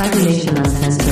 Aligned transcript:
Cybernation 0.00 1.09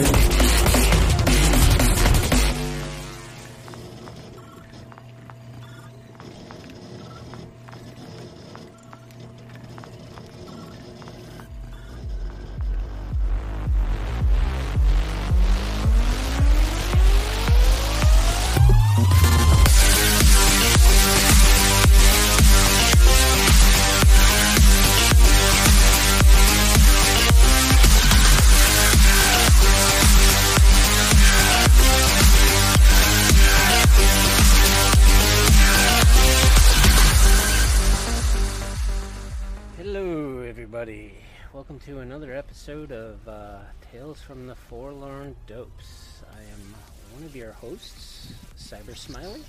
Welcome 41.79 41.95
to 41.95 42.01
another 42.01 42.35
episode 42.35 42.91
of 42.91 43.29
uh, 43.29 43.59
Tales 43.93 44.21
from 44.21 44.49
the 44.49 44.57
Forlorn 44.57 45.37
Dopes. 45.47 46.23
I 46.33 46.41
am 46.41 46.75
one 47.15 47.23
of 47.23 47.37
your 47.37 47.53
hosts, 47.53 48.33
Cyber 48.59 48.97
Smiley. 48.97 49.45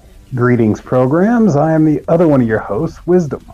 And, 0.00 0.08
Greetings, 0.34 0.80
programs. 0.80 1.56
I 1.56 1.74
am 1.74 1.84
the 1.84 2.02
other 2.08 2.26
one 2.26 2.40
of 2.40 2.48
your 2.48 2.58
hosts, 2.58 3.06
Wisdom. 3.06 3.44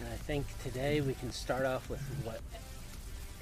and 0.00 0.08
I 0.10 0.16
think 0.16 0.46
today 0.62 1.02
we 1.02 1.12
can 1.12 1.30
start 1.30 1.66
off 1.66 1.90
with 1.90 2.00
what 2.24 2.40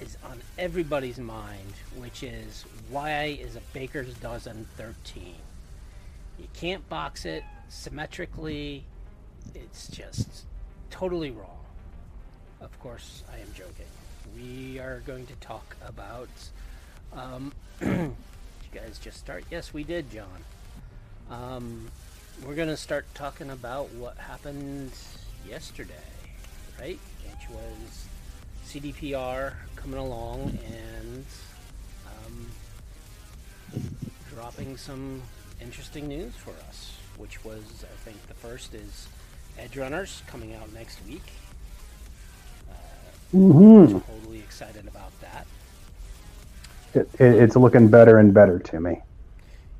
is 0.00 0.16
on 0.24 0.40
everybody's 0.58 1.18
mind, 1.18 1.74
which 1.96 2.24
is 2.24 2.64
why 2.90 3.38
is 3.40 3.54
a 3.54 3.62
baker's 3.72 4.14
dozen 4.14 4.66
13? 4.76 5.36
You 6.40 6.48
can't 6.54 6.88
box 6.88 7.24
it 7.24 7.44
symmetrically. 7.68 8.82
It's 9.54 9.86
just 9.86 10.46
totally 10.90 11.30
wrong. 11.30 11.61
Of 12.62 12.78
course, 12.78 13.24
I 13.32 13.38
am 13.38 13.48
joking. 13.54 13.86
We 14.36 14.78
are 14.78 15.02
going 15.04 15.26
to 15.26 15.34
talk 15.36 15.76
about. 15.84 16.28
Um, 17.12 17.52
you 17.80 18.14
guys 18.72 19.00
just 19.02 19.18
start? 19.18 19.44
Yes, 19.50 19.74
we 19.74 19.82
did, 19.82 20.10
John. 20.12 20.44
Um, 21.28 21.90
we're 22.46 22.54
going 22.54 22.68
to 22.68 22.76
start 22.76 23.04
talking 23.14 23.50
about 23.50 23.92
what 23.94 24.16
happened 24.16 24.92
yesterday, 25.48 25.92
right? 26.78 27.00
Which 27.24 27.50
was 27.50 28.06
CDPR 28.66 29.54
coming 29.74 29.98
along 29.98 30.56
and 30.64 31.26
um, 32.06 32.46
dropping 34.32 34.76
some 34.76 35.20
interesting 35.60 36.06
news 36.06 36.36
for 36.36 36.54
us, 36.68 36.96
which 37.16 37.44
was, 37.44 37.62
I 37.82 37.96
think, 38.04 38.24
the 38.28 38.34
first 38.34 38.72
is 38.72 39.08
Edge 39.58 39.76
Runners 39.76 40.22
coming 40.28 40.54
out 40.54 40.72
next 40.72 41.04
week. 41.08 41.24
Mm-hmm. 43.34 43.98
Totally 43.98 44.38
excited 44.38 44.86
about 44.86 45.12
that. 45.20 45.46
It, 46.94 47.08
it, 47.18 47.42
it's 47.42 47.56
looking 47.56 47.88
better 47.88 48.18
and 48.18 48.34
better 48.34 48.58
to 48.58 48.80
me. 48.80 49.00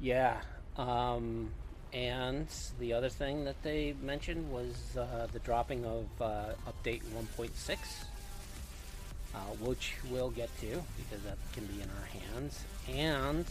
Yeah. 0.01 0.37
Um, 0.77 1.51
and 1.93 2.47
the 2.81 2.95
other 2.95 3.11
thing 3.11 3.45
that 3.45 3.63
they 3.63 3.95
mentioned 4.01 4.51
was 4.51 4.97
uh, 4.97 5.27
the 5.33 5.39
dropping 5.41 5.85
of 5.85 6.07
uh, 6.21 6.53
update 6.67 7.03
1.6, 7.15 7.51
uh, 9.35 9.39
which 9.61 9.95
we'll 10.11 10.31
get 10.31 10.49
to 10.61 10.83
because 10.97 11.23
that 11.25 11.37
can 11.53 11.67
be 11.67 11.83
in 11.83 11.89
our 11.91 12.07
hands, 12.07 12.65
and 12.89 13.45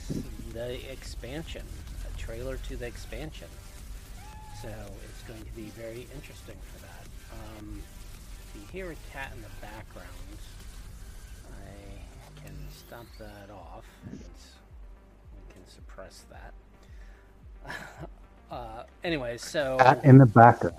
the 0.54 0.92
expansion, 0.92 1.66
a 2.12 2.18
trailer 2.18 2.58
to 2.58 2.76
the 2.76 2.88
expansion. 2.88 3.48
So 4.64 4.70
it's 4.70 5.22
going 5.28 5.44
to 5.44 5.52
be 5.52 5.70
very 5.78 6.08
interesting 6.16 6.58
for 6.74 6.82
that. 6.82 7.60
Um, 7.60 7.82
you 8.56 8.62
hear 8.72 8.92
a 8.92 8.96
cat 9.14 9.32
in 9.36 9.42
the 9.42 9.48
background, 9.62 10.08
I 11.52 12.42
can 12.42 12.56
stop 12.72 13.06
that 13.20 13.54
off. 13.54 13.86
It's, 14.14 14.54
we 15.36 15.54
can 15.54 15.68
suppress 15.68 16.24
that. 16.32 16.54
uh, 18.52 18.84
anyways, 19.04 19.44
so 19.44 19.78
Cat 19.80 20.04
in 20.04 20.18
the 20.18 20.26
background. 20.26 20.78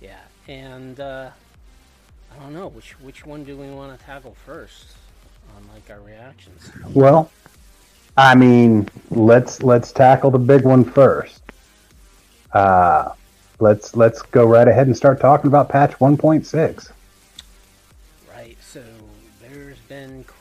yeah, 0.00 0.20
and 0.46 1.00
uh, 1.00 1.30
I 2.32 2.42
don't 2.42 2.52
know 2.52 2.68
which 2.68 3.00
which 3.00 3.24
one 3.24 3.44
do 3.44 3.56
we 3.56 3.70
want 3.70 3.98
to 3.98 4.04
tackle 4.04 4.36
first 4.44 4.94
on 5.56 5.64
like 5.74 5.88
our 5.90 6.00
reactions. 6.00 6.70
Well, 6.92 7.30
I 8.16 8.34
mean, 8.34 8.88
let's 9.10 9.62
let's 9.62 9.92
tackle 9.92 10.30
the 10.30 10.38
big 10.38 10.64
one 10.64 10.84
first. 10.84 11.40
Uh, 12.52 13.12
let's 13.60 13.96
let's 13.96 14.22
go 14.22 14.44
right 14.44 14.68
ahead 14.68 14.86
and 14.86 14.96
start 14.96 15.20
talking 15.20 15.48
about 15.48 15.68
patch 15.68 15.92
1.6. 15.92 16.90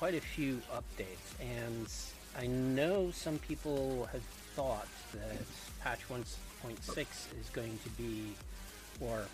quite 0.07 0.15
a 0.15 0.21
few 0.21 0.61
updates, 0.73 1.35
and 1.41 1.93
I 2.39 2.47
know 2.47 3.11
some 3.11 3.39
people 3.39 4.07
have 4.13 4.23
thought 4.55 4.87
that 5.11 5.45
patch 5.81 5.99
1.6 6.07 6.97
is 6.97 7.49
going 7.51 7.77
to 7.83 7.89
be, 8.01 8.31
or 9.01 9.25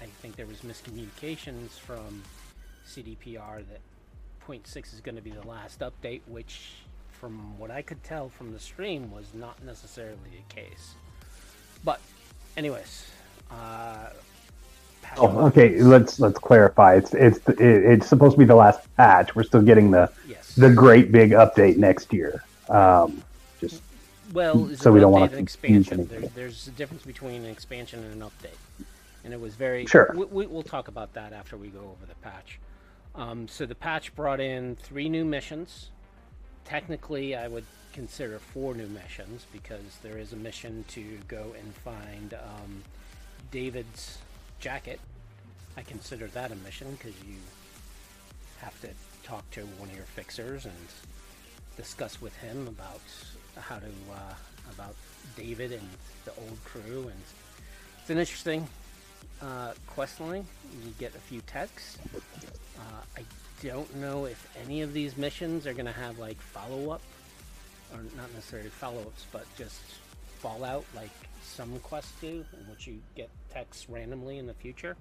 I 0.00 0.04
think 0.04 0.36
there 0.36 0.46
was 0.46 0.58
miscommunications 0.58 1.70
from 1.70 2.22
CDPR 2.86 3.64
that 3.70 3.80
0.6 4.46 4.94
is 4.94 5.00
going 5.00 5.16
to 5.16 5.20
be 5.20 5.30
the 5.30 5.48
last 5.48 5.80
update, 5.80 6.20
which, 6.28 6.74
from 7.10 7.58
what 7.58 7.72
I 7.72 7.82
could 7.82 8.04
tell 8.04 8.28
from 8.28 8.52
the 8.52 8.60
stream, 8.60 9.10
was 9.10 9.34
not 9.34 9.64
necessarily 9.64 10.16
the 10.30 10.54
case. 10.54 10.94
But, 11.82 12.00
anyways, 12.56 13.10
uh, 13.50 14.10
Oh, 15.16 15.46
okay. 15.46 15.80
Let's 15.80 16.18
let's 16.20 16.38
clarify. 16.38 16.96
It's 16.96 17.14
it's 17.14 17.40
it's 17.48 18.06
supposed 18.06 18.34
to 18.34 18.38
be 18.38 18.44
the 18.44 18.54
last 18.54 18.80
patch. 18.96 19.34
We're 19.34 19.42
still 19.44 19.62
getting 19.62 19.90
the 19.90 20.10
Yes. 20.26 20.54
the 20.54 20.70
great 20.70 21.12
big 21.12 21.30
update 21.30 21.76
next 21.76 22.12
year. 22.12 22.44
Um, 22.68 23.22
just 23.60 23.82
Well, 24.32 24.70
so 24.76 24.92
we 24.92 25.00
don't 25.00 25.14
and 25.14 25.30
confuse 25.30 25.42
expansion. 25.42 26.06
There, 26.06 26.20
there's 26.34 26.68
a 26.68 26.70
difference 26.70 27.04
between 27.04 27.44
an 27.44 27.50
expansion 27.50 28.02
and 28.02 28.22
an 28.22 28.28
update, 28.28 28.86
and 29.24 29.32
it 29.32 29.40
was 29.40 29.54
very. 29.54 29.86
Sure. 29.86 30.12
We, 30.16 30.24
we, 30.26 30.46
we'll 30.46 30.62
talk 30.62 30.88
about 30.88 31.12
that 31.14 31.32
after 31.32 31.56
we 31.56 31.68
go 31.68 31.80
over 31.80 32.06
the 32.08 32.14
patch. 32.22 32.58
Um, 33.14 33.46
so 33.48 33.66
the 33.66 33.74
patch 33.74 34.14
brought 34.14 34.40
in 34.40 34.76
three 34.76 35.08
new 35.08 35.24
missions. 35.24 35.90
Technically, 36.64 37.36
I 37.36 37.48
would 37.48 37.66
consider 37.92 38.38
four 38.38 38.74
new 38.74 38.86
missions 38.86 39.46
because 39.52 39.98
there 40.02 40.16
is 40.16 40.32
a 40.32 40.36
mission 40.36 40.84
to 40.88 41.18
go 41.28 41.54
and 41.58 41.74
find 41.74 42.34
um, 42.34 42.82
David's 43.50 44.18
jacket. 44.62 45.00
I 45.76 45.82
consider 45.82 46.28
that 46.28 46.52
a 46.52 46.54
mission 46.56 46.86
because 46.92 47.14
you 47.26 47.34
have 48.60 48.80
to 48.82 48.88
talk 49.24 49.50
to 49.50 49.62
one 49.78 49.90
of 49.90 49.96
your 49.96 50.04
fixers 50.04 50.64
and 50.66 50.74
discuss 51.76 52.22
with 52.22 52.34
him 52.36 52.68
about 52.68 53.00
how 53.58 53.76
to 53.76 53.86
uh, 53.86 54.34
about 54.70 54.94
David 55.36 55.72
and 55.72 55.88
the 56.24 56.30
old 56.38 56.58
crew, 56.64 57.08
and 57.08 57.20
it's 58.00 58.10
an 58.10 58.18
interesting 58.18 58.68
uh, 59.42 59.72
quest 59.88 60.20
line. 60.20 60.46
You 60.84 60.92
get 60.98 61.14
a 61.14 61.18
few 61.18 61.40
texts, 61.42 61.98
Uh, 62.78 63.02
I 63.16 63.22
don't 63.62 63.94
know 63.96 64.26
if 64.26 64.48
any 64.64 64.82
of 64.82 64.92
these 64.92 65.16
missions 65.16 65.66
are 65.66 65.72
going 65.72 65.86
to 65.86 65.92
have 65.92 66.18
like 66.18 66.40
follow 66.40 66.90
up, 66.90 67.02
or 67.92 67.98
not 68.16 68.32
necessarily 68.34 68.70
follow 68.70 69.00
ups, 69.00 69.26
but 69.32 69.44
just 69.56 69.80
fallout 70.38 70.84
like 70.94 71.10
some 71.42 71.78
quests 71.80 72.12
do, 72.20 72.44
in 72.58 72.70
which 72.70 72.86
you 72.86 73.00
get 73.14 73.30
texts 73.52 73.88
randomly 73.88 74.38
in 74.38 74.46
the 74.46 74.54
future. 74.54 74.96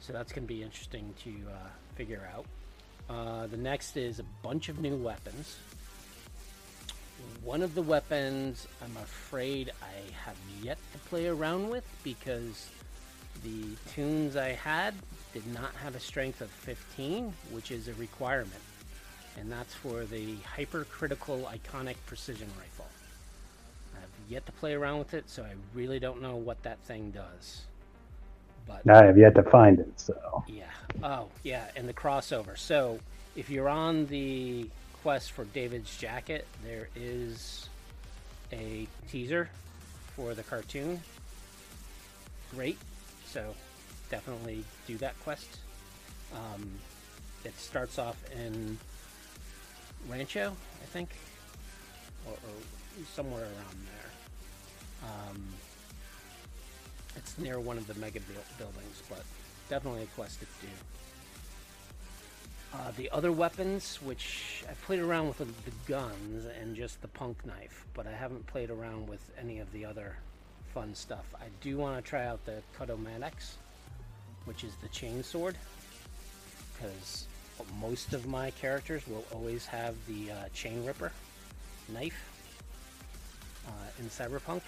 So 0.00 0.12
that's 0.12 0.32
going 0.32 0.46
to 0.46 0.52
be 0.52 0.62
interesting 0.62 1.14
to 1.24 1.30
uh, 1.30 1.68
figure 1.94 2.28
out. 2.34 2.46
Uh, 3.08 3.46
the 3.46 3.56
next 3.56 3.96
is 3.96 4.18
a 4.18 4.24
bunch 4.42 4.68
of 4.68 4.80
new 4.80 4.96
weapons. 4.96 5.56
One 7.44 7.62
of 7.62 7.74
the 7.74 7.82
weapons 7.82 8.66
I'm 8.82 8.96
afraid 8.96 9.70
I 9.82 10.12
have 10.24 10.36
yet 10.62 10.78
to 10.92 10.98
play 11.08 11.26
around 11.26 11.70
with 11.70 11.84
because 12.02 12.68
the 13.44 13.64
tunes 13.92 14.36
I 14.36 14.50
had 14.50 14.94
did 15.32 15.46
not 15.52 15.74
have 15.82 15.94
a 15.94 16.00
strength 16.00 16.40
of 16.40 16.50
15, 16.50 17.32
which 17.50 17.70
is 17.70 17.88
a 17.88 17.94
requirement. 17.94 18.52
And 19.38 19.50
that's 19.50 19.74
for 19.74 20.04
the 20.04 20.36
hypercritical 20.56 21.50
iconic 21.52 21.96
precision 22.06 22.48
rifle. 22.58 22.71
Yet 24.32 24.46
to 24.46 24.52
play 24.52 24.72
around 24.72 24.98
with 24.98 25.12
it, 25.12 25.28
so 25.28 25.42
I 25.42 25.52
really 25.74 25.98
don't 25.98 26.22
know 26.22 26.36
what 26.36 26.62
that 26.62 26.78
thing 26.84 27.10
does. 27.10 27.66
But 28.66 28.88
I 28.88 29.04
have 29.04 29.18
yet 29.18 29.34
to 29.34 29.42
find 29.42 29.78
it, 29.78 29.92
so 30.00 30.42
yeah. 30.48 30.70
Oh, 31.02 31.28
yeah, 31.42 31.66
and 31.76 31.86
the 31.86 31.92
crossover. 31.92 32.56
So, 32.56 32.98
if 33.36 33.50
you're 33.50 33.68
on 33.68 34.06
the 34.06 34.70
quest 35.02 35.32
for 35.32 35.44
David's 35.44 35.94
jacket, 35.98 36.46
there 36.64 36.88
is 36.96 37.68
a 38.54 38.88
teaser 39.10 39.50
for 40.16 40.32
the 40.32 40.42
cartoon. 40.42 41.02
Great. 42.54 42.78
So, 43.26 43.54
definitely 44.10 44.64
do 44.86 44.96
that 44.96 45.20
quest. 45.24 45.58
Um, 46.34 46.70
it 47.44 47.58
starts 47.58 47.98
off 47.98 48.16
in 48.34 48.78
Rancho, 50.08 50.56
I 50.82 50.86
think, 50.86 51.10
or, 52.26 52.32
or 52.32 53.04
somewhere 53.14 53.42
around 53.42 53.86
there. 53.86 54.01
Um, 55.02 55.42
it's 57.16 57.36
near 57.38 57.60
one 57.60 57.78
of 57.78 57.86
the 57.86 57.94
mega 57.94 58.20
buildings, 58.58 59.02
but 59.08 59.22
definitely 59.68 60.02
a 60.02 60.06
quest 60.06 60.40
to 60.40 60.46
do. 60.46 60.68
Uh, 62.74 62.90
the 62.96 63.10
other 63.10 63.32
weapons, 63.32 64.00
which 64.00 64.64
I 64.68 64.72
played 64.86 65.00
around 65.00 65.28
with 65.28 65.38
the, 65.38 65.46
guns 65.86 66.46
and 66.46 66.74
just 66.74 67.02
the 67.02 67.08
punk 67.08 67.44
knife, 67.44 67.84
but 67.92 68.06
I 68.06 68.12
haven't 68.12 68.46
played 68.46 68.70
around 68.70 69.08
with 69.08 69.20
any 69.38 69.58
of 69.58 69.70
the 69.72 69.84
other 69.84 70.16
fun 70.72 70.94
stuff. 70.94 71.26
I 71.34 71.46
do 71.60 71.76
want 71.76 72.02
to 72.02 72.08
try 72.08 72.24
out 72.24 72.44
the 72.46 72.62
Cut-O-Matics, 72.78 73.56
which 74.46 74.64
is 74.64 74.72
the 74.80 74.88
chain 74.88 75.22
sword, 75.22 75.56
because 76.72 77.26
most 77.78 78.14
of 78.14 78.26
my 78.26 78.50
characters 78.52 79.06
will 79.06 79.24
always 79.34 79.66
have 79.66 79.94
the 80.06 80.32
uh, 80.32 80.34
chain 80.54 80.82
ripper 80.86 81.12
knife 81.88 82.30
uh, 83.66 83.70
in 83.98 84.06
Cyberpunk, 84.06 84.62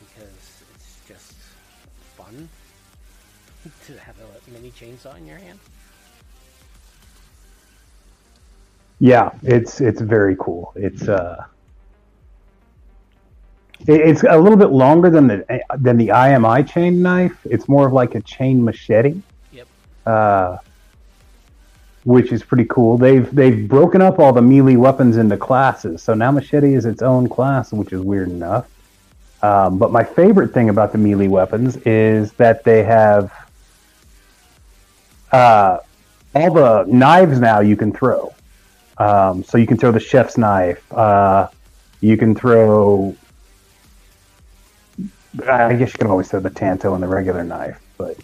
because 0.00 0.62
it's 0.74 0.98
just 1.08 1.34
fun 2.16 2.48
to 3.86 3.92
have 4.00 4.16
a 4.18 4.50
mini 4.50 4.70
chainsaw 4.70 5.16
in 5.16 5.26
your 5.26 5.38
hand. 5.38 5.58
yeah, 8.98 9.30
it's 9.42 9.80
it's 9.80 10.00
very 10.00 10.36
cool. 10.38 10.72
It's 10.76 11.08
uh, 11.08 11.44
it- 13.86 14.00
it's 14.00 14.22
a 14.24 14.36
little 14.36 14.58
bit 14.58 14.70
longer 14.70 15.08
than 15.10 15.26
the 15.26 15.62
than 15.78 15.96
the 15.96 16.08
IMI 16.08 16.68
chain 16.68 17.00
knife. 17.02 17.38
It's 17.44 17.66
more 17.68 17.86
of 17.86 17.92
like 17.92 18.14
a 18.14 18.20
chain 18.20 18.62
machete. 18.62 19.22
Yep. 19.52 19.66
uh, 20.06 20.56
which 22.04 22.32
is 22.32 22.42
pretty 22.42 22.64
cool. 22.66 22.96
They've 22.98 23.32
they've 23.34 23.66
broken 23.68 24.00
up 24.02 24.18
all 24.18 24.32
the 24.32 24.42
melee 24.42 24.76
weapons 24.76 25.16
into 25.18 25.36
classes, 25.36 26.02
so 26.02 26.14
now 26.14 26.30
machete 26.30 26.74
is 26.74 26.84
its 26.86 27.02
own 27.02 27.28
class, 27.28 27.72
which 27.72 27.92
is 27.92 28.00
weird 28.00 28.28
enough. 28.30 28.66
Um, 29.42 29.78
but 29.78 29.90
my 29.90 30.04
favorite 30.04 30.52
thing 30.52 30.68
about 30.68 30.92
the 30.92 30.98
melee 30.98 31.28
weapons 31.28 31.76
is 31.78 32.32
that 32.32 32.64
they 32.64 32.82
have 32.82 33.32
uh, 35.32 35.78
all 36.34 36.52
the 36.52 36.84
knives 36.86 37.40
now 37.40 37.60
you 37.60 37.76
can 37.76 37.92
throw. 37.92 38.34
Um, 38.98 39.42
so 39.44 39.56
you 39.56 39.66
can 39.66 39.78
throw 39.78 39.92
the 39.92 40.00
chef's 40.00 40.36
knife. 40.36 40.92
Uh, 40.92 41.48
you 42.00 42.16
can 42.16 42.34
throw. 42.34 43.16
I 45.48 45.74
guess 45.74 45.92
you 45.92 45.98
can 45.98 46.08
always 46.08 46.28
throw 46.28 46.40
the 46.40 46.50
tanto 46.50 46.92
and 46.94 47.02
the 47.02 47.06
regular 47.06 47.44
knife, 47.44 47.80
but 47.96 48.18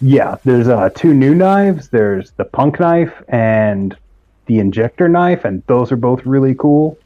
yeah, 0.00 0.36
there's 0.44 0.68
uh, 0.68 0.90
two 0.90 1.14
new 1.14 1.34
knives. 1.34 1.88
There's 1.88 2.32
the 2.32 2.44
punk 2.44 2.80
knife 2.80 3.22
and 3.28 3.96
the 4.46 4.58
injector 4.58 5.08
knife, 5.08 5.44
and 5.44 5.62
those 5.66 5.92
are 5.92 5.96
both 5.96 6.24
really 6.26 6.54
cool. 6.54 6.98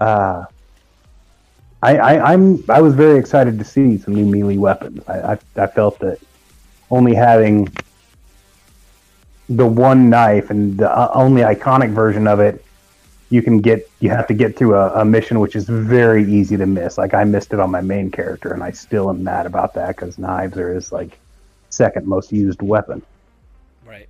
Uh, 0.00 0.44
I, 1.82 1.96
I 1.96 2.32
I'm 2.32 2.64
I 2.68 2.80
was 2.80 2.94
very 2.94 3.18
excited 3.18 3.58
to 3.58 3.64
see 3.64 3.98
some 3.98 4.14
new 4.14 4.26
melee 4.26 4.56
weapons. 4.56 5.02
I 5.08 5.32
I, 5.32 5.38
I 5.56 5.66
felt 5.66 5.98
that 6.00 6.18
only 6.90 7.14
having 7.14 7.68
the 9.48 9.66
one 9.66 10.10
knife 10.10 10.50
and 10.50 10.76
the 10.78 10.90
uh, 10.90 11.10
only 11.14 11.42
iconic 11.42 11.90
version 11.90 12.26
of 12.26 12.40
it, 12.40 12.64
you 13.30 13.42
can 13.42 13.60
get 13.60 13.88
you 14.00 14.10
have 14.10 14.26
to 14.26 14.34
get 14.34 14.56
through 14.56 14.74
a, 14.74 15.00
a 15.00 15.04
mission 15.04 15.38
which 15.40 15.54
is 15.54 15.68
very 15.68 16.24
easy 16.30 16.56
to 16.56 16.66
miss. 16.66 16.98
Like 16.98 17.14
I 17.14 17.24
missed 17.24 17.52
it 17.52 17.60
on 17.60 17.70
my 17.70 17.80
main 17.80 18.10
character, 18.10 18.52
and 18.52 18.62
I 18.62 18.72
still 18.72 19.08
am 19.08 19.22
mad 19.22 19.46
about 19.46 19.74
that 19.74 19.96
because 19.96 20.18
knives 20.18 20.56
are 20.58 20.74
his 20.74 20.90
like 20.92 21.18
second 21.70 22.06
most 22.06 22.32
used 22.32 22.60
weapon. 22.60 23.02
Right. 23.86 24.08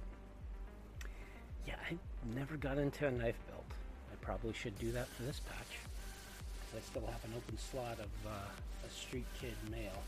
Yeah, 1.66 1.74
I 1.90 1.96
never 2.34 2.56
got 2.56 2.78
into 2.78 3.06
a 3.06 3.10
knife 3.10 3.36
build. 3.46 3.64
I 4.10 4.16
probably 4.24 4.54
should 4.54 4.78
do 4.78 4.90
that 4.92 5.06
for 5.08 5.24
this 5.24 5.40
patch. 5.40 5.87
'Cause 6.70 6.80
I 6.80 6.90
still 6.90 7.06
have 7.06 7.24
an 7.24 7.32
open 7.36 7.58
slot 7.58 7.98
of 7.98 8.26
uh, 8.26 8.86
a 8.86 8.90
street 8.90 9.26
kid 9.40 9.54
male 9.70 10.02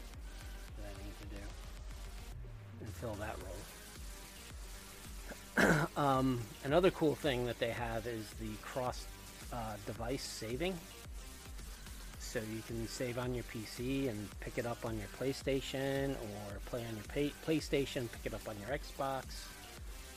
that 0.76 0.86
I 0.86 0.92
need 1.04 1.14
to 1.22 1.26
do 1.36 1.42
and 2.82 2.94
fill 2.94 3.14
that 3.14 3.36
role. 5.56 5.88
um, 5.96 6.40
another 6.64 6.90
cool 6.90 7.14
thing 7.14 7.46
that 7.46 7.58
they 7.58 7.70
have 7.70 8.06
is 8.06 8.26
the 8.40 8.54
cross 8.62 9.06
uh, 9.52 9.74
device 9.86 10.22
saving. 10.22 10.78
So 12.18 12.38
you 12.38 12.62
can 12.66 12.86
save 12.86 13.18
on 13.18 13.34
your 13.34 13.44
PC 13.44 14.08
and 14.08 14.28
pick 14.40 14.56
it 14.56 14.64
up 14.66 14.84
on 14.84 14.96
your 14.98 15.08
PlayStation, 15.18 16.10
or 16.12 16.58
play 16.66 16.84
on 16.86 16.94
your 16.94 17.04
pay- 17.08 17.32
PlayStation, 17.44 18.08
pick 18.12 18.26
it 18.26 18.34
up 18.34 18.48
on 18.48 18.54
your 18.60 18.68
Xbox, 18.78 19.24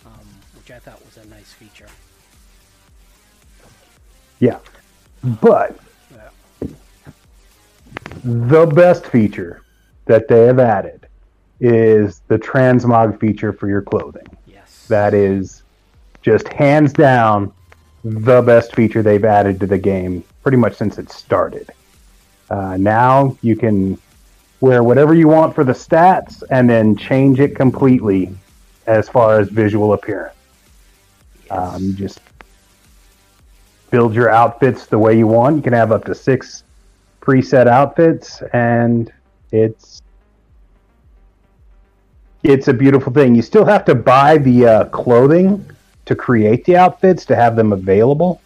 um, 0.06 0.28
which 0.56 0.70
I 0.70 0.78
thought 0.78 1.04
was 1.04 1.18
a 1.18 1.26
nice 1.28 1.52
feature. 1.54 1.88
Yeah, 4.40 4.60
but. 5.42 5.76
The 8.24 8.66
best 8.66 9.06
feature 9.08 9.64
that 10.06 10.28
they 10.28 10.46
have 10.46 10.60
added 10.60 11.08
is 11.60 12.22
the 12.28 12.38
transmog 12.38 13.20
feature 13.20 13.54
for 13.54 13.68
your 13.68 13.82
clothing. 13.82 14.26
Yes. 14.48 14.86
That 14.88 15.14
is 15.14 15.64
just 16.22 16.48
hands 16.48 16.94
down 16.94 17.54
the 18.04 18.42
best 18.42 18.76
feature 18.76 19.02
they've 19.02 19.24
added 19.24 19.60
to 19.60 19.68
the 19.68 19.78
game 19.78 20.24
pretty 20.42 20.58
much 20.58 20.76
since 20.76 20.98
it 20.98 21.10
started. 21.10 21.70
Uh, 22.50 22.78
now 22.78 23.38
you 23.42 23.56
can 23.56 23.98
wear 24.60 24.84
whatever 24.84 25.14
you 25.14 25.28
want 25.28 25.56
for 25.56 25.64
the 25.64 25.74
stats 25.74 26.44
and 26.50 26.70
then 26.70 26.96
change 26.96 27.40
it 27.40 27.56
completely 27.56 28.34
as 28.86 29.08
far 29.08 29.40
as 29.40 29.50
visual 29.50 29.94
appearance. 29.94 30.36
Um, 31.50 31.84
you 31.84 31.94
just 31.94 32.20
build 33.94 34.16
your 34.16 34.32
outfits 34.32 34.88
the 34.88 34.98
way 34.98 35.16
you 35.16 35.28
want. 35.28 35.56
You 35.56 35.62
can 35.62 35.74
have 35.74 35.92
up 35.92 36.04
to 36.06 36.16
six 36.16 36.64
preset 37.22 37.68
outfits, 37.68 38.42
and 38.52 39.14
it's 39.52 40.02
it's 42.42 42.68
a 42.68 42.74
beautiful 42.74 43.14
thing. 43.14 43.36
You 43.36 43.44
still 43.44 43.66
have 43.66 43.86
to 43.86 43.94
buy 43.94 44.40
the 44.40 44.66
uh, 44.66 44.86
clothing 44.86 45.64
to 46.06 46.16
create 46.16 46.66
the 46.66 46.76
outfits 46.76 47.24
to 47.26 47.36
have 47.36 47.56
them 47.56 47.72
available, 47.72 48.42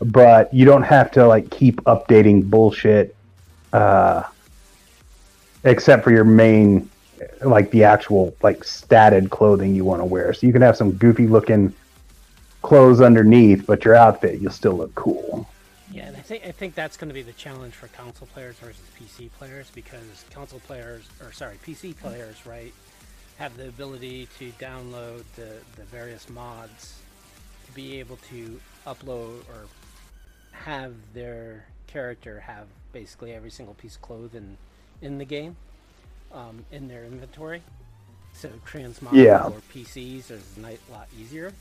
but 0.00 0.52
you 0.52 0.64
don't 0.64 0.82
have 0.82 1.12
to 1.12 1.28
like 1.28 1.48
keep 1.48 1.76
updating 1.84 2.50
bullshit, 2.50 3.14
uh, 3.72 4.24
except 5.62 6.02
for 6.02 6.10
your 6.10 6.24
main, 6.24 6.90
like 7.42 7.70
the 7.70 7.84
actual 7.84 8.34
like 8.42 8.64
statted 8.64 9.30
clothing 9.30 9.76
you 9.76 9.84
want 9.84 10.00
to 10.00 10.06
wear. 10.06 10.34
So 10.34 10.44
you 10.44 10.52
can 10.52 10.60
have 10.60 10.76
some 10.76 10.90
goofy 10.90 11.28
looking 11.28 11.72
clothes 12.62 13.00
underneath, 13.00 13.66
but 13.66 13.84
your 13.84 13.94
outfit 13.94 14.40
you'll 14.40 14.50
still 14.52 14.76
look 14.76 14.94
cool. 14.94 15.48
Yeah, 15.90 16.06
and 16.06 16.16
I 16.16 16.20
think 16.20 16.46
I 16.46 16.52
think 16.52 16.74
that's 16.74 16.96
going 16.96 17.08
to 17.08 17.14
be 17.14 17.22
the 17.22 17.32
challenge 17.32 17.74
for 17.74 17.88
console 17.88 18.28
players 18.28 18.56
versus 18.56 18.80
PC 18.98 19.30
players 19.38 19.70
because 19.74 20.24
console 20.32 20.60
players, 20.60 21.04
or 21.20 21.32
sorry, 21.32 21.58
PC 21.66 21.96
players, 21.98 22.46
right, 22.46 22.72
have 23.38 23.56
the 23.56 23.68
ability 23.68 24.28
to 24.38 24.50
download 24.52 25.24
the 25.36 25.58
the 25.76 25.84
various 25.90 26.30
mods 26.30 27.00
to 27.66 27.72
be 27.72 27.98
able 28.00 28.16
to 28.30 28.58
upload 28.86 29.40
or 29.50 29.66
have 30.52 30.94
their 31.12 31.66
character 31.86 32.40
have 32.40 32.66
basically 32.92 33.32
every 33.32 33.50
single 33.50 33.74
piece 33.74 33.96
of 33.96 34.02
clothing 34.02 34.56
in 35.02 35.18
the 35.18 35.24
game 35.24 35.56
um, 36.32 36.64
in 36.70 36.88
their 36.88 37.04
inventory. 37.04 37.62
So 38.32 38.48
transmog 38.66 39.12
Yeah. 39.12 39.48
for 39.50 39.60
PCs 39.74 40.30
is 40.30 40.42
a 40.58 40.92
lot 40.92 41.08
easier. 41.20 41.52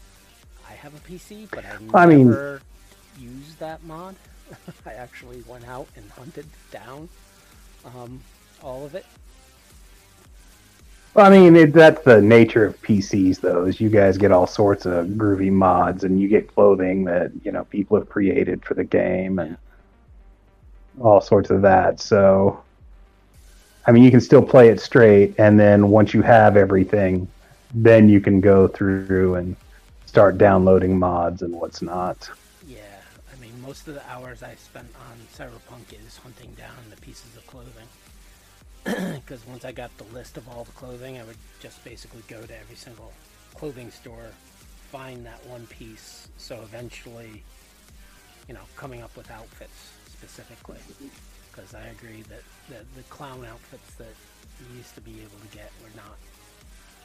I 0.72 0.76
have 0.76 0.96
a 0.96 1.00
PC, 1.00 1.50
but 1.52 1.66
I 1.66 2.04
I 2.04 2.06
mean- 2.06 2.30
never 2.30 2.62
used 3.20 3.60
that 3.60 3.84
mod. 3.84 4.16
I 4.86 4.94
actually 4.94 5.44
went 5.48 5.68
out 5.68 5.88
and 5.96 6.10
hunted 6.12 6.46
down 6.72 7.10
um, 7.86 8.22
all 8.64 8.86
of 8.86 8.96
it. 8.96 9.06
Well, 11.14 11.26
I 11.26 11.30
mean, 11.30 11.58
it, 11.58 11.74
that's 11.74 12.02
the 12.06 12.22
nature 12.22 12.64
of 12.64 12.82
PCs, 12.82 13.42
though. 13.42 13.66
Is 13.66 13.82
you 13.82 13.90
guys 13.90 14.18
get 14.18 14.32
all 14.32 14.48
sorts 14.48 14.86
of 14.86 15.08
groovy 15.08 15.52
mods, 15.52 16.06
and 16.06 16.22
you 16.22 16.30
get 16.30 16.54
clothing 16.54 17.04
that 17.04 17.32
you 17.44 17.52
know 17.52 17.66
people 17.66 17.98
have 17.98 18.08
created 18.08 18.64
for 18.64 18.76
the 18.76 18.86
game, 18.86 19.40
and 19.40 19.58
all 21.02 21.20
sorts 21.20 21.50
of 21.50 21.62
that. 21.64 22.00
So, 22.00 22.64
I 23.86 23.92
mean, 23.92 24.04
you 24.04 24.12
can 24.12 24.22
still 24.22 24.42
play 24.42 24.70
it 24.70 24.80
straight, 24.80 25.36
and 25.38 25.60
then 25.60 25.90
once 25.90 26.14
you 26.14 26.22
have 26.22 26.56
everything, 26.56 27.28
then 27.74 28.08
you 28.08 28.22
can 28.22 28.40
go 28.40 28.70
through 28.70 29.36
and 29.36 29.58
start 30.12 30.38
downloading 30.38 31.00
mods 31.00 31.42
and 31.42 31.56
what's 31.56 31.82
not. 31.82 32.30
Yeah, 32.68 32.82
I 33.32 33.40
mean, 33.40 33.54
most 33.62 33.88
of 33.88 33.94
the 33.94 34.06
hours 34.10 34.44
I 34.44 34.56
spent 34.56 34.90
on 35.10 35.16
Cyberpunk 35.34 35.94
is 36.06 36.18
hunting 36.18 36.54
down 36.56 36.76
the 36.90 36.98
pieces 36.98 37.38
of 37.38 37.48
clothing. 37.48 37.88
Because 39.22 39.48
once 39.48 39.64
I 39.64 39.72
got 39.72 39.90
the 39.98 40.04
list 40.14 40.36
of 40.36 40.50
all 40.50 40.66
the 40.66 40.74
clothing, 40.74 41.18
I 41.18 41.24
would 41.24 41.38
just 41.62 41.82
basically 41.86 42.24
go 42.28 42.42
to 42.42 42.60
every 42.60 42.76
single 42.76 43.14
clothing 43.56 43.90
store, 43.90 44.32
find 44.92 45.26
that 45.26 45.46
one 45.48 45.66
piece. 45.68 46.28
So 46.36 46.60
eventually, 46.62 47.42
you 48.50 48.54
know, 48.54 48.66
coming 48.76 49.02
up 49.02 49.16
with 49.16 49.32
outfits 49.32 49.94
specifically. 50.08 50.80
Because 51.54 51.74
I 51.74 51.86
agree 51.88 52.24
that 52.24 52.44
the, 52.68 52.84
the 52.98 53.04
clown 53.04 53.46
outfits 53.50 53.94
that 53.94 54.14
you 54.60 54.76
used 54.76 54.94
to 54.96 55.02
be 55.02 55.22
able 55.22 55.40
to 55.40 55.56
get 55.56 55.72
were 55.82 55.96
not 55.96 56.18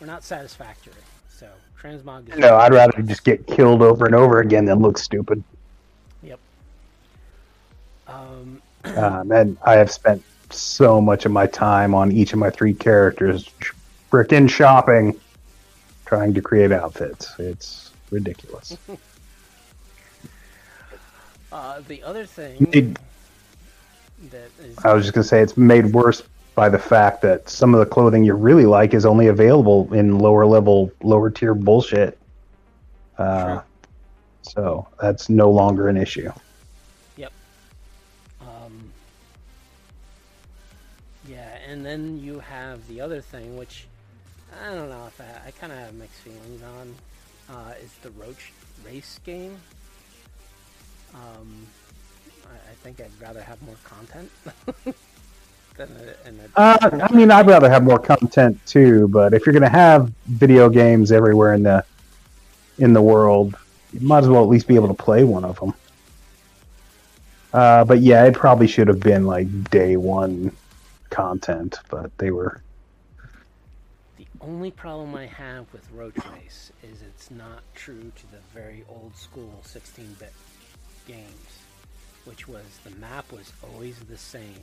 were 0.00 0.08
not 0.08 0.24
satisfactory. 0.24 1.06
So 1.28 1.48
transmog 1.80 2.30
is 2.32 2.38
No, 2.38 2.56
I'd 2.56 2.72
rather 2.72 3.02
just 3.02 3.24
get 3.24 3.46
killed 3.46 3.82
over 3.82 4.06
and 4.06 4.14
over 4.14 4.40
again 4.40 4.64
than 4.64 4.78
look 4.80 4.98
stupid. 4.98 5.42
Yep. 6.22 6.38
Um, 8.08 8.62
Um, 8.96 9.32
and 9.32 9.56
I 9.64 9.72
have 9.74 9.90
spent 9.90 10.22
so 10.50 11.00
much 11.00 11.24
of 11.26 11.32
my 11.32 11.46
time 11.48 11.92
on 11.92 12.12
each 12.12 12.32
of 12.32 12.38
my 12.38 12.50
three 12.50 12.72
characters 12.72 13.50
frickin' 14.12 14.48
shopping, 14.48 15.18
trying 16.04 16.32
to 16.34 16.40
create 16.40 16.70
outfits. 16.70 17.34
It's 17.40 17.90
ridiculous. 18.12 18.76
uh, 21.52 21.80
the 21.88 22.00
other 22.04 22.24
thing 22.26 22.68
It- 22.72 22.98
that 24.30 24.50
is 24.60 24.78
I 24.84 24.94
was 24.94 25.04
just 25.04 25.14
gonna 25.14 25.24
say 25.24 25.40
it's 25.40 25.56
made 25.56 25.86
worse 25.86 26.22
by 26.56 26.70
the 26.70 26.78
fact 26.78 27.20
that 27.20 27.48
some 27.50 27.74
of 27.74 27.80
the 27.80 27.86
clothing 27.86 28.24
you 28.24 28.32
really 28.32 28.64
like 28.64 28.94
is 28.94 29.04
only 29.04 29.26
available 29.26 29.92
in 29.92 30.18
lower 30.18 30.46
level, 30.46 30.90
lower 31.02 31.30
tier 31.30 31.54
bullshit. 31.54 32.18
Uh, 33.18 33.60
so 34.40 34.88
that's 35.00 35.28
no 35.28 35.50
longer 35.50 35.88
an 35.88 35.98
issue. 35.98 36.32
Yep. 37.18 37.30
Um, 38.40 38.90
yeah, 41.28 41.58
and 41.68 41.84
then 41.84 42.18
you 42.18 42.38
have 42.40 42.88
the 42.88 43.02
other 43.02 43.20
thing, 43.20 43.58
which 43.58 43.86
I 44.64 44.74
don't 44.74 44.88
know 44.88 45.06
if 45.08 45.20
I, 45.20 45.48
I 45.48 45.50
kind 45.50 45.72
of 45.72 45.78
have 45.78 45.94
mixed 45.94 46.20
feelings 46.22 46.62
on, 46.62 46.94
uh, 47.54 47.74
is 47.82 47.92
the 48.02 48.10
Roach 48.12 48.52
race 48.82 49.20
game. 49.26 49.58
Um, 51.14 51.66
I, 52.46 52.70
I 52.70 52.74
think 52.82 52.98
I'd 52.98 53.10
rather 53.20 53.42
have 53.42 53.60
more 53.60 53.76
content 53.84 54.30
than 55.76 55.88
a, 55.96 56.28
in 56.28 56.40
a 56.40 56.58
Uh, 56.58 57.06
I 57.10 57.14
mean, 57.14 57.30
I'd 57.30 57.46
rather 57.46 57.68
have 57.68 57.84
more 57.84 57.98
content 57.98 58.64
too, 58.66 59.08
but 59.08 59.34
if 59.34 59.46
you're 59.46 59.52
going 59.52 59.62
to 59.62 59.68
have 59.68 60.12
video 60.26 60.68
games 60.68 61.12
everywhere 61.12 61.54
in 61.54 61.62
the 61.62 61.84
in 62.78 62.92
the 62.92 63.02
world, 63.02 63.56
you 63.92 64.00
might 64.00 64.18
as 64.18 64.28
well 64.28 64.42
at 64.42 64.48
least 64.48 64.66
be 64.66 64.74
able 64.74 64.88
to 64.88 64.94
play 64.94 65.24
one 65.24 65.44
of 65.44 65.58
them. 65.58 65.72
Uh, 67.52 67.84
but 67.84 68.00
yeah, 68.00 68.24
it 68.24 68.34
probably 68.34 68.66
should 68.66 68.88
have 68.88 69.00
been 69.00 69.26
like 69.26 69.70
day 69.70 69.96
one 69.96 70.54
content, 71.08 71.78
but 71.88 72.16
they 72.18 72.30
were. 72.30 72.60
The 74.18 74.26
only 74.42 74.70
problem 74.70 75.14
I 75.14 75.26
have 75.26 75.72
with 75.72 75.88
Roach 75.92 76.16
Race 76.34 76.70
is 76.82 77.00
it's 77.00 77.30
not 77.30 77.62
true 77.74 78.12
to 78.14 78.30
the 78.30 78.38
very 78.52 78.84
old 78.88 79.16
school 79.16 79.62
16-bit 79.64 80.32
games, 81.08 81.62
which 82.26 82.46
was 82.46 82.64
the 82.84 82.90
map 82.96 83.32
was 83.32 83.52
always 83.62 83.98
the 84.00 84.18
same. 84.18 84.60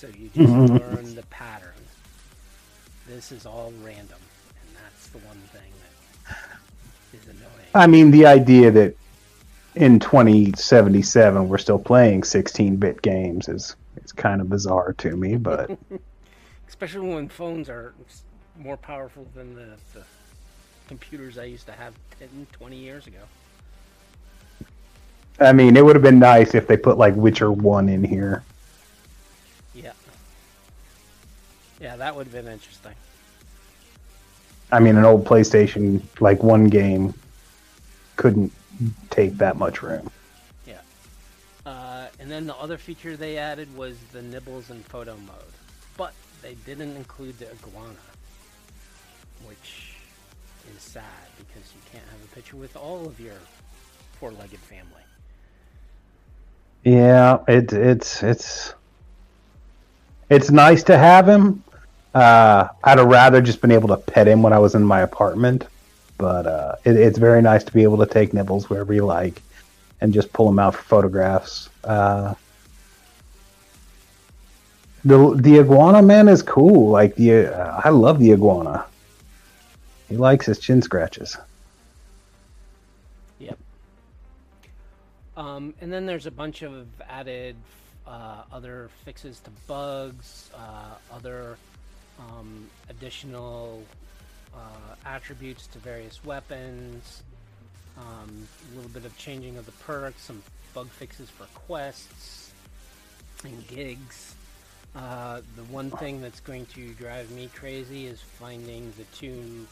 So 0.00 0.06
you 0.06 0.30
just 0.34 0.48
learn 0.48 1.14
the 1.14 1.26
pattern. 1.28 1.74
This 3.06 3.32
is 3.32 3.44
all 3.44 3.70
random, 3.84 4.16
and 4.62 4.76
that's 4.82 5.08
the 5.08 5.18
one 5.18 5.36
thing 5.52 5.70
that 6.26 6.38
is 7.12 7.28
annoying. 7.28 7.68
I 7.74 7.86
mean, 7.86 8.10
the 8.10 8.24
idea 8.24 8.70
that 8.70 8.96
in 9.74 10.00
2077 10.00 11.46
we're 11.46 11.58
still 11.58 11.78
playing 11.78 12.22
16-bit 12.22 13.02
games 13.02 13.50
is 13.50 13.76
it's 13.96 14.10
kind 14.10 14.40
of 14.40 14.48
bizarre 14.48 14.94
to 14.94 15.14
me, 15.18 15.36
but 15.36 15.70
Especially 16.66 17.06
when 17.06 17.28
phones 17.28 17.68
are 17.68 17.92
more 18.58 18.78
powerful 18.78 19.26
than 19.34 19.54
the, 19.54 19.68
the 19.92 20.02
computers 20.88 21.36
I 21.36 21.44
used 21.44 21.66
to 21.66 21.72
have 21.72 21.92
10, 22.18 22.46
20 22.52 22.74
years 22.74 23.06
ago. 23.06 23.18
I 25.40 25.52
mean, 25.52 25.76
it 25.76 25.84
would 25.84 25.94
have 25.94 26.02
been 26.02 26.18
nice 26.18 26.54
if 26.54 26.66
they 26.66 26.78
put 26.78 26.96
like 26.96 27.14
Witcher 27.16 27.52
1 27.52 27.90
in 27.90 28.02
here. 28.02 28.42
Yeah, 31.80 31.96
that 31.96 32.14
would 32.14 32.26
have 32.26 32.32
been 32.32 32.52
interesting. 32.52 32.92
I 34.70 34.78
mean, 34.78 34.96
an 34.96 35.04
old 35.04 35.24
PlayStation, 35.24 36.02
like 36.20 36.42
one 36.42 36.66
game, 36.66 37.14
couldn't 38.16 38.52
take 39.08 39.38
that 39.38 39.56
much 39.56 39.82
room. 39.82 40.10
Yeah. 40.66 40.80
Uh, 41.66 42.06
and 42.20 42.30
then 42.30 42.46
the 42.46 42.54
other 42.56 42.78
feature 42.78 43.16
they 43.16 43.38
added 43.38 43.74
was 43.76 43.96
the 44.12 44.22
nibbles 44.22 44.70
and 44.70 44.84
photo 44.86 45.16
mode. 45.16 45.36
But 45.96 46.12
they 46.42 46.54
didn't 46.66 46.96
include 46.96 47.38
the 47.38 47.50
iguana, 47.50 47.96
which 49.46 49.94
is 50.76 50.82
sad 50.82 51.04
because 51.38 51.72
you 51.74 51.80
can't 51.90 52.04
have 52.04 52.22
a 52.22 52.34
picture 52.34 52.56
with 52.56 52.76
all 52.76 53.06
of 53.06 53.18
your 53.18 53.38
four 54.18 54.30
legged 54.30 54.60
family. 54.60 55.02
Yeah, 56.84 57.38
it, 57.48 57.72
it's 57.72 58.22
it's 58.22 58.74
it's 60.30 60.50
nice 60.50 60.82
to 60.84 60.96
have 60.96 61.28
him. 61.28 61.62
Uh, 62.14 62.68
I'd 62.82 62.98
have 62.98 63.06
rather 63.06 63.40
just 63.40 63.60
been 63.60 63.70
able 63.70 63.88
to 63.88 63.96
pet 63.96 64.26
him 64.26 64.42
when 64.42 64.52
I 64.52 64.58
was 64.58 64.74
in 64.74 64.82
my 64.82 65.00
apartment, 65.00 65.66
but 66.18 66.46
uh, 66.46 66.74
it, 66.84 66.96
it's 66.96 67.18
very 67.18 67.40
nice 67.40 67.62
to 67.64 67.72
be 67.72 67.84
able 67.84 67.98
to 67.98 68.06
take 68.06 68.34
nibbles 68.34 68.68
wherever 68.68 68.92
you 68.92 69.04
like 69.04 69.42
and 70.00 70.12
just 70.12 70.32
pull 70.32 70.48
him 70.48 70.58
out 70.58 70.74
for 70.74 70.82
photographs. 70.82 71.68
Uh, 71.84 72.34
the 75.04 75.34
the 75.36 75.58
iguana 75.58 76.02
man 76.02 76.28
is 76.28 76.42
cool. 76.42 76.90
Like 76.90 77.14
the 77.14 77.46
uh, 77.46 77.80
I 77.84 77.90
love 77.90 78.18
the 78.18 78.32
iguana. 78.32 78.84
He 80.08 80.16
likes 80.16 80.46
his 80.46 80.58
chin 80.58 80.82
scratches. 80.82 81.36
Yep. 83.38 83.58
Um, 85.36 85.74
and 85.80 85.92
then 85.92 86.04
there's 86.06 86.26
a 86.26 86.30
bunch 86.30 86.62
of 86.62 86.88
added 87.08 87.56
uh, 88.06 88.42
other 88.52 88.90
fixes 89.04 89.40
to 89.40 89.50
bugs, 89.66 90.50
uh, 90.54 90.96
other 91.14 91.56
um, 92.20 92.68
additional 92.88 93.82
uh, 94.54 94.94
attributes 95.04 95.66
to 95.68 95.78
various 95.78 96.24
weapons, 96.24 97.22
um, 97.98 98.46
a 98.72 98.76
little 98.76 98.90
bit 98.90 99.04
of 99.04 99.16
changing 99.16 99.56
of 99.56 99.66
the 99.66 99.72
perks, 99.72 100.22
some 100.22 100.42
bug 100.74 100.88
fixes 100.88 101.28
for 101.30 101.44
quests 101.66 102.52
and 103.44 103.66
gigs. 103.68 104.34
Uh, 104.94 105.40
the 105.56 105.62
one 105.64 105.90
thing 105.90 106.20
that's 106.20 106.40
going 106.40 106.66
to 106.66 106.92
drive 106.94 107.30
me 107.30 107.48
crazy 107.54 108.06
is 108.06 108.20
finding 108.20 108.92
the 108.96 109.04
two 109.16 109.66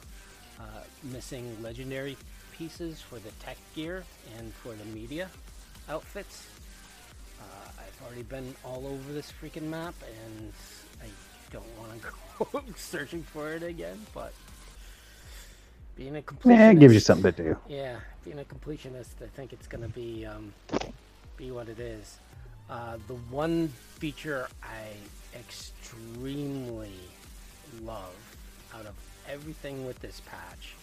uh, 0.60 0.62
missing 1.02 1.56
legendary 1.62 2.16
pieces 2.56 3.00
for 3.00 3.18
the 3.18 3.30
tech 3.44 3.56
gear 3.74 4.04
and 4.38 4.52
for 4.54 4.72
the 4.74 4.84
media 4.86 5.28
outfits. 5.88 6.46
Uh, 7.40 7.70
I've 7.78 8.06
already 8.06 8.22
been 8.22 8.54
all 8.64 8.86
over 8.86 9.12
this 9.12 9.32
freaking 9.42 9.68
map 9.68 9.94
and 10.02 10.52
I 11.02 11.06
don't 11.50 11.64
want 11.78 12.00
to 12.02 12.08
go 12.52 12.62
searching 12.76 13.22
for 13.22 13.52
it 13.52 13.62
again, 13.62 13.98
but 14.14 14.32
being 15.96 16.16
a 16.16 16.22
completionist, 16.22 16.58
Yeah, 16.58 16.70
it 16.70 16.78
gives 16.80 16.94
you 16.94 17.00
something 17.00 17.32
to 17.32 17.42
do. 17.42 17.56
yeah, 17.68 17.96
being 18.24 18.38
a 18.38 18.44
completionist, 18.44 19.22
I 19.22 19.26
think 19.34 19.52
it's 19.52 19.66
gonna 19.66 19.88
be 19.88 20.24
um, 20.26 20.52
be 21.36 21.50
what 21.50 21.68
it 21.68 21.78
is. 21.80 22.18
Uh, 22.70 22.98
the 23.06 23.14
one 23.30 23.68
feature 23.98 24.48
I 24.62 25.38
extremely 25.38 26.92
love 27.82 28.14
out 28.74 28.86
of 28.86 28.94
everything 29.28 29.86
with 29.86 29.98
this 30.00 30.20
patch 30.26 30.74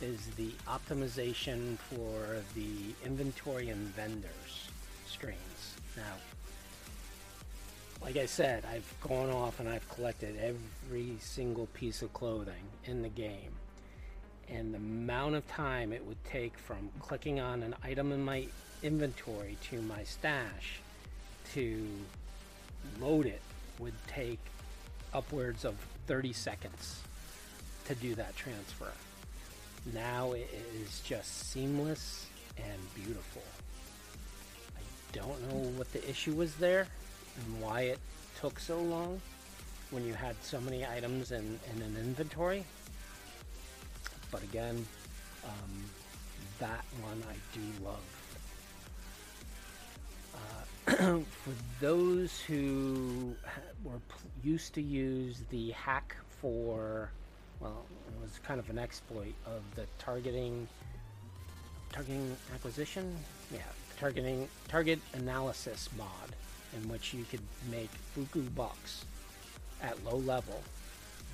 is 0.00 0.26
the 0.36 0.50
optimization 0.66 1.78
for 1.78 2.42
the 2.54 2.94
inventory 3.04 3.68
and 3.70 3.78
vendors 3.94 4.68
screens. 5.06 5.74
Now, 5.96 6.14
like 8.02 8.16
I 8.16 8.26
said, 8.26 8.64
I've 8.70 8.94
gone 9.00 9.30
off 9.30 9.60
and 9.60 9.68
I've 9.68 9.88
collected 9.88 10.36
every 10.38 11.16
single 11.20 11.66
piece 11.66 12.02
of 12.02 12.12
clothing 12.12 12.64
in 12.84 13.02
the 13.02 13.08
game. 13.08 13.52
And 14.48 14.72
the 14.72 14.78
amount 14.78 15.36
of 15.36 15.46
time 15.48 15.92
it 15.92 16.04
would 16.04 16.22
take 16.24 16.58
from 16.58 16.90
clicking 16.98 17.40
on 17.40 17.62
an 17.62 17.74
item 17.84 18.10
in 18.10 18.24
my 18.24 18.46
inventory 18.82 19.56
to 19.70 19.82
my 19.82 20.02
stash 20.02 20.80
to 21.52 21.86
load 23.00 23.26
it 23.26 23.42
would 23.78 23.94
take 24.06 24.40
upwards 25.12 25.64
of 25.64 25.74
30 26.06 26.32
seconds 26.32 27.00
to 27.84 27.94
do 27.94 28.14
that 28.14 28.34
transfer. 28.34 28.90
Now 29.92 30.32
it 30.32 30.48
is 30.82 31.00
just 31.00 31.50
seamless 31.50 32.26
and 32.56 32.94
beautiful. 32.94 33.42
I 34.76 34.80
don't 35.12 35.48
know 35.48 35.70
what 35.76 35.92
the 35.92 36.08
issue 36.08 36.32
was 36.32 36.54
there 36.56 36.88
and 37.36 37.60
why 37.60 37.82
it 37.82 37.98
took 38.40 38.58
so 38.58 38.78
long 38.80 39.20
when 39.90 40.04
you 40.04 40.14
had 40.14 40.36
so 40.42 40.60
many 40.60 40.86
items 40.86 41.32
in, 41.32 41.58
in 41.74 41.82
an 41.82 41.96
inventory. 41.96 42.64
But 44.30 44.42
again, 44.42 44.86
um, 45.44 45.84
that 46.60 46.84
one 47.02 47.22
I 47.28 47.34
do 47.54 47.84
love. 47.84 48.00
Uh, 50.86 51.20
for 51.44 51.52
those 51.80 52.40
who 52.40 53.34
were 53.84 54.00
used 54.44 54.74
to 54.74 54.82
use 54.82 55.42
the 55.50 55.70
hack 55.72 56.16
for, 56.40 57.10
well, 57.60 57.84
it 58.08 58.22
was 58.22 58.38
kind 58.44 58.60
of 58.60 58.70
an 58.70 58.78
exploit 58.78 59.34
of 59.46 59.62
the 59.74 59.86
targeting, 59.98 60.68
targeting 61.92 62.36
acquisition, 62.54 63.16
yeah, 63.52 63.60
targeting 63.98 64.48
target 64.68 65.00
analysis 65.14 65.88
mod, 65.96 66.36
in 66.76 66.88
which 66.88 67.14
you 67.14 67.24
could 67.30 67.40
make 67.70 67.90
fuku 68.14 68.42
bucks 68.50 69.04
at 69.82 70.02
low 70.04 70.18
level. 70.18 70.60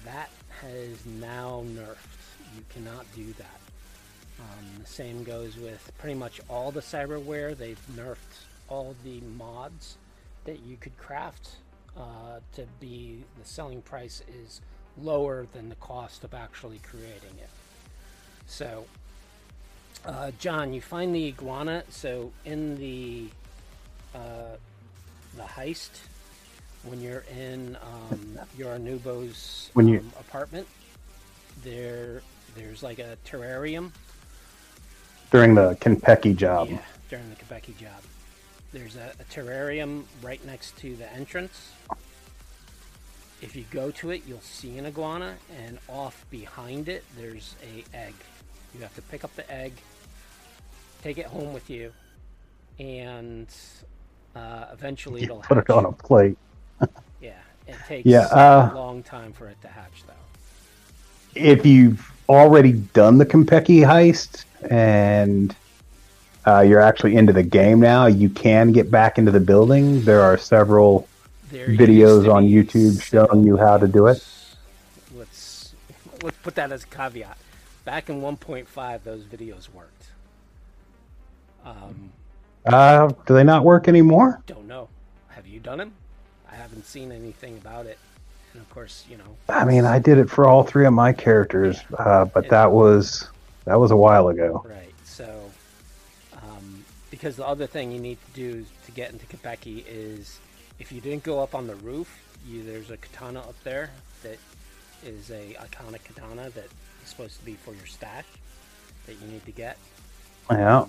That 0.04 0.30
has 0.62 1.04
now 1.20 1.64
nerfed. 1.66 1.96
You 2.54 2.62
cannot 2.70 3.06
do 3.14 3.32
that. 3.34 3.60
Um, 4.38 4.66
the 4.80 4.86
same 4.86 5.24
goes 5.24 5.56
with 5.56 5.90
pretty 5.98 6.14
much 6.14 6.40
all 6.48 6.70
the 6.70 6.80
cyberware. 6.80 7.56
They've 7.56 7.80
nerfed 7.96 8.16
all 8.68 8.94
the 9.04 9.20
mods 9.36 9.96
that 10.44 10.60
you 10.60 10.76
could 10.76 10.96
craft 10.98 11.56
uh, 11.96 12.40
to 12.54 12.66
be 12.80 13.24
the 13.40 13.48
selling 13.48 13.82
price 13.82 14.22
is 14.42 14.60
lower 14.98 15.46
than 15.52 15.68
the 15.68 15.74
cost 15.76 16.24
of 16.24 16.34
actually 16.34 16.80
creating 16.80 17.36
it. 17.38 17.50
So, 18.46 18.84
uh, 20.04 20.30
John, 20.38 20.72
you 20.72 20.80
find 20.80 21.14
the 21.14 21.28
iguana. 21.28 21.84
So 21.88 22.32
in 22.44 22.76
the 22.76 23.28
uh, 24.14 24.56
the 25.36 25.42
heist, 25.42 25.90
when 26.84 27.00
you're 27.00 27.24
in 27.36 27.76
um, 27.82 28.38
Yorinobu's 28.58 29.70
When 29.74 29.88
you- 29.88 29.98
um, 30.00 30.12
apartment, 30.20 30.66
there 31.62 32.22
there's 32.54 32.82
like 32.82 32.98
a 32.98 33.16
terrarium 33.26 33.90
during 35.30 35.54
the 35.54 35.74
Konpeki 35.80 36.34
job. 36.36 36.68
yeah, 36.70 36.78
during 37.10 37.28
the 37.28 37.36
Konpeki 37.36 37.76
job. 37.76 38.00
There's 38.72 38.96
a, 38.96 39.12
a 39.20 39.24
terrarium 39.24 40.04
right 40.22 40.44
next 40.46 40.76
to 40.78 40.96
the 40.96 41.10
entrance. 41.12 41.72
If 43.42 43.54
you 43.54 43.64
go 43.70 43.90
to 43.92 44.10
it, 44.10 44.22
you'll 44.26 44.40
see 44.40 44.78
an 44.78 44.86
iguana, 44.86 45.34
and 45.66 45.78
off 45.88 46.24
behind 46.30 46.88
it, 46.88 47.04
there's 47.18 47.54
a 47.62 47.84
egg. 47.96 48.14
You 48.74 48.80
have 48.80 48.94
to 48.94 49.02
pick 49.02 49.24
up 49.24 49.34
the 49.36 49.50
egg, 49.52 49.72
take 51.02 51.18
it 51.18 51.26
home 51.26 51.52
with 51.52 51.68
you, 51.68 51.92
and 52.78 53.46
uh, 54.36 54.66
eventually 54.72 55.22
it'll 55.22 55.38
Put 55.38 55.58
it 55.58 55.70
on 55.70 55.84
a 55.86 55.92
plate. 55.92 56.36
Yeah, 57.20 57.32
it 57.66 57.76
takes 57.88 58.06
Yeah, 58.06 58.26
uh, 58.26 58.70
a 58.72 58.76
long 58.76 59.02
time 59.02 59.32
for 59.32 59.48
it 59.48 59.60
to 59.62 59.68
hatch, 59.68 60.04
though. 60.06 60.12
If 61.34 61.64
you've 61.64 62.12
already 62.28 62.72
done 62.72 63.18
the 63.18 63.26
Konpeki 63.26 63.80
heist 63.80 64.44
and 64.70 65.54
uh, 66.46 66.60
you're 66.60 66.80
actually 66.80 67.16
into 67.16 67.32
the 67.32 67.42
game 67.42 67.80
now, 67.80 68.06
you 68.06 68.28
can 68.28 68.72
get 68.72 68.90
back 68.90 69.18
into 69.18 69.30
the 69.30 69.40
building. 69.40 70.02
There 70.02 70.22
are 70.22 70.36
several 70.36 71.08
There 71.50 71.68
videos 71.68 72.32
on 72.32 72.44
YouTube 72.44 73.02
showing 73.02 73.44
you 73.44 73.56
how 73.56 73.78
to 73.78 73.88
do 73.88 74.06
it. 74.06 74.24
Let's 75.14 75.74
let's 76.22 76.36
put 76.42 76.54
that 76.56 76.72
as 76.72 76.84
a 76.84 76.86
caveat. 76.86 77.38
Back 77.84 78.08
in 78.08 78.20
1.5, 78.20 79.02
those 79.04 79.22
videos 79.24 79.72
worked. 79.72 80.08
Um, 81.64 82.12
Uh, 82.66 83.12
do 83.26 83.34
they 83.34 83.44
not 83.44 83.64
work 83.64 83.88
anymore? 83.88 84.42
don't 84.46 84.66
know. 84.66 84.88
Have 85.28 85.46
you 85.46 85.60
done 85.60 85.78
them? 85.78 85.92
I 86.50 86.56
haven't 86.56 86.84
seen 86.84 87.12
anything 87.12 87.58
about 87.58 87.86
it. 87.86 87.98
And 88.52 88.62
of 88.62 88.70
course, 88.70 89.04
you 89.08 89.18
know. 89.18 89.36
I 89.48 89.64
mean, 89.64 89.84
I 89.84 89.98
did 89.98 90.18
it 90.18 90.30
for 90.30 90.46
all 90.46 90.62
three 90.62 90.86
of 90.86 90.92
my 90.92 91.12
characters, 91.12 91.78
uh, 91.98 92.24
but 92.24 92.48
that 92.48 92.72
was 92.72 93.28
that 93.64 93.78
was 93.78 93.90
a 93.90 93.96
while 93.96 94.28
ago. 94.28 94.64
Right. 94.64 94.94
So, 95.04 95.50
um, 96.32 96.84
because 97.10 97.36
the 97.36 97.46
other 97.46 97.66
thing 97.66 97.92
you 97.92 98.00
need 98.00 98.18
to 98.26 98.32
do 98.32 98.66
to 98.86 98.92
get 98.92 99.12
into 99.12 99.26
Konpeki 99.26 99.84
is 99.86 100.40
if 100.78 100.90
you 100.90 101.00
didn't 101.00 101.22
go 101.22 101.42
up 101.42 101.54
on 101.54 101.66
the 101.66 101.76
roof, 101.76 102.08
you, 102.46 102.62
there's 102.62 102.90
a 102.90 102.96
katana 102.96 103.40
up 103.40 103.56
there 103.64 103.90
that 104.22 104.38
is 105.04 105.30
a 105.30 105.56
iconic 105.60 106.04
katana 106.04 106.50
that 106.50 106.66
is 107.04 107.10
supposed 107.10 107.38
to 107.38 107.44
be 107.44 107.54
for 107.54 107.74
your 107.74 107.86
stash 107.86 108.24
that 109.06 109.20
you 109.20 109.26
need 109.28 109.44
to 109.44 109.52
get. 109.52 109.76
Yeah, 110.50 110.86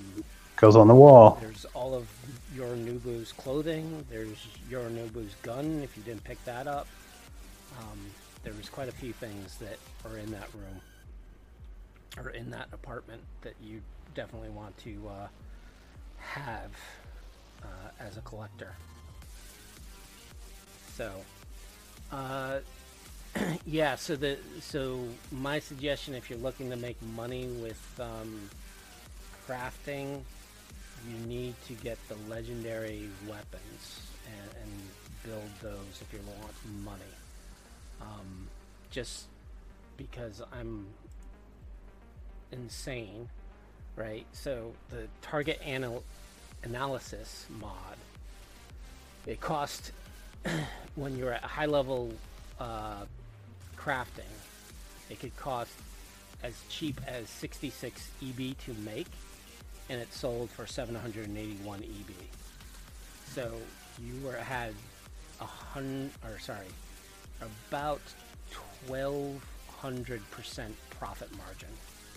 goes 0.57 0.75
on 0.75 0.87
the 0.87 0.95
wall. 0.95 1.37
There's 1.39 1.65
all 1.73 1.93
of 1.93 2.07
Yorinobu's 2.55 3.31
clothing. 3.31 4.05
There's 4.09 4.47
Yorinobu's 4.69 5.35
gun 5.43 5.81
if 5.83 5.95
you 5.95 6.03
didn't 6.03 6.23
pick 6.23 6.43
that 6.45 6.67
up. 6.67 6.87
Um, 7.79 7.99
there 8.43 8.53
was 8.53 8.67
quite 8.67 8.89
a 8.89 8.91
few 8.91 9.13
things 9.13 9.57
that 9.57 9.77
are 10.05 10.17
in 10.17 10.31
that 10.31 10.49
room 10.53 10.81
or 12.17 12.31
in 12.31 12.49
that 12.49 12.67
apartment 12.73 13.21
that 13.41 13.53
you 13.61 13.81
definitely 14.15 14.49
want 14.49 14.75
to 14.79 14.99
uh, 15.07 15.27
have 16.17 16.71
uh, 17.63 17.67
as 17.99 18.17
a 18.17 18.21
collector. 18.21 18.73
So, 20.95 21.11
uh, 22.11 22.59
yeah. 23.67 23.95
So 23.95 24.15
the 24.15 24.37
so 24.61 25.07
my 25.31 25.59
suggestion, 25.59 26.15
if 26.15 26.29
you're 26.29 26.39
looking 26.39 26.71
to 26.71 26.75
make 26.75 26.99
money 27.13 27.45
with 27.45 27.79
um, 27.99 28.49
crafting, 29.47 30.21
you 31.09 31.27
need 31.27 31.55
to 31.67 31.73
get 31.73 31.97
the 32.07 32.15
legendary 32.29 33.09
weapons 33.27 34.01
and, 34.25 34.51
and 34.61 34.71
build 35.23 35.49
those 35.61 36.01
if 36.01 36.07
you 36.11 36.19
want 36.41 36.83
money. 36.83 37.01
Um, 38.01 38.47
just 38.91 39.25
because 39.97 40.41
I'm 40.53 40.85
insane, 42.51 43.29
right? 43.95 44.25
So 44.33 44.73
the 44.89 45.07
target 45.21 45.59
anal- 45.63 46.03
analysis 46.63 47.45
mod, 47.49 47.97
it 49.25 49.41
cost 49.41 49.91
when 50.95 51.17
you're 51.17 51.33
at 51.33 51.43
high 51.43 51.65
level 51.65 52.13
uh, 52.59 53.03
crafting, 53.77 54.33
it 55.09 55.19
could 55.19 55.35
cost 55.37 55.71
as 56.43 56.53
cheap 56.69 56.99
as 57.07 57.29
66 57.29 58.09
EB 58.21 58.57
to 58.59 58.73
make, 58.85 59.07
and 59.89 60.01
it 60.01 60.13
sold 60.13 60.49
for 60.49 60.65
781 60.65 61.79
EB. 61.79 62.11
So 63.33 63.51
you 64.03 64.13
were 64.25 64.33
had 64.33 64.73
a 65.39 65.45
hundred, 65.45 66.11
or 66.23 66.39
sorry, 66.39 66.67
about 67.41 68.01
1200 68.87 70.31
percent 70.31 70.75
profit 70.89 71.29
margin 71.37 71.69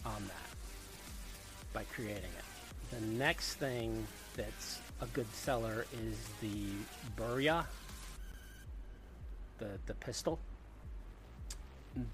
on 0.04 0.22
that 0.26 0.50
by 1.72 1.85
creating 1.94 2.24
it. 2.24 2.98
The 2.98 3.06
next 3.06 3.54
thing 3.54 4.06
that's 4.37 4.80
a 5.00 5.06
good 5.06 5.33
seller 5.35 5.87
is 5.92 6.16
the 6.40 6.56
Burya, 7.16 7.64
the 9.59 9.68
the 9.87 9.94
pistol. 9.94 10.38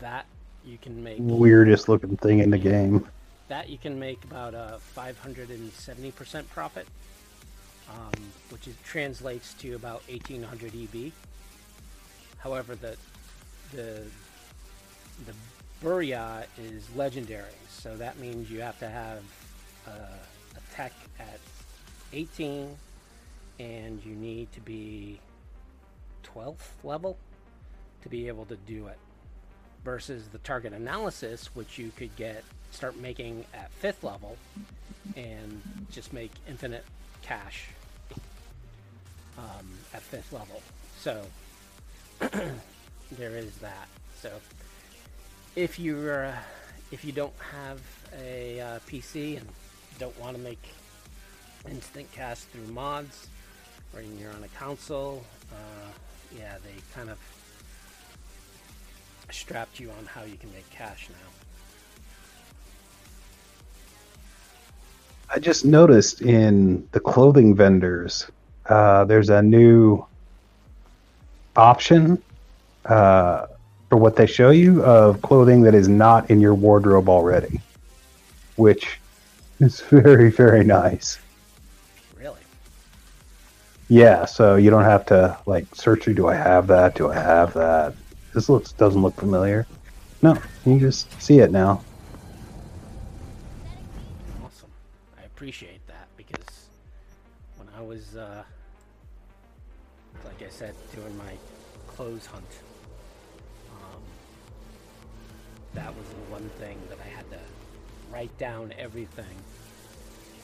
That 0.01 0.27
you 0.65 0.79
can 0.79 1.03
make 1.03 1.19
Weirdest 1.21 1.89
looking 1.89 2.17
thing 2.17 2.41
in 2.41 2.51
the 2.51 2.59
game. 2.59 3.07
That 3.49 3.69
you 3.69 3.79
can 3.79 3.99
make 3.99 4.23
about 4.25 4.55
a 4.55 4.81
570% 4.97 6.49
profit, 6.49 6.87
um, 7.91 8.13
which 8.51 8.67
is, 8.67 8.75
translates 8.85 9.55
to 9.55 9.75
about 9.75 10.03
1800 10.09 10.73
EB. 10.75 11.13
However, 12.39 12.75
the 12.75 12.97
the 13.73 14.03
the 15.27 15.33
Burya 15.83 16.45
is 16.59 16.89
legendary, 16.95 17.51
so 17.69 17.97
that 17.97 18.19
means 18.19 18.51
you 18.51 18.61
have 18.61 18.79
to 18.79 18.89
have 18.89 19.23
uh, 19.87 19.91
a 19.91 20.75
tech 20.75 20.93
at 21.19 21.41
18, 22.13 22.77
and 23.59 24.05
you 24.05 24.15
need 24.15 24.53
to 24.53 24.61
be 24.61 25.19
12th 26.25 26.69
level 26.85 27.17
to 28.03 28.09
be 28.09 28.29
able 28.29 28.45
to 28.47 28.57
do 28.57 28.87
it 28.87 28.99
versus 29.85 30.29
the 30.29 30.39
target 30.39 30.73
analysis, 30.73 31.51
which 31.55 31.79
you 31.79 31.91
could 31.97 32.15
get 32.17 32.45
start 32.71 32.99
making 32.99 33.45
at 33.55 33.71
fifth 33.73 34.05
level 34.05 34.37
and 35.17 35.63
just 35.91 36.13
make 36.13 36.33
infinite 36.49 36.85
cash 37.23 37.69
um, 39.39 39.67
at 39.95 40.03
fifth 40.03 40.33
level. 40.33 40.61
So 40.99 41.25
there 43.13 43.37
is 43.37 43.57
that. 43.59 43.89
So 44.21 44.31
if 45.55 45.79
you're 45.79 46.27
uh, 46.27 46.37
if 46.91 47.05
you 47.05 47.13
don't 47.13 47.35
have 47.53 47.81
a 48.19 48.61
uh, 48.61 48.79
PC 48.89 49.39
and 49.39 49.47
don't 49.99 50.19
want 50.21 50.37
to 50.37 50.43
make 50.43 50.63
instant 51.69 52.11
cash 52.13 52.41
through 52.41 52.67
mods, 52.73 53.27
or 53.95 54.03
you're 54.03 54.33
on 54.33 54.45
a 54.45 54.49
console, 54.49 55.25
uh, 55.53 55.89
yeah, 56.37 56.57
they 56.63 56.75
kind 56.95 57.11
of 57.11 57.19
strapped 59.31 59.81
you 59.81 59.91
on 59.91 60.07
how 60.07 60.23
you 60.23 60.37
can 60.37 60.53
make 60.53 60.69
cash 60.71 61.09
now. 61.11 61.31
I 65.29 65.39
just 65.39 65.65
noticed 65.65 66.23
in 66.23 66.89
the 66.93 67.01
clothing 67.01 67.55
vendors, 67.55 68.27
uh, 68.67 69.05
there's 69.05 69.29
a 69.29 69.43
new 69.43 70.05
option 71.57 72.23
uh, 72.85 73.47
for 73.89 73.97
what 73.97 74.17
they 74.17 74.27
show 74.27 74.51
you 74.51 74.83
of 74.85 75.21
clothing 75.23 75.63
that 75.63 75.75
is 75.75 75.89
not 75.89 76.31
in 76.31 76.41
your 76.41 76.55
wardrobe 76.55 77.09
already, 77.09 77.61
which 78.57 79.01
is 79.61 79.81
very, 79.91 80.31
very 80.31 80.65
nice. 80.65 81.19
Really? 82.17 82.41
Yeah, 83.89 84.25
so 84.25 84.57
you 84.57 84.71
don't 84.71 84.85
have 84.85 85.07
to 85.07 85.37
like 85.47 85.75
search. 85.75 86.05
Do 86.05 86.29
I 86.29 86.35
have 86.35 86.69
that? 86.69 86.95
Do 86.95 87.11
I 87.11 87.15
have 87.15 87.53
that? 87.55 87.95
This 88.37 88.51
looks 88.51 88.73
doesn't 88.73 89.01
look 89.01 89.15
familiar. 89.15 89.67
No, 90.21 90.37
you 90.67 90.79
just 90.79 91.11
see 91.23 91.39
it 91.39 91.51
now. 91.51 91.83
Awesome. 94.45 94.69
I 95.19 95.23
appreciate 95.23 95.81
that 95.87 96.07
because 96.19 96.69
when 97.57 97.67
I 97.75 97.81
was, 97.81 98.15
uh, 98.15 98.43
like 100.23 100.43
I 100.43 100.51
said, 100.51 100.75
doing 100.95 101.17
my 101.17 101.33
clothes 101.87 102.27
hunt, 102.27 102.45
um, 103.73 104.03
that 105.73 105.97
was 105.97 106.07
the 106.07 106.31
one 106.31 106.51
thing 106.59 106.79
that 106.91 106.99
I 107.03 107.09
had 107.09 107.31
to 107.31 107.41
write 108.13 108.37
down 108.37 108.75
everything 108.79 109.25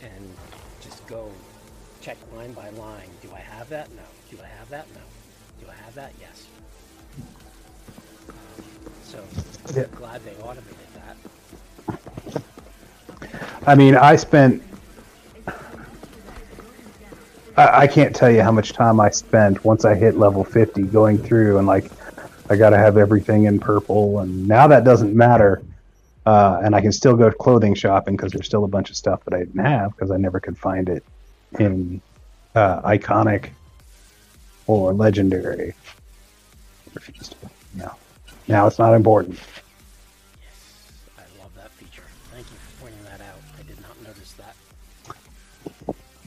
and 0.02 0.31
just 0.81 1.07
go 1.07 1.31
check 2.00 2.16
line 2.35 2.55
by 2.55 2.70
line. 2.70 3.11
Do 3.20 3.28
I 3.35 3.40
have 3.40 3.68
that? 3.68 3.90
No. 3.90 4.02
Do 4.31 4.38
I 4.42 4.46
have 4.46 4.70
that? 4.70 4.88
No. 4.94 5.02
Do 5.61 5.70
I 5.70 5.74
have 5.85 5.94
that? 5.96 6.12
Yes. 6.18 6.46
So 9.04 9.22
Yeah. 9.74 9.85
I'm 9.85 9.90
glad 9.94 10.24
they 10.24 10.35
automated 10.42 10.76
that. 10.94 12.42
I 13.66 13.74
mean, 13.74 13.96
I 13.96 14.16
spent. 14.16 14.62
I, 17.56 17.82
I 17.82 17.87
can't 17.87 18.14
tell 18.14 18.30
you 18.30 18.42
how 18.42 18.52
much 18.52 18.72
time 18.72 19.00
I 19.00 19.11
spent 19.11 19.64
once 19.64 19.85
I 19.85 19.94
hit 19.94 20.16
level 20.16 20.44
50 20.44 20.82
going 20.85 21.18
through 21.18 21.58
and 21.58 21.66
like, 21.66 21.90
I 22.50 22.56
got 22.56 22.70
to 22.70 22.78
have 22.78 22.96
everything 22.96 23.44
in 23.44 23.61
purple. 23.61 24.20
And 24.20 24.48
now 24.48 24.66
that 24.66 24.85
doesn't 24.85 25.14
matter. 25.14 25.62
Uh, 26.24 26.61
and 26.62 26.74
I 26.74 26.80
can 26.80 26.92
still 26.92 27.16
go 27.16 27.30
clothing 27.30 27.74
shopping 27.74 28.16
because 28.16 28.32
there's 28.32 28.46
still 28.46 28.64
a 28.64 28.68
bunch 28.68 28.90
of 28.90 28.96
stuff 28.96 29.24
that 29.24 29.35
I 29.35 29.40
didn't 29.40 29.64
have 29.64 29.90
because 29.92 30.11
I 30.11 30.16
never 30.16 30.38
could 30.38 30.56
find 30.56 30.88
it 30.88 31.04
in 31.58 32.00
uh, 32.54 32.80
iconic 32.82 33.50
or 34.66 34.92
legendary. 34.92 35.74
Refused. 36.94 37.35
No. 38.53 38.59
Now 38.59 38.67
it's 38.67 38.79
not 38.79 38.93
important. 38.93 39.38
I 41.17 41.23
love 41.41 41.55
that 41.55 41.71
feature. 41.71 42.03
Thank 42.31 42.47
you 42.51 42.57
for 42.59 42.83
pointing 42.83 43.03
that 43.05 43.23
out. 43.23 43.41
I 43.59 43.62
did 43.62 43.81
not 43.81 43.99
notice 44.03 44.33
that. 44.33 44.55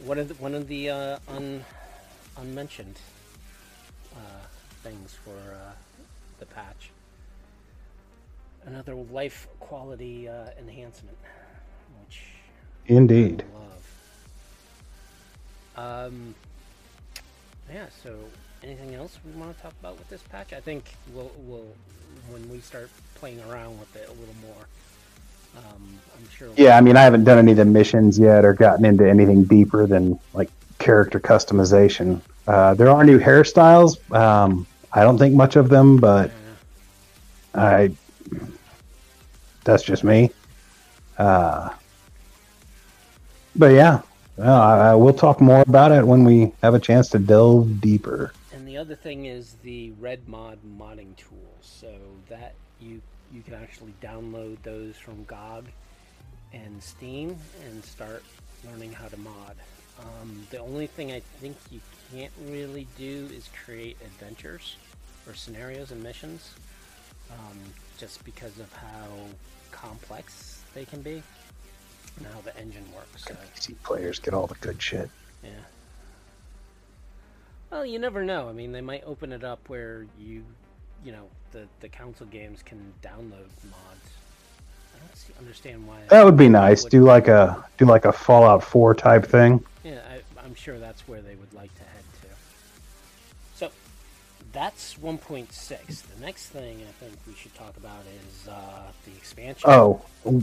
One 0.04 0.18
of 0.18 0.30
the, 0.30 0.34
one 0.36 0.56
of 0.56 0.68
the 0.68 0.90
uh, 0.90 1.20
un, 1.28 1.64
unmentioned 2.36 2.96
uh, 4.16 4.48
things 4.82 5.16
for 5.24 5.36
uh, 5.36 5.74
the 6.40 6.48
patch. 6.48 6.90
Another 8.66 8.96
life 8.96 9.48
quality 9.60 10.28
uh, 10.28 10.46
enhancement, 10.58 11.18
which 12.02 12.22
Indeed. 12.88 13.44
I 15.78 15.78
love. 15.78 16.08
Um, 16.08 16.34
yeah. 17.72 17.86
So, 18.02 18.18
anything 18.66 18.96
else 18.96 19.18
we 19.26 19.40
want 19.40 19.56
to 19.56 19.62
talk 19.62 19.74
about 19.80 19.98
with 19.98 20.10
this 20.10 20.22
patch? 20.24 20.54
I 20.54 20.60
think 20.60 20.86
we'll 21.14 21.32
we'll 21.40 21.68
when 22.30 22.50
we 22.50 22.60
start 22.60 22.90
playing 23.16 23.40
around 23.50 23.80
with 23.80 23.96
it 23.96 24.08
a 24.08 24.14
little 24.14 24.36
more. 24.42 24.68
Um, 25.58 26.00
I'm 26.18 26.30
sure. 26.30 26.50
Yeah, 26.58 26.78
I 26.78 26.82
mean, 26.82 26.98
I 26.98 27.04
haven't 27.04 27.24
done 27.24 27.38
any 27.38 27.52
of 27.52 27.58
the 27.58 27.66
missions 27.66 28.20
yet 28.20 28.44
or 28.44 28.54
gotten 28.54 28.86
into 28.86 29.08
anything 29.08 29.44
deeper 29.46 29.86
than 29.88 30.20
like 30.34 30.50
character 30.80 31.20
customization. 31.20 32.22
Uh, 32.48 32.74
there 32.74 32.90
are 32.90 33.04
new 33.04 33.20
hairstyles. 33.20 34.00
Um, 34.14 34.68
I 34.92 35.04
don't 35.04 35.18
think 35.18 35.36
much 35.36 35.56
of 35.56 35.70
them, 35.70 35.98
but 35.98 36.32
I 37.54 37.92
that's 39.64 39.84
just 39.84 40.04
me. 40.04 40.32
Uh, 41.18 41.70
but 43.56 43.68
yeah, 43.68 44.02
well, 44.38 44.62
I, 44.62 44.90
I, 44.90 44.96
we'll 44.96 45.14
talk 45.14 45.40
more 45.40 45.62
about 45.62 45.92
it 45.92 46.06
when 46.06 46.26
we 46.26 46.52
have 46.62 46.74
a 46.74 46.80
chance 46.80 47.08
to 47.10 47.20
delve 47.20 47.80
deeper. 47.80 48.34
The 48.76 48.82
other 48.82 48.96
thing 48.96 49.28
is 49.28 49.54
the 49.64 49.92
Red 50.02 50.28
Mod 50.28 50.60
modding 50.78 51.16
tools. 51.16 51.62
So 51.62 51.96
that 52.28 52.56
you 52.82 53.02
you 53.32 53.42
can 53.42 53.54
actually 53.54 53.94
download 54.04 54.58
those 54.64 54.98
from 54.98 55.24
GOG 55.24 55.68
and 56.52 56.84
Steam 56.84 57.38
and 57.66 57.82
start 57.86 58.22
learning 58.70 58.92
how 58.92 59.08
to 59.08 59.16
mod. 59.16 59.56
Um, 60.02 60.46
the 60.50 60.58
only 60.58 60.88
thing 60.88 61.14
I 61.14 61.22
think 61.40 61.56
you 61.72 61.80
can't 62.12 62.34
really 62.50 62.86
do 62.98 63.30
is 63.34 63.50
create 63.64 63.96
adventures 64.02 64.76
or 65.26 65.36
scenarios 65.36 65.92
and 65.92 66.04
missions, 66.04 66.52
um, 67.32 67.58
just 67.98 68.26
because 68.26 68.60
of 68.60 68.74
how 68.74 69.08
complex 69.72 70.64
they 70.74 70.84
can 70.84 71.02
be 71.02 71.24
and 72.18 72.28
how 72.28 72.42
the 72.42 72.54
engine 72.60 72.84
works. 72.94 73.24
So, 73.24 73.38
See 73.54 73.76
players 73.84 74.20
get 74.20 74.34
all 74.34 74.48
the 74.48 74.56
good 74.56 74.82
shit. 74.82 75.10
yeah. 75.42 75.52
Well, 77.76 77.86
you 77.86 78.00
never 78.00 78.24
know. 78.24 78.48
I 78.48 78.54
mean, 78.54 78.72
they 78.72 78.80
might 78.80 79.04
open 79.06 79.34
it 79.34 79.44
up 79.44 79.68
where 79.68 80.06
you, 80.18 80.46
you 81.04 81.12
know, 81.12 81.26
the 81.52 81.68
the 81.82 81.90
council 81.90 82.26
games 82.28 82.64
can 82.64 82.94
download 83.04 83.50
mods. 83.70 84.12
I 84.96 85.00
don't 85.00 85.16
see, 85.18 85.34
understand 85.38 85.86
why. 85.86 85.98
That 86.08 86.24
would 86.24 86.38
be 86.38 86.48
nice. 86.48 86.86
Do 86.86 87.04
like 87.04 87.28
a 87.28 87.66
do 87.78 87.84
like 87.84 88.06
a 88.06 88.14
Fallout 88.14 88.64
Four 88.64 88.96
type 88.96 89.26
thing. 89.26 89.62
Yeah, 89.84 90.00
I, 90.10 90.22
I'm 90.46 90.56
sure 90.56 90.80
that's 90.80 91.06
where 91.06 91.22
they 91.22 91.36
would 91.36 91.54
like 91.54 91.76
to 91.76 91.82
head 91.82 92.04
to. 92.22 92.28
So 93.56 93.72
that's 94.54 94.96
1.6. 94.96 95.68
The 95.68 96.26
next 96.26 96.48
thing 96.48 96.78
I 96.78 97.04
think 97.04 97.18
we 97.28 97.34
should 97.34 97.56
talk 97.56 97.76
about 97.76 98.04
is 98.26 98.48
uh, 98.48 98.84
the 99.04 99.12
expansion. 99.12 99.70
Oh, 99.70 100.02
Or, 100.24 100.40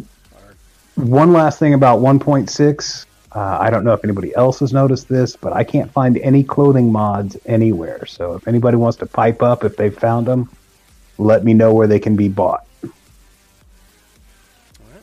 one 0.97 1.33
last 1.33 1.59
thing 1.59 1.73
about 1.73 2.01
1.6. 2.01 3.07
Uh, 3.35 3.59
I 3.61 3.71
don't 3.71 3.85
know 3.85 3.95
if 3.95 4.05
anybody 4.05 4.35
else 4.35 4.61
has 4.61 4.75
noticed 4.75 5.09
this, 5.09 5.37
but 5.37 5.55
I 5.55 5.65
can't 5.65 5.91
find 5.91 6.19
any 6.19 6.45
clothing 6.45 6.93
mods 6.93 7.37
anywhere. 7.47 8.05
So 8.05 8.35
if 8.35 8.47
anybody 8.47 8.77
wants 8.77 8.99
to 8.99 9.07
pipe 9.07 9.43
up, 9.43 9.65
if 9.65 9.77
they've 9.77 9.97
found 9.97 10.27
them, 10.27 10.51
let 11.17 11.43
me 11.43 11.55
know 11.55 11.73
where 11.73 11.87
they 11.87 11.99
can 11.99 12.15
be 12.15 12.29
bought. 12.29 12.67
Alright. 12.85 15.03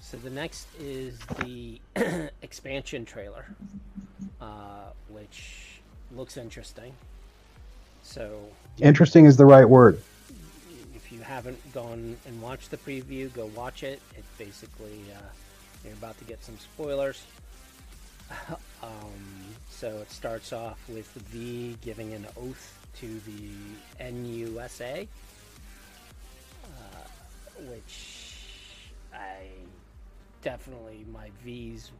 So 0.00 0.16
the 0.16 0.30
next 0.30 0.66
is 0.80 1.16
the 1.38 1.80
expansion 2.42 3.04
trailer, 3.04 3.46
uh, 4.40 4.90
which 5.08 5.78
looks 6.10 6.36
interesting. 6.36 6.92
So 8.02 8.40
Interesting 8.80 9.26
is 9.26 9.36
the 9.36 9.46
right 9.46 9.68
word. 9.68 10.02
if 10.96 11.12
you 11.12 11.20
haven't 11.20 11.72
gone 11.72 12.16
and 12.26 12.42
watched 12.42 12.72
the 12.72 12.78
preview, 12.78 13.32
go 13.32 13.46
watch 13.54 13.84
it. 13.84 14.02
It 14.16 14.24
basically 14.38 15.04
uh, 15.14 15.20
you're 15.84 15.94
about 15.94 16.18
to 16.18 16.24
get 16.24 16.42
some 16.44 16.58
spoilers. 16.58 17.22
um, 18.82 19.44
so 19.70 19.88
it 19.98 20.10
starts 20.10 20.52
off 20.52 20.78
with 20.88 21.12
the 21.14 21.20
V 21.20 21.76
giving 21.82 22.12
an 22.14 22.26
oath 22.36 22.78
to 23.00 23.20
the 23.20 24.04
NUSA, 24.04 25.08
uh, 26.64 26.68
which 27.68 28.46
I 29.12 29.46
definitely 30.42 31.04
my 31.12 31.30
V's, 31.44 31.90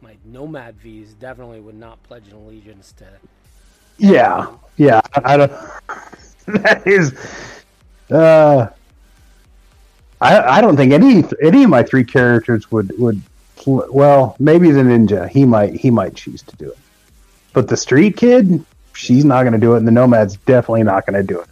my 0.00 0.16
Nomad 0.24 0.76
V's 0.76 1.14
definitely 1.14 1.60
would 1.60 1.74
not 1.74 2.02
pledge 2.04 2.28
an 2.28 2.34
allegiance 2.34 2.92
to. 2.92 3.06
Yeah, 3.98 4.46
yeah. 4.76 5.00
I 5.16 5.36
don't. 5.36 5.52
That 6.46 6.86
is. 6.86 7.14
Uh, 8.10 8.66
I 10.24 10.56
I 10.56 10.60
don't 10.60 10.76
think 10.76 10.92
any 10.92 11.24
any 11.42 11.64
of 11.64 11.70
my 11.70 11.82
three 11.82 12.04
characters 12.04 12.70
would 12.70 12.92
would. 12.98 13.20
Well, 13.66 14.36
maybe 14.38 14.70
the 14.70 14.80
ninja. 14.80 15.28
He 15.28 15.44
might 15.44 15.74
he 15.74 15.90
might 15.90 16.14
choose 16.14 16.42
to 16.42 16.56
do 16.56 16.70
it, 16.70 16.78
but 17.52 17.68
the 17.68 17.76
street 17.76 18.16
kid, 18.16 18.64
she's 18.94 19.24
not 19.24 19.42
going 19.42 19.52
to 19.52 19.58
do 19.58 19.74
it, 19.74 19.78
and 19.78 19.86
the 19.86 19.92
nomad's 19.92 20.36
definitely 20.38 20.82
not 20.82 21.06
going 21.06 21.14
to 21.14 21.22
do 21.34 21.40
it. 21.40 21.48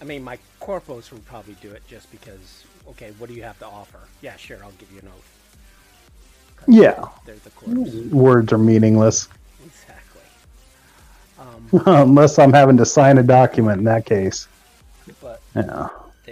I 0.00 0.04
mean, 0.04 0.22
my 0.22 0.38
corpos 0.60 1.10
would 1.12 1.24
probably 1.26 1.56
do 1.62 1.70
it 1.70 1.82
just 1.88 2.10
because. 2.10 2.64
Okay, 2.90 3.12
what 3.18 3.28
do 3.28 3.34
you 3.34 3.42
have 3.42 3.58
to 3.58 3.66
offer? 3.66 3.98
Yeah, 4.22 4.36
sure, 4.36 4.58
I'll 4.64 4.72
give 4.72 4.90
you 4.92 5.00
an 5.00 5.08
oath. 5.08 5.38
Yeah. 6.66 7.08
they're 7.24 7.36
the 7.36 7.50
corpse. 7.50 7.92
Words 8.12 8.52
are 8.52 8.58
meaningless. 8.58 9.28
Exactly. 9.64 10.22
Um, 11.38 11.82
Unless 12.08 12.38
I'm 12.38 12.52
having 12.52 12.76
to 12.78 12.86
sign 12.86 13.18
a 13.18 13.22
document 13.22 13.78
in 13.78 13.84
that 13.84 14.06
case. 14.06 14.48
but 15.22 15.40
Yeah. 15.54 15.88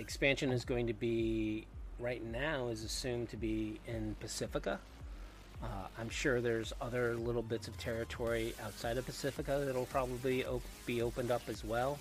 Expansion 0.07 0.53
is 0.53 0.65
going 0.65 0.87
to 0.87 0.93
be 0.93 1.67
right 1.99 2.25
now 2.27 2.69
is 2.69 2.85
assumed 2.85 3.29
to 3.29 3.37
be 3.37 3.81
in 3.89 4.15
Pacifica. 4.21 4.79
Uh, 5.61 5.67
I'm 5.99 6.09
sure 6.09 6.41
there's 6.41 6.73
other 6.81 7.17
little 7.17 7.43
bits 7.43 7.67
of 7.67 7.77
territory 7.77 8.55
outside 8.65 8.99
of 8.99 9.05
Pacifica 9.05 9.65
that'll 9.67 9.87
probably 9.87 10.45
op- 10.45 10.63
be 10.87 11.03
opened 11.03 11.33
up 11.33 11.43
as 11.49 11.65
well. 11.65 11.99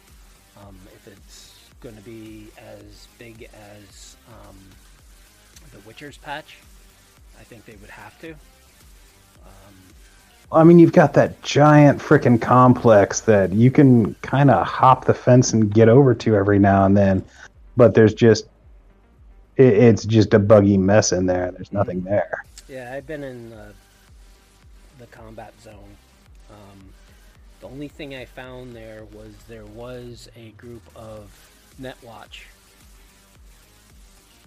Um, 0.55 0.77
if 0.93 1.07
it's 1.07 1.55
going 1.79 1.95
to 1.95 2.01
be 2.03 2.49
as 2.59 3.07
big 3.17 3.49
as 3.79 4.17
um, 4.27 4.55
the 5.71 5.79
Witcher's 5.79 6.17
patch, 6.17 6.59
I 7.39 7.43
think 7.43 7.65
they 7.65 7.75
would 7.77 7.89
have 7.89 8.21
to. 8.21 8.33
Um, 8.33 9.73
I 10.51 10.63
mean, 10.63 10.77
you've 10.77 10.93
got 10.93 11.15
that 11.15 11.41
giant 11.41 11.99
freaking 11.99 12.39
complex 12.39 13.21
that 13.21 13.51
you 13.51 13.71
can 13.71 14.13
kind 14.21 14.51
of 14.51 14.67
hop 14.67 15.05
the 15.05 15.15
fence 15.15 15.53
and 15.53 15.73
get 15.73 15.89
over 15.89 16.13
to 16.13 16.35
every 16.35 16.59
now 16.59 16.85
and 16.85 16.95
then, 16.95 17.23
but 17.77 17.93
there's 17.93 18.13
just 18.13 18.45
it, 19.57 19.73
it's 19.73 20.05
just 20.05 20.33
a 20.33 20.39
buggy 20.39 20.77
mess 20.77 21.11
in 21.11 21.25
there. 21.25 21.51
There's 21.51 21.71
nothing 21.71 22.01
there. 22.03 22.43
Yeah, 22.67 22.93
I've 22.93 23.07
been 23.07 23.23
in 23.23 23.49
the, 23.49 23.67
the 24.99 25.05
combat 25.07 25.53
zone. 25.61 25.95
Um, 26.49 26.89
the 27.61 27.67
only 27.67 27.88
thing 27.88 28.15
I 28.15 28.25
found 28.25 28.75
there 28.75 29.03
was 29.13 29.33
there 29.47 29.65
was 29.65 30.29
a 30.35 30.49
group 30.51 30.83
of 30.95 31.29
Netwatch 31.81 32.41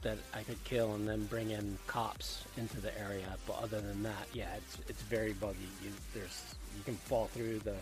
that 0.03 0.19
I 0.33 0.43
could 0.45 0.63
kill 0.65 0.95
and 0.95 1.09
then 1.09 1.25
bring 1.27 1.51
in 1.51 1.77
cops 1.87 2.45
into 2.57 2.81
the 2.81 2.97
area. 3.01 3.27
But 3.47 3.59
other 3.63 3.81
than 3.81 4.03
that, 4.05 4.27
yeah, 4.33 4.49
it's 4.57 4.79
it's 4.89 5.03
very 5.03 5.33
buggy. 5.33 5.57
You, 5.83 5.91
there's 6.15 6.55
you 6.77 6.85
can 6.85 6.95
fall 6.95 7.27
through 7.27 7.61
the 7.61 7.75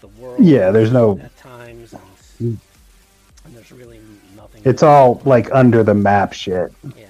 the 0.00 0.08
world. 0.08 0.42
Yeah, 0.44 0.70
there's 0.70 0.90
no- 0.92 1.18
at 1.22 1.36
times, 1.36 1.92
and, 2.40 2.58
and 3.44 3.54
there's 3.54 3.72
really 3.72 4.00
nothing. 4.36 4.62
It's 4.64 4.82
all 4.82 5.20
like 5.24 5.48
under 5.52 5.82
the 5.82 5.94
map 5.94 6.32
shit. 6.32 6.72
Yeah. 6.96 7.06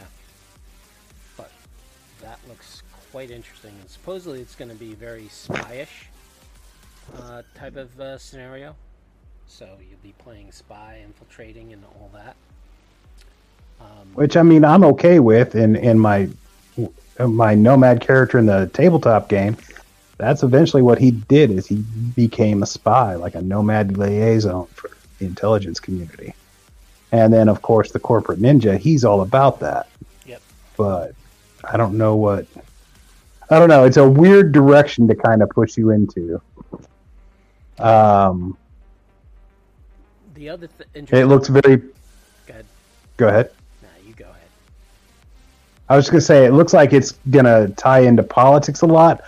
But 1.36 1.50
that 2.22 2.38
looks 2.48 2.82
quite 3.10 3.30
interesting. 3.30 3.72
And 3.80 3.90
supposedly 3.90 4.40
it's 4.40 4.54
going 4.54 4.70
to 4.70 4.76
be 4.76 4.94
very 4.94 5.28
spy-ish 5.28 6.06
uh, 7.18 7.42
type 7.54 7.76
of 7.76 7.98
uh, 8.00 8.18
scenario. 8.18 8.74
So 9.46 9.66
you'll 9.88 9.98
be 10.02 10.14
playing 10.18 10.52
spy, 10.52 11.00
infiltrating, 11.04 11.72
and 11.72 11.84
all 11.84 12.10
that. 12.14 12.36
Um, 13.80 14.08
which 14.14 14.36
I 14.36 14.42
mean 14.42 14.64
I'm 14.64 14.84
okay 14.84 15.20
with 15.20 15.54
in 15.54 15.74
in 15.74 15.98
my 15.98 16.28
my 17.18 17.54
nomad 17.54 18.00
character 18.00 18.38
in 18.38 18.46
the 18.46 18.70
tabletop 18.72 19.28
game. 19.28 19.56
That's 20.18 20.42
eventually 20.42 20.82
what 20.82 20.98
he 20.98 21.12
did 21.12 21.50
is 21.50 21.66
he 21.66 21.76
became 22.14 22.62
a 22.62 22.66
spy, 22.66 23.14
like 23.14 23.34
a 23.34 23.42
nomad 23.42 23.96
liaison 23.96 24.66
for 24.66 24.90
the 25.20 25.26
intelligence 25.26 25.78
community. 25.78 26.34
And 27.12 27.32
then 27.32 27.48
of 27.48 27.62
course 27.62 27.92
the 27.92 28.00
corporate 28.00 28.40
ninja, 28.40 28.76
he's 28.76 29.04
all 29.04 29.20
about 29.20 29.60
that. 29.60 29.88
Yep. 30.26 30.42
But 30.76 31.14
I 31.62 31.76
don't 31.76 31.96
know 31.96 32.16
what 32.16 32.46
I 33.48 33.58
don't 33.58 33.68
know, 33.68 33.84
it's 33.84 33.96
a 33.96 34.08
weird 34.08 34.50
direction 34.52 35.06
to 35.08 35.14
kind 35.14 35.42
of 35.42 35.50
push 35.50 35.76
you 35.76 35.90
into. 35.90 36.40
Um 37.78 38.56
the 40.34 40.48
other 40.48 40.68
th- 40.94 41.10
it 41.12 41.26
looks 41.26 41.48
very 41.48 41.76
Go 41.76 41.84
ahead. 42.48 42.66
go 43.16 43.28
ahead. 43.28 43.50
Nah, 43.82 43.88
you 44.06 44.14
go 44.14 44.24
ahead. 44.24 44.48
I 45.88 45.96
was 45.96 46.06
just 46.06 46.12
gonna 46.12 46.20
say 46.22 46.46
it 46.46 46.52
looks 46.52 46.72
like 46.72 46.92
it's 46.92 47.12
gonna 47.30 47.68
tie 47.70 48.00
into 48.00 48.22
politics 48.22 48.80
a 48.82 48.86
lot. 48.86 49.22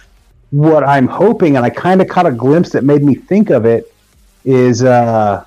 What 0.51 0.85
I'm 0.85 1.07
hoping, 1.07 1.57
and 1.57 1.65
I 1.65 1.71
kind 1.71 2.01
of 2.03 2.09
caught 2.09 2.27
a 2.27 2.33
glimpse 2.33 2.71
that 2.71 2.85
made 2.85 3.03
me 3.03 3.15
think 3.15 3.49
of 3.51 3.65
it, 3.65 3.93
is 4.45 4.83
uh, 4.83 5.45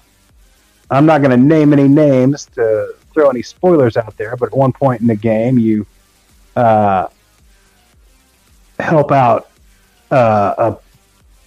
I'm 0.92 1.06
not 1.06 1.22
gonna 1.22 1.38
name 1.38 1.74
any 1.74 1.88
names 1.88 2.46
to 2.56 2.96
throw 3.14 3.30
any 3.30 3.42
spoilers 3.42 3.98
out 3.98 4.16
there, 4.18 4.36
but 4.36 4.48
at 4.48 4.58
one 4.58 4.74
point 4.74 5.02
in 5.02 5.08
the 5.08 5.16
game, 5.16 5.58
you 5.58 5.86
uh, 6.56 7.08
help 8.80 9.12
out 9.12 9.50
uh, 10.12 10.76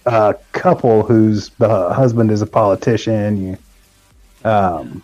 a, 0.05 0.09
a 0.09 0.35
couple 0.51 1.03
whose 1.03 1.49
the 1.51 1.93
husband 1.93 2.31
is 2.31 2.41
a 2.41 2.47
politician. 2.47 3.57
You 4.43 4.49
um, 4.49 5.03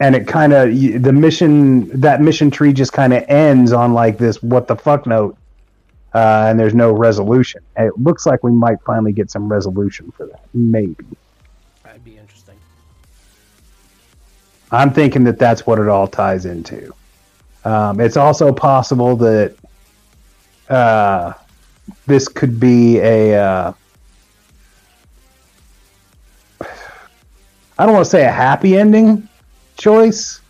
and 0.00 0.14
it 0.14 0.26
kind 0.26 0.52
of 0.52 0.68
the 1.02 1.12
mission 1.12 1.88
that 2.00 2.20
mission 2.20 2.50
tree 2.50 2.72
just 2.72 2.92
kind 2.92 3.12
of 3.12 3.24
ends 3.28 3.72
on 3.72 3.92
like 3.92 4.18
this 4.18 4.42
what 4.42 4.68
the 4.68 4.76
fuck 4.76 5.06
note 5.06 5.36
uh, 6.14 6.46
and 6.48 6.58
there's 6.58 6.74
no 6.74 6.92
resolution 6.92 7.60
and 7.76 7.88
it 7.88 7.98
looks 7.98 8.26
like 8.26 8.42
we 8.42 8.52
might 8.52 8.80
finally 8.86 9.12
get 9.12 9.30
some 9.30 9.50
resolution 9.50 10.10
for 10.12 10.26
that 10.26 10.44
maybe 10.54 11.04
i'm 14.70 14.92
thinking 14.92 15.24
that 15.24 15.38
that's 15.38 15.66
what 15.66 15.78
it 15.78 15.88
all 15.88 16.06
ties 16.06 16.44
into 16.46 16.92
um, 17.64 18.00
it's 18.00 18.16
also 18.16 18.52
possible 18.52 19.16
that 19.16 19.54
uh, 20.68 21.32
this 22.06 22.28
could 22.28 22.60
be 22.60 22.98
a 22.98 23.34
uh, 23.34 23.72
i 27.78 27.86
don't 27.86 27.94
want 27.94 28.04
to 28.04 28.10
say 28.10 28.24
a 28.24 28.30
happy 28.30 28.76
ending 28.76 29.28
choice 29.76 30.40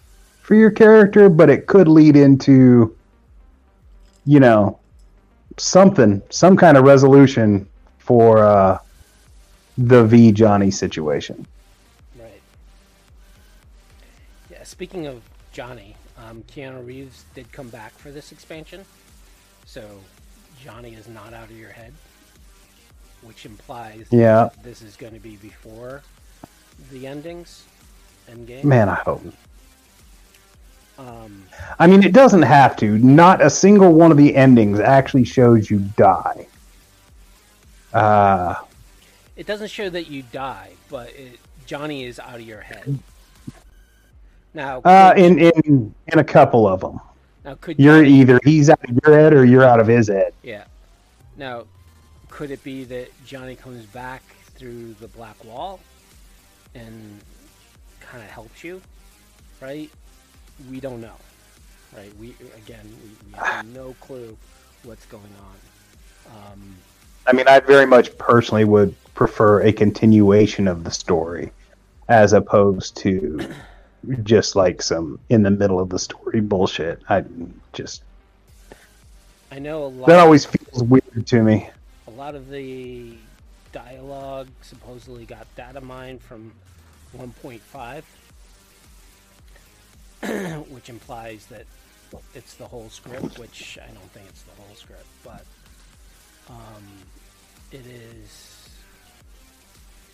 for 0.48 0.54
your 0.54 0.70
character, 0.70 1.28
but 1.28 1.50
it 1.50 1.66
could 1.66 1.88
lead 1.88 2.16
into, 2.16 2.96
you 4.24 4.40
know, 4.40 4.78
something, 5.58 6.22
some 6.30 6.56
kind 6.56 6.78
of 6.78 6.84
resolution 6.84 7.68
for 7.98 8.38
uh, 8.38 8.78
the 9.76 10.04
V 10.04 10.32
Johnny 10.32 10.70
situation. 10.70 11.46
Speaking 14.78 15.08
of 15.08 15.20
Johnny, 15.50 15.96
um, 16.16 16.44
Keanu 16.44 16.86
Reeves 16.86 17.24
did 17.34 17.50
come 17.50 17.68
back 17.68 17.90
for 17.98 18.12
this 18.12 18.30
expansion. 18.30 18.84
So 19.66 19.84
Johnny 20.62 20.94
is 20.94 21.08
not 21.08 21.34
out 21.34 21.50
of 21.50 21.58
your 21.58 21.70
head, 21.70 21.92
which 23.22 23.44
implies 23.44 24.06
Yeah. 24.12 24.50
this 24.62 24.80
is 24.80 24.94
going 24.94 25.14
to 25.14 25.18
be 25.18 25.34
before 25.34 26.02
the 26.92 27.08
endings, 27.08 27.64
end 28.30 28.46
game. 28.46 28.68
Man, 28.68 28.88
I 28.88 28.94
hope. 28.94 29.20
Um, 30.96 31.42
I 31.80 31.88
mean, 31.88 32.04
it 32.04 32.12
doesn't 32.12 32.42
have 32.42 32.76
to. 32.76 32.98
Not 32.98 33.42
a 33.44 33.50
single 33.50 33.92
one 33.92 34.12
of 34.12 34.16
the 34.16 34.36
endings 34.36 34.78
actually 34.78 35.24
shows 35.24 35.68
you 35.68 35.80
die. 35.96 36.46
Uh, 37.92 38.54
it 39.34 39.48
doesn't 39.48 39.72
show 39.72 39.90
that 39.90 40.06
you 40.08 40.22
die, 40.30 40.70
but 40.88 41.08
it, 41.14 41.40
Johnny 41.66 42.04
is 42.04 42.20
out 42.20 42.36
of 42.36 42.42
your 42.42 42.60
head. 42.60 43.00
Now, 44.58 44.80
uh, 44.80 45.14
in 45.16 45.38
in 45.38 45.94
in 46.08 46.18
a 46.18 46.24
couple 46.24 46.66
of 46.66 46.80
them, 46.80 46.98
now 47.44 47.54
could 47.60 47.78
you're 47.78 48.02
either 48.02 48.40
he's 48.42 48.68
out 48.68 48.82
of 48.82 48.98
your 49.04 49.16
head 49.16 49.32
or 49.32 49.44
you're 49.44 49.62
out 49.62 49.78
of 49.78 49.86
his 49.86 50.08
head. 50.08 50.34
Yeah. 50.42 50.64
Now, 51.36 51.62
could 52.28 52.50
it 52.50 52.64
be 52.64 52.82
that 52.82 53.08
Johnny 53.24 53.54
comes 53.54 53.86
back 53.86 54.20
through 54.56 54.94
the 54.94 55.06
black 55.06 55.44
wall 55.44 55.78
and 56.74 57.20
kind 58.00 58.20
of 58.20 58.28
helps 58.30 58.64
you? 58.64 58.82
Right? 59.60 59.92
We 60.68 60.80
don't 60.80 61.00
know. 61.00 61.14
Right? 61.96 62.12
We 62.18 62.34
again, 62.56 62.84
we, 63.04 63.30
we 63.30 63.38
have 63.38 63.64
no 63.66 63.94
clue 64.00 64.36
what's 64.82 65.06
going 65.06 65.34
on. 65.40 66.34
Um, 66.36 66.74
I 67.28 67.32
mean, 67.32 67.46
I 67.46 67.60
very 67.60 67.86
much 67.86 68.18
personally 68.18 68.64
would 68.64 68.92
prefer 69.14 69.60
a 69.60 69.72
continuation 69.72 70.66
of 70.66 70.82
the 70.82 70.90
story 70.90 71.52
as 72.08 72.32
opposed 72.32 72.96
to 72.96 73.54
just 74.22 74.56
like 74.56 74.82
some 74.82 75.18
in 75.28 75.42
the 75.42 75.50
middle 75.50 75.80
of 75.80 75.88
the 75.88 75.98
story 75.98 76.40
bullshit. 76.40 77.02
I 77.08 77.24
just 77.72 78.02
I 79.50 79.58
know 79.58 79.84
a 79.84 79.86
lot. 79.86 80.06
that 80.08 80.18
always 80.18 80.44
feels 80.44 80.82
weird 80.82 81.26
to 81.26 81.42
me. 81.42 81.68
a 82.06 82.10
lot 82.10 82.34
of 82.34 82.50
the 82.50 83.16
dialogue 83.72 84.48
supposedly 84.62 85.24
got 85.24 85.46
data 85.56 85.80
mined 85.80 86.22
from 86.22 86.52
1.5, 87.16 88.02
which 90.70 90.88
implies 90.88 91.46
that 91.46 91.64
it's 92.34 92.54
the 92.54 92.66
whole 92.66 92.88
script, 92.90 93.38
which 93.38 93.78
I 93.82 93.86
don't 93.92 94.10
think 94.12 94.26
it's 94.28 94.42
the 94.42 94.62
whole 94.62 94.74
script, 94.74 95.06
but 95.24 95.44
um, 96.48 96.84
it 97.72 97.84
is. 97.86 98.68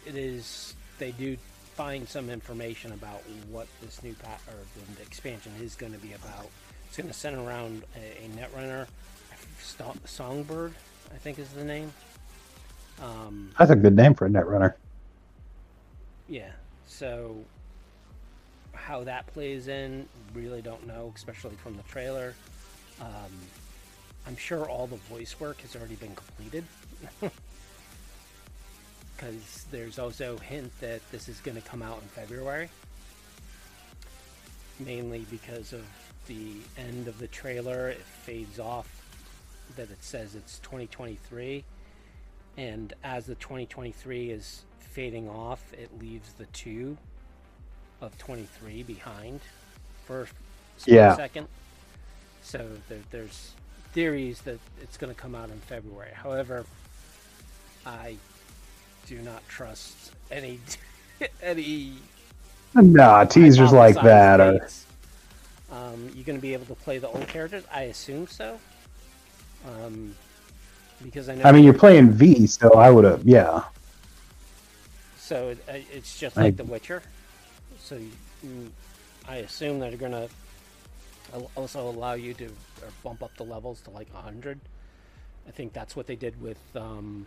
It 0.07 0.17
is. 0.17 0.75
They 0.99 1.13
do 1.13 1.37
find 1.75 2.09
some 2.09 2.31
information 2.31 2.93
about 2.93 3.23
what 3.51 3.67
this 3.83 4.03
new 4.03 4.15
pat 4.15 4.41
or 4.49 4.55
the 4.97 5.03
expansion 5.03 5.53
is 5.61 5.75
going 5.75 5.93
to 5.93 5.99
be 5.99 6.13
about. 6.13 6.49
It's 6.87 6.97
going 6.97 7.09
to 7.09 7.15
center 7.15 7.43
around 7.43 7.83
a, 7.97 8.25
a 8.25 8.29
netrunner, 8.29 8.87
Songbird, 10.05 10.73
I 11.13 11.17
think 11.19 11.39
is 11.39 11.49
the 11.51 11.65
name. 11.65 11.93
Um, 13.03 13.51
That's 13.59 13.73
a 13.73 13.77
good 13.77 13.97
name 13.97 14.15
for 14.15 14.27
a 14.27 14.31
netrunner. 14.31 14.75
yeah. 16.29 16.53
So 16.87 17.37
how 18.73 19.03
that 19.05 19.27
plays 19.29 19.67
in, 19.67 20.07
really 20.33 20.63
don't 20.63 20.87
know, 20.87 21.13
especially 21.17 21.57
from 21.57 21.77
the 21.77 21.83
trailer. 21.85 22.35
Um, 23.01 23.33
I'm 24.27 24.37
sure 24.37 24.69
all 24.69 24.87
the 24.87 24.97
voice 24.97 25.41
work 25.41 25.61
has 25.63 25.75
already 25.75 25.97
been 25.97 26.15
completed. 26.15 26.65
because 29.17 29.67
there's 29.71 29.99
also 29.99 30.37
hint 30.39 30.73
that 30.81 31.01
this 31.13 31.29
is 31.29 31.41
going 31.41 31.57
to 31.61 31.67
come 31.69 31.83
out 31.83 32.01
in 32.03 32.09
February, 32.09 32.69
mainly 34.81 35.27
because 35.31 35.73
of 35.73 35.85
the 36.27 36.53
end 36.77 37.09
of 37.09 37.19
the 37.19 37.29
trailer. 37.29 37.89
It 37.89 38.01
fades 38.03 38.59
off 38.59 38.89
that 39.77 39.91
it 39.91 40.03
says 40.03 40.35
it's 40.35 40.59
2023, 40.61 41.65
and 42.57 42.93
as 43.03 43.27
the 43.27 43.35
2023 43.37 44.31
is 44.31 44.63
fading 44.81 45.29
off, 45.29 45.63
it 45.73 45.91
leaves 46.01 46.33
the 46.35 46.47
two 46.47 46.97
of 48.01 48.17
23 48.19 48.83
behind 48.83 49.41
for 50.07 50.23
a 50.23 50.27
Yeah. 50.87 51.17
second. 51.17 51.49
So 52.43 52.69
there, 52.89 52.99
there's 53.11 53.53
theories 53.93 54.41
that 54.43 54.59
it's 54.83 54.97
going 54.97 55.15
to 55.15 55.19
come 55.21 55.35
out 55.35 55.51
in 55.51 55.59
February. 55.61 56.13
However, 56.15 56.67
I 57.87 58.17
do 59.07 59.19
not 59.21 59.47
trust 59.49 60.13
any 60.31 60.61
any 61.43 61.95
Nah, 62.75 63.25
teasers 63.25 63.73
like 63.73 63.95
that 63.97 64.41
are. 64.41 64.69
Um, 65.71 66.11
you're 66.15 66.25
going 66.25 66.39
to 66.39 66.43
be 66.43 66.53
able 66.53 66.67
to 66.67 66.75
play 66.75 66.99
the 66.99 67.09
old 67.09 67.27
characters. 67.29 67.65
I 67.73 67.83
assume 67.83 68.27
so. 68.27 68.59
Um, 69.67 70.15
because 71.03 71.29
I 71.29 71.37
know. 71.37 71.45
I 71.45 71.53
mean, 71.53 71.65
you're 71.65 71.73
playing 71.75 72.11
V, 72.11 72.47
so 72.47 72.73
I 72.75 72.91
would 72.91 73.05
have. 73.05 73.23
Yeah. 73.25 73.63
So 75.19 75.51
it, 75.51 75.59
uh, 75.69 75.73
it's 75.93 76.19
just 76.19 76.37
I- 76.37 76.43
like 76.43 76.57
The 76.57 76.65
Witcher. 76.65 77.03
So 77.79 77.97
you, 77.97 78.73
I 79.29 79.37
assume 79.37 79.79
that 79.81 79.91
they're 79.91 79.99
gonna 79.99 80.29
also 81.55 81.89
allow 81.89 82.13
you 82.15 82.35
to 82.35 82.51
bump 83.03 83.23
up 83.23 83.37
the 83.37 83.45
levels 83.45 83.81
to 83.83 83.91
like 83.91 84.13
hundred. 84.13 84.61
I 85.47 85.51
think 85.51 85.73
that's 85.73 85.95
what 85.95 86.07
they 86.07 86.17
did 86.17 86.41
with 86.41 86.59
um, 86.75 87.27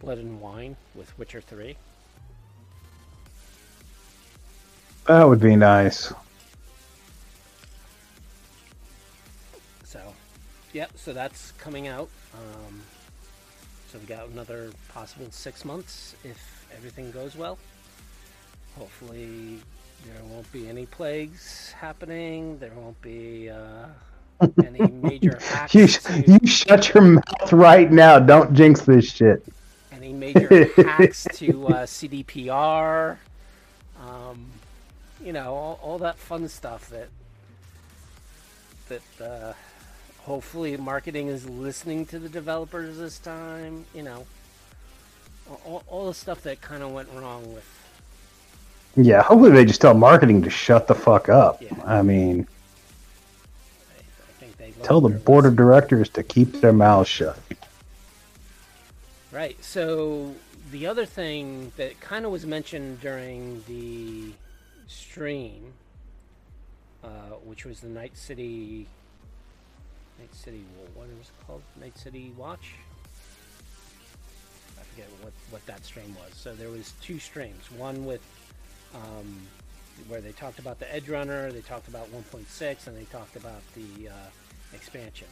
Blood 0.00 0.18
and 0.18 0.40
Wine 0.40 0.76
with 0.94 1.16
Witcher 1.18 1.40
Three. 1.40 1.76
That 5.06 5.28
would 5.28 5.40
be 5.40 5.56
nice. 5.56 6.12
So, 9.84 10.00
yep. 10.72 10.90
So 10.96 11.12
that's 11.12 11.52
coming 11.52 11.88
out. 11.88 12.08
Um, 12.34 12.80
so 13.90 13.98
we 13.98 14.06
got 14.06 14.28
another 14.28 14.70
possible 14.92 15.26
six 15.30 15.64
months 15.64 16.14
if 16.22 16.66
everything 16.76 17.10
goes 17.10 17.36
well. 17.36 17.58
Hopefully, 18.78 19.58
there 20.06 20.22
won't 20.24 20.50
be 20.52 20.68
any 20.68 20.86
plagues 20.86 21.72
happening. 21.72 22.58
There 22.58 22.72
won't 22.74 23.00
be 23.02 23.50
uh, 23.50 23.86
any 24.64 24.90
major 25.02 25.38
hacks. 25.42 25.74
You, 25.74 25.86
to, 25.88 26.24
you 26.24 26.46
shut 26.46 26.94
your 26.94 27.02
mouth 27.02 27.52
right 27.52 27.90
now. 27.90 28.18
Don't 28.18 28.54
jinx 28.54 28.82
this 28.82 29.10
shit. 29.10 29.44
Major 30.12 30.66
hacks 30.76 31.26
to 31.34 31.68
uh, 31.68 31.86
CDPR. 31.86 33.18
Um, 34.00 34.46
you 35.22 35.32
know, 35.32 35.54
all, 35.54 35.80
all 35.82 35.98
that 35.98 36.16
fun 36.16 36.48
stuff 36.48 36.88
that 36.90 37.08
that 38.88 39.24
uh, 39.24 39.52
hopefully 40.22 40.76
marketing 40.76 41.28
is 41.28 41.48
listening 41.48 42.06
to 42.06 42.18
the 42.18 42.28
developers 42.28 42.98
this 42.98 43.18
time. 43.18 43.84
You 43.94 44.02
know, 44.02 44.26
all, 45.64 45.82
all 45.86 46.06
the 46.08 46.14
stuff 46.14 46.42
that 46.42 46.60
kind 46.60 46.82
of 46.82 46.92
went 46.92 47.08
wrong 47.14 47.54
with. 47.54 47.64
Yeah, 48.96 49.22
hopefully 49.22 49.52
they 49.52 49.64
just 49.64 49.80
tell 49.80 49.94
marketing 49.94 50.42
to 50.42 50.50
shut 50.50 50.88
the 50.88 50.94
fuck 50.94 51.28
up. 51.28 51.62
Yeah. 51.62 51.70
I 51.84 52.02
mean, 52.02 52.46
I, 54.42 54.64
I 54.64 54.70
tell 54.82 55.00
the 55.00 55.10
board 55.10 55.46
of 55.46 55.54
directors 55.54 56.08
to 56.10 56.22
keep 56.22 56.60
their 56.60 56.72
mouths 56.72 57.08
shut. 57.08 57.38
Right. 59.32 59.62
So 59.64 60.34
the 60.72 60.86
other 60.86 61.06
thing 61.06 61.70
that 61.76 62.00
kind 62.00 62.24
of 62.24 62.32
was 62.32 62.44
mentioned 62.44 63.00
during 63.00 63.62
the 63.68 64.32
stream, 64.88 65.72
uh, 67.04 67.36
which 67.44 67.64
was 67.64 67.80
the 67.80 67.88
Night 67.88 68.16
City, 68.16 68.88
Night 70.18 70.34
City, 70.34 70.64
what 70.94 71.06
was 71.06 71.28
it 71.28 71.46
called? 71.46 71.62
Night 71.80 71.96
City 71.96 72.32
Watch. 72.36 72.74
I 74.78 74.82
forget 74.82 75.06
what 75.22 75.32
what 75.50 75.64
that 75.66 75.84
stream 75.84 76.12
was. 76.16 76.34
So 76.34 76.52
there 76.54 76.70
was 76.70 76.92
two 77.00 77.20
streams. 77.20 77.70
One 77.70 78.04
with 78.04 78.22
um, 78.96 79.46
where 80.08 80.20
they 80.20 80.32
talked 80.32 80.58
about 80.58 80.80
the 80.80 80.92
Edge 80.92 81.08
Runner, 81.08 81.52
they 81.52 81.60
talked 81.60 81.86
about 81.86 82.10
1.6, 82.12 82.86
and 82.86 82.96
they 82.96 83.04
talked 83.04 83.36
about 83.36 83.62
the 83.74 84.08
uh, 84.08 84.12
expansion. 84.74 85.28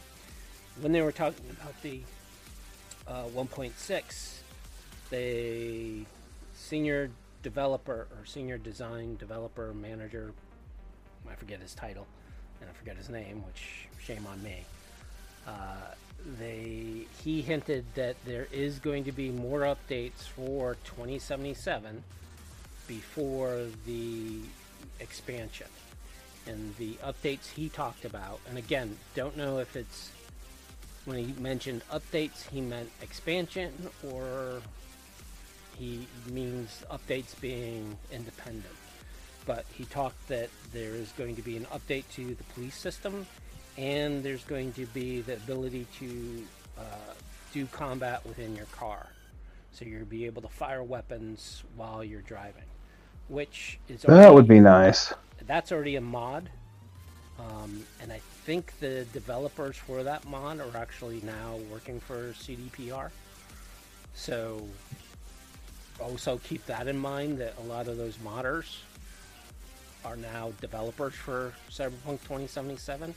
When 0.79 0.91
they 0.91 1.01
were 1.01 1.11
talking 1.11 1.45
about 1.49 1.73
the 1.81 2.01
uh, 3.09 3.23
1.6, 3.35 4.39
the 5.09 6.05
senior 6.53 7.09
developer 7.41 8.07
or 8.11 8.25
senior 8.25 8.57
design 8.57 9.15
developer 9.17 9.73
manager, 9.73 10.31
I 11.29 11.35
forget 11.35 11.59
his 11.59 11.73
title, 11.73 12.07
and 12.61 12.69
I 12.69 12.73
forget 12.73 12.97
his 12.97 13.09
name, 13.09 13.43
which 13.45 13.87
shame 14.03 14.27
on 14.27 14.41
me. 14.43 14.63
Uh, 15.47 15.93
they 16.37 17.07
he 17.23 17.41
hinted 17.41 17.85
that 17.95 18.15
there 18.25 18.47
is 18.51 18.79
going 18.79 19.05
to 19.05 19.11
be 19.11 19.29
more 19.29 19.61
updates 19.61 20.27
for 20.35 20.75
2077 20.83 22.03
before 22.87 23.65
the 23.85 24.41
expansion. 24.99 25.67
And 26.45 26.75
the 26.77 26.95
updates 27.05 27.49
he 27.49 27.69
talked 27.69 28.05
about, 28.05 28.39
and 28.49 28.57
again, 28.57 28.97
don't 29.15 29.37
know 29.37 29.59
if 29.59 29.75
it's 29.75 30.11
when 31.05 31.17
he 31.17 31.33
mentioned 31.41 31.81
updates, 31.91 32.47
he 32.49 32.61
meant 32.61 32.89
expansion 33.01 33.73
or 34.11 34.61
he 35.77 36.07
means 36.31 36.83
updates 36.91 37.39
being 37.39 37.97
independent. 38.11 38.65
But 39.45 39.65
he 39.73 39.85
talked 39.85 40.27
that 40.27 40.49
there 40.73 40.93
is 40.93 41.11
going 41.17 41.35
to 41.37 41.41
be 41.41 41.57
an 41.57 41.65
update 41.65 42.03
to 42.15 42.35
the 42.35 42.43
police 42.55 42.75
system 42.75 43.25
and 43.77 44.23
there's 44.23 44.43
going 44.43 44.73
to 44.73 44.85
be 44.87 45.21
the 45.21 45.33
ability 45.35 45.87
to 45.99 46.43
uh, 46.77 46.81
do 47.53 47.65
combat 47.67 48.25
within 48.25 48.55
your 48.55 48.65
car. 48.67 49.07
So 49.71 49.85
you'll 49.85 50.05
be 50.05 50.25
able 50.25 50.41
to 50.41 50.49
fire 50.49 50.83
weapons 50.83 51.63
while 51.77 52.03
you're 52.03 52.21
driving, 52.21 52.63
which 53.29 53.79
is 53.87 54.01
That 54.01 54.09
already- 54.11 54.35
would 54.35 54.47
be 54.47 54.59
nice. 54.59 55.13
that's 55.47 55.71
already 55.71 55.95
a 55.95 56.01
mod. 56.01 56.49
Um, 57.39 57.85
and 58.01 58.11
I 58.11 58.19
think 58.49 58.73
the 58.79 59.05
developers 59.13 59.77
for 59.77 60.01
that 60.01 60.27
mod 60.27 60.59
are 60.59 60.75
actually 60.75 61.21
now 61.21 61.59
working 61.71 61.99
for 61.99 62.33
CDPR. 62.33 63.11
So 64.15 64.65
also 65.99 66.39
keep 66.39 66.65
that 66.65 66.87
in 66.87 66.97
mind 66.97 67.37
that 67.37 67.53
a 67.59 67.67
lot 67.67 67.87
of 67.87 67.97
those 67.97 68.17
modders 68.17 68.77
are 70.03 70.15
now 70.15 70.51
developers 70.61 71.13
for 71.13 71.53
Cyberpunk 71.69 72.23
2077. 72.23 73.13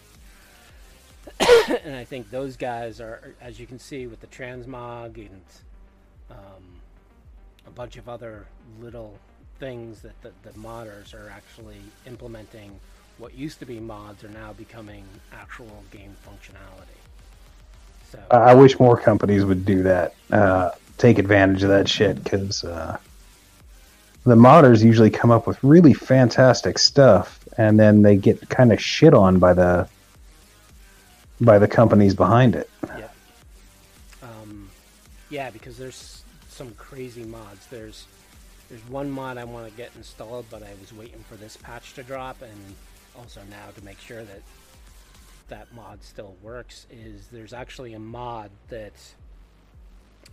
and 1.83 1.97
I 1.97 2.05
think 2.05 2.29
those 2.29 2.59
guys 2.59 3.01
are, 3.01 3.33
as 3.40 3.59
you 3.59 3.66
can 3.66 3.79
see, 3.79 4.07
with 4.07 4.21
the 4.21 4.27
transmog 4.27 5.16
and 5.16 5.42
um, 6.31 6.83
a 7.66 7.71
bunch 7.71 7.97
of 7.97 8.07
other 8.07 8.45
little 8.83 9.18
things 9.59 10.03
that 10.03 10.21
the, 10.21 10.33
the 10.42 10.51
modders 10.59 11.14
are 11.14 11.33
actually 11.35 11.81
implementing. 12.07 12.79
What 13.18 13.35
used 13.35 13.59
to 13.61 13.66
be 13.66 13.79
mods 13.79 14.25
are 14.25 14.29
now 14.29 14.53
becoming 14.53 15.05
actual 15.33 15.85
game 15.90 16.16
functionality. 16.27 16.98
So 18.11 18.18
I 18.31 18.51
I 18.51 18.55
wish 18.55 18.79
more 18.79 18.98
companies 18.98 19.44
would 19.44 19.64
do 19.64 19.83
that. 19.85 20.14
Uh, 20.31 20.70
take 20.98 21.18
advantage 21.18 21.62
of 21.62 21.70
that 21.70 21.88
shit 21.88 22.22
because 22.22 22.64
uh, 22.64 22.96
the 24.25 24.35
modders 24.35 24.85
usually 24.85 25.11
come 25.11 25.31
up 25.31 25.46
with 25.46 25.62
really 25.64 25.92
fantastic 25.92 26.79
stuff, 26.79 27.40
and 27.57 27.79
then 27.79 28.03
they 28.03 28.16
get 28.16 28.48
kind 28.48 28.72
of 28.72 28.81
shit 28.81 29.14
on 29.14 29.38
by 29.38 29.53
the 29.53 29.88
by 31.40 31.59
the 31.59 31.66
companies 31.66 32.14
behind 32.14 32.55
it. 32.55 32.70
yeah, 32.87 33.09
um, 34.22 34.70
yeah, 35.29 35.51
because 35.51 35.77
there's 35.77 36.22
some 36.48 36.72
crazy 36.75 37.25
mods. 37.25 37.66
There's 37.66 38.07
there's 38.68 38.87
one 38.88 39.11
mod 39.11 39.39
I 39.39 39.45
want 39.45 39.68
to 39.68 39.76
get 39.76 39.91
installed, 39.97 40.47
but 40.51 40.62
I 40.62 40.70
was 40.80 40.93
waiting 40.93 41.24
for 41.28 41.34
this 41.36 41.57
patch 41.57 41.95
to 41.95 42.03
drop, 42.03 42.41
and 42.43 42.74
also 43.18 43.40
now 43.50 43.70
to 43.76 43.84
make 43.84 43.98
sure 43.98 44.22
that 44.22 44.42
that 45.48 45.72
mod 45.74 46.02
still 46.02 46.34
works. 46.42 46.86
Is 46.90 47.28
there's 47.28 47.52
actually 47.52 47.94
a 47.94 47.98
mod 47.98 48.50
that 48.68 48.94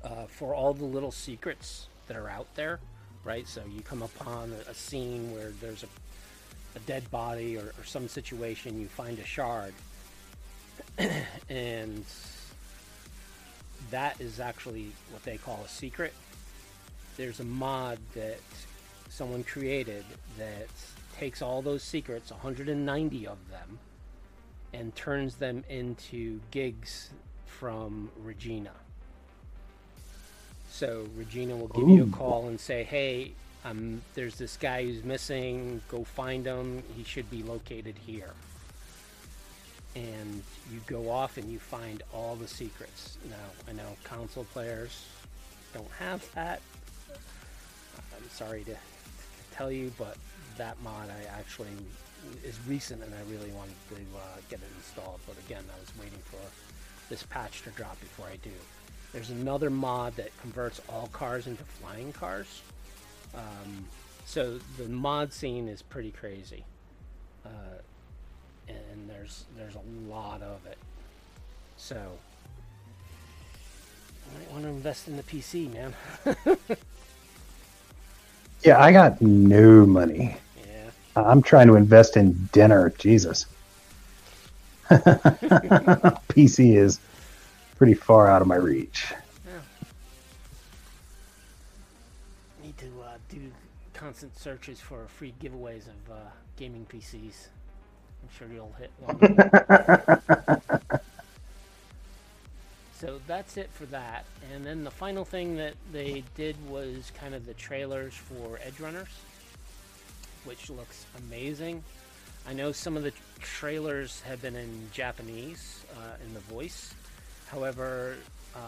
uh, 0.03 0.25
for 0.27 0.53
all 0.53 0.73
the 0.73 0.85
little 0.85 1.11
secrets 1.11 1.87
that 2.07 2.15
are 2.17 2.29
out 2.29 2.47
there, 2.55 2.79
right? 3.23 3.47
So 3.47 3.61
you 3.69 3.81
come 3.81 4.01
upon 4.01 4.53
a, 4.69 4.73
scene 4.73 5.31
where 5.33 5.51
there's 5.61 5.83
a, 5.83 5.87
a 6.75 6.79
dead 6.79 7.09
body 7.11 7.57
or, 7.57 7.73
or 7.77 7.83
some 7.85 8.07
situation, 8.07 8.79
you 8.79 8.87
find 8.87 9.19
a 9.19 9.25
shard, 9.25 9.73
and 11.49 12.05
that 13.91 14.19
is 14.19 14.39
actually 14.39 14.91
what 15.11 15.23
they 15.23 15.37
call 15.37 15.61
a 15.65 15.69
secret. 15.69 16.13
There's 17.17 17.39
a 17.39 17.43
mod 17.45 17.99
that 18.15 18.39
someone 19.09 19.43
created 19.43 20.05
that 20.37 20.69
takes 21.19 21.41
all 21.41 21.61
those 21.61 21.83
secrets, 21.83 22.31
190 22.31 23.27
of 23.27 23.37
them, 23.49 23.77
and 24.73 24.95
turns 24.95 25.35
them 25.35 25.65
into 25.67 26.39
gigs 26.49 27.09
from 27.45 28.09
Regina. 28.23 28.71
So 30.69 31.07
Regina 31.17 31.57
will 31.57 31.67
give 31.67 31.89
you 31.89 32.03
a 32.03 32.17
call 32.17 32.47
and 32.47 32.57
say, 32.57 32.83
"Hey, 32.83 33.33
um, 33.65 34.01
there's 34.13 34.35
this 34.35 34.55
guy 34.55 34.85
who's 34.85 35.03
missing. 35.03 35.81
Go 35.89 36.05
find 36.05 36.45
him. 36.45 36.83
He 36.95 37.03
should 37.03 37.29
be 37.29 37.43
located 37.43 37.97
here." 37.97 38.33
And 39.95 40.41
you 40.71 40.79
go 40.85 41.09
off 41.09 41.37
and 41.37 41.51
you 41.51 41.59
find 41.59 42.01
all 42.13 42.35
the 42.35 42.47
secrets. 42.47 43.17
Now, 43.29 43.49
I 43.67 43.73
know 43.73 43.97
console 44.05 44.45
players 44.45 45.05
don't 45.73 45.91
have 45.97 46.23
that. 46.35 46.61
I'm 47.09 48.29
sorry 48.29 48.63
to, 48.65 48.73
to 48.73 48.77
tell 49.51 49.71
you, 49.71 49.91
but 49.97 50.15
that 50.59 50.79
mod 50.83 51.09
I 51.09 51.39
actually 51.39 51.67
is 52.43 52.59
recent 52.67 53.01
and 53.01 53.13
I 53.13 53.31
really 53.31 53.49
wanted 53.51 53.75
to 53.89 53.95
uh, 53.95 54.37
get 54.49 54.59
it 54.59 54.67
installed. 54.77 55.19
But 55.25 55.37
again, 55.45 55.63
I 55.75 55.79
was 55.79 55.91
waiting 55.97 56.19
for 56.25 56.37
this 57.09 57.23
patch 57.23 57.63
to 57.63 57.71
drop 57.71 57.99
before 57.99 58.27
I 58.27 58.35
do. 58.43 58.51
There's 59.13 59.31
another 59.31 59.69
mod 59.69 60.15
that 60.17 60.37
converts 60.41 60.79
all 60.87 61.07
cars 61.07 61.47
into 61.47 61.63
flying 61.63 62.11
cars. 62.13 62.61
Um, 63.33 63.87
so 64.25 64.59
the 64.77 64.87
mod 64.87 65.33
scene 65.33 65.67
is 65.67 65.81
pretty 65.81 66.11
crazy, 66.11 66.63
uh, 67.45 67.79
and 68.67 69.09
there's 69.09 69.45
there's 69.57 69.75
a 69.75 70.11
lot 70.11 70.43
of 70.43 70.63
it. 70.67 70.77
So 71.77 71.95
you 74.25 74.39
might 74.39 74.51
want 74.51 74.63
to 74.65 74.69
invest 74.69 75.07
in 75.07 75.17
the 75.17 75.23
PC, 75.23 75.73
man. 75.73 75.95
Yeah, 78.63 78.83
I 78.83 78.91
got 78.91 79.21
no 79.21 79.85
money. 79.85 80.35
I'm 81.15 81.41
trying 81.41 81.67
to 81.67 81.75
invest 81.75 82.17
in 82.17 82.49
dinner. 82.51 82.93
Jesus. 82.97 83.45
PC 84.89 86.75
is 86.75 86.99
pretty 87.77 87.93
far 87.93 88.27
out 88.27 88.41
of 88.41 88.47
my 88.47 88.55
reach. 88.55 89.13
Yeah. 89.45 89.59
Need 92.63 92.77
to 92.77 92.87
uh, 93.05 93.17
do 93.29 93.39
constant 93.93 94.37
searches 94.37 94.79
for 94.79 95.05
free 95.07 95.33
giveaways 95.41 95.83
of 95.87 96.11
uh, 96.11 96.15
gaming 96.57 96.85
PCs. 96.91 97.47
I'm 98.21 98.29
sure 98.37 98.47
you'll 98.53 98.75
hit 98.79 98.91
one. 98.99 99.19
so 102.99 103.19
that's 103.27 103.57
it 103.57 103.69
for 103.71 103.85
that. 103.87 104.25
And 104.53 104.65
then 104.65 104.83
the 104.83 104.91
final 104.91 105.23
thing 105.23 105.55
that 105.57 105.75
they 105.91 106.23
did 106.35 106.55
was 106.69 107.11
kind 107.19 107.35
of 107.35 107.45
the 107.45 107.53
trailers 107.53 108.13
for 108.13 108.59
Edge 108.63 108.79
Runners, 108.79 109.07
which 110.49 110.67
looks 110.71 111.05
amazing. 111.19 111.83
I 112.47 112.53
know 112.53 112.71
some 112.71 112.97
of 112.97 113.03
the 113.03 113.13
trailers 113.39 114.19
have 114.21 114.41
been 114.41 114.55
in 114.55 114.89
Japanese 114.91 115.85
uh, 115.95 116.15
in 116.25 116.33
the 116.33 116.39
voice. 116.39 116.95
However, 117.51 118.15
uh, 118.55 118.59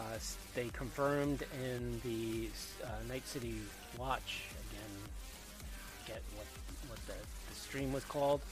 they 0.54 0.68
confirmed 0.68 1.42
in 1.60 2.00
the 2.04 2.48
uh, 2.84 2.88
Night 3.08 3.26
City 3.26 3.56
Watch 3.98 4.44
again. 4.70 4.92
Get 6.06 6.22
what 6.36 6.46
what 6.88 7.04
the, 7.08 7.14
the 7.48 7.54
stream 7.58 7.92
was 7.92 8.04
called, 8.04 8.42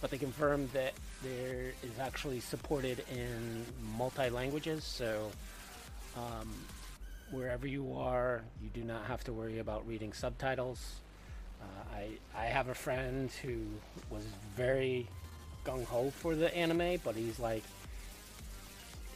but 0.00 0.10
they 0.10 0.18
confirmed 0.18 0.68
that 0.72 0.94
there 1.22 1.74
is 1.84 2.00
actually 2.00 2.40
supported 2.40 3.04
in 3.12 3.64
multi 3.96 4.28
languages. 4.28 4.82
So 4.82 5.30
um, 6.16 6.52
wherever 7.30 7.68
you 7.68 7.94
are, 7.96 8.42
you 8.60 8.70
do 8.74 8.82
not 8.82 9.04
have 9.04 9.22
to 9.24 9.32
worry 9.32 9.60
about 9.60 9.86
reading 9.86 10.12
subtitles. 10.12 11.01
Uh, 11.62 11.96
I 11.96 12.08
I 12.36 12.46
have 12.46 12.68
a 12.68 12.74
friend 12.74 13.30
who 13.42 13.58
was 14.10 14.24
very 14.56 15.06
gung 15.64 15.84
ho 15.84 16.10
for 16.10 16.34
the 16.34 16.54
anime, 16.56 17.00
but 17.04 17.14
he's 17.14 17.38
like, 17.38 17.62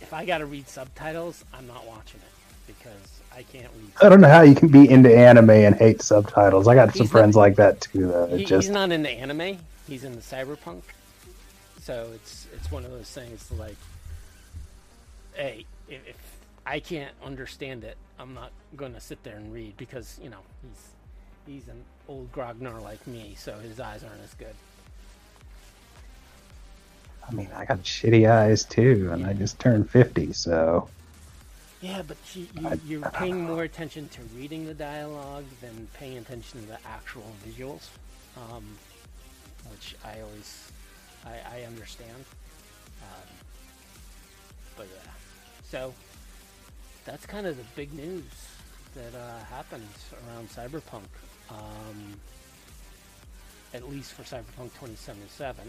if 0.01 0.13
I 0.13 0.25
got 0.25 0.39
to 0.39 0.47
read 0.47 0.69
subtitles, 0.69 1.45
I'm 1.53 1.67
not 1.67 1.87
watching 1.87 2.21
it 2.21 2.67
because 2.67 3.21
I 3.35 3.43
can't 3.43 3.73
read. 3.77 3.91
I 4.03 4.09
don't 4.09 4.21
know 4.21 4.29
how 4.29 4.43
you 4.43 4.55
can 4.55 4.69
be 4.69 4.89
into 4.89 5.15
anime 5.15 5.51
and 5.51 5.75
hate 5.75 6.03
subtitles. 6.03 6.69
I 6.69 6.75
got 6.75 6.93
some 6.93 7.03
He's 7.03 7.11
friends 7.11 7.35
not- 7.37 7.41
like 7.43 7.57
that 7.57 7.81
too. 7.81 8.09
Though. 8.09 8.27
He, 8.37 8.45
just 8.45 8.67
he's 8.67 8.73
not 8.75 8.93
into 8.93 9.11
anime. 9.11 9.59
He's 9.89 10.05
into 10.05 10.19
cyberpunk. 10.19 10.83
So 11.81 12.11
it's 12.15 12.47
it's 12.55 12.71
one 12.71 12.85
of 12.85 12.91
those 12.91 13.11
things 13.11 13.51
like, 13.53 13.77
hey, 15.35 15.65
if, 15.89 16.07
if 16.09 16.17
I 16.65 16.81
can't 16.81 17.15
understand 17.25 17.85
it, 17.85 17.97
I'm 18.19 18.35
not 18.35 18.51
gonna 18.77 19.01
sit 19.01 19.23
there 19.23 19.37
and 19.37 19.53
read 19.53 19.77
because 19.77 20.19
you 20.23 20.29
know 20.31 20.41
he's 20.63 20.89
he's 21.47 21.69
an 21.69 21.83
old 22.09 22.31
grognard 22.33 22.83
like 22.83 23.07
me, 23.07 23.35
so 23.39 23.55
his 23.59 23.81
eyes 23.81 24.03
aren't 24.05 24.23
as 24.23 24.35
good. 24.35 24.55
I 27.29 27.33
mean, 27.33 27.49
I 27.57 27.65
got 27.65 27.83
shitty 27.83 28.31
eyes 28.31 28.65
too, 28.65 29.11
and 29.13 29.27
I 29.27 29.33
just 29.33 29.59
turned 29.59 29.91
fifty, 29.91 30.33
so 30.33 30.89
Yeah, 31.81 32.03
but 32.07 32.17
you, 32.35 32.47
you, 32.61 32.81
you're 32.87 33.11
paying 33.11 33.43
more 33.43 33.63
attention 33.65 34.09
to 34.11 34.23
reading 34.37 34.67
the 34.67 34.75
dialogue 34.75 35.45
than 35.61 35.89
paying 35.95 36.19
attention 36.19 36.61
to 36.63 36.67
the 36.67 36.79
actual 36.87 37.33
visuals, 37.47 37.89
um, 38.37 38.65
which 39.71 39.95
I 40.05 40.21
always 40.21 40.71
I, 41.25 41.59
I 41.59 41.63
understand. 41.65 42.25
Um, 43.03 43.29
but 44.77 44.87
yeah, 44.95 45.11
so 45.69 45.93
that's 47.05 47.27
kind 47.27 47.47
of 47.47 47.57
the 47.57 47.65
big 47.75 47.93
news 47.93 48.25
that 48.95 49.15
uh, 49.19 49.45
happened 49.45 49.89
around 50.29 50.49
Cyberpunk. 50.49 51.05
Um, 51.51 52.21
at 53.75 53.89
least 53.91 54.13
for 54.13 54.23
Cyberpunk 54.23 54.73
2077. 54.81 55.67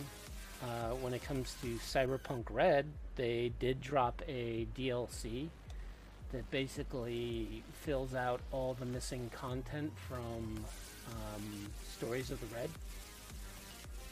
Uh, 0.64 0.66
when 1.02 1.14
it 1.14 1.24
comes 1.24 1.56
to 1.62 1.68
Cyberpunk 1.76 2.46
Red, 2.50 2.86
they 3.16 3.52
did 3.60 3.82
drop 3.82 4.22
a 4.28 4.66
DLC 4.78 5.50
that 6.32 6.50
basically 6.52 7.64
fills 7.82 8.16
out 8.16 8.42
all 8.52 8.76
the 8.80 8.86
missing 8.86 9.30
content 9.34 9.92
from 10.08 10.64
um, 11.10 11.70
Stories 11.96 12.32
of 12.32 12.40
the 12.40 12.56
Red. 12.56 12.70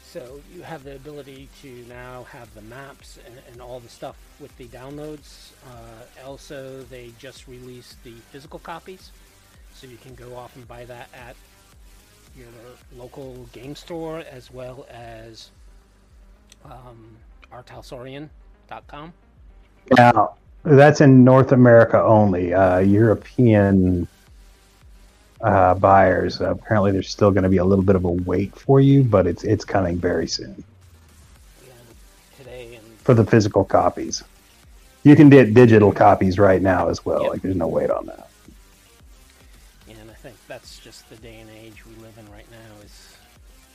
So 0.04 0.40
you 0.54 0.62
have 0.62 0.84
the 0.84 0.96
ability 0.96 1.50
to 1.62 1.86
now 1.90 2.24
have 2.32 2.54
the 2.54 2.62
maps 2.62 3.20
and, 3.26 3.36
and 3.52 3.62
all 3.62 3.80
the 3.80 3.90
stuff 3.90 4.16
with 4.40 4.56
the 4.58 4.66
downloads. 4.68 5.52
Uh, 5.68 6.26
also, 6.26 6.84
they 6.84 7.12
just 7.20 7.48
released 7.48 8.02
the 8.04 8.14
physical 8.32 8.60
copies, 8.60 9.12
so 9.74 9.88
you 9.88 9.98
can 9.98 10.16
go 10.16 10.36
off 10.36 10.56
and 10.56 10.66
buy 10.68 10.86
that 10.86 11.10
at 11.14 11.36
your 12.38 12.48
local 12.98 13.48
game 13.52 13.76
store 13.76 14.24
as 14.30 14.52
well 14.52 14.86
as 14.90 15.52
um, 16.66 17.18
rtalsorian.com. 17.52 19.14
now 19.98 20.36
that's 20.64 21.00
in 21.02 21.24
North 21.24 21.52
America 21.52 22.02
only. 22.02 22.54
Uh, 22.54 22.80
European 22.80 24.08
uh, 25.42 25.76
buyers 25.76 26.42
apparently 26.42 26.92
there's 26.92 27.10
still 27.10 27.30
going 27.32 27.44
to 27.44 27.50
be 27.50 27.58
a 27.58 27.64
little 27.66 27.84
bit 27.84 27.96
of 27.96 28.04
a 28.06 28.10
wait 28.10 28.56
for 28.56 28.80
you, 28.82 29.04
but 29.04 29.28
it's 29.28 29.44
it's 29.44 29.64
coming 29.66 29.98
very 29.98 30.28
soon 30.28 30.64
Yeah, 31.66 31.74
today 32.38 32.76
and 32.76 32.86
for 33.00 33.14
the 33.14 33.26
physical 33.26 33.64
copies. 33.64 34.24
You 35.04 35.16
can 35.16 35.30
get 35.30 35.54
digital 35.54 35.92
copies 35.92 36.40
right 36.40 36.62
now 36.62 36.90
as 36.90 37.06
well. 37.06 37.24
Yep. 37.24 37.32
Like 37.32 37.42
there's 37.44 37.56
no 37.56 37.68
wait 37.68 37.92
on 37.92 38.08
that. 38.08 38.25
And 40.46 40.54
I 40.54 40.58
think 40.60 40.62
that's 40.62 40.80
just 40.80 41.10
the 41.10 41.16
day 41.18 41.40
and 41.40 41.50
age 41.50 41.86
we 41.86 41.96
live 41.96 42.18
in 42.18 42.32
right 42.32 42.50
now. 42.52 42.84
Is 42.84 43.18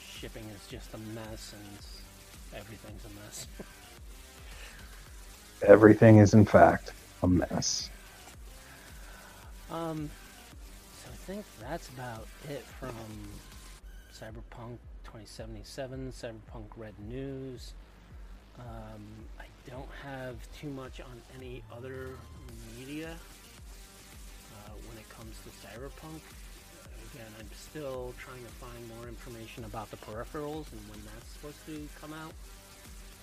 shipping 0.00 0.44
is 0.54 0.66
just 0.68 0.92
a 0.94 0.98
mess 0.98 1.54
and 1.54 2.60
everything's 2.60 3.04
a 3.04 3.20
mess. 3.20 3.46
Everything 5.62 6.18
is 6.18 6.32
in 6.32 6.46
fact 6.46 6.92
a 7.22 7.28
mess. 7.28 7.90
Um, 9.70 10.10
so 11.04 11.10
I 11.12 11.16
think 11.16 11.44
that's 11.60 11.88
about 11.90 12.26
it 12.48 12.64
from 12.78 12.94
Cyberpunk 14.12 14.78
2077, 15.04 16.12
Cyberpunk 16.12 16.64
Red 16.76 16.94
News. 17.08 17.74
Um, 18.58 19.04
I 19.38 19.44
don't 19.68 19.88
have 20.02 20.36
too 20.58 20.70
much 20.70 21.00
on 21.00 21.20
any 21.38 21.62
other 21.70 22.10
media 22.78 23.10
uh, 23.10 24.72
when 24.88 24.98
it 24.98 25.08
comes 25.10 25.36
to 25.44 25.50
Cyberpunk. 25.66 26.20
Again, 27.14 27.26
I'm 27.38 27.50
still 27.54 28.14
trying 28.18 28.44
to 28.44 28.50
find 28.52 28.88
more 28.96 29.08
information 29.08 29.64
about 29.64 29.90
the 29.90 29.96
peripherals 29.96 30.70
and 30.72 30.80
when 30.88 31.00
that's 31.04 31.32
supposed 31.32 31.64
to 31.66 31.88
come 32.00 32.12
out. 32.12 32.32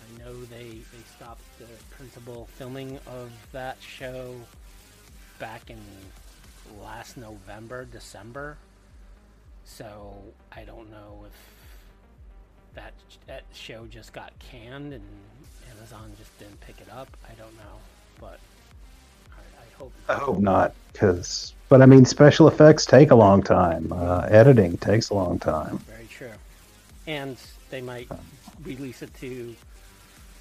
I 0.03 0.19
know 0.19 0.43
they, 0.45 0.69
they 0.69 1.03
stopped 1.15 1.41
the 1.59 1.67
principal 1.95 2.47
filming 2.55 2.99
of 3.07 3.31
that 3.51 3.77
show 3.79 4.35
back 5.39 5.69
in 5.69 5.79
last 6.81 7.17
November, 7.17 7.85
December. 7.85 8.57
So 9.63 10.13
I 10.51 10.63
don't 10.63 10.89
know 10.91 11.25
if 11.25 12.75
that 12.75 12.93
that 13.25 13.43
show 13.53 13.85
just 13.85 14.13
got 14.13 14.31
canned 14.39 14.93
and 14.93 15.03
Amazon 15.75 16.11
just 16.17 16.37
didn't 16.39 16.59
pick 16.61 16.79
it 16.79 16.87
up. 16.91 17.09
I 17.25 17.33
don't 17.33 17.55
know, 17.57 17.79
but 18.19 18.39
hope. 19.77 19.93
I 20.09 20.15
hope 20.15 20.39
not, 20.39 20.73
because. 20.93 21.53
But 21.69 21.81
I 21.81 21.85
mean, 21.85 22.05
special 22.05 22.47
effects 22.47 22.85
take 22.85 23.11
a 23.11 23.15
long 23.15 23.43
time. 23.43 23.91
Uh, 23.91 24.25
editing 24.29 24.77
takes 24.77 25.09
a 25.09 25.13
long 25.13 25.37
time. 25.37 25.79
Very 25.79 26.05
true. 26.05 26.31
And 27.07 27.37
they 27.69 27.81
might 27.81 28.07
release 28.63 29.01
it 29.01 29.13
to, 29.15 29.53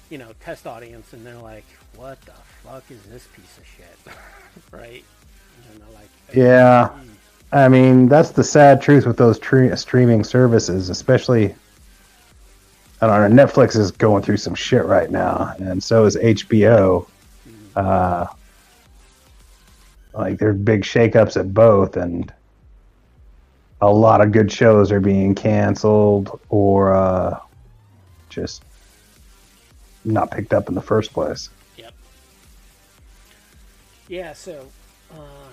you 0.09 0.17
know, 0.17 0.29
test 0.39 0.65
audience, 0.65 1.11
and 1.11 1.25
they're 1.25 1.35
like, 1.37 1.65
"What 1.97 2.21
the 2.21 2.31
fuck 2.63 2.83
is 2.89 3.01
this 3.03 3.27
piece 3.35 3.57
of 3.57 3.65
shit?" 3.65 4.15
right? 4.71 5.03
And 5.71 5.81
they're 5.81 5.93
like, 5.93 6.09
Yeah. 6.33 6.87
"Hmm, 6.87 7.09
I 7.51 7.67
mean, 7.67 8.07
that's 8.07 8.29
the 8.31 8.43
sad 8.43 8.81
truth 8.81 9.05
with 9.05 9.17
those 9.17 9.37
tre- 9.39 9.75
streaming 9.75 10.23
services, 10.23 10.89
especially. 10.89 11.53
I 13.01 13.05
don't 13.07 13.35
know. 13.35 13.45
Netflix 13.45 13.75
is 13.75 13.91
going 13.91 14.23
through 14.23 14.37
some 14.37 14.55
shit 14.55 14.83
right 14.85 15.11
now, 15.11 15.53
and 15.59 15.83
so 15.83 16.05
is 16.05 16.15
HBO. 16.15 17.05
Uh, 17.75 18.25
like, 20.17 20.39
there's 20.39 20.57
big 20.57 20.81
shakeups 20.81 21.37
at 21.39 21.53
both, 21.53 21.95
and 21.95 22.33
a 23.81 23.91
lot 23.91 24.21
of 24.21 24.31
good 24.31 24.51
shows 24.51 24.91
are 24.91 24.99
being 24.99 25.35
canceled 25.35 26.39
or 26.49 26.93
uh, 26.93 27.39
just 28.29 28.63
not 30.03 30.31
picked 30.31 30.53
up 30.53 30.69
in 30.69 30.75
the 30.75 30.81
first 30.81 31.13
place. 31.13 31.49
Yep. 31.77 31.93
Yeah, 34.07 34.33
so 34.33 34.67
uh, 35.13 35.49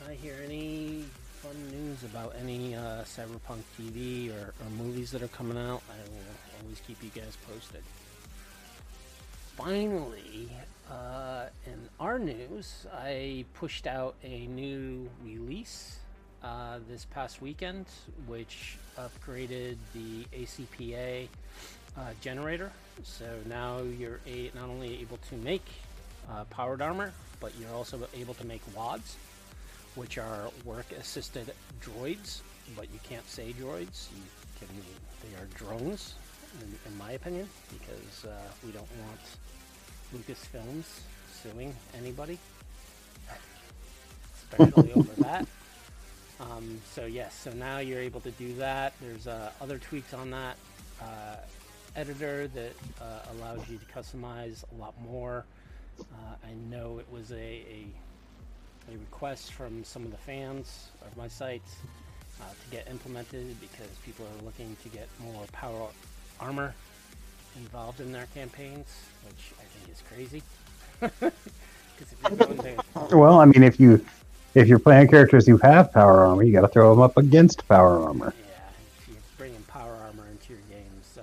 if 0.00 0.08
I 0.08 0.14
hear 0.14 0.36
any 0.44 1.04
fun 1.42 1.56
news 1.70 2.04
about 2.04 2.34
any 2.40 2.74
uh, 2.74 3.02
Cyberpunk 3.02 3.62
TV 3.78 4.30
or, 4.30 4.52
or 4.60 4.70
movies 4.76 5.10
that 5.10 5.22
are 5.22 5.28
coming 5.28 5.58
out, 5.58 5.82
I 5.90 6.08
will 6.10 6.62
always 6.62 6.80
keep 6.86 7.02
you 7.02 7.10
guys 7.10 7.36
posted. 7.50 7.82
Finally, 9.56 10.50
uh, 10.90 11.46
in 11.66 11.88
our 12.00 12.18
news, 12.18 12.86
I 12.92 13.44
pushed 13.54 13.86
out 13.86 14.14
a 14.22 14.46
new 14.46 15.08
release 15.24 15.98
uh, 16.42 16.78
this 16.88 17.04
past 17.04 17.42
weekend, 17.42 17.86
which 18.26 18.78
upgraded 18.96 19.76
the 19.94 20.24
ACPA 20.36 21.28
uh, 21.96 22.00
generator. 22.20 22.70
So 23.02 23.26
now 23.46 23.80
you're 23.80 24.20
a, 24.26 24.50
not 24.54 24.68
only 24.68 25.00
able 25.00 25.18
to 25.28 25.34
make 25.36 25.66
uh, 26.30 26.44
powered 26.44 26.82
armor, 26.82 27.12
but 27.40 27.52
you're 27.60 27.74
also 27.74 28.00
able 28.14 28.34
to 28.34 28.46
make 28.46 28.62
WADs, 28.74 29.16
which 29.94 30.18
are 30.18 30.50
work-assisted 30.64 31.52
droids, 31.80 32.40
but 32.76 32.86
you 32.92 32.98
can't 33.02 33.28
say 33.28 33.52
droids. 33.52 34.08
You 34.14 34.22
can, 34.58 34.68
they 35.22 35.36
are 35.36 35.46
drones, 35.54 36.14
in, 36.62 36.90
in 36.90 36.98
my 36.98 37.12
opinion, 37.12 37.48
because 37.72 38.24
uh, 38.24 38.34
we 38.64 38.72
don't 38.72 38.88
want 39.06 39.20
Lucasfilms 40.14 41.00
suing 41.42 41.74
anybody, 41.96 42.38
especially 44.50 44.92
over 44.92 45.12
that. 45.22 45.46
Um, 46.40 46.80
so 46.94 47.04
yes, 47.06 47.34
so 47.34 47.50
now 47.52 47.78
you're 47.78 48.00
able 48.00 48.20
to 48.20 48.30
do 48.32 48.54
that. 48.54 48.92
There's 49.00 49.26
uh, 49.26 49.50
other 49.60 49.78
tweaks 49.78 50.14
on 50.14 50.30
that 50.30 50.56
uh, 51.02 51.36
editor 51.96 52.48
that 52.48 52.72
uh, 53.00 53.04
allows 53.32 53.68
you 53.68 53.78
to 53.78 53.84
customize 53.86 54.64
a 54.72 54.80
lot 54.80 54.94
more. 55.02 55.44
Uh, 56.00 56.04
I 56.46 56.52
know 56.70 56.98
it 56.98 57.06
was 57.10 57.32
a, 57.32 57.34
a, 57.34 57.86
a 58.92 58.96
request 58.98 59.52
from 59.52 59.82
some 59.82 60.04
of 60.04 60.10
the 60.12 60.16
fans 60.18 60.88
of 61.02 61.16
my 61.16 61.26
sites 61.28 61.76
uh, 62.40 62.44
to 62.44 62.70
get 62.76 62.88
implemented 62.88 63.60
because 63.60 63.88
people 64.06 64.24
are 64.24 64.44
looking 64.44 64.76
to 64.84 64.88
get 64.88 65.08
more 65.20 65.44
power 65.52 65.88
armor 66.40 66.72
involved 67.56 68.00
in 68.00 68.12
their 68.12 68.26
campaigns, 68.34 68.86
which 69.26 69.52
I 69.58 69.64
is 69.90 70.02
crazy. 70.12 70.42
Because 71.98 72.12
if 72.12 72.38
you're 72.38 72.56
going 72.56 72.76
to 73.08 73.16
Well, 73.16 73.40
I 73.40 73.44
mean, 73.44 73.62
if 73.62 73.80
you 73.80 74.04
if 74.54 74.68
you're 74.68 74.78
playing 74.78 75.08
characters 75.08 75.46
who 75.46 75.56
have 75.58 75.92
power 75.92 76.20
armor, 76.20 76.42
you 76.42 76.52
got 76.52 76.62
to 76.62 76.68
throw 76.68 76.90
them 76.94 77.02
up 77.02 77.16
against 77.16 77.66
power 77.68 77.98
armor. 77.98 78.32
Yeah, 78.38 78.44
if 78.98 79.08
you're 79.08 79.16
bringing 79.36 79.62
power 79.62 79.94
armor 80.06 80.26
into 80.30 80.52
your 80.52 80.62
games, 80.70 81.18
uh, 81.18 81.22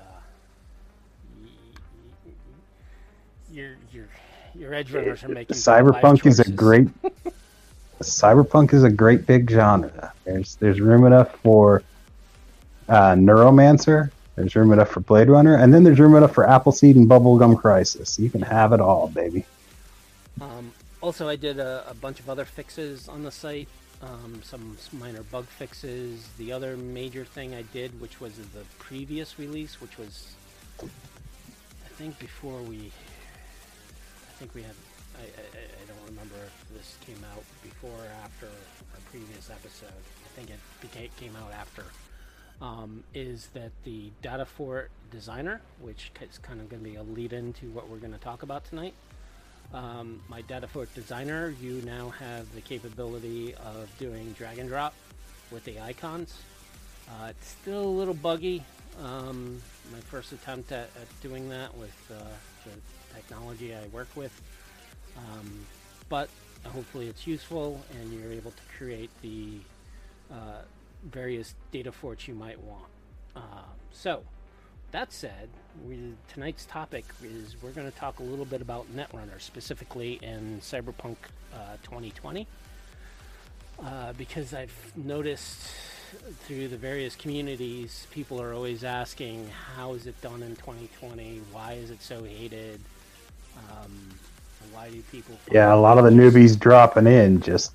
your 3.51 3.76
your 3.93 4.05
your 4.53 4.74
edge 4.74 4.91
runners 4.91 5.24
are 5.24 5.30
making 5.30 5.55
Cyberpunk 5.55 6.26
is 6.26 6.39
a 6.39 6.49
great 6.49 6.88
Cyberpunk 8.01 8.74
is 8.74 8.84
a 8.84 8.89
great 8.89 9.26
big 9.26 9.49
genre. 9.49 10.13
There's 10.26 10.55
there's 10.55 10.82
room 10.82 11.05
enough 11.05 11.36
for 11.39 11.84
uh, 12.89 13.13
Neuromancer. 13.13 14.11
There's 14.36 14.55
room 14.55 14.73
enough 14.73 14.89
for 14.89 14.99
Blade 14.99 15.29
Runner, 15.29 15.55
and 15.55 15.73
then 15.73 15.83
there's 15.83 15.99
room 15.99 16.15
enough 16.15 16.33
for 16.33 16.47
Appleseed 16.47 16.95
and 16.97 17.07
Bubblegum 17.09 17.59
Crisis. 17.59 18.19
You 18.19 18.29
can 18.29 18.41
have 18.41 18.73
it 18.73 18.81
all, 18.81 19.07
baby. 19.07 19.45
Um, 20.41 20.73
also, 21.01 21.29
I 21.29 21.36
did 21.38 21.59
a, 21.59 21.86
a 21.89 21.93
bunch 21.93 22.19
of 22.19 22.29
other 22.29 22.43
fixes 22.43 23.07
on 23.07 23.23
the 23.23 23.31
site, 23.31 23.69
um, 24.01 24.41
some 24.43 24.77
minor 24.91 25.23
bug 25.23 25.45
fixes. 25.45 26.27
The 26.38 26.51
other 26.51 26.75
major 26.75 27.23
thing 27.23 27.55
I 27.55 27.61
did, 27.61 27.99
which 28.01 28.19
was 28.19 28.36
the 28.36 28.65
previous 28.77 29.39
release, 29.39 29.79
which 29.79 29.97
was, 29.97 30.33
I 30.81 31.89
think 31.95 32.19
before 32.19 32.61
we, 32.61 32.91
I 34.27 34.33
think 34.38 34.53
we 34.53 34.63
had, 34.63 34.75
I, 35.17 35.23
I, 35.23 35.25
I- 35.25 35.86
don't 35.88 36.09
remember 36.09 36.36
if 36.45 36.77
this 36.77 36.97
came 37.05 37.23
out 37.33 37.43
before 37.63 37.89
or 37.89 38.11
after 38.23 38.47
our 38.47 38.99
previous 39.11 39.49
episode. 39.49 39.88
I 39.89 40.27
think 40.36 40.49
it 40.49 40.59
became, 40.81 41.09
came 41.17 41.36
out 41.38 41.51
after. 41.53 41.83
Um, 42.62 43.03
is 43.14 43.49
that 43.53 43.72
the 43.84 44.12
data 44.22 44.45
Datafort 44.45 44.88
designer, 45.12 45.62
which 45.82 46.12
is 46.22 46.38
kind 46.38 46.62
of 46.62 46.70
going 46.70 46.82
to 46.84 46.89
be 46.89 46.95
a 46.95 47.03
lead 47.03 47.34
into 47.34 47.70
what 47.72 47.89
we're 47.89 47.97
going 47.97 48.14
to 48.14 48.20
talk 48.20 48.43
about 48.43 48.64
tonight 48.66 48.93
um, 49.74 50.22
my 50.28 50.41
Datafort 50.43 50.93
designer, 50.93 51.53
you 51.62 51.82
now 51.86 52.10
have 52.10 52.53
the 52.53 52.62
capability 52.62 53.53
of 53.56 53.89
doing 53.97 54.34
drag 54.38 54.60
and 54.60 54.70
drop 54.70 54.93
with 55.51 55.64
the 55.66 55.80
icons. 55.80 56.38
Uh, 57.10 57.28
it's 57.30 57.49
still 57.49 57.84
a 57.84 57.95
little 57.97 58.14
buggy. 58.14 58.64
Um, 59.03 59.62
my 59.91 59.99
first 59.99 60.32
attempt 60.32 60.72
at, 60.72 60.89
at 61.01 61.22
doing 61.22 61.49
that 61.49 61.76
with 61.78 61.95
uh, 62.12 62.24
the 62.64 63.16
technology 63.16 63.76
I 63.76 63.86
work 63.88 64.08
with. 64.16 64.41
Um, 65.18 65.66
but 66.10 66.30
hopefully 66.64 67.08
it's 67.08 67.28
useful 67.28 67.82
and 67.99 68.14
you're 68.14 68.32
able 68.32 68.51
to 68.51 68.78
create 68.78 69.10
the 69.22 69.60
uh, 70.32 70.62
various 71.12 71.56
data 71.72 71.91
forts 71.91 72.28
you 72.28 72.36
might 72.36 72.60
want. 72.60 72.86
Um, 73.36 73.43
so, 73.91 74.24
that 74.91 75.12
said, 75.12 75.49
we, 75.86 76.14
tonight's 76.30 76.66
topic 76.66 77.06
is 77.24 77.56
we're 77.62 77.72
going 77.72 77.91
to 77.91 77.97
talk 77.97 78.20
a 78.20 78.24
little 78.24 78.45
bit 78.45 78.62
about 78.62 78.86
Netrunner, 78.95 79.39
specifically 79.39 80.20
in 80.22 80.60
Cyberpunk 80.62 81.18
uh, 81.53 81.78
2020, 81.84 82.47
uh, 83.84 84.14
because 84.14 84.53
I've 84.53 84.74
noticed 84.95 85.70
through 86.45 86.70
the 86.70 86.78
various 86.78 87.16
communities, 87.16 88.08
people 88.12 88.41
are 88.41 88.53
always 88.53 88.84
asking, 88.86 89.49
"How 89.76 89.93
is 89.95 90.08
it 90.08 90.20
done 90.22 90.43
in 90.43 90.56
2020? 90.56 91.41
Why 91.51 91.74
is 91.74 91.89
it 91.91 92.01
so 92.01 92.24
hated? 92.24 92.80
Um, 93.70 93.91
why 94.72 94.89
do 94.89 95.01
people?" 95.12 95.38
Yeah, 95.51 95.74
a 95.74 95.76
lot 95.76 95.97
of 95.97 96.06
the 96.06 96.10
newbies 96.12 96.58
dropping 96.58 97.08
in 97.08 97.41
just 97.41 97.74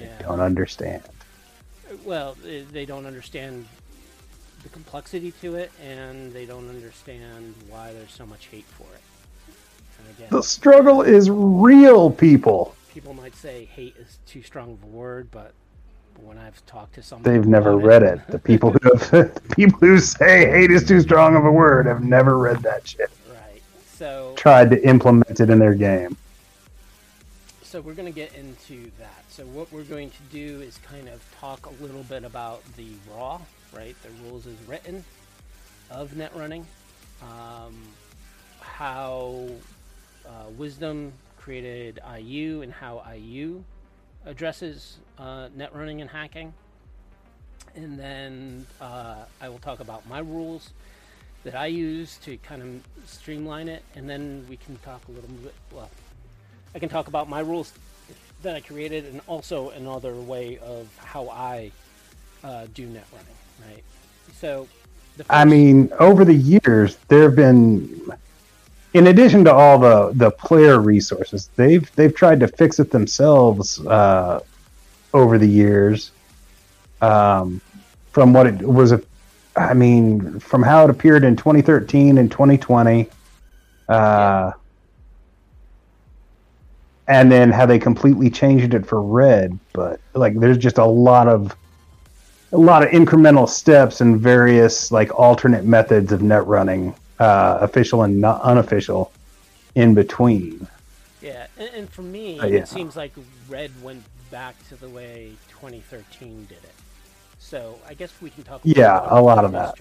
Yeah. 0.00 0.06
don't 0.22 0.40
understand. 0.40 1.02
Well, 2.12 2.36
they- 2.74 2.84
don't 2.84 3.06
understand 3.06 3.66
the 4.62 4.68
complexity 4.68 5.32
to 5.40 5.54
it, 5.54 5.72
and 5.82 6.30
they 6.34 6.44
don't 6.44 6.68
understand 6.68 7.54
why 7.70 7.94
there's 7.94 8.12
so 8.12 8.26
much 8.26 8.48
hate 8.50 8.66
for 8.66 8.82
it. 8.94 9.00
And 9.98 10.14
again, 10.18 10.28
The 10.30 10.42
struggle 10.42 11.00
is 11.00 11.30
real, 11.30 12.10
people. 12.10 12.74
people 12.92 13.14
might 13.14 13.34
say 13.34 13.64
hate 13.64 13.96
is 13.98 14.18
too 14.26 14.42
strong 14.42 14.72
of 14.72 14.82
a 14.82 14.94
word, 14.94 15.28
but 15.30 15.52
when 16.22 16.36
I've 16.36 16.64
talked 16.66 16.96
to 16.96 17.02
some, 17.02 17.22
They've 17.22 17.46
never 17.46 17.78
read 17.78 18.02
it. 18.02 18.20
The 18.28 18.38
people 18.38 18.72
who 18.82 18.90
have, 18.90 19.10
the 19.10 19.54
people 19.56 19.78
who 19.80 19.98
say 19.98 20.50
hate 20.50 20.70
is 20.70 20.84
too 20.86 21.00
strong 21.00 21.34
of 21.34 21.46
a 21.46 21.50
word 21.50 21.86
have 21.86 22.04
never 22.04 22.36
read 22.36 22.58
that 22.58 22.86
shit. 22.86 23.10
right? 23.30 23.62
So, 23.90 24.34
Tried 24.36 24.68
to 24.72 24.86
implement 24.86 25.40
it 25.40 25.48
in 25.48 25.58
their 25.58 25.74
game. 25.74 26.18
So 27.72 27.80
we're 27.80 27.94
going 27.94 28.04
to 28.04 28.14
get 28.14 28.34
into 28.34 28.90
that. 28.98 29.24
So 29.30 29.46
what 29.46 29.72
we're 29.72 29.84
going 29.84 30.10
to 30.10 30.22
do 30.30 30.60
is 30.60 30.76
kind 30.86 31.08
of 31.08 31.24
talk 31.40 31.64
a 31.64 31.82
little 31.82 32.02
bit 32.02 32.22
about 32.22 32.62
the 32.76 32.88
raw, 33.10 33.40
right? 33.74 33.96
The 34.02 34.10
rules 34.22 34.46
as 34.46 34.56
written 34.68 35.02
of 35.90 36.14
net 36.14 36.32
running, 36.36 36.66
um, 37.22 37.74
how 38.60 39.48
uh, 40.26 40.50
Wisdom 40.58 41.14
created 41.38 41.98
IU 42.14 42.60
and 42.60 42.70
how 42.70 43.02
IU 43.10 43.64
addresses 44.26 44.98
uh, 45.16 45.48
net 45.56 45.74
running 45.74 46.02
and 46.02 46.10
hacking. 46.10 46.52
And 47.74 47.98
then 47.98 48.66
uh, 48.82 49.24
I 49.40 49.48
will 49.48 49.60
talk 49.60 49.80
about 49.80 50.06
my 50.06 50.18
rules 50.18 50.74
that 51.44 51.54
I 51.54 51.66
use 51.68 52.18
to 52.24 52.36
kind 52.36 52.60
of 52.60 53.08
streamline 53.10 53.70
it, 53.70 53.82
and 53.94 54.10
then 54.10 54.44
we 54.50 54.58
can 54.58 54.76
talk 54.84 55.00
a 55.08 55.12
little 55.12 55.30
bit. 55.30 55.54
Well, 55.72 55.88
I 56.74 56.78
can 56.78 56.88
talk 56.88 57.08
about 57.08 57.28
my 57.28 57.40
rules 57.40 57.72
that 58.42 58.56
I 58.56 58.60
created, 58.60 59.06
and 59.06 59.20
also 59.26 59.70
another 59.70 60.14
way 60.14 60.58
of 60.58 60.88
how 60.98 61.28
I 61.28 61.70
uh, 62.42 62.66
do 62.74 62.86
net 62.86 63.06
running. 63.12 63.72
Right. 63.74 63.84
So, 64.34 64.66
the 65.16 65.24
I 65.30 65.44
mean, 65.44 65.90
over 65.98 66.24
the 66.24 66.34
years, 66.34 66.96
there 67.08 67.22
have 67.22 67.36
been, 67.36 68.10
in 68.94 69.06
addition 69.08 69.44
to 69.44 69.52
all 69.52 69.78
the 69.78 70.12
the 70.14 70.30
player 70.30 70.80
resources, 70.80 71.50
they've 71.56 71.90
they've 71.94 72.14
tried 72.14 72.40
to 72.40 72.48
fix 72.48 72.80
it 72.80 72.90
themselves 72.90 73.84
uh, 73.86 74.40
over 75.14 75.38
the 75.38 75.48
years. 75.48 76.10
Um, 77.00 77.60
from 78.12 78.32
what 78.32 78.46
it 78.46 78.60
was, 78.60 78.92
a, 78.92 79.02
I 79.56 79.74
mean, 79.74 80.38
from 80.38 80.62
how 80.62 80.84
it 80.84 80.90
appeared 80.90 81.24
in 81.24 81.36
2013 81.36 82.18
and 82.18 82.30
2020. 82.30 83.08
Uh, 83.88 84.52
and 87.08 87.30
then 87.30 87.50
how 87.50 87.66
they 87.66 87.78
completely 87.78 88.30
changed 88.30 88.74
it 88.74 88.86
for 88.86 89.00
red. 89.02 89.58
But 89.72 90.00
like, 90.14 90.38
there's 90.38 90.58
just 90.58 90.78
a 90.78 90.84
lot 90.84 91.28
of 91.28 91.54
a 92.52 92.58
lot 92.58 92.82
of 92.82 92.90
incremental 92.90 93.48
steps 93.48 94.00
and 94.02 94.20
various 94.20 94.92
like 94.92 95.18
alternate 95.18 95.64
methods 95.64 96.12
of 96.12 96.20
net 96.22 96.46
running, 96.46 96.94
uh, 97.18 97.58
official 97.60 98.02
and 98.02 98.20
not 98.20 98.42
unofficial, 98.42 99.10
in 99.74 99.94
between. 99.94 100.68
Yeah, 101.22 101.46
and, 101.58 101.70
and 101.74 101.90
for 101.90 102.02
me, 102.02 102.38
Uh, 102.38 102.46
yeah. 102.46 102.58
it 102.58 102.68
seems 102.68 102.94
like 102.94 103.12
Red 103.48 103.70
went 103.82 104.04
back 104.30 104.54
to 104.68 104.76
the 104.76 104.88
way 104.88 105.32
2013 105.50 106.46
did 106.46 106.58
it. 106.58 106.74
So 107.38 107.78
I 107.88 107.94
guess 107.94 108.12
we 108.20 108.28
can 108.30 108.44
talk. 108.44 108.60
Yeah, 108.64 109.06
a 109.08 109.20
lot 109.22 109.44
of 109.44 109.52
that. 109.52 109.78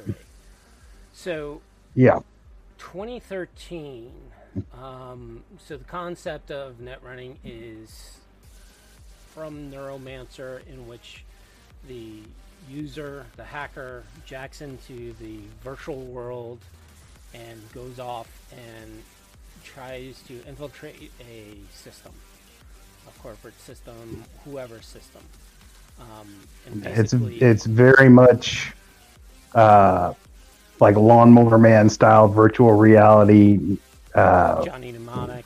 So 1.14 1.62
Yeah, 1.96 2.20
2013. 2.78 4.12
Um, 4.82 5.44
so 5.66 5.78
the 5.78 5.84
concept 5.86 6.52
of 6.52 6.80
net 6.80 7.00
running 7.04 7.38
is 7.44 8.18
from 9.34 9.72
Neuromancer, 9.72 10.66
in 10.68 10.88
which 10.88 11.24
the 11.88 12.20
user, 12.70 13.26
the 13.38 13.44
hacker, 13.44 14.04
jacks 14.26 14.62
into 14.62 15.14
the 15.14 15.40
virtual 15.64 16.02
world 16.06 16.60
and 17.34 17.62
goes 17.74 18.00
off 18.00 18.28
and 18.52 19.04
tries 19.64 20.22
to 20.24 20.34
infiltrate 20.48 21.12
a 21.22 21.56
system, 21.74 22.12
a 23.08 23.20
corporate 23.22 23.60
system, 23.60 24.24
whoever 24.44 24.82
system. 24.82 25.22
Um, 26.00 26.36
it's 26.84 27.14
it's 27.14 27.66
very 27.66 28.10
much 28.10 28.74
uh, 29.54 30.14
like 30.80 30.96
lawnmower 30.96 31.58
man 31.58 31.90
style 31.90 32.28
virtual 32.28 32.74
reality. 32.74 33.78
Uh, 34.14 34.64
Johnny 34.66 34.92
Mnemonic. 34.92 35.46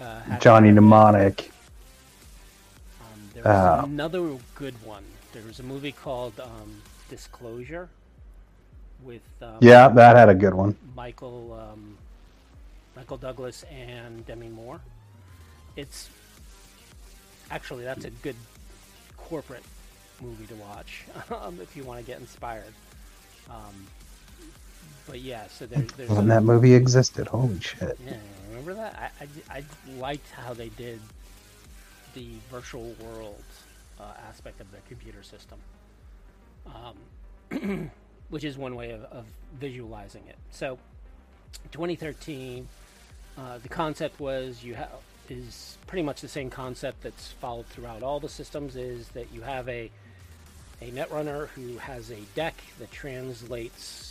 Uh, 0.00 0.38
Johnny. 0.38 0.70
Mnemonic. 0.70 1.50
Um, 3.00 3.30
there 3.34 3.42
was 3.42 3.80
Uh, 3.80 3.82
another 3.84 4.38
good 4.54 4.74
one. 4.84 5.04
There 5.32 5.42
was 5.46 5.60
a 5.60 5.62
movie 5.62 5.92
called 5.92 6.38
um, 6.40 6.82
Disclosure 7.08 7.88
with 9.02 9.22
um, 9.42 9.56
Yeah, 9.60 9.88
that 9.88 10.16
had 10.16 10.28
a 10.28 10.34
good 10.34 10.54
one. 10.54 10.76
Michael 10.94 11.52
um, 11.72 11.96
Michael 12.96 13.16
Douglas 13.16 13.64
and 13.70 14.26
Demi 14.26 14.48
Moore. 14.48 14.80
It's 15.76 16.08
actually 17.50 17.84
that's 17.84 18.04
a 18.04 18.10
good 18.10 18.36
corporate 19.16 19.64
movie 20.20 20.46
to 20.46 20.54
watch 20.56 21.04
um, 21.30 21.58
if 21.62 21.76
you 21.76 21.84
want 21.84 22.00
to 22.00 22.06
get 22.06 22.20
inspired. 22.20 22.72
But 25.06 25.20
yeah, 25.20 25.46
so 25.48 25.66
there, 25.66 25.82
there's 25.96 26.10
When 26.10 26.28
that 26.28 26.42
movie 26.42 26.74
existed, 26.74 27.26
holy 27.28 27.60
shit! 27.60 27.98
yeah, 28.06 28.16
remember 28.48 28.74
that? 28.74 29.12
I, 29.20 29.24
I, 29.54 29.58
I 29.58 29.64
liked 29.98 30.30
how 30.30 30.54
they 30.54 30.68
did 30.70 31.00
the 32.14 32.28
virtual 32.50 32.94
world 33.00 33.42
uh, 33.98 34.04
aspect 34.28 34.60
of 34.60 34.70
the 34.70 34.78
computer 34.88 35.22
system, 35.22 35.58
um, 36.66 37.90
which 38.30 38.44
is 38.44 38.56
one 38.56 38.74
way 38.74 38.90
of, 38.90 39.02
of 39.04 39.24
visualizing 39.58 40.22
it. 40.28 40.36
So, 40.50 40.78
2013, 41.72 42.68
uh, 43.38 43.58
the 43.58 43.68
concept 43.68 44.20
was 44.20 44.62
you 44.62 44.74
have 44.74 44.90
is 45.28 45.78
pretty 45.86 46.02
much 46.02 46.20
the 46.20 46.28
same 46.28 46.50
concept 46.50 47.02
that's 47.02 47.28
followed 47.32 47.66
throughout 47.66 48.02
all 48.02 48.18
the 48.18 48.28
systems. 48.28 48.76
Is 48.76 49.08
that 49.10 49.32
you 49.32 49.40
have 49.42 49.68
a 49.68 49.90
a 50.82 50.90
netrunner 50.90 51.48
who 51.48 51.76
has 51.78 52.10
a 52.10 52.20
deck 52.34 52.54
that 52.78 52.90
translates 52.90 54.09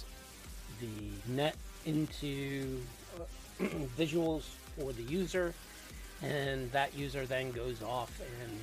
the 0.79 1.33
net 1.33 1.55
into 1.85 2.79
uh, 3.19 3.63
visuals 3.97 4.43
for 4.77 4.93
the 4.93 5.03
user, 5.03 5.53
and 6.21 6.71
that 6.71 6.95
user 6.95 7.25
then 7.25 7.51
goes 7.51 7.81
off 7.81 8.19
and 8.41 8.59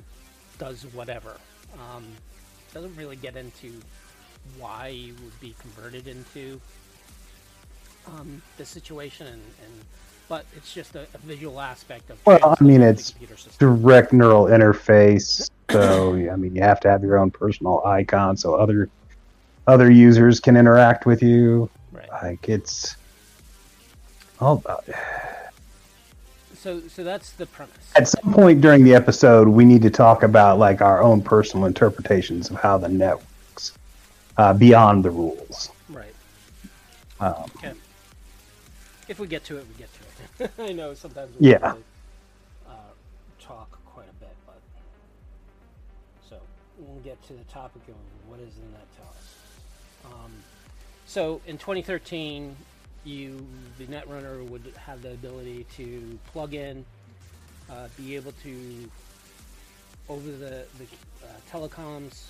does 0.59 0.85
whatever. 0.95 1.37
Um, 1.75 2.05
doesn't 2.73 2.97
really 2.97 3.17
get 3.17 3.37
into 3.37 3.73
why 4.59 4.89
you 4.89 5.15
would 5.25 5.41
be 5.41 5.55
converted 5.59 6.09
into 6.09 6.61
um, 8.07 8.43
the 8.57 8.65
situation, 8.65 9.27
and, 9.27 9.43
and 9.65 9.85
but 10.29 10.45
it's 10.57 10.73
just 10.73 10.95
a, 10.97 11.07
a 11.15 11.19
visual 11.19 11.61
aspect 11.61 12.11
of. 12.11 12.25
Well, 12.27 12.57
I 12.59 12.63
mean, 12.63 12.83
it's. 12.83 13.15
Direct 13.59 14.13
neural 14.13 14.45
interface. 14.45 15.49
So 15.71 16.15
I 16.15 16.37
mean, 16.37 16.55
you 16.55 16.63
have 16.63 16.81
to 16.81 16.91
have 16.91 17.03
your 17.03 17.19
own 17.19 17.31
personal 17.31 17.83
icon 17.85 18.37
so 18.37 18.55
other 18.55 18.89
other 19.67 19.91
users 19.91 20.41
can 20.41 20.57
interact 20.57 21.07
with 21.07 21.23
you. 21.23 21.69
Right. 21.97 22.23
Like 22.23 22.49
it's 22.49 22.97
all 24.41 24.55
about. 24.65 24.85
So, 26.55 26.81
so 26.89 27.05
that's 27.05 27.33
the 27.33 27.47
premise. 27.47 27.93
At 27.97 28.09
some 28.09 28.33
point 28.33 28.61
during 28.61 28.83
the 28.85 28.95
episode, 28.95 29.47
we 29.49 29.65
need 29.65 29.83
to 29.83 29.91
talk 29.91 30.23
about 30.23 30.59
like 30.59 30.81
our 30.81 31.03
own 31.03 31.23
personal 31.23 31.67
interpretations 31.67 32.51
of 32.51 32.57
how 32.57 32.79
the 32.79 32.89
net 32.89 33.17
works 33.17 33.73
uh, 34.37 34.53
beyond 34.53 35.05
the 35.05 35.11
rules. 35.11 35.71
Right. 35.89 36.15
Um, 37.21 37.35
Okay. 37.59 37.73
If 39.09 39.21
we 39.21 39.29
get 39.29 39.45
to 39.45 39.59
it, 39.59 39.67
we 39.69 39.75
get 39.79 39.89
to 39.95 40.45
it. 40.45 40.51
I 40.71 40.73
know 40.73 40.93
sometimes 40.95 41.31
we 41.39 41.51
Yeah. 41.51 41.59
to, 41.59 41.69
uh, 42.69 42.73
talk 43.41 43.79
quite 43.87 44.09
a 44.11 44.15
bit, 44.15 44.35
but 44.45 44.61
so 46.29 46.37
we'll 46.79 47.01
get 47.05 47.23
to 47.29 47.35
the 47.35 47.45
topic 47.45 47.83
of 47.89 47.95
what 48.29 48.41
does 48.45 48.53
the 48.55 48.63
net 48.73 48.87
tell 48.97 49.07
us. 49.07 50.13
Um, 50.13 50.33
so 51.07 51.41
in 51.47 51.57
2013, 51.57 52.57
you 53.05 53.47
the 53.79 53.85
netrunner 53.85 54.47
would 54.49 54.73
have 54.77 55.03
the 55.03 55.13
ability 55.13 55.65
to 55.77 56.19
plug 56.33 56.55
in, 56.55 56.85
uh, 57.71 57.89
be 57.97 58.17
able 58.17 58.33
to 58.43 58.91
over 60.09 60.31
the 60.31 60.67
the 60.79 60.87
uh, 61.25 61.29
telecoms 61.51 62.25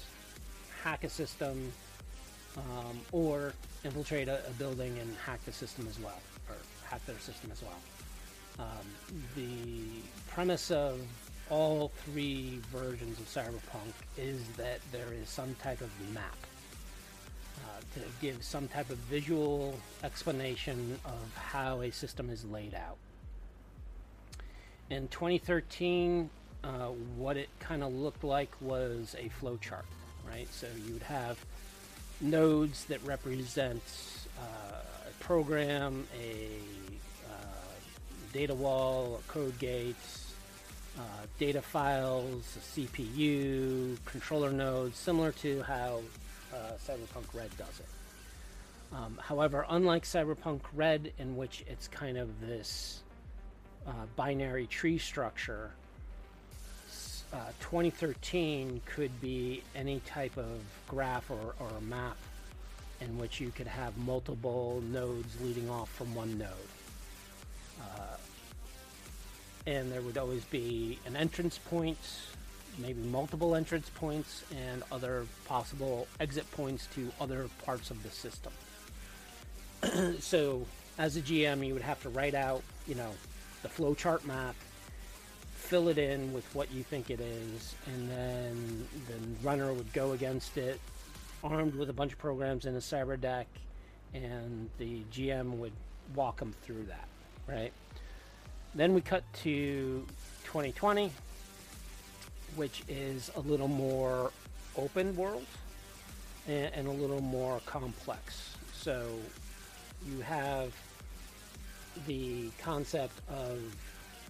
hack 0.82 1.04
a 1.04 1.08
system 1.08 1.72
um, 2.56 3.00
or 3.12 3.54
infiltrate 3.84 4.28
a, 4.28 4.46
a 4.46 4.50
building 4.52 4.96
and 4.98 5.16
hack 5.24 5.42
the 5.46 5.52
system 5.52 5.86
as 5.88 5.98
well, 5.98 6.20
or 6.48 6.56
hack 6.84 7.04
their 7.06 7.18
system 7.18 7.50
as 7.50 7.62
well. 7.62 7.80
Um, 8.58 9.16
the 9.34 10.02
premise 10.30 10.70
of 10.70 11.00
all 11.48 11.92
three 12.04 12.60
versions 12.72 13.18
of 13.18 13.26
Cyberpunk 13.26 13.92
is 14.16 14.46
that 14.56 14.80
there 14.92 15.12
is 15.12 15.28
some 15.28 15.54
type 15.62 15.80
of 15.80 15.90
map 16.12 16.36
to 17.94 18.00
give 18.20 18.42
some 18.42 18.68
type 18.68 18.90
of 18.90 18.98
visual 18.98 19.78
explanation 20.04 20.98
of 21.04 21.34
how 21.34 21.82
a 21.82 21.90
system 21.90 22.30
is 22.30 22.44
laid 22.44 22.74
out. 22.74 22.96
In 24.90 25.08
2013, 25.08 26.30
uh, 26.62 26.68
what 27.16 27.36
it 27.36 27.48
kind 27.60 27.82
of 27.82 27.92
looked 27.92 28.24
like 28.24 28.50
was 28.60 29.16
a 29.18 29.28
flowchart, 29.40 29.84
right? 30.28 30.48
So 30.52 30.66
you 30.86 30.92
would 30.94 31.02
have 31.02 31.38
nodes 32.20 32.84
that 32.86 33.04
represent 33.04 33.82
uh, 34.38 34.80
a 35.08 35.24
program, 35.24 36.06
a 36.20 36.48
uh, 37.28 37.36
data 38.32 38.54
wall, 38.54 39.20
code 39.28 39.58
gates, 39.58 40.34
uh, 40.98 41.02
data 41.38 41.60
files, 41.60 42.56
CPU, 42.74 43.96
controller 44.04 44.50
nodes, 44.50 44.98
similar 44.98 45.32
to 45.32 45.62
how 45.62 46.00
uh, 46.00 46.25
Cyberpunk 46.78 47.34
Red 47.34 47.56
does 47.56 47.80
it. 47.80 47.86
Um, 48.92 49.18
however, 49.22 49.66
unlike 49.68 50.04
Cyberpunk 50.04 50.60
Red, 50.74 51.12
in 51.18 51.36
which 51.36 51.64
it's 51.68 51.88
kind 51.88 52.16
of 52.16 52.40
this 52.40 53.02
uh, 53.86 53.92
binary 54.14 54.66
tree 54.66 54.98
structure, 54.98 55.70
uh, 57.32 57.38
2013 57.60 58.80
could 58.86 59.20
be 59.20 59.62
any 59.74 60.00
type 60.06 60.36
of 60.36 60.60
graph 60.88 61.30
or, 61.30 61.54
or 61.58 61.80
map 61.80 62.16
in 63.00 63.18
which 63.18 63.40
you 63.40 63.50
could 63.50 63.66
have 63.66 63.96
multiple 63.98 64.82
nodes 64.90 65.38
leading 65.42 65.68
off 65.68 65.90
from 65.90 66.14
one 66.14 66.38
node. 66.38 66.48
Uh, 67.80 68.16
and 69.66 69.90
there 69.92 70.00
would 70.00 70.16
always 70.16 70.44
be 70.44 70.98
an 71.06 71.16
entrance 71.16 71.58
point, 71.58 71.98
maybe 72.78 73.00
multiple 73.02 73.54
entrance 73.54 73.90
points, 73.90 74.44
and 74.50 74.82
other 74.92 75.26
possible 75.46 76.06
exit 76.20 76.50
points 76.52 76.88
to 76.94 77.10
other 77.20 77.48
parts 77.64 77.90
of 77.90 78.02
the 78.02 78.10
system. 78.10 78.52
so, 80.20 80.66
as 80.98 81.16
a 81.16 81.20
GM, 81.20 81.66
you 81.66 81.74
would 81.74 81.82
have 81.82 82.00
to 82.02 82.08
write 82.08 82.34
out, 82.34 82.62
you 82.86 82.94
know, 82.94 83.10
the 83.62 83.68
flowchart 83.68 84.24
map, 84.24 84.54
fill 85.54 85.88
it 85.88 85.98
in 85.98 86.32
with 86.32 86.44
what 86.54 86.72
you 86.72 86.82
think 86.82 87.10
it 87.10 87.20
is, 87.20 87.74
and 87.86 88.08
then 88.08 88.88
the 89.08 89.46
runner 89.46 89.72
would 89.72 89.92
go 89.92 90.12
against 90.12 90.56
it, 90.56 90.80
armed 91.42 91.74
with 91.74 91.90
a 91.90 91.92
bunch 91.92 92.12
of 92.12 92.18
programs 92.18 92.66
in 92.66 92.74
a 92.76 92.78
cyber 92.78 93.20
deck, 93.20 93.46
and 94.14 94.70
the 94.78 95.02
GM 95.12 95.58
would 95.58 95.72
walk 96.14 96.38
them 96.38 96.54
through 96.62 96.84
that, 96.84 97.08
right? 97.48 97.72
Then 98.74 98.94
we 98.94 99.00
cut 99.00 99.24
to 99.42 100.06
2020, 100.44 101.10
which 102.56 102.82
is 102.88 103.30
a 103.36 103.40
little 103.40 103.68
more 103.68 104.32
open 104.76 105.14
world 105.16 105.46
and, 106.48 106.74
and 106.74 106.88
a 106.88 106.92
little 106.92 107.20
more 107.20 107.60
complex. 107.66 108.56
So 108.72 109.18
you 110.08 110.20
have 110.20 110.72
the 112.06 112.50
concept 112.62 113.18
of 113.28 113.60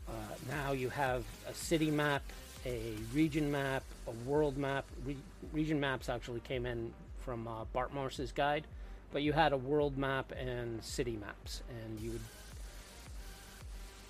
uh, 0.09 0.13
now 0.49 0.73
you 0.73 0.89
have 0.89 1.25
a 1.49 1.55
city 1.55 1.91
map, 1.91 2.23
a 2.65 2.95
region 3.13 3.51
map, 3.51 3.83
a 4.07 4.13
world 4.29 4.57
map. 4.57 4.85
Re- 5.05 5.17
region 5.53 5.81
maps 5.81 6.09
actually 6.09 6.41
came 6.41 6.65
in 6.67 6.93
from 7.25 7.49
uh, 7.49 7.65
Bartmoss's 7.75 8.31
guide, 8.31 8.65
but 9.13 9.23
you 9.23 9.33
had 9.33 9.53
a 9.53 9.57
world 9.57 9.99
map 9.99 10.33
and 10.39 10.83
city 10.83 11.19
maps, 11.21 11.63
and 11.69 12.01
you 12.01 12.13
would. 12.13 12.21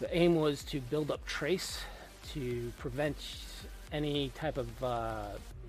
The 0.00 0.14
aim 0.14 0.34
was 0.34 0.62
to 0.64 0.80
build 0.80 1.10
up 1.10 1.24
trace 1.24 1.80
to 2.34 2.70
prevent 2.76 3.16
any 3.92 4.30
type 4.30 4.58
of 4.58 4.84
uh, 4.84 5.24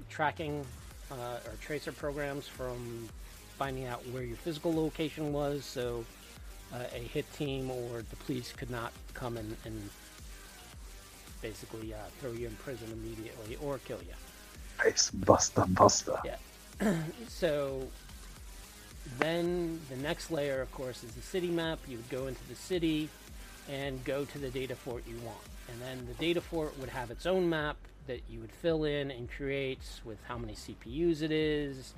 tracking 0.09 0.65
uh, 1.11 1.39
or 1.45 1.53
tracer 1.61 1.91
programs 1.91 2.47
from 2.47 3.09
finding 3.57 3.85
out 3.85 4.05
where 4.09 4.23
your 4.23 4.37
physical 4.37 4.73
location 4.73 5.33
was, 5.33 5.65
so 5.65 6.05
uh, 6.73 6.83
a 6.93 6.99
hit 6.99 7.31
team 7.33 7.71
or 7.71 8.03
the 8.09 8.15
police 8.17 8.53
could 8.53 8.69
not 8.69 8.91
come 9.13 9.37
and, 9.37 9.55
and 9.65 9.89
basically 11.41 11.93
uh, 11.93 11.97
throw 12.19 12.31
you 12.31 12.47
in 12.47 12.55
prison 12.55 12.87
immediately 12.91 13.57
or 13.63 13.79
kill 13.79 13.99
you. 13.99 14.13
Nice, 14.83 15.09
buster, 15.11 15.65
buster. 15.69 16.19
Yeah. 16.23 16.95
so 17.27 17.87
then 19.19 19.79
the 19.89 19.95
next 19.97 20.29
layer, 20.31 20.61
of 20.61 20.71
course, 20.71 21.03
is 21.03 21.11
the 21.11 21.21
city 21.21 21.49
map. 21.49 21.79
You 21.87 21.97
would 21.97 22.09
go 22.09 22.27
into 22.27 22.45
the 22.47 22.55
city 22.55 23.09
and 23.69 24.03
go 24.05 24.25
to 24.25 24.37
the 24.37 24.49
data 24.49 24.75
fort 24.75 25.03
you 25.07 25.17
want. 25.25 25.37
And 25.69 25.81
then 25.81 26.07
the 26.07 26.13
data 26.13 26.41
fort 26.41 26.77
would 26.79 26.89
have 26.89 27.11
its 27.11 27.25
own 27.25 27.49
map 27.49 27.77
that 28.07 28.21
you 28.29 28.39
would 28.39 28.51
fill 28.51 28.83
in 28.85 29.11
and 29.11 29.29
create 29.29 29.81
with 30.03 30.17
how 30.27 30.37
many 30.37 30.53
CPUs 30.53 31.21
it 31.21 31.31
is. 31.31 31.93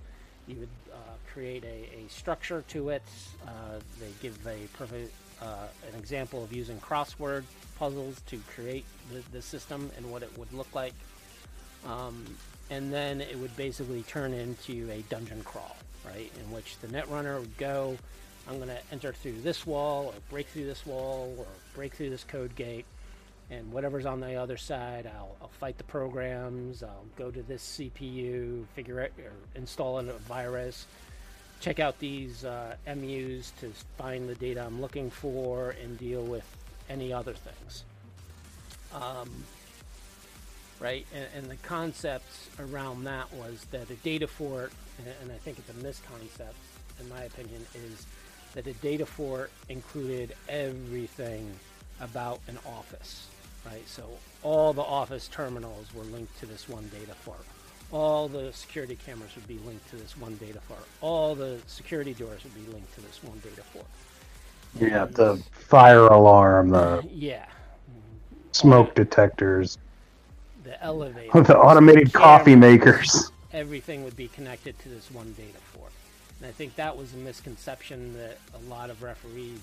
You 0.47 0.57
would 0.57 0.69
uh, 0.91 0.97
create 1.31 1.63
a, 1.63 1.89
a 1.97 2.09
structure 2.09 2.63
to 2.69 2.89
it. 2.89 3.03
Uh, 3.47 3.79
they 3.99 4.09
give 4.21 4.37
a 4.47 4.67
perfect 4.77 5.13
uh, 5.41 5.67
an 5.91 5.97
example 5.97 6.43
of 6.43 6.51
using 6.51 6.77
crossword 6.79 7.43
puzzles 7.77 8.21
to 8.27 8.37
create 8.53 8.85
the, 9.11 9.23
the 9.31 9.41
system 9.41 9.89
and 9.95 10.11
what 10.11 10.21
it 10.23 10.37
would 10.37 10.51
look 10.51 10.73
like. 10.75 10.93
Um, 11.85 12.25
and 12.69 12.91
then 12.91 13.21
it 13.21 13.37
would 13.37 13.55
basically 13.55 14.03
turn 14.03 14.33
into 14.33 14.89
a 14.91 15.01
dungeon 15.03 15.41
crawl, 15.43 15.77
right? 16.05 16.31
In 16.39 16.51
which 16.51 16.77
the 16.79 16.87
netrunner 16.87 17.39
would 17.39 17.57
go, 17.57 17.97
I'm 18.47 18.57
going 18.57 18.69
to 18.69 18.79
enter 18.91 19.13
through 19.13 19.41
this 19.41 19.65
wall, 19.65 20.07
or 20.07 20.13
break 20.29 20.47
through 20.47 20.65
this 20.65 20.85
wall, 20.85 21.33
or 21.37 21.45
break 21.73 21.93
through 21.93 22.09
this 22.09 22.23
code 22.23 22.55
gate, 22.55 22.85
and 23.51 23.71
whatever's 23.71 24.05
on 24.05 24.19
the 24.19 24.35
other 24.35 24.57
side, 24.57 25.09
I'll, 25.17 25.35
I'll 25.41 25.47
fight 25.59 25.77
the 25.77 25.83
programs, 25.83 26.83
I'll 26.83 27.05
go 27.15 27.31
to 27.31 27.41
this 27.41 27.79
CPU, 27.79 28.65
figure 28.75 29.01
out, 29.01 29.09
or 29.17 29.31
install 29.55 29.99
a 29.99 30.03
virus, 30.03 30.85
check 31.59 31.79
out 31.79 31.99
these 31.99 32.45
uh, 32.45 32.75
MUs 32.87 33.51
to 33.59 33.71
find 33.97 34.29
the 34.29 34.35
data 34.35 34.63
I'm 34.65 34.81
looking 34.81 35.09
for, 35.09 35.75
and 35.81 35.97
deal 35.97 36.23
with 36.23 36.45
any 36.89 37.11
other 37.11 37.33
things. 37.33 37.83
Um, 38.93 39.29
right? 40.79 41.05
And, 41.13 41.27
and, 41.35 41.45
the 41.45 41.55
concept 41.57 42.31
around 42.59 43.03
that 43.03 43.31
was 43.33 43.65
that 43.71 43.89
a 43.89 43.95
data 43.95 44.27
fort, 44.27 44.71
and 45.21 45.31
I 45.31 45.35
think 45.35 45.59
it's 45.59 45.69
a 45.69 45.73
misconcept, 45.73 46.53
in 46.99 47.09
my 47.09 47.21
opinion, 47.21 47.65
is 47.75 48.07
that 48.55 48.65
a 48.65 48.73
data 48.73 49.05
fort 49.05 49.51
included 49.67 50.35
everything 50.47 51.51
about 52.01 52.39
an 52.47 52.57
office, 52.65 53.27
right? 53.65 53.87
So 53.87 54.03
all 54.43 54.73
the 54.73 54.81
office 54.81 55.27
terminals 55.27 55.93
were 55.93 56.03
linked 56.03 56.37
to 56.39 56.45
this 56.45 56.67
one 56.69 56.89
data 56.89 57.13
fort. 57.13 57.45
All 57.91 58.27
the 58.27 58.53
security 58.53 58.95
cameras 58.95 59.35
would 59.35 59.47
be 59.47 59.59
linked 59.65 59.89
to 59.89 59.95
this 59.95 60.15
one 60.15 60.35
data 60.37 60.59
fort. 60.61 60.85
All 61.01 61.33
the 61.35 61.59
security 61.65 62.13
doors 62.13 62.43
would 62.43 62.53
be 62.53 62.71
linked 62.71 62.93
to 62.95 63.01
this 63.01 63.23
one 63.23 63.39
data 63.39 63.63
fort. 63.63 63.85
Yeah, 64.79 65.05
the 65.05 65.41
fire 65.51 66.07
alarm, 66.07 66.69
the 66.69 67.03
yeah, 67.11 67.45
smoke 68.51 68.93
detectors, 68.93 69.77
the 70.63 70.81
elevator, 70.83 71.41
the 71.41 71.57
automated 71.57 72.13
coffee 72.13 72.55
makers. 72.55 73.31
Everything 73.51 74.03
would 74.03 74.15
be 74.15 74.27
connected 74.27 74.77
to 74.79 74.89
this 74.89 75.09
one 75.09 75.33
data 75.33 75.57
fort. 75.73 75.91
And 76.39 76.47
I 76.47 76.51
think 76.51 76.75
that 76.75 76.95
was 76.95 77.13
a 77.15 77.17
misconception 77.17 78.15
that 78.15 78.37
a 78.53 78.69
lot 78.69 78.91
of 78.91 79.01
referees 79.01 79.59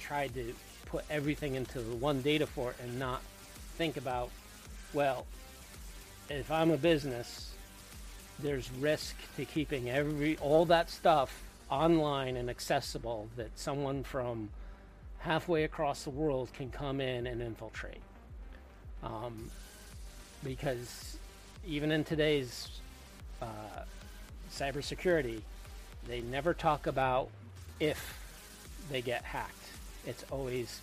tried 0.00 0.32
to 0.34 0.54
put 0.86 1.04
everything 1.10 1.54
into 1.54 1.80
the 1.80 1.96
one 1.96 2.22
data 2.22 2.46
fort 2.46 2.76
and 2.82 2.98
not 2.98 3.22
think 3.76 3.96
about, 3.96 4.30
well, 4.92 5.26
if 6.28 6.50
I'm 6.50 6.70
a 6.70 6.76
business, 6.76 7.52
there's 8.38 8.70
risk 8.72 9.16
to 9.36 9.44
keeping 9.44 9.90
every 9.90 10.36
all 10.38 10.64
that 10.66 10.90
stuff 10.90 11.42
online 11.70 12.36
and 12.36 12.50
accessible 12.50 13.28
that 13.36 13.50
someone 13.58 14.04
from 14.04 14.50
halfway 15.18 15.64
across 15.64 16.02
the 16.04 16.10
world 16.10 16.52
can 16.52 16.70
come 16.70 17.00
in 17.00 17.26
and 17.26 17.40
infiltrate. 17.40 18.02
Um, 19.02 19.50
because 20.44 21.16
even 21.66 21.92
in 21.92 22.04
today's 22.04 22.68
uh, 23.40 23.46
cybersecurity, 24.50 25.40
they 26.08 26.20
never 26.20 26.54
talk 26.54 26.86
about 26.86 27.28
if 27.78 28.18
they 28.90 29.00
get 29.00 29.22
hacked. 29.22 29.61
It's 30.06 30.24
always 30.30 30.80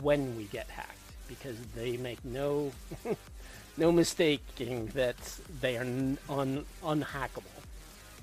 when 0.00 0.36
we 0.36 0.44
get 0.44 0.68
hacked 0.68 0.90
because 1.28 1.56
they 1.74 1.96
make 1.96 2.24
no 2.24 2.72
no 3.76 3.92
mistaking 3.92 4.86
that 4.88 5.16
they 5.60 5.76
are 5.76 5.82
un, 5.82 6.64
unhackable. 6.82 7.44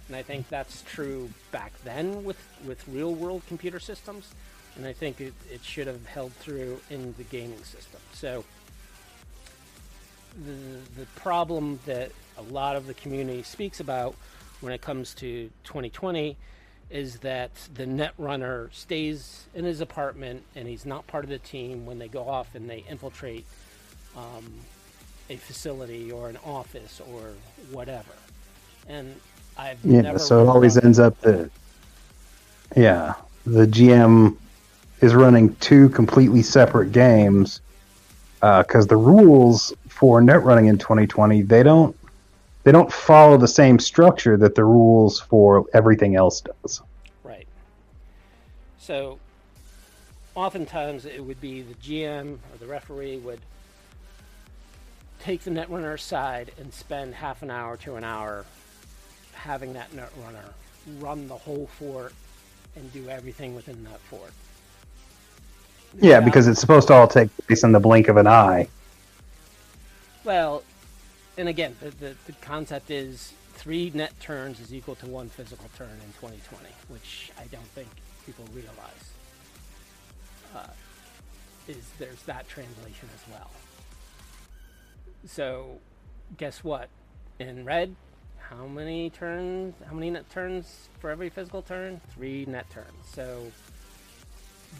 And 0.07 0.15
I 0.15 0.23
think 0.23 0.49
that's 0.49 0.83
true 0.83 1.29
back 1.51 1.71
then 1.83 2.23
with, 2.23 2.37
with 2.65 2.85
real 2.87 3.13
world 3.13 3.43
computer 3.47 3.79
systems. 3.79 4.33
And 4.75 4.85
I 4.85 4.93
think 4.93 5.21
it, 5.21 5.33
it 5.51 5.63
should 5.63 5.87
have 5.87 6.05
held 6.05 6.33
through 6.33 6.79
in 6.89 7.13
the 7.17 7.23
gaming 7.23 7.63
system. 7.63 7.99
So 8.13 8.43
the, 10.45 11.01
the 11.01 11.05
problem 11.15 11.79
that 11.85 12.11
a 12.37 12.41
lot 12.41 12.75
of 12.75 12.87
the 12.87 12.93
community 12.93 13.43
speaks 13.43 13.79
about 13.79 14.15
when 14.61 14.73
it 14.73 14.81
comes 14.81 15.13
to 15.15 15.49
2020 15.63 16.37
is 16.91 17.19
that 17.19 17.51
the 17.73 17.85
net 17.85 18.13
runner 18.17 18.69
stays 18.73 19.45
in 19.55 19.65
his 19.65 19.81
apartment 19.81 20.43
and 20.55 20.67
he's 20.67 20.85
not 20.85 21.07
part 21.07 21.23
of 21.23 21.29
the 21.29 21.39
team 21.39 21.85
when 21.85 21.99
they 21.99 22.07
go 22.07 22.27
off 22.27 22.53
and 22.53 22.69
they 22.69 22.83
infiltrate 22.89 23.45
um, 24.15 24.53
a 25.29 25.37
facility 25.37 26.11
or 26.11 26.27
an 26.29 26.37
office 26.45 27.01
or 27.11 27.31
whatever. 27.71 28.11
And 28.87 29.15
I've 29.57 29.79
yeah, 29.83 30.17
so 30.17 30.43
it 30.43 30.47
always 30.47 30.77
ends 30.77 30.99
up 30.99 31.19
that 31.21 31.49
yeah, 32.75 33.13
the 33.45 33.65
GM 33.65 34.37
is 35.01 35.15
running 35.15 35.55
two 35.55 35.89
completely 35.89 36.41
separate 36.41 36.91
games 36.91 37.61
because 38.35 38.85
uh, 38.85 38.89
the 38.89 38.95
rules 38.97 39.73
for 39.87 40.21
net 40.21 40.43
running 40.43 40.67
in 40.67 40.77
2020 40.77 41.43
they 41.43 41.63
don't 41.63 41.95
they 42.64 42.72
don't 42.72 42.91
follow 42.91 43.38
the 43.38 43.47
same 43.47 43.80
structure 43.80 44.38
that 44.38 44.55
the 44.55 44.64
rules 44.64 45.20
for 45.20 45.66
everything 45.74 46.16
else 46.16 46.41
does. 46.41 46.82
Right. 47.24 47.47
So 48.78 49.20
oftentimes 50.36 51.05
it 51.05 51.24
would 51.24 51.41
be 51.41 51.62
the 51.62 51.74
GM 51.76 52.34
or 52.34 52.57
the 52.59 52.68
referee 52.68 53.18
would 53.18 53.39
take 55.20 55.41
the 55.41 55.51
netrunner 55.51 55.93
aside 55.93 56.51
and 56.59 56.74
spend 56.74 57.14
half 57.14 57.41
an 57.43 57.51
hour 57.51 57.78
to 57.78 57.95
an 57.95 58.03
hour 58.03 58.45
having 59.34 59.74
that 59.74 59.91
netrunner 59.91 60.53
run 60.99 61.28
the 61.28 61.36
whole 61.36 61.68
fort 61.68 62.14
and 62.76 62.91
do 62.93 63.07
everything 63.09 63.55
within 63.55 63.84
that 63.84 63.99
fort. 64.01 64.32
Yeah, 65.99 66.22
because 66.22 66.47
it's 66.47 66.59
supposed 66.59 66.88
to 66.88 66.93
all 66.93 67.07
take 67.07 67.30
place 67.45 67.64
in 67.64 67.72
the 67.72 67.80
blink 67.80 68.07
of 68.07 68.18
an 68.18 68.28
eye. 68.28 68.68
Well, 70.24 70.64
and 71.41 71.49
again, 71.49 71.75
the, 71.81 71.89
the, 71.89 72.15
the, 72.27 72.33
concept 72.33 72.91
is 72.91 73.33
three 73.53 73.91
net 73.95 74.13
turns 74.19 74.59
is 74.59 74.71
equal 74.71 74.93
to 74.93 75.07
one 75.07 75.27
physical 75.27 75.67
turn 75.75 75.89
in 75.89 76.13
2020, 76.13 76.69
which 76.89 77.31
I 77.39 77.45
don't 77.47 77.65
think 77.69 77.87
people 78.27 78.45
realize. 78.53 78.75
Uh, 80.55 80.67
is 81.67 81.89
there's 81.97 82.21
that 82.23 82.47
translation 82.47 83.09
as 83.15 83.33
well. 83.33 83.49
So, 85.25 85.79
guess 86.37 86.63
what? 86.63 86.89
In 87.39 87.65
red, 87.65 87.95
how 88.37 88.67
many 88.67 89.09
turns? 89.09 89.73
How 89.87 89.95
many 89.95 90.11
net 90.11 90.29
turns 90.29 90.89
for 90.99 91.09
every 91.09 91.29
physical 91.29 91.63
turn? 91.63 92.01
Three 92.13 92.45
net 92.45 92.69
turns. 92.69 92.87
So 93.13 93.51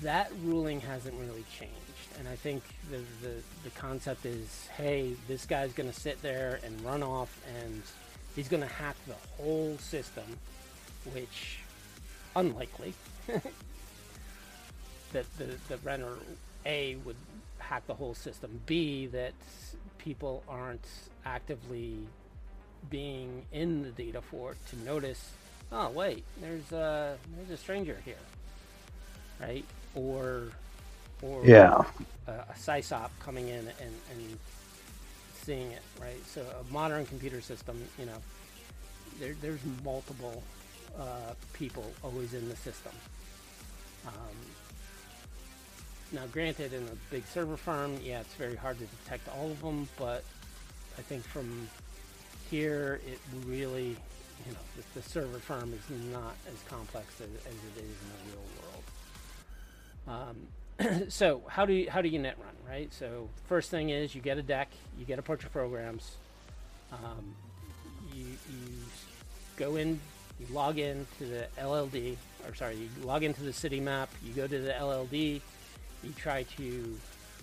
that 0.03 0.32
ruling 0.43 0.80
hasn't 0.82 1.16
really 1.20 1.43
changed. 1.57 1.91
And 2.22 2.30
I 2.30 2.36
think 2.36 2.61
the, 2.91 2.97
the, 3.28 3.34
the 3.63 3.72
concept 3.72 4.28
is 4.28 4.67
hey, 4.78 5.15
this 5.28 5.47
guy's 5.47 5.74
going 5.74 5.91
to 5.91 5.99
sit 5.99 6.22
there 6.22 6.59
and 6.63 6.80
run 6.82 7.01
off 7.01 7.36
and 7.63 7.82
he's 8.36 8.47
going 8.47 8.61
to 8.61 8.69
hack 8.69 8.95
the 9.07 9.15
whole 9.38 9.76
system, 9.80 10.38
which, 11.15 11.57
unlikely, 12.36 12.93
that 15.13 15.26
the, 15.39 15.45
the 15.67 15.78
runner 15.84 16.13
A 16.63 16.97
would 17.05 17.15
hack 17.57 17.88
the 17.88 17.95
whole 17.95 18.13
system, 18.13 18.61
B, 18.67 19.07
that 19.07 19.34
people 19.97 20.43
aren't 20.47 20.86
actively 21.26 21.97
being 22.91 23.47
in 23.51 23.82
the 23.82 23.89
data 23.89 24.22
fort 24.22 24.57
to 24.69 24.76
notice, 24.84 25.32
oh 25.72 25.89
wait, 25.89 26.24
there's 26.39 26.72
a 26.72 27.17
there's 27.36 27.49
a 27.49 27.57
stranger 27.57 27.97
here, 28.05 28.13
right? 29.39 29.65
Or 29.95 30.49
or 31.22 31.43
Yeah. 31.43 31.84
a, 32.28 32.32
a 32.32 32.55
SysOp 32.57 33.09
coming 33.19 33.47
in 33.47 33.59
and, 33.59 33.95
and 34.11 34.38
seeing 35.43 35.72
it, 35.72 35.82
right? 35.99 36.24
So 36.28 36.41
a 36.41 36.74
modern 36.74 37.05
computer 37.05 37.41
system, 37.41 37.82
you 37.99 38.05
know, 38.05 38.17
there, 39.19 39.36
there's 39.41 39.59
multiple 39.84 40.43
uh, 40.97 41.34
people 41.53 41.91
always 42.03 42.34
in 42.34 42.47
the 42.49 42.55
system. 42.55 42.91
Um, 44.07 44.13
now, 46.11 46.26
granted, 46.32 46.74
in 46.74 46.84
a 46.84 46.95
big 47.11 47.26
server 47.28 47.57
farm, 47.57 47.97
yeah, 48.03 48.19
it's 48.22 48.34
very 48.36 48.55
hard 48.55 48.78
to 48.80 48.86
detect 48.86 49.28
all 49.30 49.49
of 49.51 49.61
them, 49.61 49.88
but 49.97 50.24
I 50.97 51.01
think 51.01 51.24
from 51.24 51.69
here, 52.49 52.99
it 53.07 53.19
really, 53.47 53.95
you 54.45 54.51
know, 54.51 54.59
the, 54.76 54.99
the 54.99 55.07
server 55.09 55.39
farm 55.39 55.74
is 55.74 56.11
not 56.11 56.36
as 56.47 56.61
complex 56.69 57.22
as, 57.22 57.30
as 57.30 57.53
it 57.53 57.78
is 57.78 57.84
in 57.84 58.09
the 58.09 58.32
real 58.32 58.45
world. 58.61 58.84
Um, 60.30 60.47
so 61.09 61.41
how 61.47 61.65
do 61.65 61.74
you 61.74 61.89
how 61.89 62.01
do 62.01 62.09
you 62.09 62.19
net 62.19 62.38
run 62.39 62.55
right 62.67 62.93
so 62.93 63.30
first 63.45 63.69
thing 63.69 63.89
is 63.89 64.15
you 64.15 64.22
get 64.22 64.38
a 64.38 64.41
deck 64.41 64.69
you 64.97 65.05
get 65.05 65.19
a 65.19 65.22
bunch 65.22 65.43
of 65.43 65.51
programs 65.51 66.15
um, 66.91 67.36
you, 68.13 68.26
you 68.26 68.76
go 69.57 69.76
in 69.76 69.99
you 70.39 70.45
log 70.51 70.78
in 70.78 71.05
to 71.17 71.26
the 71.26 71.47
LLD 71.59 72.15
or 72.47 72.55
sorry 72.55 72.76
you 72.76 72.89
log 73.03 73.24
into 73.24 73.43
the 73.43 73.53
city 73.53 73.80
map 73.80 74.09
you 74.24 74.34
go 74.34 74.47
to 74.47 74.59
the 74.59 74.72
LLD 74.72 75.41
you 76.03 76.13
try 76.17 76.43
to 76.43 76.97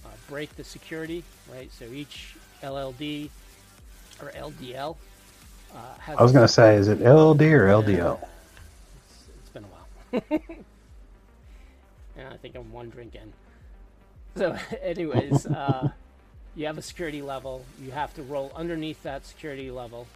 uh, 0.05 0.09
break 0.29 0.55
the 0.57 0.65
security 0.65 1.23
right 1.53 1.73
so 1.73 1.85
each 1.87 2.35
LLD 2.63 3.31
or 4.21 4.31
LDL 4.31 4.97
uh, 5.75 5.95
has 5.99 6.19
I 6.19 6.23
was 6.23 6.33
gonna 6.33 6.49
say, 6.49 6.77
is 6.77 6.89
it 6.89 7.01
LLD 7.01 7.53
or 7.53 7.67
LDL? 7.67 8.19
it's, 8.21 9.25
it's 9.41 9.51
been 9.51 9.65
a 9.65 9.67
while. 9.67 10.41
yeah, 12.19 12.31
I 12.33 12.37
think 12.37 12.57
I'm 12.57 12.73
one 12.73 12.91
drink 12.91 13.15
in. 13.15 13.33
So, 14.37 14.57
anyways, 14.83 15.47
uh, 15.47 15.91
you 16.57 16.67
have 16.67 16.77
a 16.77 16.83
security 16.83 17.23
level. 17.23 17.65
You 17.81 17.93
have 17.93 18.13
to 18.15 18.23
roll 18.23 18.53
underneath 18.55 19.03
that 19.05 19.25
security 19.25 19.71
level 19.71 20.07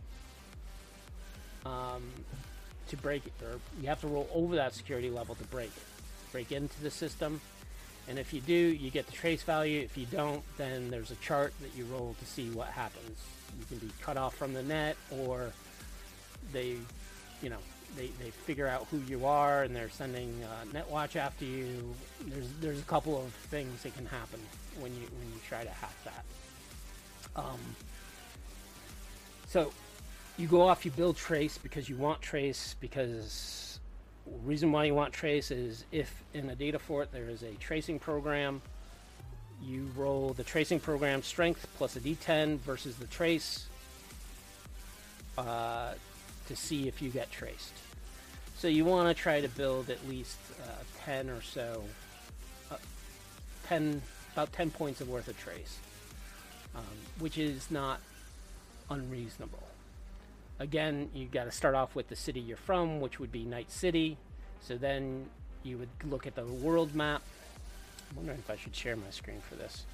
um, 1.64 2.03
to 2.88 2.96
break 2.96 3.24
it, 3.26 3.32
or 3.42 3.61
you 3.80 3.88
have 3.88 4.00
to 4.00 4.09
roll 4.09 4.28
over 4.34 4.57
that 4.57 4.74
security 4.74 5.11
level 5.11 5.34
to 5.36 5.44
break 5.44 5.70
break 6.32 6.50
into 6.50 6.80
the 6.82 6.90
system. 6.90 7.40
And 8.09 8.18
if 8.18 8.32
you 8.32 8.40
do, 8.40 8.53
you 8.53 8.90
get 8.90 9.07
the 9.07 9.12
trace 9.12 9.42
value. 9.42 9.80
If 9.80 9.96
you 9.96 10.07
don't, 10.07 10.42
then 10.57 10.90
there's 10.90 11.12
a 11.12 11.16
chart 11.16 11.53
that 11.61 11.76
you 11.76 11.84
roll 11.84 12.16
to 12.18 12.26
see 12.26 12.50
what 12.50 12.68
happens. 12.68 13.18
You 13.61 13.64
can 13.66 13.86
be 13.86 13.92
cut 14.00 14.16
off 14.16 14.34
from 14.34 14.55
the 14.55 14.62
net, 14.62 14.96
or 15.11 15.53
they, 16.53 16.78
you 17.42 17.50
know, 17.50 17.59
they, 17.97 18.11
they 18.22 18.30
figure 18.30 18.66
out 18.66 18.86
who 18.90 18.99
you 19.09 19.26
are 19.26 19.62
and 19.62 19.74
they're 19.74 19.90
sending 19.90 20.43
uh, 20.45 20.64
NetWatch 20.76 21.16
after 21.16 21.45
you. 21.45 21.95
There's 22.26 22.49
there's 22.61 22.80
a 22.80 22.84
couple 22.84 23.18
of 23.18 23.32
things 23.32 23.82
that 23.82 23.95
can 23.95 24.07
happen 24.07 24.40
when 24.80 24.93
you 24.93 25.03
when 25.18 25.28
you 25.32 25.40
try 25.49 25.64
to 25.64 25.70
hack 25.70 25.95
that. 26.05 26.24
Um, 27.36 27.61
so 29.49 29.72
you 30.38 30.47
go 30.49 30.62
off, 30.62 30.84
you 30.84 30.90
build 30.90 31.16
trace 31.16 31.59
because 31.59 31.88
you 31.88 31.97
want 31.97 32.20
trace 32.22 32.74
because 32.80 33.78
reason 34.45 34.72
why 34.72 34.84
you 34.84 34.95
want 34.95 35.12
trace 35.12 35.51
is 35.51 35.84
if 35.93 36.22
in 36.32 36.49
a 36.51 36.55
data 36.55 36.78
fort 36.78 37.12
there 37.12 37.28
is 37.28 37.43
a 37.43 37.53
tracing 37.55 37.99
program, 37.99 38.62
you 39.62 39.90
roll 39.97 40.32
the 40.32 40.45
tracing 40.45 40.80
program 40.80 41.22
strength 41.22 41.66
plus 41.76 41.97
a 41.97 42.01
d10 42.01 42.59
versus 42.61 42.97
the 42.97 43.07
trace 43.07 43.66
uh, 45.38 45.93
to 46.49 46.57
see 46.57 46.88
if 46.88 47.01
you 47.03 47.11
get 47.11 47.30
traced. 47.30 47.72
So 48.57 48.68
you 48.68 48.84
want 48.84 49.09
to 49.09 49.20
try 49.20 49.40
to 49.40 49.49
build 49.49 49.90
at 49.90 50.07
least 50.09 50.38
uh, 50.62 50.70
10 51.05 51.30
or 51.30 51.43
so, 51.43 51.82
uh, 52.70 52.76
10, 53.66 54.01
about 54.34 54.53
10 54.53 54.70
points 54.70 55.01
of 55.01 55.09
worth 55.09 55.28
of 55.28 55.38
trace, 55.38 55.78
um, 56.74 56.84
which 57.18 57.38
is 57.38 57.70
not 57.70 58.01
unreasonable. 58.90 59.62
Again, 60.59 61.11
you 61.12 61.26
got 61.26 61.45
to 61.45 61.51
start 61.51 61.74
off 61.74 61.95
with 61.97 62.09
the 62.09 62.14
city 62.14 62.38
you're 62.38 62.57
from, 62.57 63.01
which 63.01 63.18
would 63.18 63.32
be 63.32 63.45
Night 63.45 63.70
City. 63.72 64.16
So 64.61 64.76
then 64.76 65.26
you 65.64 65.78
would 65.78 65.88
look 66.09 66.26
at 66.26 66.36
the 66.36 66.45
world 66.45 66.95
map. 66.95 67.22
I'm 68.11 68.16
wondering 68.16 68.38
if 68.38 68.49
I 68.49 68.57
should 68.57 68.76
share 68.76 68.95
my 68.95 69.11
screen 69.11 69.40
for 69.49 69.57
this. 69.57 69.84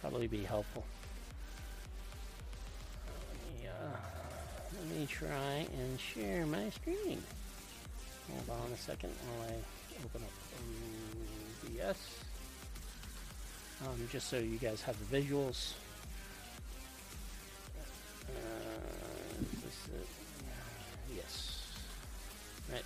Probably 0.00 0.26
be 0.26 0.44
helpful. 0.44 0.84
Let 3.28 3.60
me, 3.62 3.68
uh, 3.68 4.19
let 4.80 4.98
me 4.98 5.06
try 5.06 5.66
and 5.78 6.00
share 6.00 6.46
my 6.46 6.70
screen. 6.70 7.22
Hold 8.48 8.60
on 8.64 8.72
a 8.72 8.76
second 8.76 9.10
while 9.26 9.48
I 9.48 9.54
open 10.04 10.22
up 10.22 10.30
OBS. 11.64 11.98
Um, 13.84 14.08
just 14.10 14.28
so 14.28 14.38
you 14.38 14.56
guys 14.56 14.80
have 14.82 14.96
the 15.10 15.20
visuals. 15.20 15.72
Uh? 18.28 18.32
Yes. 21.14 21.62
Right. 22.72 22.84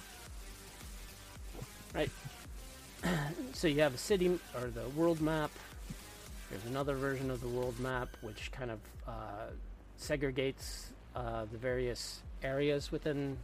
Right. 1.94 2.10
so 3.52 3.68
you 3.68 3.82
have 3.82 3.94
a 3.94 3.98
city 3.98 4.38
or 4.56 4.68
the 4.68 4.88
world 4.90 5.20
map. 5.20 5.50
There's 6.50 6.64
another 6.64 6.96
version 6.96 7.30
of 7.30 7.40
the 7.40 7.48
world 7.48 7.78
map 7.78 8.08
which 8.20 8.50
kind 8.50 8.70
of 8.70 8.78
uh, 9.06 9.50
segregates 10.00 10.86
uh, 11.14 11.46
the 11.50 11.58
various 11.58 12.20
areas 12.42 12.90
within 12.90 13.36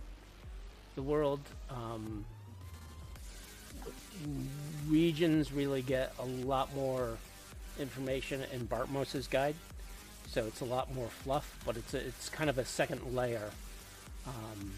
the 0.95 1.03
world. 1.03 1.41
Um, 1.69 2.25
regions 4.89 5.53
really 5.53 5.83
get 5.83 6.13
a 6.19 6.25
lot 6.25 6.75
more 6.75 7.17
information 7.79 8.43
in 8.53 8.67
Bartmoss's 8.67 9.27
guide, 9.27 9.55
so 10.29 10.47
it's 10.47 10.61
a 10.61 10.65
lot 10.65 10.95
more 10.95 11.09
fluff, 11.09 11.59
but 11.65 11.77
it's 11.77 11.95
a, 11.95 11.99
it's 11.99 12.29
kind 12.29 12.51
of 12.51 12.59
a 12.59 12.65
second 12.65 13.15
layer 13.15 13.51
um, 14.27 14.73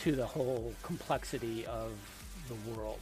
to 0.00 0.12
the 0.12 0.26
whole 0.26 0.74
complexity 0.82 1.64
of 1.66 1.92
the 2.48 2.72
world. 2.72 3.00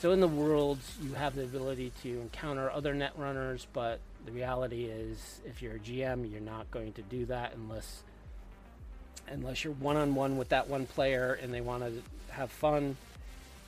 So 0.00 0.12
in 0.12 0.20
the 0.20 0.28
worlds, 0.28 0.96
you 1.02 1.14
have 1.14 1.34
the 1.34 1.44
ability 1.44 1.92
to 2.02 2.20
encounter 2.20 2.70
other 2.70 2.94
netrunners, 2.94 3.66
but 3.72 4.00
the 4.26 4.32
reality 4.32 4.84
is, 4.84 5.40
if 5.46 5.62
you're 5.62 5.76
a 5.76 5.78
GM, 5.78 6.30
you're 6.30 6.40
not 6.40 6.70
going 6.70 6.92
to 6.94 7.02
do 7.02 7.24
that 7.26 7.54
unless 7.54 8.02
unless 9.30 9.64
you're 9.64 9.72
one 9.74 9.96
on 9.96 10.14
one 10.14 10.36
with 10.36 10.48
that 10.50 10.68
one 10.68 10.86
player 10.86 11.38
and 11.42 11.52
they 11.52 11.60
want 11.60 11.82
to 11.82 11.92
have 12.32 12.50
fun. 12.50 12.96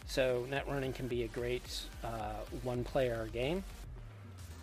So 0.07 0.47
net 0.51 0.67
running 0.69 0.93
can 0.93 1.09
be 1.09 1.25
a 1.25 1.29
great 1.29 1.81
uh, 2.05 2.35
one 2.63 2.85
player 2.85 3.29
game 3.33 3.65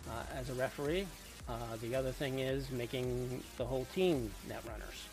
uh, 0.08 0.22
as 0.38 0.50
a 0.50 0.54
referee. 0.54 1.06
Uh, 1.48 1.76
the 1.82 1.94
other 1.94 2.10
thing 2.10 2.38
is 2.38 2.70
making 2.70 3.42
the 3.58 3.64
whole 3.64 3.86
team 3.94 4.30
net 4.48 4.62
runners, 4.66 5.04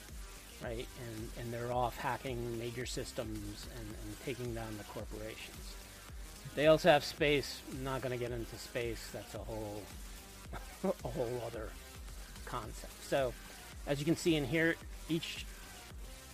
right? 0.63 0.87
And, 1.07 1.29
and 1.39 1.53
they're 1.53 1.73
off 1.73 1.97
hacking 1.97 2.57
major 2.57 2.85
systems 2.85 3.67
and, 3.77 3.87
and 3.87 4.25
taking 4.25 4.53
down 4.55 4.77
the 4.77 4.85
corporations. 4.85 5.75
They 6.55 6.67
also 6.67 6.89
have 6.89 7.03
space. 7.03 7.61
I'm 7.71 7.83
not 7.83 8.01
going 8.01 8.17
to 8.17 8.23
get 8.23 8.31
into 8.31 8.57
space. 8.57 9.09
That's 9.11 9.35
a 9.35 9.39
whole 9.39 9.81
a 10.83 11.07
whole 11.07 11.41
other 11.45 11.69
concept. 12.45 12.93
So, 13.07 13.33
as 13.87 13.99
you 13.99 14.05
can 14.05 14.15
see 14.15 14.35
in 14.35 14.45
here, 14.45 14.75
each 15.09 15.45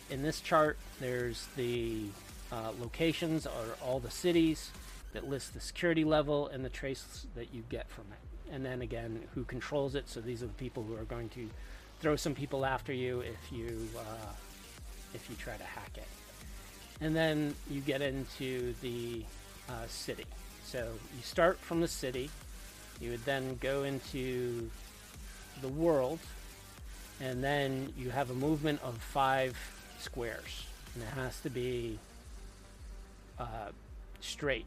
in 0.09 0.23
this 0.23 0.41
chart, 0.41 0.77
there's 0.99 1.47
the 1.55 2.03
uh, 2.51 2.71
locations 2.79 3.45
or 3.45 3.77
all 3.85 3.99
the 3.99 4.11
cities 4.11 4.71
that 5.13 5.29
list 5.29 5.53
the 5.53 5.59
security 5.59 6.03
level 6.03 6.47
and 6.47 6.63
the 6.63 6.69
trace 6.69 7.25
that 7.35 7.53
you 7.53 7.63
get 7.69 7.89
from 7.89 8.05
it. 8.11 8.53
And 8.53 8.65
then 8.65 8.81
again, 8.81 9.23
who 9.35 9.43
controls 9.43 9.95
it. 9.95 10.09
So 10.09 10.21
these 10.21 10.43
are 10.43 10.47
the 10.47 10.53
people 10.53 10.83
who 10.83 10.95
are 10.95 11.03
going 11.05 11.29
to 11.29 11.49
throw 11.99 12.15
some 12.15 12.35
people 12.35 12.65
after 12.65 12.93
you 12.93 13.21
if 13.21 13.51
you 13.51 13.89
uh, 13.97 14.31
if 15.13 15.29
you 15.29 15.35
try 15.35 15.55
to 15.57 15.63
hack 15.63 15.91
it. 15.95 16.07
And 17.01 17.15
then 17.15 17.55
you 17.69 17.81
get 17.81 18.01
into 18.01 18.73
the 18.81 19.23
uh, 19.69 19.87
city. 19.87 20.25
So 20.63 20.79
you 21.15 21.23
start 21.23 21.59
from 21.59 21.81
the 21.81 21.87
city. 21.87 22.29
You 22.99 23.11
would 23.11 23.25
then 23.25 23.57
go 23.61 23.83
into 23.83 24.69
the 25.61 25.67
world, 25.67 26.19
and 27.21 27.43
then 27.43 27.93
you 27.97 28.09
have 28.09 28.31
a 28.31 28.33
movement 28.33 28.81
of 28.83 28.97
five 28.97 29.55
squares, 29.99 30.65
and 30.93 31.03
it 31.03 31.09
has 31.09 31.39
to 31.41 31.49
be 31.49 31.99
uh, 33.39 33.71
straight. 34.19 34.65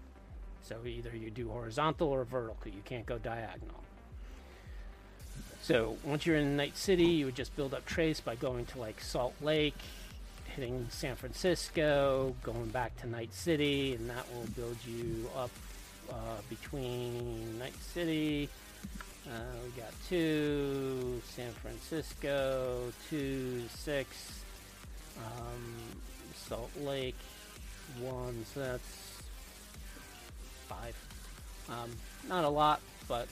So 0.62 0.76
either 0.86 1.10
you 1.16 1.30
do 1.30 1.48
horizontal 1.48 2.08
or 2.08 2.24
vertical. 2.24 2.70
You 2.70 2.82
can't 2.84 3.06
go 3.06 3.18
diagonal. 3.18 3.82
So 5.62 5.96
once 6.04 6.24
you're 6.26 6.36
in 6.36 6.56
Night 6.56 6.76
City, 6.76 7.04
you 7.04 7.26
would 7.26 7.34
just 7.34 7.54
build 7.56 7.74
up 7.74 7.84
trace 7.86 8.20
by 8.20 8.34
going 8.34 8.66
to 8.66 8.78
like 8.78 9.00
Salt 9.00 9.34
Lake, 9.42 9.76
hitting 10.56 10.86
San 10.90 11.16
Francisco, 11.16 12.34
going 12.42 12.68
back 12.68 12.98
to 13.00 13.08
Night 13.08 13.34
City, 13.34 13.94
and 13.94 14.08
that 14.08 14.24
will 14.32 14.46
build 14.56 14.76
you 14.86 15.28
up 15.36 15.50
uh, 16.10 16.14
between 16.48 17.58
Night 17.58 17.76
City. 17.82 18.48
Uh, 19.26 19.32
we 19.64 19.80
got 19.80 19.92
two, 20.08 21.20
San 21.28 21.52
Francisco, 21.52 22.92
two, 23.08 23.62
six, 23.76 24.39
um, 25.24 25.76
Salt 26.34 26.70
Lake, 26.80 27.16
one, 28.00 28.44
so 28.54 28.60
that's 28.60 29.22
five. 30.68 30.96
Um, 31.68 31.90
not 32.28 32.44
a 32.44 32.48
lot, 32.48 32.80
but 33.08 33.28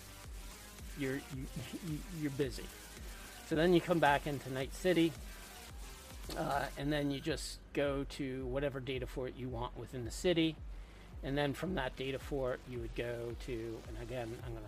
you're 0.99 1.16
you, 1.16 1.47
you, 1.89 1.99
you're 2.20 2.30
busy. 2.32 2.64
So 3.49 3.55
then 3.55 3.72
you 3.72 3.80
come 3.80 3.99
back 3.99 4.26
into 4.26 4.53
Night 4.53 4.74
City, 4.74 5.12
uh, 6.36 6.66
and 6.76 6.93
then 6.93 7.11
you 7.11 7.20
just 7.20 7.59
go 7.72 8.05
to 8.11 8.45
whatever 8.47 8.80
data 8.80 9.07
fort 9.07 9.34
you 9.39 9.49
want 9.49 9.76
within 9.78 10.05
the 10.05 10.11
city, 10.11 10.57
and 11.22 11.36
then 11.36 11.55
from 11.55 11.74
that 11.76 11.97
data 11.97 12.18
fort 12.18 12.61
you 12.68 12.78
would 12.80 12.95
go 12.95 13.34
to, 13.47 13.78
and 13.89 13.97
again 14.03 14.28
I'm 14.45 14.53
gonna 14.53 14.66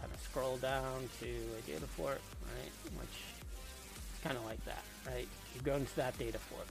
kind 0.00 0.12
of 0.12 0.20
scroll 0.20 0.56
down 0.58 1.08
to 1.20 1.26
a 1.26 1.70
data 1.70 1.86
fort, 1.86 2.20
right? 2.42 3.00
Which 3.00 3.18
kind 4.22 4.36
of 4.36 4.44
like 4.44 4.64
that, 4.66 4.84
right? 5.06 5.28
You 5.54 5.60
go 5.62 5.74
into 5.74 5.94
that 5.96 6.18
data 6.18 6.38
fort. 6.38 6.66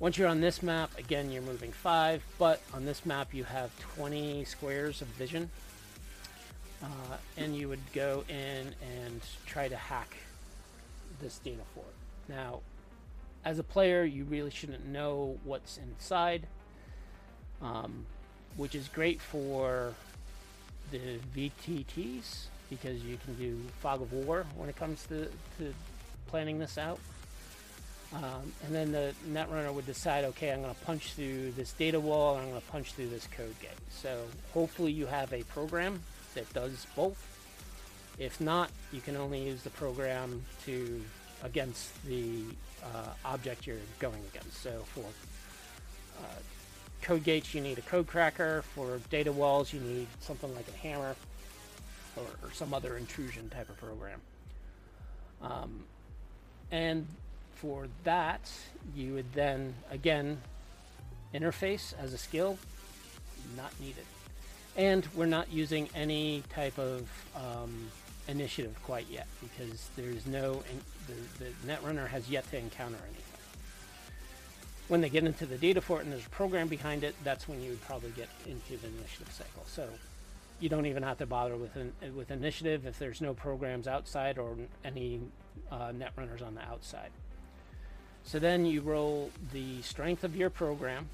Once 0.00 0.18
you're 0.18 0.28
on 0.28 0.40
this 0.40 0.62
map, 0.62 0.90
again, 0.98 1.30
you're 1.30 1.42
moving 1.42 1.70
five, 1.70 2.24
but 2.38 2.60
on 2.74 2.84
this 2.84 3.06
map 3.06 3.32
you 3.32 3.44
have 3.44 3.70
20 3.94 4.44
squares 4.44 5.00
of 5.00 5.08
vision. 5.08 5.50
Uh, 6.82 7.16
and 7.36 7.54
you 7.54 7.68
would 7.68 7.92
go 7.92 8.24
in 8.28 8.74
and 8.82 9.20
try 9.46 9.68
to 9.68 9.76
hack 9.76 10.16
this 11.20 11.38
data 11.38 11.62
fort. 11.74 11.94
Now, 12.28 12.60
as 13.44 13.58
a 13.58 13.62
player, 13.62 14.02
you 14.02 14.24
really 14.24 14.50
shouldn't 14.50 14.86
know 14.86 15.38
what's 15.44 15.78
inside, 15.78 16.46
um, 17.60 18.06
which 18.56 18.74
is 18.74 18.88
great 18.88 19.20
for 19.20 19.94
the 20.90 21.18
VTTs 21.36 22.46
because 22.70 23.02
you 23.04 23.18
can 23.24 23.34
do 23.34 23.60
fog 23.80 24.00
of 24.02 24.12
war 24.12 24.46
when 24.56 24.68
it 24.68 24.76
comes 24.76 25.04
to, 25.06 25.26
to 25.58 25.74
planning 26.32 26.58
this 26.58 26.78
out. 26.78 26.98
Um, 28.14 28.52
and 28.64 28.74
then 28.74 28.90
the 28.90 29.14
netrunner 29.28 29.72
would 29.72 29.84
decide, 29.84 30.24
okay, 30.24 30.50
I'm 30.50 30.62
going 30.62 30.74
to 30.74 30.80
punch 30.80 31.12
through 31.12 31.52
this 31.52 31.72
data 31.72 32.00
wall 32.00 32.36
and 32.36 32.44
I'm 32.44 32.48
going 32.50 32.60
to 32.60 32.66
punch 32.68 32.94
through 32.94 33.10
this 33.10 33.28
code 33.36 33.54
gate. 33.60 33.70
So 33.90 34.24
hopefully 34.54 34.92
you 34.92 35.04
have 35.06 35.30
a 35.34 35.42
program 35.44 36.00
that 36.34 36.50
does 36.54 36.86
both. 36.96 37.22
If 38.18 38.40
not, 38.40 38.70
you 38.92 39.02
can 39.02 39.14
only 39.16 39.42
use 39.42 39.62
the 39.62 39.70
program 39.70 40.42
to 40.64 41.02
against 41.42 42.02
the 42.06 42.44
uh, 42.82 43.08
object 43.26 43.66
you're 43.66 43.76
going 43.98 44.22
against. 44.32 44.62
So 44.62 44.84
for 44.94 45.04
uh, 46.22 46.38
code 47.02 47.24
gates, 47.24 47.52
you 47.54 47.60
need 47.60 47.76
a 47.76 47.82
code 47.82 48.06
cracker. 48.06 48.62
For 48.74 49.00
data 49.10 49.32
walls, 49.32 49.72
you 49.72 49.80
need 49.80 50.06
something 50.20 50.54
like 50.54 50.66
a 50.68 50.76
hammer 50.78 51.14
or, 52.16 52.24
or 52.42 52.52
some 52.52 52.72
other 52.72 52.96
intrusion 52.96 53.50
type 53.50 53.68
of 53.68 53.76
program. 53.78 54.20
Um, 55.42 55.84
and 56.72 57.06
for 57.54 57.86
that, 58.02 58.50
you 58.96 59.14
would 59.14 59.32
then, 59.34 59.74
again, 59.90 60.40
interface 61.32 61.94
as 62.02 62.12
a 62.12 62.18
skill, 62.18 62.58
not 63.56 63.72
needed. 63.78 64.04
And 64.76 65.06
we're 65.14 65.26
not 65.26 65.52
using 65.52 65.88
any 65.94 66.42
type 66.52 66.78
of 66.78 67.08
um, 67.36 67.90
initiative 68.26 68.74
quite 68.82 69.06
yet 69.10 69.26
because 69.40 69.90
there's 69.96 70.26
no, 70.26 70.62
the, 71.06 71.44
the 71.44 71.72
netrunner 71.72 72.08
has 72.08 72.28
yet 72.28 72.50
to 72.50 72.58
encounter 72.58 72.96
anything. 73.04 73.22
When 74.88 75.00
they 75.00 75.10
get 75.10 75.24
into 75.24 75.46
the 75.46 75.56
data 75.56 75.80
fort 75.80 76.02
and 76.02 76.12
there's 76.12 76.26
a 76.26 76.30
program 76.30 76.68
behind 76.68 77.04
it, 77.04 77.14
that's 77.22 77.48
when 77.48 77.62
you 77.62 77.70
would 77.70 77.82
probably 77.82 78.10
get 78.10 78.28
into 78.46 78.76
the 78.76 78.88
initiative 78.88 79.30
cycle. 79.32 79.62
So 79.66 79.88
you 80.58 80.68
don't 80.68 80.86
even 80.86 81.02
have 81.02 81.18
to 81.18 81.26
bother 81.26 81.56
with 81.56 81.76
an, 81.76 81.92
with 82.16 82.30
initiative 82.30 82.86
if 82.86 82.98
there's 82.98 83.20
no 83.20 83.34
programs 83.34 83.86
outside 83.86 84.38
or 84.38 84.56
any 84.84 85.20
uh, 85.70 85.90
netrunners 85.90 86.44
on 86.46 86.54
the 86.54 86.62
outside. 86.62 87.10
So 88.24 88.38
then 88.38 88.64
you 88.64 88.80
roll 88.80 89.30
the 89.52 89.82
strength 89.82 90.24
of 90.24 90.36
your 90.36 90.50
program 90.50 91.08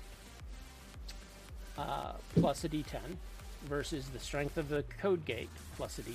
uh, 1.76 2.12
plus 2.34 2.64
a 2.64 2.68
d10 2.68 2.98
versus 3.64 4.08
the 4.08 4.18
strength 4.18 4.56
of 4.58 4.68
the 4.68 4.84
code 5.00 5.24
gate 5.24 5.50
plus 5.76 5.98
a 5.98 6.02
d10. 6.02 6.14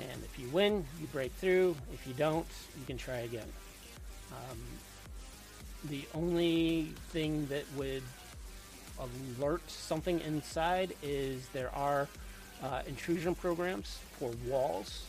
And 0.00 0.24
if 0.24 0.38
you 0.38 0.48
win, 0.48 0.84
you 1.00 1.06
break 1.08 1.32
through. 1.32 1.76
If 1.92 2.06
you 2.06 2.14
don't, 2.14 2.46
you 2.78 2.84
can 2.86 2.98
try 2.98 3.18
again. 3.18 3.48
Um, 4.32 4.58
the 5.84 6.04
only 6.14 6.92
thing 7.10 7.46
that 7.46 7.64
would 7.76 8.02
alert 9.38 9.68
something 9.70 10.20
inside 10.20 10.94
is 11.02 11.46
there 11.48 11.74
are 11.74 12.08
uh, 12.62 12.82
intrusion 12.86 13.34
programs 13.34 13.98
for 14.18 14.30
walls 14.46 15.04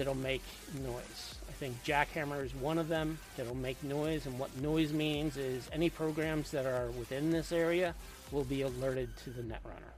that'll 0.00 0.14
make 0.14 0.42
noise. 0.82 1.34
I 1.46 1.52
think 1.52 1.84
Jackhammer 1.84 2.42
is 2.42 2.54
one 2.54 2.78
of 2.78 2.88
them 2.88 3.18
that'll 3.36 3.54
make 3.54 3.82
noise, 3.84 4.24
and 4.24 4.38
what 4.38 4.56
noise 4.56 4.94
means 4.94 5.36
is 5.36 5.68
any 5.74 5.90
programs 5.90 6.50
that 6.52 6.64
are 6.64 6.90
within 6.92 7.30
this 7.30 7.52
area 7.52 7.94
will 8.32 8.44
be 8.44 8.62
alerted 8.62 9.14
to 9.24 9.30
the 9.30 9.42
Netrunner 9.42 9.92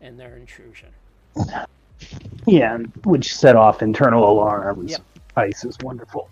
and 0.00 0.20
their 0.20 0.36
intrusion. 0.36 0.90
Yeah, 2.46 2.78
which 3.02 3.34
set 3.34 3.56
off 3.56 3.82
internal 3.82 4.30
alarms. 4.30 4.92
Yep. 4.92 5.02
Ice 5.34 5.64
is 5.64 5.76
wonderful. 5.82 6.30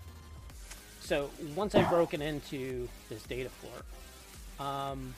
So 1.01 1.29
once 1.57 1.75
I've 1.75 1.89
broken 1.89 2.21
into 2.21 2.87
this 3.09 3.21
data 3.23 3.49
fort, 3.49 4.65
um, 4.65 5.13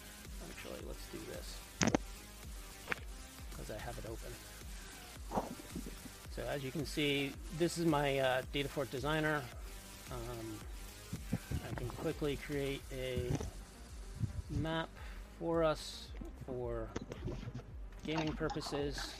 as 6.49 6.63
you 6.63 6.71
can 6.71 6.85
see, 6.85 7.31
this 7.59 7.77
is 7.77 7.85
my 7.85 8.17
uh, 8.17 8.41
data 8.51 8.67
fort 8.67 8.89
designer. 8.89 9.41
Um, 10.11 10.57
I 11.69 11.75
can 11.75 11.87
quickly 11.89 12.37
create 12.37 12.81
a 12.91 13.31
map 14.49 14.89
for 15.39 15.63
us 15.63 16.07
for 16.47 16.87
gaming 18.05 18.33
purposes. 18.33 19.13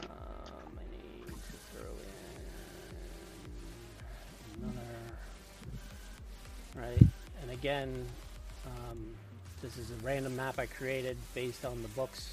Um, 0.00 0.78
I 0.78 0.82
need 0.90 1.26
to 1.26 1.34
throw 1.72 1.90
in 4.62 4.62
another 4.62 4.80
right? 6.74 7.08
And 7.42 7.50
again, 7.50 8.06
um, 8.66 9.06
this 9.60 9.76
is 9.76 9.90
a 9.90 9.96
random 10.02 10.36
map 10.36 10.58
I 10.58 10.64
created 10.66 11.18
based 11.34 11.66
on 11.66 11.82
the 11.82 11.88
books. 11.88 12.32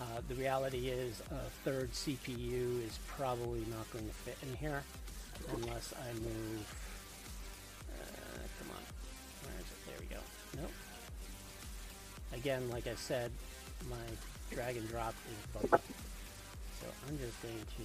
Uh, 0.00 0.20
the 0.28 0.34
reality 0.34 0.88
is 0.88 1.22
a 1.30 1.48
third 1.64 1.92
CPU 1.92 2.84
is 2.84 2.98
probably 3.06 3.60
not 3.70 3.88
going 3.92 4.06
to 4.06 4.12
fit 4.12 4.36
in 4.42 4.56
here 4.56 4.82
unless 5.54 5.94
I 5.94 6.12
move. 6.14 6.74
Uh, 7.92 8.38
come 8.58 8.70
on, 8.70 8.82
where 9.44 9.54
is 9.60 9.66
it? 9.70 9.86
There 9.86 9.96
we 10.00 10.06
go. 10.06 10.20
Nope. 10.60 10.72
Again, 12.32 12.68
like 12.70 12.88
I 12.88 12.94
said, 12.96 13.30
my 13.88 13.96
drag 14.50 14.76
and 14.76 14.88
drop 14.88 15.14
is 15.30 15.46
buggy. 15.52 15.82
So 16.80 16.86
I'm 17.08 17.18
just 17.18 17.40
going 17.40 17.54
to 17.54 17.82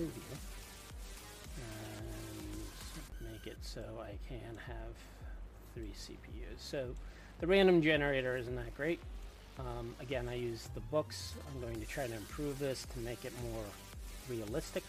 move 0.00 0.12
here 0.14 0.38
and 3.22 3.32
make 3.32 3.46
it 3.46 3.58
so 3.60 3.80
I 4.02 4.18
can 4.28 4.58
have 4.66 4.94
three 5.74 5.92
CPUs. 5.96 6.58
So 6.58 6.96
the 7.38 7.46
random 7.46 7.80
generator 7.80 8.36
isn't 8.36 8.56
that 8.56 8.74
great. 8.74 8.98
Um, 9.58 9.94
again, 10.00 10.28
I 10.28 10.34
use 10.34 10.68
the 10.74 10.80
books. 10.80 11.34
I'm 11.48 11.60
going 11.60 11.80
to 11.80 11.86
try 11.86 12.06
to 12.06 12.14
improve 12.14 12.58
this 12.58 12.86
to 12.94 12.98
make 13.00 13.24
it 13.24 13.32
more 13.52 13.64
realistic. 14.28 14.82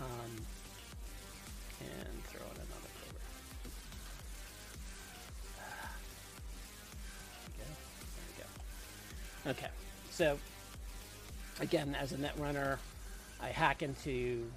Um, 0.00 0.46
and 1.80 2.24
throw 2.24 2.42
in 2.44 2.56
another 2.56 2.90
program. 3.00 3.22
There 7.46 7.48
we 7.48 7.58
go. 7.58 7.64
There 8.14 8.26
we 9.44 9.52
go. 9.52 9.58
Okay, 9.58 9.72
so 10.10 10.38
again, 11.60 11.96
as 11.98 12.12
a 12.12 12.16
netrunner, 12.16 12.78
I 13.40 13.48
hack 13.48 13.82
into 13.82 14.50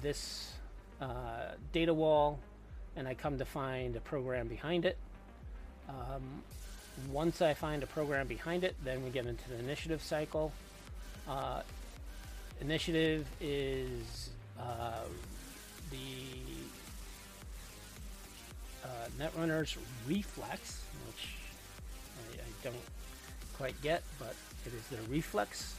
this 0.00 0.52
uh, 1.00 1.52
data 1.72 1.94
wall 1.94 2.38
and 2.96 3.08
I 3.08 3.14
come 3.14 3.38
to 3.38 3.44
find 3.44 3.96
a 3.96 4.00
program 4.00 4.48
behind 4.48 4.84
it. 4.84 4.96
Um, 5.88 6.42
once 7.10 7.42
I 7.42 7.54
find 7.54 7.82
a 7.82 7.86
program 7.86 8.26
behind 8.26 8.64
it, 8.64 8.74
then 8.84 9.02
we 9.02 9.10
get 9.10 9.26
into 9.26 9.48
the 9.48 9.58
initiative 9.58 10.02
cycle. 10.02 10.52
Uh, 11.28 11.62
initiative 12.60 13.26
is 13.40 14.30
uh, 14.58 15.04
the 15.90 15.96
uh, 18.84 18.88
Netrunner's 19.18 19.76
reflex, 20.06 20.82
which 21.06 21.34
I, 22.32 22.42
I 22.42 22.50
don't 22.62 22.76
quite 23.56 23.80
get, 23.82 24.02
but 24.18 24.34
it 24.66 24.72
is 24.74 24.86
their 24.88 25.02
reflex 25.08 25.76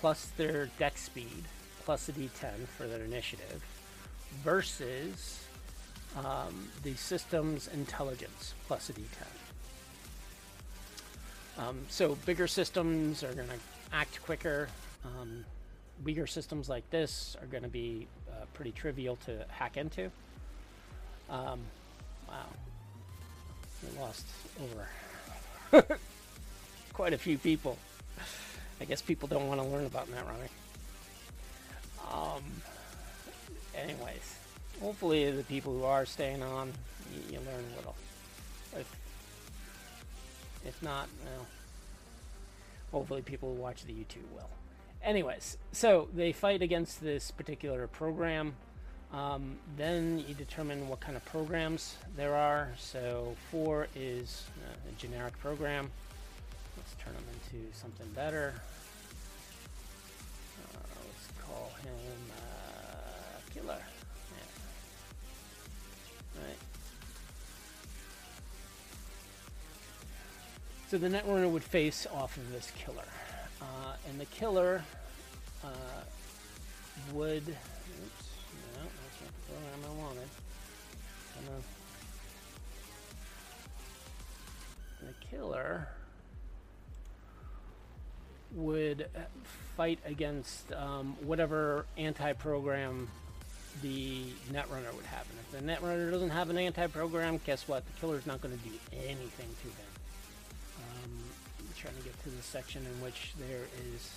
plus 0.00 0.26
their 0.36 0.66
deck 0.78 0.98
speed 0.98 1.44
plus 1.84 2.08
a 2.08 2.12
d10 2.12 2.66
for 2.76 2.86
their 2.86 3.04
initiative 3.04 3.62
versus 4.42 5.44
um, 6.16 6.68
the 6.82 6.94
system's 6.94 7.68
intelligence 7.68 8.54
plus 8.66 8.90
a 8.90 8.92
d10. 8.92 9.35
Um, 11.58 11.80
so 11.88 12.16
bigger 12.26 12.46
systems 12.46 13.22
are 13.22 13.32
going 13.32 13.48
to 13.48 13.58
act 13.92 14.22
quicker. 14.22 14.68
Um, 15.04 15.44
weaker 16.04 16.26
systems 16.26 16.68
like 16.68 16.88
this 16.90 17.36
are 17.40 17.46
going 17.46 17.62
to 17.62 17.68
be 17.68 18.06
uh, 18.30 18.44
pretty 18.54 18.72
trivial 18.72 19.16
to 19.26 19.44
hack 19.48 19.76
into. 19.76 20.10
Um, 21.30 21.60
wow, 22.28 22.46
we 23.82 23.98
lost 23.98 24.26
over 25.72 25.98
quite 26.92 27.12
a 27.12 27.18
few 27.18 27.38
people. 27.38 27.78
I 28.80 28.84
guess 28.84 29.00
people 29.00 29.26
don't 29.26 29.48
want 29.48 29.60
to 29.60 29.66
learn 29.66 29.86
about 29.86 30.08
netrunner. 30.08 30.48
Um. 32.12 32.42
Anyways, 33.76 34.38
hopefully 34.80 35.30
the 35.30 35.42
people 35.44 35.72
who 35.76 35.84
are 35.84 36.06
staying 36.06 36.42
on, 36.42 36.72
you, 37.12 37.34
you 37.34 37.38
learn 37.40 37.64
a 37.72 37.76
little. 37.76 37.94
If 38.74 38.90
if 40.66 40.82
not, 40.82 41.08
well, 41.24 41.46
hopefully 42.92 43.22
people 43.22 43.54
who 43.54 43.60
watch 43.60 43.84
the 43.84 43.92
YouTube 43.92 44.28
will. 44.34 44.50
Anyways, 45.02 45.56
so 45.72 46.08
they 46.14 46.32
fight 46.32 46.62
against 46.62 47.00
this 47.00 47.30
particular 47.30 47.86
program. 47.86 48.54
Um, 49.12 49.56
then 49.76 50.24
you 50.26 50.34
determine 50.34 50.88
what 50.88 51.00
kind 51.00 51.16
of 51.16 51.24
programs 51.24 51.96
there 52.16 52.34
are. 52.34 52.72
So 52.76 53.36
four 53.50 53.86
is 53.94 54.44
uh, 54.66 54.90
a 54.90 55.00
generic 55.00 55.38
program. 55.38 55.90
Let's 56.76 56.94
turn 57.02 57.14
them 57.14 57.24
into 57.34 57.76
something 57.76 58.08
better. 58.14 58.54
Uh, 60.74 60.78
let's 61.06 61.28
call 61.46 61.70
him 61.82 62.32
uh, 62.36 63.54
Killer. 63.54 63.82
So 70.88 70.98
the 70.98 71.08
Netrunner 71.08 71.50
would 71.50 71.64
face 71.64 72.06
off 72.12 72.36
of 72.36 72.52
this 72.52 72.70
killer. 72.78 73.02
Uh, 73.60 73.94
and 74.08 74.20
the 74.20 74.24
killer 74.26 74.84
uh, 75.64 75.68
would. 77.12 77.42
Oops, 77.42 78.28
no, 78.76 78.82
that's 78.82 79.20
not 79.20 79.32
the 79.34 79.52
program 79.52 79.80
I 79.84 79.88
wanted. 80.00 80.28
On. 81.48 81.62
The 85.02 85.26
killer 85.28 85.88
would 88.54 89.08
fight 89.76 89.98
against 90.04 90.72
um, 90.72 91.16
whatever 91.20 91.84
anti-program 91.98 93.08
the 93.82 94.22
Netrunner 94.52 94.94
would 94.94 95.04
have. 95.06 95.26
And 95.30 95.38
if 95.40 95.50
the 95.52 95.86
Netrunner 95.86 96.10
doesn't 96.10 96.30
have 96.30 96.48
an 96.48 96.58
anti-program, 96.58 97.40
guess 97.44 97.66
what? 97.68 97.84
The 97.86 98.00
killer's 98.00 98.24
not 98.24 98.40
going 98.40 98.56
to 98.56 98.64
do 98.64 98.74
anything 98.92 99.48
to 99.62 99.68
them. 99.68 99.95
Trying 101.86 101.98
to 101.98 102.02
get 102.02 102.22
to 102.24 102.30
the 102.30 102.42
section 102.42 102.84
in 102.84 103.00
which 103.00 103.32
there 103.38 103.62
is 103.94 104.10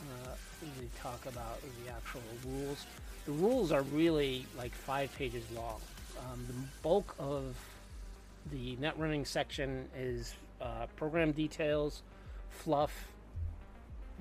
uh, 0.00 0.30
they 0.60 1.00
talk 1.00 1.24
about 1.24 1.58
the 1.62 1.90
actual 1.90 2.20
rules. 2.46 2.84
The 3.24 3.32
rules 3.32 3.72
are 3.72 3.80
really 3.80 4.44
like 4.58 4.74
five 4.74 5.10
pages 5.16 5.42
long. 5.54 5.80
Um, 6.18 6.44
the 6.46 6.54
bulk 6.82 7.14
of 7.18 7.56
the 8.52 8.76
net 8.76 8.98
running 8.98 9.24
section 9.24 9.88
is 9.96 10.34
uh, 10.60 10.86
program 10.96 11.32
details, 11.32 12.02
fluff, 12.50 12.92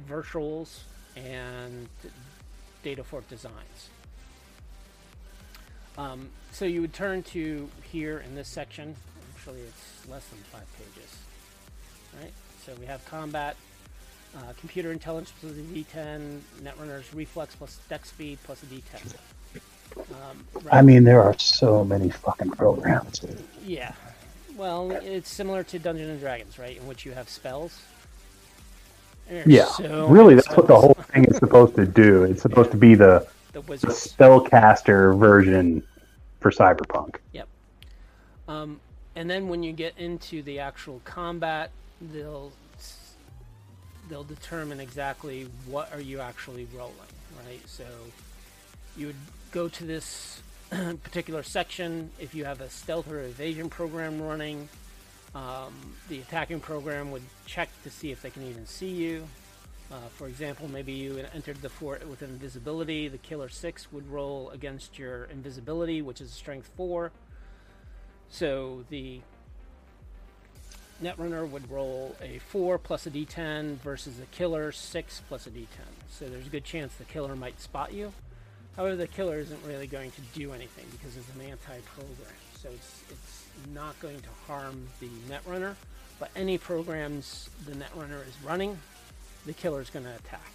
virtuals, 0.09 0.79
and 1.17 1.89
data 2.83 3.03
fort 3.03 3.27
designs. 3.27 3.89
Um, 5.97 6.29
so 6.53 6.63
you 6.63 6.79
would 6.79 6.93
turn 6.93 7.23
to 7.23 7.69
here 7.91 8.19
in 8.19 8.33
this 8.33 8.47
section. 8.47 8.95
Actually, 9.35 9.61
it's 9.61 10.07
less 10.09 10.25
than 10.27 10.39
five 10.51 10.67
pages. 10.77 11.17
Right. 12.21 12.31
So 12.65 12.73
we 12.79 12.85
have 12.85 13.03
combat, 13.05 13.57
uh, 14.37 14.53
computer 14.57 14.91
intelligence 14.91 15.33
plus 15.39 15.53
a 15.53 15.55
D10, 15.55 16.39
Netrunner's 16.61 17.13
reflex 17.13 17.55
plus 17.55 17.79
deck 17.89 18.05
speed 18.05 18.39
plus 18.43 18.63
a 18.63 18.65
D10. 18.67 19.15
Um, 19.97 20.45
I 20.71 20.81
mean, 20.81 21.03
there 21.03 21.21
are 21.21 21.37
so 21.37 21.83
many 21.83 22.09
fucking 22.09 22.51
programs. 22.51 23.21
yeah. 23.65 23.93
Well, 24.55 24.91
it's 24.91 25.29
similar 25.29 25.63
to 25.63 25.79
Dungeons 25.79 26.09
and 26.09 26.19
Dragons, 26.19 26.57
right? 26.57 26.77
In 26.77 26.87
which 26.87 27.05
you 27.05 27.11
have 27.11 27.27
spells. 27.27 27.81
There's 29.27 29.47
Yeah, 29.47 29.65
so 29.65 30.07
really, 30.07 30.35
that's 30.35 30.55
what 30.55 30.67
the 30.67 30.79
whole 30.79 30.97
thing 31.11 31.25
is 31.25 31.37
supposed 31.37 31.75
to 31.75 31.85
do. 31.85 32.23
It's 32.23 32.41
supposed 32.43 32.71
to 32.71 32.77
be 32.77 32.95
the, 32.95 33.27
the 33.51 33.61
the 33.61 33.87
spellcaster 33.87 35.17
version 35.17 35.83
for 36.39 36.51
Cyberpunk. 36.51 37.15
Yep. 37.33 37.47
Um, 38.47 38.79
and 39.15 39.29
then 39.29 39.47
when 39.49 39.63
you 39.63 39.73
get 39.73 39.97
into 39.97 40.43
the 40.43 40.59
actual 40.59 41.01
combat, 41.03 41.71
they'll 42.11 42.51
they'll 44.09 44.23
determine 44.23 44.79
exactly 44.79 45.47
what 45.65 45.93
are 45.93 46.01
you 46.01 46.19
actually 46.19 46.67
rolling, 46.75 46.93
right? 47.45 47.61
So 47.67 47.85
you 48.97 49.07
would 49.07 49.15
go 49.51 49.69
to 49.69 49.83
this 49.85 50.41
particular 50.69 51.43
section 51.43 52.09
if 52.19 52.35
you 52.35 52.45
have 52.45 52.61
a 52.61 52.69
stealth 52.69 53.09
or 53.09 53.21
evasion 53.21 53.69
program 53.69 54.21
running. 54.21 54.67
Um, 55.35 55.73
the 56.09 56.19
attacking 56.19 56.59
program 56.59 57.11
would 57.11 57.23
check 57.45 57.69
to 57.83 57.89
see 57.89 58.11
if 58.11 58.21
they 58.21 58.29
can 58.29 58.43
even 58.47 58.65
see 58.65 58.89
you. 58.89 59.27
Uh, 59.91 59.95
for 60.15 60.27
example, 60.27 60.67
maybe 60.67 60.91
you 60.91 61.23
entered 61.33 61.61
the 61.61 61.69
fort 61.69 62.07
with 62.07 62.21
invisibility. 62.21 63.07
The 63.07 63.17
killer 63.17 63.49
six 63.49 63.91
would 63.91 64.09
roll 64.09 64.49
against 64.51 64.97
your 64.97 65.25
invisibility, 65.25 66.01
which 66.01 66.21
is 66.21 66.31
strength 66.31 66.69
four. 66.75 67.11
So 68.29 68.85
the 68.89 69.21
Netrunner 71.03 71.49
would 71.49 71.69
roll 71.69 72.15
a 72.21 72.39
four 72.39 72.77
plus 72.77 73.05
a 73.05 73.11
d10 73.11 73.77
versus 73.79 74.17
the 74.17 74.25
killer 74.27 74.71
six 74.71 75.21
plus 75.27 75.45
a 75.45 75.49
d10. 75.49 75.67
So 76.09 76.29
there's 76.29 76.47
a 76.47 76.49
good 76.49 76.63
chance 76.63 76.95
the 76.95 77.03
killer 77.03 77.35
might 77.35 77.59
spot 77.59 77.93
you. 77.93 78.13
However, 78.77 78.95
the 78.95 79.07
killer 79.07 79.37
isn't 79.37 79.59
really 79.65 79.85
going 79.85 80.11
to 80.11 80.21
do 80.33 80.53
anything 80.53 80.85
because 80.91 81.17
it's 81.17 81.27
an 81.35 81.41
anti-program. 81.41 82.37
So 82.59 82.69
it's 82.69 83.03
it's 83.09 83.45
not 83.73 83.99
going 83.99 84.19
to 84.21 84.29
harm 84.47 84.87
the 84.99 85.09
Netrunner. 85.29 85.75
But 86.19 86.31
any 86.35 86.57
programs 86.57 87.49
the 87.65 87.73
Netrunner 87.73 88.25
is 88.25 88.33
running, 88.43 88.77
the 89.45 89.53
killer 89.53 89.81
is 89.81 89.89
going 89.89 90.05
to 90.05 90.15
attack. 90.15 90.51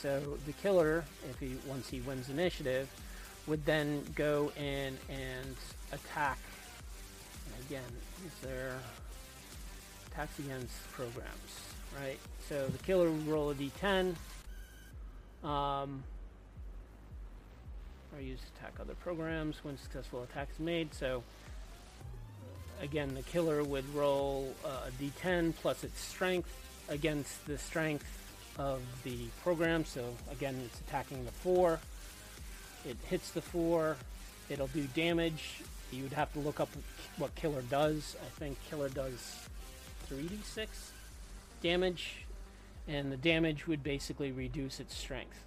So 0.00 0.38
the 0.46 0.52
killer, 0.52 1.04
if 1.28 1.38
he 1.38 1.56
once 1.66 1.90
he 1.90 2.00
wins 2.00 2.30
initiative, 2.30 2.88
would 3.46 3.66
then 3.66 4.02
go 4.14 4.50
in 4.56 4.96
and 5.10 5.56
attack. 5.92 6.38
And 7.46 7.66
again, 7.66 7.92
is 8.26 8.32
there 8.42 8.78
attacks 10.12 10.38
against 10.38 10.90
programs, 10.92 11.60
right? 12.00 12.18
So 12.48 12.66
the 12.68 12.78
killer 12.78 13.10
would 13.10 13.26
roll 13.26 13.50
a 13.50 13.54
d10. 13.54 14.14
Um, 15.42 16.02
or 18.14 18.20
use 18.20 18.40
to 18.40 18.46
attack 18.58 18.74
other 18.80 18.94
programs 18.94 19.56
when 19.62 19.78
successful 19.78 20.22
attack 20.22 20.48
is 20.52 20.60
made. 20.60 20.92
So 20.94 21.22
again, 22.82 23.14
the 23.14 23.22
killer 23.22 23.62
would 23.62 23.94
roll 23.94 24.52
uh, 24.64 24.88
a 24.88 25.02
d10 25.02 25.54
plus 25.56 25.84
its 25.84 26.00
strength 26.00 26.50
against 26.88 27.46
the 27.46 27.56
strength 27.58 28.06
of 28.58 28.80
the 29.04 29.16
program. 29.42 29.84
So 29.84 30.04
again, 30.30 30.60
it's 30.64 30.80
attacking 30.80 31.24
the 31.24 31.32
four. 31.32 31.80
It 32.84 32.96
hits 33.08 33.30
the 33.30 33.42
four. 33.42 33.96
It'll 34.48 34.66
do 34.68 34.84
damage. 34.94 35.60
You 35.92 36.02
would 36.02 36.12
have 36.12 36.32
to 36.34 36.40
look 36.40 36.60
up 36.60 36.68
what 37.16 37.34
killer 37.34 37.62
does. 37.62 38.16
I 38.20 38.28
think 38.38 38.58
killer 38.68 38.88
does 38.88 39.46
3d6 40.10 40.66
damage, 41.62 42.24
and 42.88 43.12
the 43.12 43.16
damage 43.16 43.66
would 43.66 43.82
basically 43.82 44.32
reduce 44.32 44.80
its 44.80 44.96
strength 44.96 45.38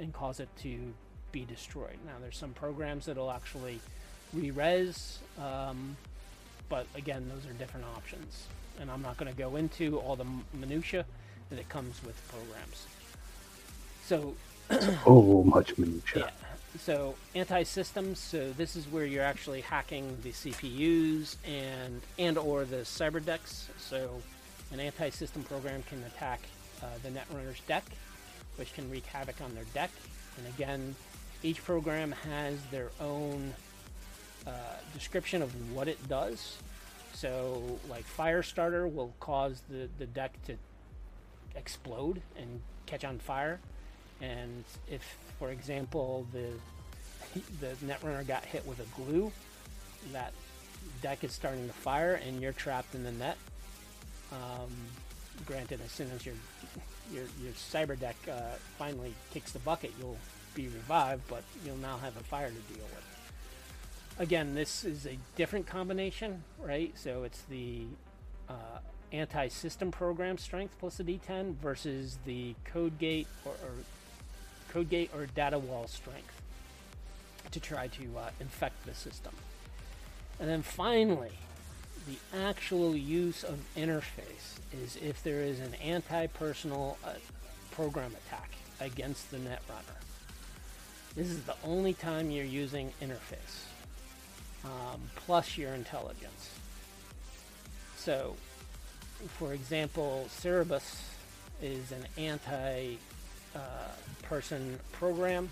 and 0.00 0.12
cause 0.12 0.40
it 0.40 0.48
to 0.62 0.92
be 1.32 1.44
destroyed. 1.44 1.96
Now, 2.06 2.12
there's 2.20 2.36
some 2.36 2.52
programs 2.52 3.06
that'll 3.06 3.30
actually 3.30 3.80
re-res, 4.32 5.18
um, 5.40 5.96
but 6.68 6.86
again, 6.94 7.30
those 7.32 7.50
are 7.50 7.54
different 7.54 7.86
options. 7.96 8.46
And 8.80 8.90
I'm 8.90 9.02
not 9.02 9.16
going 9.16 9.30
to 9.30 9.36
go 9.38 9.56
into 9.56 9.98
all 10.00 10.16
the 10.16 10.26
minutia 10.52 11.04
that 11.50 11.58
it 11.58 11.68
comes 11.68 12.00
with 12.04 12.16
programs. 12.28 12.86
So 14.04 14.34
Oh, 15.06 15.42
much 15.44 15.76
minutia. 15.78 16.30
yeah. 16.40 16.43
So 16.78 17.14
anti-systems. 17.34 18.18
So 18.18 18.52
this 18.52 18.76
is 18.76 18.86
where 18.88 19.04
you're 19.04 19.24
actually 19.24 19.60
hacking 19.60 20.16
the 20.22 20.32
CPUs 20.32 21.36
and 21.46 22.00
and 22.18 22.36
or 22.36 22.64
the 22.64 22.78
cyber 22.78 23.24
decks. 23.24 23.68
So 23.78 24.20
an 24.72 24.80
anti-system 24.80 25.44
program 25.44 25.82
can 25.84 26.02
attack 26.04 26.40
uh, 26.82 26.86
the 27.02 27.10
Netrunner's 27.10 27.60
deck, 27.68 27.84
which 28.56 28.74
can 28.74 28.90
wreak 28.90 29.06
havoc 29.06 29.40
on 29.40 29.54
their 29.54 29.64
deck. 29.72 29.90
And 30.36 30.46
again, 30.48 30.94
each 31.42 31.62
program 31.64 32.12
has 32.12 32.58
their 32.70 32.90
own 33.00 33.54
uh, 34.46 34.50
description 34.92 35.42
of 35.42 35.74
what 35.74 35.88
it 35.88 36.08
does. 36.08 36.58
So 37.12 37.78
like 37.88 38.04
Firestarter 38.06 38.92
will 38.92 39.14
cause 39.20 39.62
the, 39.70 39.88
the 39.98 40.06
deck 40.06 40.32
to 40.46 40.56
explode 41.54 42.20
and 42.36 42.60
catch 42.86 43.04
on 43.04 43.18
fire. 43.18 43.60
And 44.20 44.64
if, 44.88 45.02
for 45.38 45.50
example, 45.50 46.26
the 46.32 46.50
the 47.60 47.74
netrunner 47.84 48.26
got 48.26 48.44
hit 48.44 48.64
with 48.66 48.78
a 48.78 49.02
glue, 49.02 49.32
that 50.12 50.32
deck 51.02 51.24
is 51.24 51.32
starting 51.32 51.66
to 51.66 51.72
fire 51.72 52.14
and 52.14 52.40
you're 52.40 52.52
trapped 52.52 52.94
in 52.94 53.02
the 53.02 53.12
net. 53.12 53.36
Um, 54.32 54.70
granted, 55.46 55.80
as 55.84 55.90
soon 55.90 56.10
as 56.14 56.24
your 56.24 56.34
your 57.12 57.24
your 57.42 57.52
cyber 57.52 57.98
deck 57.98 58.16
uh, 58.30 58.56
finally 58.78 59.14
kicks 59.32 59.52
the 59.52 59.58
bucket, 59.60 59.92
you'll 59.98 60.18
be 60.54 60.68
revived, 60.68 61.22
but 61.28 61.42
you'll 61.64 61.76
now 61.76 61.96
have 61.98 62.16
a 62.16 62.22
fire 62.22 62.48
to 62.48 62.74
deal 62.74 62.84
with. 62.84 63.04
Again, 64.18 64.54
this 64.54 64.84
is 64.84 65.06
a 65.06 65.18
different 65.34 65.66
combination, 65.66 66.44
right? 66.60 66.92
So 66.96 67.24
it's 67.24 67.42
the 67.42 67.82
uh, 68.48 68.78
anti-system 69.12 69.90
program 69.90 70.38
strength 70.38 70.76
plus 70.78 70.98
a 71.00 71.04
d10 71.04 71.54
versus 71.56 72.18
the 72.24 72.54
code 72.64 72.98
gate 72.98 73.26
or, 73.44 73.52
or 73.52 73.72
code 74.74 74.90
gate 74.90 75.10
or 75.14 75.26
data 75.26 75.58
wall 75.58 75.86
strength 75.86 76.42
to 77.52 77.60
try 77.60 77.86
to 77.86 78.02
uh, 78.18 78.30
infect 78.40 78.84
the 78.84 78.94
system. 78.94 79.32
And 80.40 80.50
then 80.50 80.62
finally, 80.62 81.30
the 82.08 82.38
actual 82.46 82.96
use 82.96 83.44
of 83.44 83.60
interface 83.76 84.58
is 84.82 84.96
if 84.96 85.22
there 85.22 85.42
is 85.42 85.60
an 85.60 85.74
anti-personal 85.76 86.98
uh, 87.04 87.10
program 87.70 88.12
attack 88.26 88.50
against 88.80 89.30
the 89.30 89.36
netrunner. 89.36 90.00
This 91.14 91.28
is 91.28 91.44
the 91.44 91.54
only 91.64 91.94
time 91.94 92.32
you're 92.32 92.44
using 92.44 92.92
interface, 93.00 93.66
um, 94.64 95.00
plus 95.14 95.56
your 95.56 95.72
intelligence. 95.72 96.50
So, 97.96 98.34
for 99.38 99.52
example, 99.54 100.26
Cerebus 100.28 101.02
is 101.62 101.92
an 101.92 102.06
anti 102.18 102.96
uh, 103.54 103.58
person 104.24 104.78
program 104.92 105.50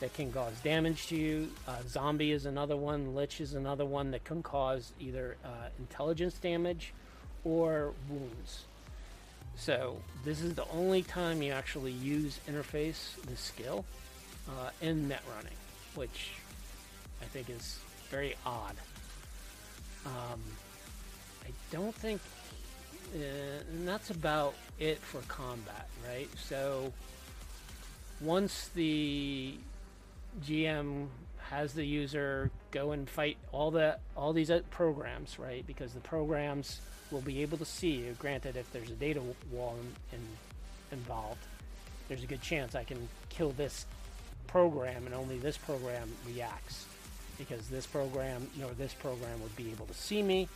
that 0.00 0.12
can 0.14 0.32
cause 0.32 0.52
damage 0.62 1.06
to 1.08 1.16
you. 1.16 1.48
Uh, 1.66 1.76
zombie 1.88 2.32
is 2.32 2.46
another 2.46 2.76
one. 2.76 3.14
Liche 3.14 3.40
is 3.40 3.54
another 3.54 3.84
one 3.84 4.10
that 4.10 4.24
can 4.24 4.42
cause 4.42 4.92
either 5.00 5.36
uh, 5.44 5.48
intelligence 5.78 6.34
damage 6.34 6.92
or 7.44 7.92
wounds. 8.08 8.64
So 9.56 9.96
this 10.24 10.42
is 10.42 10.54
the 10.54 10.68
only 10.70 11.02
time 11.02 11.40
you 11.40 11.52
actually 11.52 11.92
use 11.92 12.38
interface, 12.48 13.20
the 13.26 13.36
skill, 13.36 13.84
uh, 14.48 14.70
in 14.82 15.08
net 15.08 15.22
running, 15.34 15.56
which 15.94 16.32
I 17.22 17.24
think 17.24 17.48
is 17.48 17.78
very 18.10 18.36
odd. 18.44 18.76
Um, 20.04 20.40
I 21.44 21.48
don't 21.72 21.94
think, 21.94 22.20
uh, 23.14 23.18
and 23.70 23.88
that's 23.88 24.10
about 24.10 24.54
it 24.78 24.98
for 24.98 25.20
combat, 25.22 25.88
right? 26.06 26.28
So 26.36 26.92
once 28.20 28.68
the 28.74 29.54
GM 30.44 31.08
has 31.50 31.72
the 31.74 31.84
user 31.84 32.50
go 32.70 32.92
and 32.92 33.08
fight 33.08 33.36
all 33.52 33.70
the 33.70 33.98
all 34.16 34.32
these 34.32 34.50
programs, 34.70 35.38
right? 35.38 35.66
Because 35.66 35.92
the 35.92 36.00
programs 36.00 36.80
will 37.10 37.20
be 37.20 37.42
able 37.42 37.58
to 37.58 37.64
see 37.64 37.92
you. 37.92 38.16
Granted, 38.18 38.56
if 38.56 38.70
there's 38.72 38.90
a 38.90 38.94
data 38.94 39.22
wall 39.52 39.76
in, 40.12 40.18
in, 40.18 40.26
involved, 40.98 41.44
there's 42.08 42.22
a 42.22 42.26
good 42.26 42.42
chance 42.42 42.74
I 42.74 42.84
can 42.84 43.08
kill 43.28 43.52
this 43.52 43.86
program 44.46 45.06
and 45.06 45.14
only 45.14 45.38
this 45.38 45.56
program 45.56 46.10
reacts 46.26 46.86
because 47.38 47.68
this 47.68 47.86
program 47.86 48.48
nor 48.58 48.70
this 48.72 48.94
program 48.94 49.40
would 49.42 49.54
be 49.56 49.70
able 49.70 49.86
to 49.86 49.94
see 49.94 50.22
me 50.22 50.48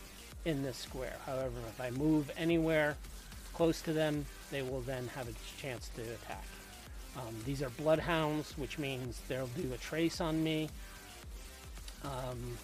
in 0.45 0.63
this 0.63 0.77
square. 0.77 1.15
However, 1.25 1.53
if 1.67 1.79
I 1.79 1.91
move 1.91 2.31
anywhere 2.37 2.97
close 3.53 3.81
to 3.81 3.93
them, 3.93 4.25
they 4.49 4.61
will 4.61 4.81
then 4.81 5.07
have 5.15 5.27
a 5.29 5.33
chance 5.61 5.89
to 5.95 6.01
attack. 6.01 6.45
Um, 7.17 7.35
these 7.45 7.61
are 7.61 7.69
bloodhounds, 7.69 8.57
which 8.57 8.79
means 8.79 9.19
they'll 9.27 9.47
do 9.47 9.71
a 9.73 9.77
trace 9.77 10.21
on 10.21 10.43
me. 10.43 10.69
Um, 12.03 12.57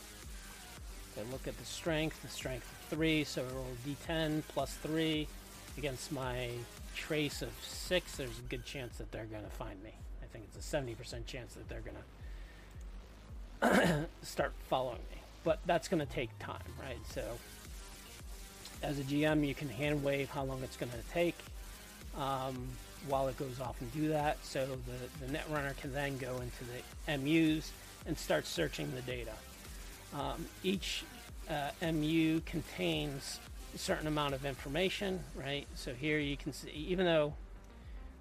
they 1.16 1.24
look 1.32 1.48
at 1.48 1.58
the 1.58 1.66
strength, 1.66 2.22
the 2.22 2.28
strength 2.30 2.72
of 2.72 2.98
3, 2.98 3.24
so 3.24 3.44
roll 3.54 3.66
d10 3.86 4.44
plus 4.48 4.74
3 4.76 5.28
against 5.78 6.12
my 6.12 6.50
trace 6.96 7.42
of 7.42 7.52
6. 7.62 8.16
There's 8.18 8.40
a 8.40 8.50
good 8.50 8.66
chance 8.66 8.98
that 8.98 9.12
they're 9.12 9.26
going 9.26 9.44
to 9.44 9.50
find 9.50 9.82
me. 9.84 9.92
I 10.22 10.26
think 10.28 10.46
it's 10.54 10.74
a 10.74 10.78
70% 10.78 11.26
chance 11.26 11.56
that 11.56 11.68
they're 11.68 11.82
going 11.82 11.98
to 13.88 14.06
start 14.22 14.54
following 14.70 15.02
me. 15.12 15.18
But 15.44 15.60
that's 15.66 15.88
going 15.88 16.06
to 16.06 16.12
take 16.12 16.30
time, 16.40 16.62
right? 16.82 16.98
So, 17.12 17.24
as 18.84 19.00
a 19.00 19.04
GM, 19.04 19.48
you 19.48 19.56
can 19.56 19.70
hand 19.70 20.04
wave 20.04 20.30
how 20.30 20.44
long 20.44 20.62
it's 20.64 20.78
going 20.78 20.92
to 20.92 21.14
take. 21.14 21.38
Um, 22.18 22.68
while 23.08 23.28
it 23.28 23.38
goes 23.38 23.60
off 23.60 23.80
and 23.82 23.92
do 23.94 24.10
that. 24.10 24.38
So 24.44 24.66
the, 24.66 25.26
the 25.26 25.38
netrunner 25.38 25.76
can 25.78 25.94
then 25.94 26.18
go 26.18 26.42
into 26.42 26.64
the 26.66 27.18
MUs 27.18 27.72
and 28.06 28.18
start 28.18 28.46
searching 28.46 28.94
the 28.96 29.02
data. 29.02 29.34
Um, 30.14 30.46
each 30.64 31.04
uh, 31.50 31.72
MU 31.82 32.42
contains 32.46 33.40
a 33.76 33.78
certain 33.78 34.08
amount 34.08 34.34
of 34.34 34.46
information, 34.46 35.20
right? 35.36 35.68
So 35.76 35.94
here 35.94 36.20
you 36.20 36.38
can 36.38 36.54
see, 36.54 36.70
even 36.72 37.06
though 37.06 37.34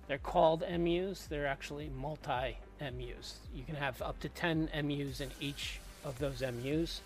they're 0.09 0.19
called 0.19 0.65
MUs, 0.69 1.27
they're 1.27 1.47
actually 1.47 1.91
multi 1.97 2.59
MUs. 2.81 3.37
You 3.55 3.65
can 3.65 3.77
have 3.77 4.01
up 4.03 4.21
to 4.21 4.29
10 4.29 4.71
MUs 4.85 5.21
in 5.21 5.31
each 5.41 5.81
of 6.05 6.19
those 6.19 6.43
MUs, 6.43 7.01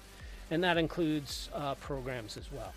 and 0.51 0.63
that 0.65 0.77
includes 0.79 1.49
uh, 1.55 1.75
programs 1.77 2.37
as 2.37 2.51
well. 2.53 2.73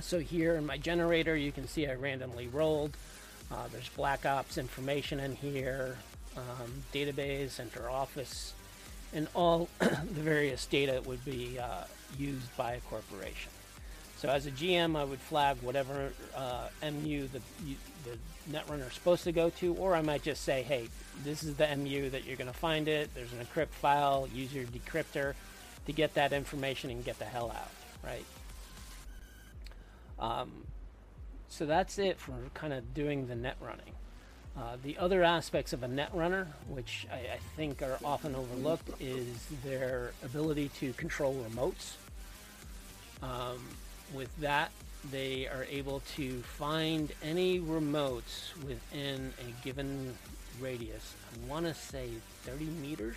So 0.00 0.20
here 0.20 0.54
in 0.54 0.64
my 0.64 0.78
generator, 0.78 1.36
you 1.36 1.52
can 1.52 1.68
see 1.68 1.86
I 1.86 1.94
randomly 1.94 2.48
rolled 2.48 2.96
uh, 3.52 3.68
there's 3.70 3.88
Black 3.90 4.24
Ops 4.24 4.56
information 4.56 5.20
in 5.20 5.36
here, 5.36 5.98
um, 6.36 6.82
database, 6.92 7.60
enter 7.60 7.90
office, 7.90 8.54
and 9.12 9.28
all 9.34 9.68
the 9.78 10.20
various 10.20 10.64
data 10.66 10.92
that 10.92 11.06
would 11.06 11.24
be 11.24 11.58
uh, 11.58 11.84
used 12.18 12.56
by 12.56 12.72
a 12.72 12.80
corporation. 12.80 13.52
So 14.16 14.28
as 14.28 14.46
a 14.46 14.50
GM, 14.52 14.96
I 14.96 15.04
would 15.04 15.20
flag 15.20 15.58
whatever 15.62 16.12
uh, 16.34 16.68
MU 16.82 17.28
the, 17.28 17.40
the 18.04 18.16
netrunner 18.50 18.86
is 18.86 18.94
supposed 18.94 19.24
to 19.24 19.32
go 19.32 19.50
to, 19.50 19.74
or 19.74 19.94
I 19.94 20.00
might 20.00 20.22
just 20.22 20.44
say, 20.44 20.62
hey, 20.62 20.88
this 21.24 21.42
is 21.42 21.56
the 21.56 21.66
MU 21.76 22.08
that 22.10 22.24
you're 22.24 22.36
going 22.36 22.50
to 22.50 22.56
find 22.56 22.88
it. 22.88 23.10
There's 23.14 23.32
an 23.32 23.44
encrypt 23.44 23.68
file. 23.68 24.28
Use 24.32 24.54
your 24.54 24.64
decryptor 24.64 25.34
to 25.86 25.92
get 25.92 26.14
that 26.14 26.32
information 26.32 26.90
and 26.90 27.04
get 27.04 27.18
the 27.18 27.24
hell 27.24 27.50
out, 27.50 27.70
right? 28.04 28.24
Um, 30.18 30.52
so 31.52 31.66
that's 31.66 31.98
it 31.98 32.18
for 32.18 32.32
kind 32.54 32.72
of 32.72 32.94
doing 32.94 33.26
the 33.26 33.34
net 33.34 33.56
running. 33.60 33.92
Uh, 34.56 34.76
the 34.82 34.96
other 34.96 35.22
aspects 35.22 35.74
of 35.74 35.82
a 35.82 35.88
net 35.88 36.08
runner, 36.14 36.48
which 36.66 37.06
I, 37.12 37.34
I, 37.34 37.38
think 37.56 37.82
are 37.82 37.98
often 38.02 38.34
overlooked, 38.34 38.88
is 39.00 39.26
their 39.62 40.12
ability 40.24 40.70
to 40.80 40.94
control 40.94 41.34
remotes. 41.46 41.96
Um, 43.22 43.60
with 44.14 44.34
that, 44.40 44.70
they 45.10 45.46
are 45.46 45.66
able 45.70 46.00
to 46.16 46.40
find 46.40 47.12
any 47.22 47.60
remotes 47.60 48.56
within 48.66 49.34
a 49.38 49.64
given 49.64 50.14
radius. 50.58 51.14
I 51.34 51.50
want 51.50 51.66
to 51.66 51.74
say 51.74 52.08
30 52.44 52.64
meters. 52.64 53.16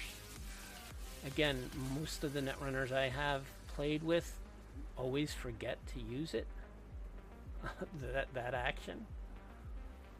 Again, 1.25 1.69
most 1.97 2.25
of 2.25 2.33
the 2.33 2.41
net 2.41 2.55
runners 2.61 2.91
I 2.91 3.07
have 3.07 3.43
played 3.75 4.03
with 4.03 4.37
always 4.97 5.33
forget 5.33 5.77
to 5.93 6.01
use 6.01 6.33
it. 6.33 6.47
that 8.13 8.33
that 8.33 8.53
action, 8.53 9.05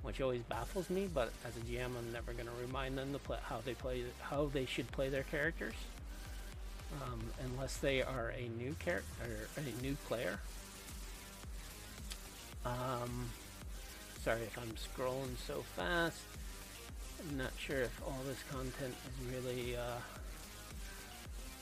which 0.01 0.21
always 0.21 0.41
baffles 0.43 0.89
me. 0.89 1.09
But 1.11 1.31
as 1.45 1.55
a 1.57 1.59
GM, 1.61 1.97
I'm 1.97 2.11
never 2.11 2.33
going 2.33 2.47
to 2.47 2.61
remind 2.61 2.97
them 2.97 3.13
to 3.13 3.19
play 3.19 3.37
how 3.43 3.61
they 3.63 3.73
play 3.73 4.03
how 4.21 4.49
they 4.51 4.65
should 4.65 4.91
play 4.91 5.09
their 5.09 5.23
characters, 5.23 5.75
um, 7.01 7.21
unless 7.43 7.77
they 7.77 8.01
are 8.01 8.33
a 8.37 8.47
new 8.57 8.75
character 8.79 9.05
a 9.57 9.81
new 9.83 9.95
player. 10.07 10.39
Um, 12.65 13.29
sorry 14.23 14.41
if 14.41 14.57
I'm 14.57 14.73
scrolling 14.73 15.37
so 15.45 15.63
fast. 15.75 16.19
I'm 17.29 17.37
not 17.37 17.51
sure 17.57 17.81
if 17.81 18.01
all 18.05 18.19
this 18.27 18.41
content 18.51 18.93
is 19.05 19.33
really 19.33 19.75
uh, 19.75 19.99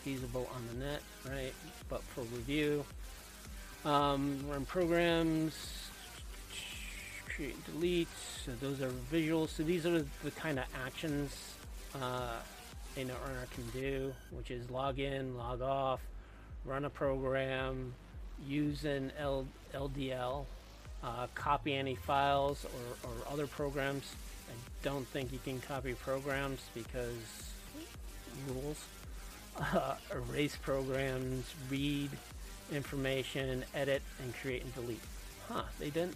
feasible 0.03 0.49
on 0.55 0.67
the 0.67 0.85
net, 0.85 1.01
right? 1.29 1.53
But 1.89 2.01
for 2.03 2.21
review, 2.21 2.85
um, 3.85 4.39
run 4.47 4.65
programs, 4.65 5.53
create 7.27 7.55
and 7.55 7.65
delete. 7.65 8.07
So 8.45 8.51
those 8.59 8.81
are 8.81 8.91
visuals. 9.11 9.49
So 9.49 9.63
these 9.63 9.85
are 9.85 10.05
the 10.23 10.31
kind 10.31 10.59
of 10.59 10.65
actions 10.85 11.35
uh, 11.95 12.37
a 12.95 12.99
netrunner 12.99 13.49
can 13.53 13.69
do, 13.71 14.13
which 14.31 14.51
is 14.51 14.69
log 14.69 14.99
in, 14.99 15.37
log 15.37 15.61
off, 15.61 16.01
run 16.65 16.85
a 16.85 16.89
program, 16.89 17.93
use 18.47 18.85
an 18.85 19.11
L- 19.17 19.47
LDL, 19.73 20.45
uh, 21.03 21.27
copy 21.35 21.73
any 21.73 21.95
files 21.95 22.65
or, 22.65 23.09
or 23.09 23.31
other 23.31 23.47
programs. 23.47 24.13
I 24.49 24.53
don't 24.83 25.07
think 25.07 25.31
you 25.31 25.39
can 25.43 25.59
copy 25.61 25.93
programs 25.93 26.61
because 26.73 27.51
rules. 28.47 28.83
Uh, 29.59 29.95
erase 30.11 30.57
programs, 30.57 31.45
read, 31.69 32.09
information, 32.73 33.63
edit, 33.73 34.01
and 34.21 34.33
create 34.35 34.63
and 34.63 34.73
delete. 34.75 35.01
Huh, 35.49 35.63
they 35.79 35.89
didn't. 35.89 36.15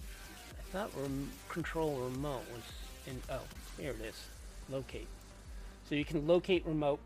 I 0.59 0.63
thought 0.71 0.91
rem- 0.95 1.29
control 1.49 1.95
remote 1.95 2.43
was 2.53 2.63
in. 3.05 3.21
Oh, 3.29 3.41
here 3.79 3.91
it 3.91 4.05
is. 4.05 4.15
Locate. 4.69 5.07
So 5.87 5.95
you 5.95 6.03
can 6.03 6.27
locate 6.27 6.65
remote 6.65 6.99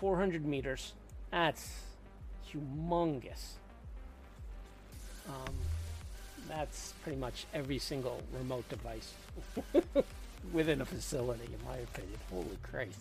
400 0.00 0.44
meters. 0.44 0.92
That's 1.30 1.80
humongous. 2.52 3.52
Um, 5.28 5.54
that's 6.48 6.94
pretty 7.02 7.18
much 7.18 7.46
every 7.52 7.78
single 7.78 8.22
remote 8.32 8.68
device 8.68 9.12
within 10.52 10.80
a 10.80 10.84
facility, 10.84 11.44
in 11.44 11.64
my 11.66 11.76
opinion. 11.78 12.18
Holy 12.30 12.58
Christ 12.62 13.00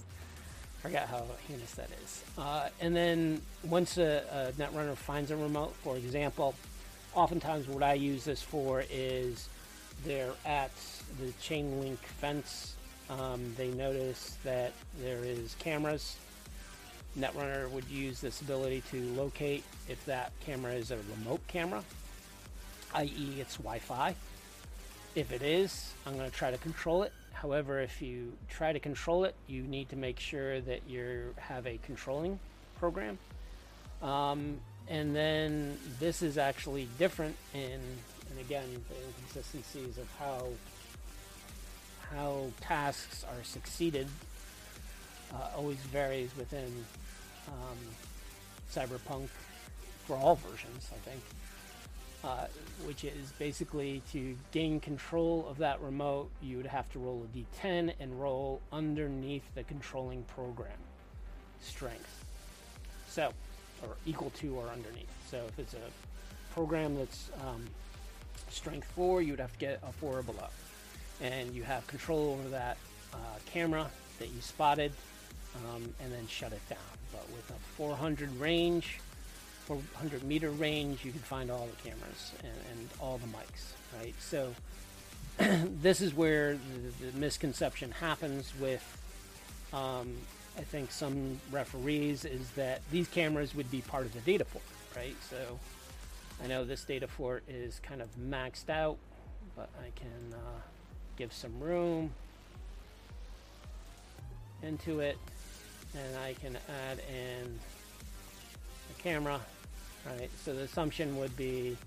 forgot 0.86 1.07
how 1.07 1.26
heinous 1.48 1.72
that 1.72 1.90
is. 2.03 2.24
Uh, 2.38 2.70
and 2.80 2.95
then 2.95 3.41
once 3.64 3.98
a, 3.98 4.24
a 4.32 4.62
netrunner 4.62 4.95
finds 4.95 5.32
a 5.32 5.36
remote, 5.36 5.74
for 5.84 5.98
example, 5.98 6.53
oftentimes, 7.16 7.68
what 7.68 7.82
I 7.82 7.94
use 7.94 8.24
this 8.24 8.41
for 8.41 8.84
is 8.91 9.49
they're 10.03 10.34
at 10.45 10.72
the 11.20 11.32
chain 11.41 11.80
link 11.80 11.99
fence. 11.99 12.76
Um, 13.10 13.53
they 13.57 13.70
notice 13.70 14.38
that 14.44 14.74
there 15.02 15.24
is 15.24 15.56
cameras. 15.57 16.18
Netrunner 17.18 17.70
would 17.72 17.88
use 17.90 18.22
this 18.22 18.41
ability 18.41 18.84
to 18.91 19.02
locate 19.14 19.64
if 19.90 20.03
that 20.06 20.34
camera 20.45 20.74
is 20.74 20.91
a 20.91 20.98
remote 21.18 21.41
camera, 21.48 21.84
i.e., 22.94 23.38
it's 23.40 23.57
Wi 23.57 23.80
Fi. 23.80 24.16
If 25.16 25.32
it 25.32 25.41
is, 25.41 25.94
I'm 26.06 26.16
going 26.18 26.30
to 26.30 26.36
try 26.36 26.52
to 26.52 26.57
control 26.57 27.03
it. 27.03 27.14
However, 27.45 27.80
if 27.80 28.01
you 28.01 28.34
try 28.49 28.73
to 28.73 28.80
control 28.80 29.23
it, 29.23 29.35
you 29.45 29.61
need 29.61 29.89
to 29.89 29.95
make 29.95 30.19
sure 30.19 30.61
that 30.61 30.89
you 30.89 31.35
have 31.38 31.67
a 31.67 31.77
controlling 31.85 32.39
program. 32.80 33.19
Um, 34.01 34.57
and 34.88 35.15
then 35.15 35.77
this 35.99 36.23
is 36.23 36.39
actually 36.39 36.88
different 36.97 37.35
in, 37.53 37.80
and 38.31 38.39
again, 38.39 38.84
the 38.89 38.95
inconsistencies 38.95 39.99
of 39.99 40.07
how 40.17 40.47
how 42.15 42.47
tasks 42.61 43.23
are 43.26 43.43
succeeded 43.43 44.07
uh, 45.31 45.55
always 45.55 45.77
varies 45.77 46.31
within 46.35 46.73
um, 47.47 47.77
Cyberpunk 48.73 49.27
for 50.07 50.15
all 50.15 50.35
versions, 50.35 50.89
I 50.91 50.97
think. 51.07 51.22
Uh, 52.26 52.47
which 52.88 53.03
is 53.03 53.31
basically 53.38 54.02
to 54.11 54.35
gain 54.52 54.80
control 54.80 55.45
of 55.47 55.60
that 55.60 55.80
remote, 55.80 56.27
you 56.41 56.57
would 56.57 56.65
have 56.65 56.91
to 56.91 56.97
roll 56.97 57.23
a 57.23 57.38
d10 57.38 57.93
and 57.99 58.19
roll 58.19 58.60
underneath 58.72 59.43
the 59.53 59.61
controlling 59.64 60.23
program 60.23 60.72
strength. 61.61 62.26
So, 63.07 63.31
or 63.84 63.89
equal 64.07 64.31
to 64.38 64.56
or 64.56 64.68
underneath. 64.69 65.07
So, 65.30 65.43
if 65.47 65.60
it's 65.60 65.76
a 65.76 66.53
program 66.56 66.95
that's 66.95 67.30
um, 67.45 67.64
strength 68.49 68.88
4, 68.95 69.22
you 69.22 69.34
would 69.34 69.39
have 69.39 69.53
to 69.53 69.60
get 69.60 69.80
a 69.84 69.91
4 69.91 70.18
or 70.18 70.23
below. 70.23 70.47
And 71.22 71.53
you 71.53 71.61
have 71.61 71.85
control 71.85 72.31
over 72.39 72.49
that 72.49 72.77
uh, 73.14 73.18
camera 73.45 73.88
that 74.18 74.30
you 74.30 74.41
spotted 74.41 74.93
um, 75.57 75.93
and 76.03 76.11
then 76.11 76.27
shut 76.27 76.53
it 76.53 76.69
down. 76.69 76.80
But 77.11 77.30
with 77.30 77.47
a 77.52 77.60
400 77.77 78.39
range, 78.39 78.99
400 79.65 80.23
meter 80.23 80.49
range, 80.51 81.03
you 81.03 81.11
can 81.11 81.21
find 81.21 81.49
all 81.49 81.67
the 81.67 81.89
cameras 81.89 82.31
and, 82.39 82.53
and 82.71 82.89
all 82.99 83.17
the 83.17 83.27
mics, 83.27 83.73
right? 83.99 84.13
So 84.19 84.53
this 85.81 86.01
is 86.01 86.13
where 86.13 86.53
the, 86.53 87.05
the 87.11 87.17
misconception 87.17 87.91
happens 87.91 88.53
with, 88.59 88.83
um, 89.73 90.13
I 90.57 90.61
think, 90.61 90.91
some 90.91 91.39
referees 91.51 92.25
is 92.25 92.49
that 92.51 92.81
these 92.91 93.07
cameras 93.07 93.55
would 93.55 93.69
be 93.71 93.81
part 93.81 94.05
of 94.05 94.13
the 94.13 94.19
data 94.19 94.45
fort, 94.45 94.63
right? 94.95 95.15
So 95.29 95.59
I 96.43 96.47
know 96.47 96.63
this 96.63 96.83
data 96.83 97.07
fort 97.07 97.43
is 97.49 97.79
kind 97.79 98.01
of 98.01 98.09
maxed 98.17 98.69
out, 98.69 98.97
but 99.55 99.69
I 99.79 99.89
can 99.99 100.33
uh, 100.33 100.61
give 101.17 101.33
some 101.33 101.59
room 101.59 102.11
into 104.61 104.99
it 104.99 105.17
and 105.95 106.17
I 106.17 106.33
can 106.33 106.57
add 106.89 106.99
in 107.09 107.59
a 108.89 109.01
camera 109.01 109.39
right? 110.06 110.30
So 110.44 110.53
the 110.53 110.61
assumption 110.61 111.18
would 111.18 111.36
be 111.36 111.77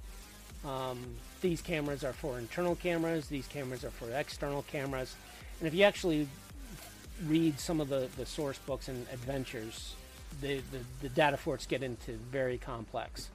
um, 0.64 0.98
these 1.40 1.60
cameras 1.60 2.04
are 2.04 2.12
for 2.12 2.38
internal 2.38 2.74
cameras, 2.74 3.28
these 3.28 3.46
cameras 3.46 3.84
are 3.84 3.90
for 3.90 4.10
external 4.10 4.62
cameras. 4.62 5.14
And 5.60 5.68
if 5.68 5.74
you 5.74 5.84
actually 5.84 6.28
read 7.26 7.58
some 7.58 7.80
of 7.80 7.88
the, 7.88 8.08
the 8.16 8.26
source 8.26 8.58
books 8.58 8.88
and 8.88 9.06
adventures, 9.12 9.94
the, 10.40 10.60
the, 10.72 10.78
the 11.02 11.08
data 11.08 11.36
forts 11.36 11.66
get 11.66 11.82
into 11.82 12.12
very 12.30 12.58
complex, 12.58 13.28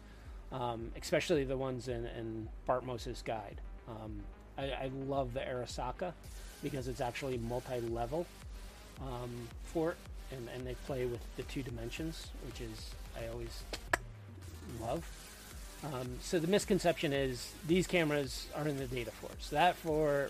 um, 0.51 0.91
especially 1.01 1.43
the 1.43 1.57
ones 1.57 1.87
in, 1.87 2.05
in 2.05 2.47
Bartmoss's 2.67 3.21
guide. 3.21 3.59
Um, 3.87 4.21
I, 4.57 4.63
I, 4.63 4.91
love 5.07 5.33
the 5.33 5.41
Arasaka 5.41 6.13
because 6.61 6.87
it's 6.87 7.01
actually 7.01 7.37
multi-level 7.37 8.25
um, 9.01 9.49
fort, 9.65 9.97
and, 10.31 10.47
and 10.55 10.65
they 10.65 10.75
play 10.85 11.05
with 11.05 11.19
the 11.35 11.43
two 11.43 11.63
dimensions, 11.63 12.27
which 12.45 12.61
is 12.61 12.91
I 13.19 13.27
always 13.27 13.63
love. 14.81 15.05
Um, 15.83 16.17
so 16.21 16.39
the 16.39 16.47
misconception 16.47 17.11
is 17.11 17.51
these 17.67 17.87
cameras 17.87 18.47
are 18.55 18.67
in 18.67 18.77
the 18.77 18.85
data 18.85 19.11
forts. 19.11 19.49
That 19.49 19.75
for 19.75 20.29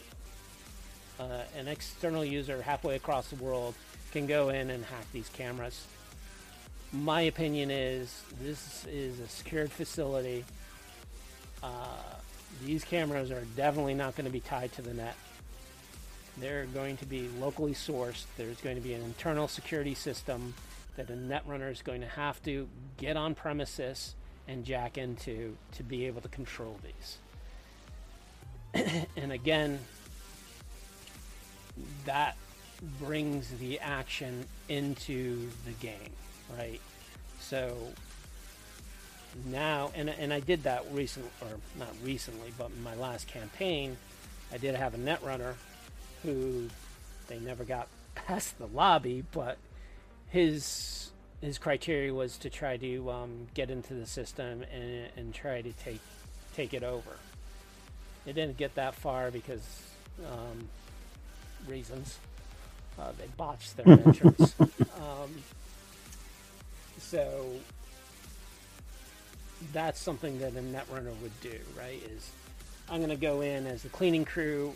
uh, 1.20 1.42
an 1.58 1.68
external 1.68 2.26
user 2.26 2.62
halfway 2.62 2.96
across 2.96 3.28
the 3.28 3.36
world 3.36 3.76
can 4.12 4.26
go 4.26 4.50
in 4.50 4.70
and 4.70 4.84
hack 4.84 5.06
these 5.12 5.30
cameras. 5.30 5.86
My 6.92 7.22
opinion 7.22 7.72
is 7.72 8.22
this 8.42 8.86
is 8.86 9.20
a 9.20 9.28
secured 9.28 9.72
facility. 9.72 10.44
Uh, 11.62 11.68
these 12.66 12.84
cameras 12.84 13.32
are 13.32 13.44
definitely 13.56 13.94
not 13.94 14.16
going 14.16 14.26
to 14.26 14.32
be 14.32 14.40
tied 14.40 14.72
to 14.74 14.82
the 14.82 14.94
net. 14.94 15.16
They're 16.38 16.66
going 16.66 16.98
to 16.98 17.06
be 17.06 17.30
locally 17.40 17.74
sourced. 17.74 18.26
There's 18.38 18.60
going 18.62 18.76
to 18.76 18.82
be 18.82 18.94
an 18.94 19.04
internal 19.04 19.48
security 19.48 19.94
system 19.94 20.56
that 20.96 21.10
a 21.10 21.14
netrunner 21.14 21.72
is 21.72 21.82
going 21.82 22.02
to 22.02 22.08
have 22.08 22.42
to 22.44 22.68
get 22.98 23.18
on 23.18 23.36
premises 23.36 24.16
and 24.48 24.66
jack 24.66 24.98
into 24.98 25.56
to 25.74 25.84
be 25.84 26.06
able 26.06 26.22
to 26.22 26.28
control 26.30 26.78
these. 26.84 27.18
and 29.18 29.32
again, 29.32 29.80
that 32.06 32.36
brings 33.00 33.50
the 33.60 33.80
action 33.80 34.46
into 34.68 35.50
the 35.66 35.72
game, 35.74 36.12
right? 36.58 36.82
So 37.40 37.76
now, 39.46 39.92
and, 39.96 40.10
and 40.10 40.34
I 40.34 40.40
did 40.40 40.64
that 40.64 40.86
recently, 40.92 41.30
or 41.42 41.60
not 41.78 41.94
recently, 42.04 42.52
but 42.58 42.72
in 42.72 42.84
my 42.84 42.96
last 42.96 43.28
campaign, 43.28 43.98
I 44.52 44.58
did 44.58 44.76
have 44.76 44.94
a 44.94 44.98
netrunner 44.98 45.56
who 46.24 46.70
they 47.28 47.40
never 47.40 47.64
got 47.64 47.88
past 48.16 48.58
the 48.58 48.68
lobby, 48.68 49.24
but 49.32 49.58
his 50.30 51.12
his 51.44 51.58
criteria 51.58 52.14
was 52.14 52.38
to 52.38 52.50
try 52.50 52.78
to 52.78 53.12
um, 53.12 53.48
get 53.54 53.70
into 53.70 53.94
the 53.94 54.06
system 54.06 54.64
and, 54.74 55.10
and 55.18 55.34
try 55.34 55.62
to 55.62 55.74
take 55.74 56.00
take 56.56 56.74
it 56.74 56.84
over. 56.84 57.18
It 58.26 58.34
didn't 58.34 58.58
get 58.58 58.76
that 58.76 58.96
far 58.96 59.30
because 59.30 59.82
um, 60.26 60.70
reasons. 61.68 62.18
Uh, 62.98 63.12
they 63.18 63.28
botched 63.36 63.76
their 63.76 63.88
entrance. 64.06 64.56
Um, 64.60 65.44
so 67.00 67.50
that's 69.74 70.00
something 70.00 70.40
that 70.40 70.54
a 70.54 70.62
netrunner 70.62 71.20
would 71.22 71.42
do, 71.42 71.60
right? 71.78 72.02
Is 72.16 72.30
I'm 72.90 72.98
going 72.98 73.10
to 73.10 73.16
go 73.16 73.42
in 73.42 73.66
as 73.66 73.82
the 73.82 73.90
cleaning 73.90 74.26
crew 74.26 74.74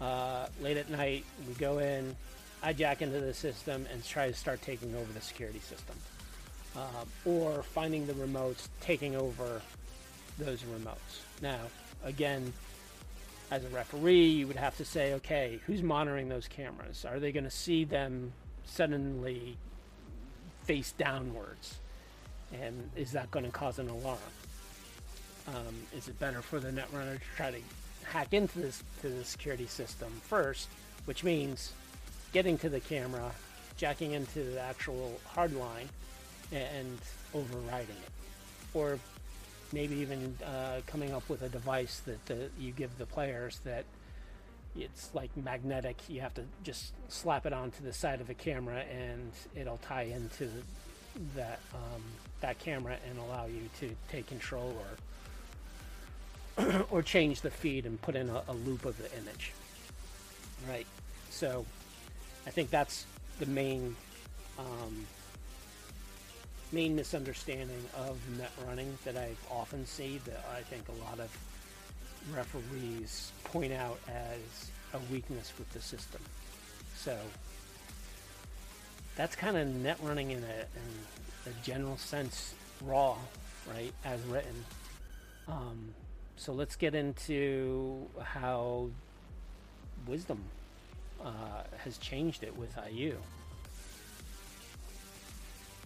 uh, 0.00 0.46
late 0.60 0.78
at 0.78 0.90
night. 0.90 1.24
We 1.46 1.54
go 1.54 1.78
in, 1.78 2.16
I 2.62 2.72
jack 2.72 3.02
into 3.02 3.20
the 3.20 3.34
system 3.34 3.86
and 3.92 4.04
try 4.04 4.28
to 4.28 4.34
start 4.34 4.62
taking 4.62 4.94
over 4.94 5.12
the 5.12 5.20
security 5.20 5.58
system. 5.58 5.96
Uh, 6.76 7.04
or 7.26 7.62
finding 7.62 8.06
the 8.06 8.14
remotes, 8.14 8.68
taking 8.80 9.14
over 9.14 9.60
those 10.38 10.62
remotes. 10.62 11.20
Now, 11.42 11.58
again, 12.02 12.52
as 13.50 13.64
a 13.64 13.68
referee, 13.68 14.28
you 14.28 14.46
would 14.46 14.56
have 14.56 14.76
to 14.78 14.84
say, 14.84 15.12
okay, 15.14 15.60
who's 15.66 15.82
monitoring 15.82 16.30
those 16.30 16.48
cameras? 16.48 17.04
Are 17.04 17.18
they 17.18 17.32
going 17.32 17.44
to 17.44 17.50
see 17.50 17.84
them 17.84 18.32
suddenly 18.64 19.58
face 20.64 20.92
downwards? 20.96 21.74
And 22.52 22.90
is 22.96 23.12
that 23.12 23.30
going 23.30 23.44
to 23.44 23.50
cause 23.50 23.78
an 23.78 23.90
alarm? 23.90 24.18
Um, 25.48 25.74
is 25.94 26.08
it 26.08 26.18
better 26.18 26.40
for 26.40 26.60
the 26.60 26.70
netrunner 26.70 27.18
to 27.18 27.24
try 27.36 27.50
to 27.50 27.58
hack 28.04 28.32
into 28.32 28.60
this 28.60 28.82
to 29.02 29.08
the 29.08 29.24
security 29.24 29.66
system 29.66 30.10
first, 30.24 30.68
which 31.04 31.24
means 31.24 31.72
getting 32.32 32.58
to 32.58 32.68
the 32.68 32.80
camera, 32.80 33.30
jacking 33.76 34.12
into 34.12 34.42
the 34.42 34.60
actual 34.60 35.20
hard 35.26 35.54
line, 35.54 35.88
and 36.50 36.98
overriding 37.34 37.96
it. 37.96 38.12
Or 38.74 38.98
maybe 39.72 39.96
even 39.96 40.36
uh, 40.44 40.80
coming 40.86 41.12
up 41.12 41.28
with 41.28 41.42
a 41.42 41.48
device 41.48 42.00
that 42.00 42.30
uh, 42.30 42.48
you 42.58 42.72
give 42.72 42.96
the 42.98 43.06
players 43.06 43.60
that 43.64 43.84
it's 44.76 45.10
like 45.14 45.30
magnetic. 45.36 45.96
You 46.08 46.20
have 46.20 46.34
to 46.34 46.44
just 46.62 46.92
slap 47.08 47.46
it 47.46 47.52
onto 47.52 47.82
the 47.82 47.92
side 47.92 48.20
of 48.20 48.26
the 48.26 48.34
camera 48.34 48.84
and 48.90 49.32
it'll 49.54 49.78
tie 49.78 50.02
into 50.02 50.48
that 51.36 51.60
um, 51.74 52.02
that 52.40 52.58
camera 52.58 52.96
and 53.08 53.18
allow 53.18 53.46
you 53.46 53.68
to 53.80 53.94
take 54.10 54.26
control 54.26 54.74
or 56.58 56.84
or 56.90 57.02
change 57.02 57.42
the 57.42 57.50
feed 57.50 57.86
and 57.86 58.00
put 58.00 58.16
in 58.16 58.28
a, 58.30 58.42
a 58.48 58.52
loop 58.52 58.84
of 58.84 58.96
the 58.98 59.10
image. 59.18 59.52
Right. 60.68 60.86
So 61.30 61.66
I 62.46 62.50
think 62.50 62.70
that's 62.70 63.06
the 63.38 63.46
main 63.46 63.96
um, 64.58 65.06
main 66.72 66.96
misunderstanding 66.96 67.84
of 67.96 68.18
net 68.38 68.50
running 68.66 68.96
that 69.04 69.16
I 69.16 69.30
often 69.50 69.86
see 69.86 70.20
that 70.24 70.44
I 70.56 70.62
think 70.62 70.88
a 70.88 71.04
lot 71.04 71.20
of 71.20 71.36
referees 72.34 73.32
point 73.44 73.72
out 73.72 73.98
as 74.08 74.70
a 74.94 75.12
weakness 75.12 75.52
with 75.58 75.70
the 75.72 75.80
system. 75.80 76.20
So 76.96 77.16
that's 79.16 79.36
kind 79.36 79.56
of 79.56 79.68
net 79.68 79.98
running 80.02 80.30
in 80.30 80.38
a, 80.38 80.66
in 80.76 81.52
a 81.52 81.64
general 81.64 81.98
sense, 81.98 82.54
raw, 82.82 83.16
right, 83.68 83.92
as 84.04 84.20
written. 84.22 84.64
Um, 85.48 85.94
so 86.36 86.52
let's 86.52 86.76
get 86.76 86.94
into 86.94 88.06
how 88.22 88.88
wisdom 90.06 90.42
uh, 91.24 91.62
has 91.78 91.98
changed 91.98 92.42
it 92.42 92.56
with 92.56 92.76
IU. 92.90 93.16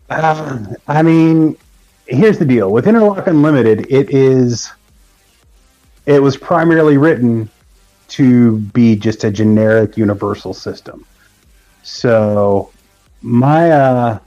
Uh, 0.09 0.65
I 0.87 1.03
mean, 1.03 1.57
here's 2.07 2.39
the 2.39 2.45
deal 2.45 2.71
with 2.71 2.87
Interlock 2.87 3.27
Unlimited. 3.27 3.91
It 3.91 4.11
is. 4.11 4.71
It 6.07 6.23
was 6.23 6.37
primarily 6.37 6.99
written 6.99 7.51
to 8.09 8.59
be 8.59 8.95
just 8.95 9.25
a 9.25 9.31
generic 9.31 9.97
universal 9.97 10.55
system. 10.55 11.05
So, 11.83 12.71
my 13.23 13.71
uh, 13.71 14.19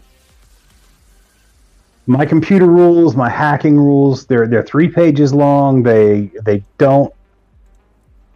my 2.08 2.26
computer 2.26 2.66
rules, 2.66 3.16
my 3.16 3.30
hacking 3.30 3.78
rules, 3.78 4.26
they're 4.26 4.48
they're 4.48 4.64
three 4.64 4.90
pages 4.90 5.34
long. 5.34 5.84
They 5.84 6.32
they 6.44 6.64
don't. 6.78 7.14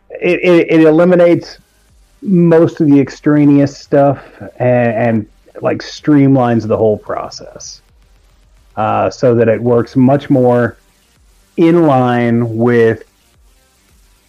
It, 0.09 0.39
it, 0.41 0.71
it 0.71 0.81
eliminates 0.81 1.57
most 2.23 2.79
of 2.81 2.87
the 2.87 2.99
extraneous 2.99 3.77
stuff 3.77 4.23
and, 4.57 4.95
and 4.95 5.29
like 5.61 5.79
streamlines 5.79 6.67
the 6.67 6.77
whole 6.77 6.97
process 6.97 7.81
uh, 8.75 9.09
so 9.09 9.35
that 9.35 9.47
it 9.47 9.61
works 9.61 9.95
much 9.95 10.29
more 10.29 10.77
in 11.57 11.83
line 11.83 12.57
with 12.57 13.03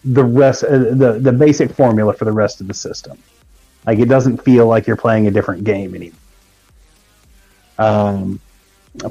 the 0.04 0.22
rest 0.22 0.64
uh, 0.64 0.78
the 0.78 1.18
the 1.18 1.32
basic 1.32 1.72
formula 1.72 2.12
for 2.12 2.26
the 2.26 2.32
rest 2.32 2.60
of 2.60 2.68
the 2.68 2.74
system. 2.74 3.18
Like 3.86 3.98
it 3.98 4.08
doesn't 4.08 4.42
feel 4.44 4.66
like 4.66 4.86
you're 4.86 4.96
playing 4.96 5.26
a 5.26 5.30
different 5.30 5.64
game 5.64 5.94
anymore. 5.94 6.18
Um, 7.78 8.40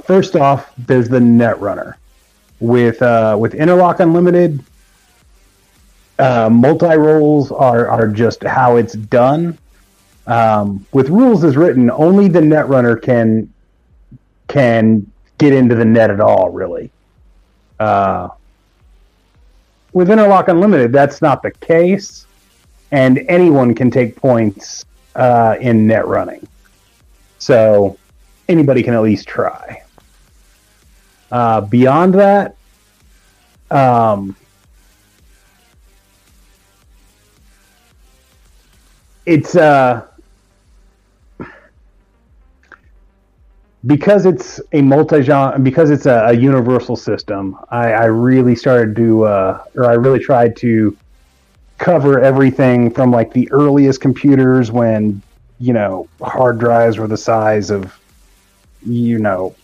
first 0.04 0.36
off 0.36 0.72
there's 0.78 1.10
the 1.10 1.20
netrunner 1.20 1.96
with 2.60 3.02
uh, 3.02 3.36
with 3.40 3.56
interlock 3.56 4.00
unlimited 4.00 4.64
uh, 6.24 6.50
multi 6.50 6.96
roles 6.96 7.52
are 7.52 7.90
are 7.90 8.08
just 8.08 8.44
how 8.44 8.78
it's 8.78 8.94
done 8.94 9.58
um, 10.26 10.86
with 10.94 11.10
rules 11.10 11.44
as 11.44 11.58
written, 11.58 11.92
only 11.92 12.28
the 12.28 12.40
netrunner 12.40 13.02
can 13.02 13.52
can 14.48 15.12
get 15.38 15.54
into 15.54 15.76
the 15.76 15.84
net 15.86 16.10
at 16.10 16.22
all. 16.22 16.50
Really, 16.50 16.92
uh, 17.80 18.30
with 19.92 20.10
Interlock 20.10 20.48
Unlimited, 20.48 20.94
that's 20.94 21.22
not 21.22 21.42
the 21.42 21.52
case, 21.52 22.26
and 22.92 23.20
anyone 23.28 23.76
can 23.76 23.92
take 23.92 24.16
points 24.16 24.86
uh, 25.16 25.58
in 25.60 25.88
net 25.88 26.08
running. 26.08 26.48
So 27.40 27.98
anybody 28.48 28.82
can 28.82 28.94
at 28.94 29.02
least 29.02 29.28
try. 29.28 29.84
Uh, 31.30 31.62
beyond 31.62 32.14
that, 32.14 32.56
um, 33.72 34.38
it's 39.26 39.56
uh 39.56 40.06
because 43.86 44.26
it's 44.26 44.62
a 44.72 44.82
multi-genre 44.82 45.60
because 45.60 45.90
it's 45.90 46.06
a, 46.06 46.28
a 46.28 46.34
universal 46.34 46.96
system 46.96 47.58
I, 47.70 47.92
I, 47.92 48.06
really 48.06 48.56
started 48.56 48.96
to 48.96 49.26
uh, 49.26 49.64
or 49.76 49.86
i 49.86 49.94
really 49.94 50.20
tried 50.20 50.56
to 50.58 50.96
cover 51.78 52.22
everything 52.22 52.92
from 52.92 53.12
like 53.12 53.34
the 53.34 53.52
earliest 53.52 54.00
computers 54.00 54.72
when 54.72 55.22
you 55.60 55.74
know 55.74 56.08
hard 56.22 56.60
drives 56.60 56.98
were 56.98 57.08
the 57.08 57.18
size 57.18 57.70
of 57.70 58.00
you 58.86 59.20
know 59.20 59.56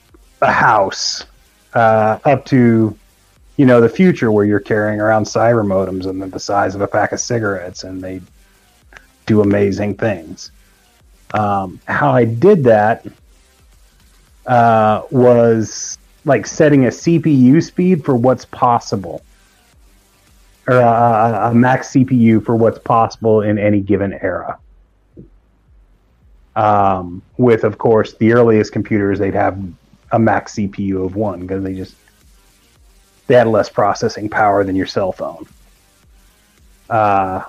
a 0.41 0.52
house 0.52 1.26
uh, 1.73 2.19
up 2.26 2.45
to 2.45 2.98
you 3.57 3.65
know 3.65 3.80
the 3.81 3.90
future 3.90 4.31
where 4.31 4.45
you're 4.45 4.60
carrying 4.60 4.99
around 4.99 5.26
cyber 5.26 5.65
modems 5.65 6.06
and 6.07 6.22
the 6.31 6.40
size 6.40 6.76
of 6.76 6.81
a 6.81 6.88
pack 6.88 7.11
of 7.11 7.19
cigarettes 7.19 7.84
and 7.84 8.02
they 8.02 8.22
do 9.30 9.41
amazing 9.41 9.95
things 9.95 10.51
um, 11.34 11.80
how 11.88 12.11
i 12.11 12.26
did 12.26 12.64
that 12.64 13.06
uh, 14.49 15.03
was 15.11 15.99
like 16.26 16.45
setting 16.45 16.85
a 16.85 16.89
CPU 16.89 17.61
speed 17.64 18.03
for 18.03 18.15
what's 18.15 18.45
possible, 18.45 19.23
or 20.68 20.76
a, 20.76 21.49
a 21.51 21.53
max 21.53 21.91
CPU 21.93 22.43
for 22.43 22.56
what's 22.56 22.80
possible 22.80 23.41
in 23.41 23.57
any 23.57 23.80
given 23.80 24.14
era. 24.14 24.60
Um, 26.56 27.22
with, 27.38 27.64
of 27.64 27.77
course, 27.77 28.15
the 28.15 28.34
earliest 28.34 28.73
computers, 28.73 29.19
they'd 29.19 29.34
have 29.34 29.61
a 30.11 30.19
max 30.19 30.56
CPU 30.56 31.06
of 31.06 31.15
one 31.15 31.41
because 31.41 31.64
they 31.64 31.76
just 31.76 31.95
they 33.27 33.35
had 33.35 33.47
less 33.47 33.69
processing 33.69 34.27
power 34.27 34.64
than 34.64 34.76
your 34.76 34.88
cell 34.88 35.11
phone. 35.11 35.45
Uh, 36.89 37.43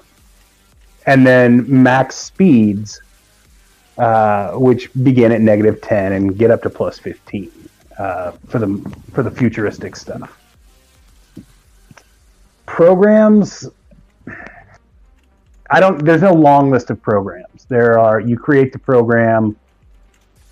and 1.11 1.27
then 1.27 1.65
max 1.83 2.15
speeds 2.15 3.01
uh, 3.99 4.53
which 4.53 4.91
begin 5.03 5.33
at 5.33 5.41
negative 5.41 5.81
10 5.83 6.13
and 6.13 6.39
get 6.39 6.51
up 6.51 6.63
to 6.63 6.71
plus 6.71 6.99
15 7.01 7.51
uh, 7.99 8.31
for 8.49 8.59
the 8.61 8.69
for 9.13 9.23
the 9.23 9.31
futuristic 9.31 9.97
stuff. 9.97 10.41
Programs 12.65 13.69
I 15.69 15.81
don't 15.81 16.05
there's 16.05 16.23
no 16.23 16.33
long 16.33 16.71
list 16.71 16.91
of 16.91 17.03
programs. 17.03 17.65
There 17.65 17.99
are 17.99 18.21
you 18.21 18.39
create 18.39 18.73
the 18.73 18.79
program 18.79 19.57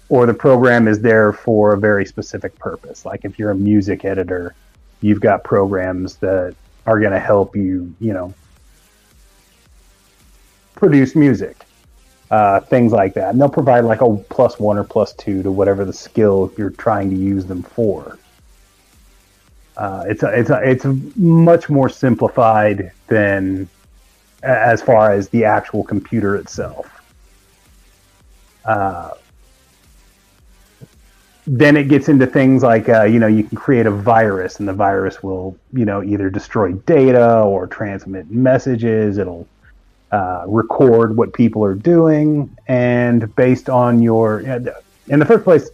or 0.08 0.26
the 0.26 0.34
program 0.34 0.88
is 0.88 1.00
there 1.00 1.32
for 1.32 1.74
a 1.74 1.78
very 1.78 2.04
specific 2.04 2.58
purpose. 2.58 3.04
Like 3.04 3.24
if 3.24 3.38
you're 3.38 3.52
a 3.52 3.56
music 3.56 4.04
editor, 4.04 4.54
you've 5.02 5.20
got 5.20 5.44
programs 5.44 6.16
that 6.16 6.56
are 6.86 6.98
going 6.98 7.12
to 7.12 7.20
help 7.20 7.54
you, 7.54 7.94
you 8.00 8.12
know, 8.12 8.34
produce 10.78 11.14
music 11.14 11.66
uh, 12.30 12.60
things 12.60 12.92
like 12.92 13.14
that. 13.14 13.30
And 13.30 13.40
they'll 13.40 13.48
provide 13.48 13.84
like 13.84 14.00
a 14.00 14.16
plus 14.28 14.58
one 14.58 14.78
or 14.78 14.84
plus 14.84 15.12
two 15.14 15.42
to 15.42 15.50
whatever 15.50 15.84
the 15.84 15.92
skill 15.92 16.52
you're 16.56 16.70
trying 16.70 17.10
to 17.10 17.16
use 17.16 17.46
them 17.46 17.62
for. 17.62 18.18
Uh, 19.76 20.04
it's 20.08 20.22
a, 20.22 20.38
it's 20.38 20.50
a, 20.50 20.60
it's 20.68 20.84
much 21.16 21.70
more 21.70 21.88
simplified 21.88 22.92
than 23.06 23.68
as 24.42 24.82
far 24.82 25.12
as 25.12 25.28
the 25.28 25.44
actual 25.44 25.84
computer 25.84 26.36
itself. 26.36 26.90
Uh, 28.64 29.12
then 31.46 31.76
it 31.76 31.88
gets 31.88 32.10
into 32.10 32.26
things 32.26 32.62
like 32.62 32.90
uh, 32.90 33.04
you 33.04 33.18
know 33.18 33.26
you 33.26 33.42
can 33.42 33.56
create 33.56 33.86
a 33.86 33.90
virus 33.90 34.58
and 34.58 34.68
the 34.68 34.72
virus 34.72 35.22
will 35.22 35.56
you 35.72 35.86
know 35.86 36.02
either 36.02 36.28
destroy 36.28 36.72
data 36.72 37.40
or 37.40 37.66
transmit 37.66 38.30
messages 38.30 39.16
it'll 39.16 39.48
uh, 40.10 40.44
record 40.46 41.16
what 41.16 41.32
people 41.32 41.64
are 41.64 41.74
doing, 41.74 42.54
and 42.66 43.34
based 43.36 43.68
on 43.68 44.00
your, 44.00 44.40
in 44.40 45.18
the 45.18 45.24
first 45.24 45.44
place, 45.44 45.70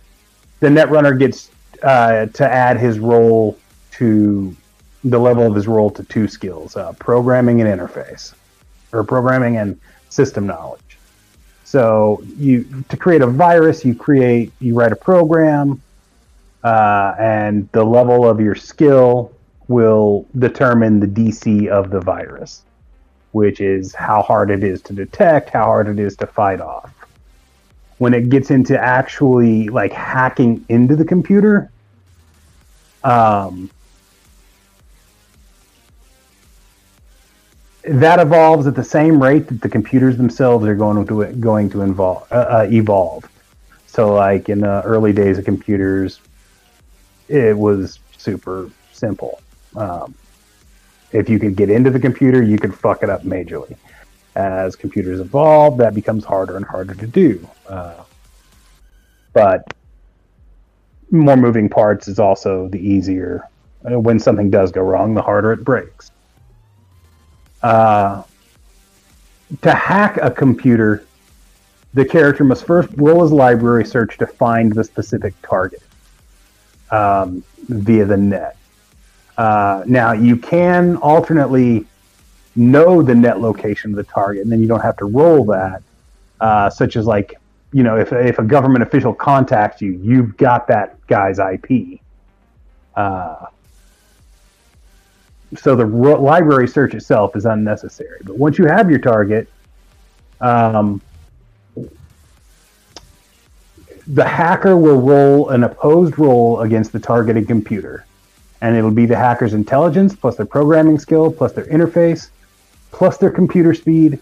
the 0.60 0.68
netrunner 0.68 1.16
gets 1.18 1.50
uh, 1.82 2.26
to 2.26 2.44
add 2.44 2.78
his 2.78 2.98
role 2.98 3.58
to 3.92 4.56
the 5.04 5.18
level 5.18 5.46
of 5.46 5.54
his 5.54 5.68
role 5.68 5.90
to 5.90 6.02
two 6.04 6.26
skills: 6.26 6.76
uh, 6.76 6.92
programming 6.94 7.60
and 7.60 7.80
interface, 7.80 8.34
or 8.92 9.04
programming 9.04 9.56
and 9.56 9.78
system 10.08 10.46
knowledge. 10.46 10.80
So 11.64 12.22
you 12.36 12.84
to 12.88 12.96
create 12.96 13.22
a 13.22 13.26
virus, 13.26 13.84
you 13.84 13.94
create 13.94 14.52
you 14.60 14.74
write 14.74 14.92
a 14.92 14.96
program, 14.96 15.80
uh, 16.62 17.14
and 17.18 17.68
the 17.72 17.84
level 17.84 18.28
of 18.28 18.40
your 18.40 18.54
skill 18.54 19.32
will 19.68 20.26
determine 20.38 21.00
the 21.00 21.06
DC 21.06 21.68
of 21.68 21.90
the 21.90 22.00
virus 22.00 22.62
which 23.34 23.60
is 23.60 23.92
how 23.92 24.22
hard 24.22 24.48
it 24.48 24.62
is 24.62 24.80
to 24.80 24.92
detect, 24.92 25.50
how 25.50 25.64
hard 25.64 25.88
it 25.88 25.98
is 25.98 26.16
to 26.16 26.24
fight 26.24 26.60
off. 26.60 26.94
When 27.98 28.14
it 28.14 28.28
gets 28.28 28.52
into 28.52 28.78
actually 28.78 29.68
like 29.68 29.92
hacking 29.92 30.64
into 30.68 30.94
the 30.94 31.04
computer, 31.04 31.68
um, 33.02 33.68
that 37.82 38.20
evolves 38.20 38.68
at 38.68 38.76
the 38.76 38.84
same 38.84 39.20
rate 39.20 39.48
that 39.48 39.60
the 39.60 39.68
computers 39.68 40.16
themselves 40.16 40.64
are 40.64 40.76
going 40.76 41.04
to 41.04 41.26
going 41.32 41.68
to 41.70 41.82
involve, 41.82 42.30
uh, 42.30 42.36
uh, 42.36 42.68
evolve. 42.70 43.28
So, 43.88 44.14
like 44.14 44.48
in 44.48 44.60
the 44.60 44.80
early 44.82 45.12
days 45.12 45.38
of 45.38 45.44
computers, 45.44 46.20
it 47.28 47.58
was 47.58 47.98
super 48.16 48.70
simple. 48.92 49.40
Um, 49.74 50.14
if 51.14 51.28
you 51.28 51.38
could 51.38 51.54
get 51.54 51.70
into 51.70 51.90
the 51.90 52.00
computer, 52.00 52.42
you 52.42 52.58
could 52.58 52.74
fuck 52.74 53.02
it 53.02 53.08
up 53.08 53.22
majorly. 53.22 53.76
As 54.34 54.74
computers 54.74 55.20
evolve, 55.20 55.78
that 55.78 55.94
becomes 55.94 56.24
harder 56.24 56.56
and 56.56 56.64
harder 56.64 56.92
to 56.94 57.06
do. 57.06 57.48
Uh, 57.68 58.02
but 59.32 59.72
more 61.12 61.36
moving 61.36 61.68
parts 61.68 62.08
is 62.08 62.18
also 62.18 62.68
the 62.68 62.80
easier. 62.80 63.48
Uh, 63.88 64.00
when 64.00 64.18
something 64.18 64.50
does 64.50 64.72
go 64.72 64.82
wrong, 64.82 65.14
the 65.14 65.22
harder 65.22 65.52
it 65.52 65.62
breaks. 65.62 66.10
Uh, 67.62 68.24
to 69.62 69.72
hack 69.72 70.18
a 70.20 70.32
computer, 70.32 71.06
the 71.94 72.04
character 72.04 72.42
must 72.42 72.66
first 72.66 72.88
roll 72.96 73.22
his 73.22 73.30
library 73.30 73.84
search 73.84 74.18
to 74.18 74.26
find 74.26 74.72
the 74.72 74.82
specific 74.82 75.32
target 75.42 75.82
um, 76.90 77.44
via 77.68 78.04
the 78.04 78.16
net. 78.16 78.56
Uh, 79.36 79.82
now 79.86 80.12
you 80.12 80.36
can 80.36 80.96
alternately 80.96 81.86
know 82.56 83.02
the 83.02 83.14
net 83.14 83.40
location 83.40 83.90
of 83.90 83.96
the 83.96 84.04
target, 84.04 84.42
and 84.42 84.52
then 84.52 84.60
you 84.60 84.68
don't 84.68 84.80
have 84.80 84.96
to 84.96 85.04
roll 85.04 85.44
that. 85.44 85.82
Uh, 86.40 86.68
such 86.70 86.96
as 86.96 87.06
like, 87.06 87.34
you 87.72 87.82
know, 87.82 87.96
if 87.96 88.12
if 88.12 88.38
a 88.38 88.44
government 88.44 88.82
official 88.82 89.14
contacts 89.14 89.80
you, 89.80 89.92
you've 89.92 90.36
got 90.36 90.68
that 90.68 91.04
guy's 91.06 91.38
IP. 91.38 92.00
Uh, 92.94 93.46
so 95.56 95.74
the 95.76 95.86
ro- 95.86 96.20
library 96.20 96.68
search 96.68 96.94
itself 96.94 97.36
is 97.36 97.44
unnecessary. 97.44 98.20
But 98.24 98.36
once 98.36 98.58
you 98.58 98.66
have 98.66 98.90
your 98.90 98.98
target, 98.98 99.48
um, 100.40 101.00
the 104.06 104.24
hacker 104.24 104.76
will 104.76 105.00
roll 105.00 105.48
an 105.50 105.64
opposed 105.64 106.18
roll 106.18 106.60
against 106.60 106.92
the 106.92 107.00
targeted 107.00 107.46
computer. 107.46 108.04
And 108.60 108.76
it'll 108.76 108.90
be 108.90 109.06
the 109.06 109.16
hacker's 109.16 109.54
intelligence 109.54 110.14
plus 110.16 110.36
their 110.36 110.46
programming 110.46 110.98
skill 110.98 111.30
plus 111.30 111.52
their 111.52 111.66
interface 111.66 112.28
plus 112.92 113.18
their 113.18 113.30
computer 113.30 113.74
speed 113.74 114.20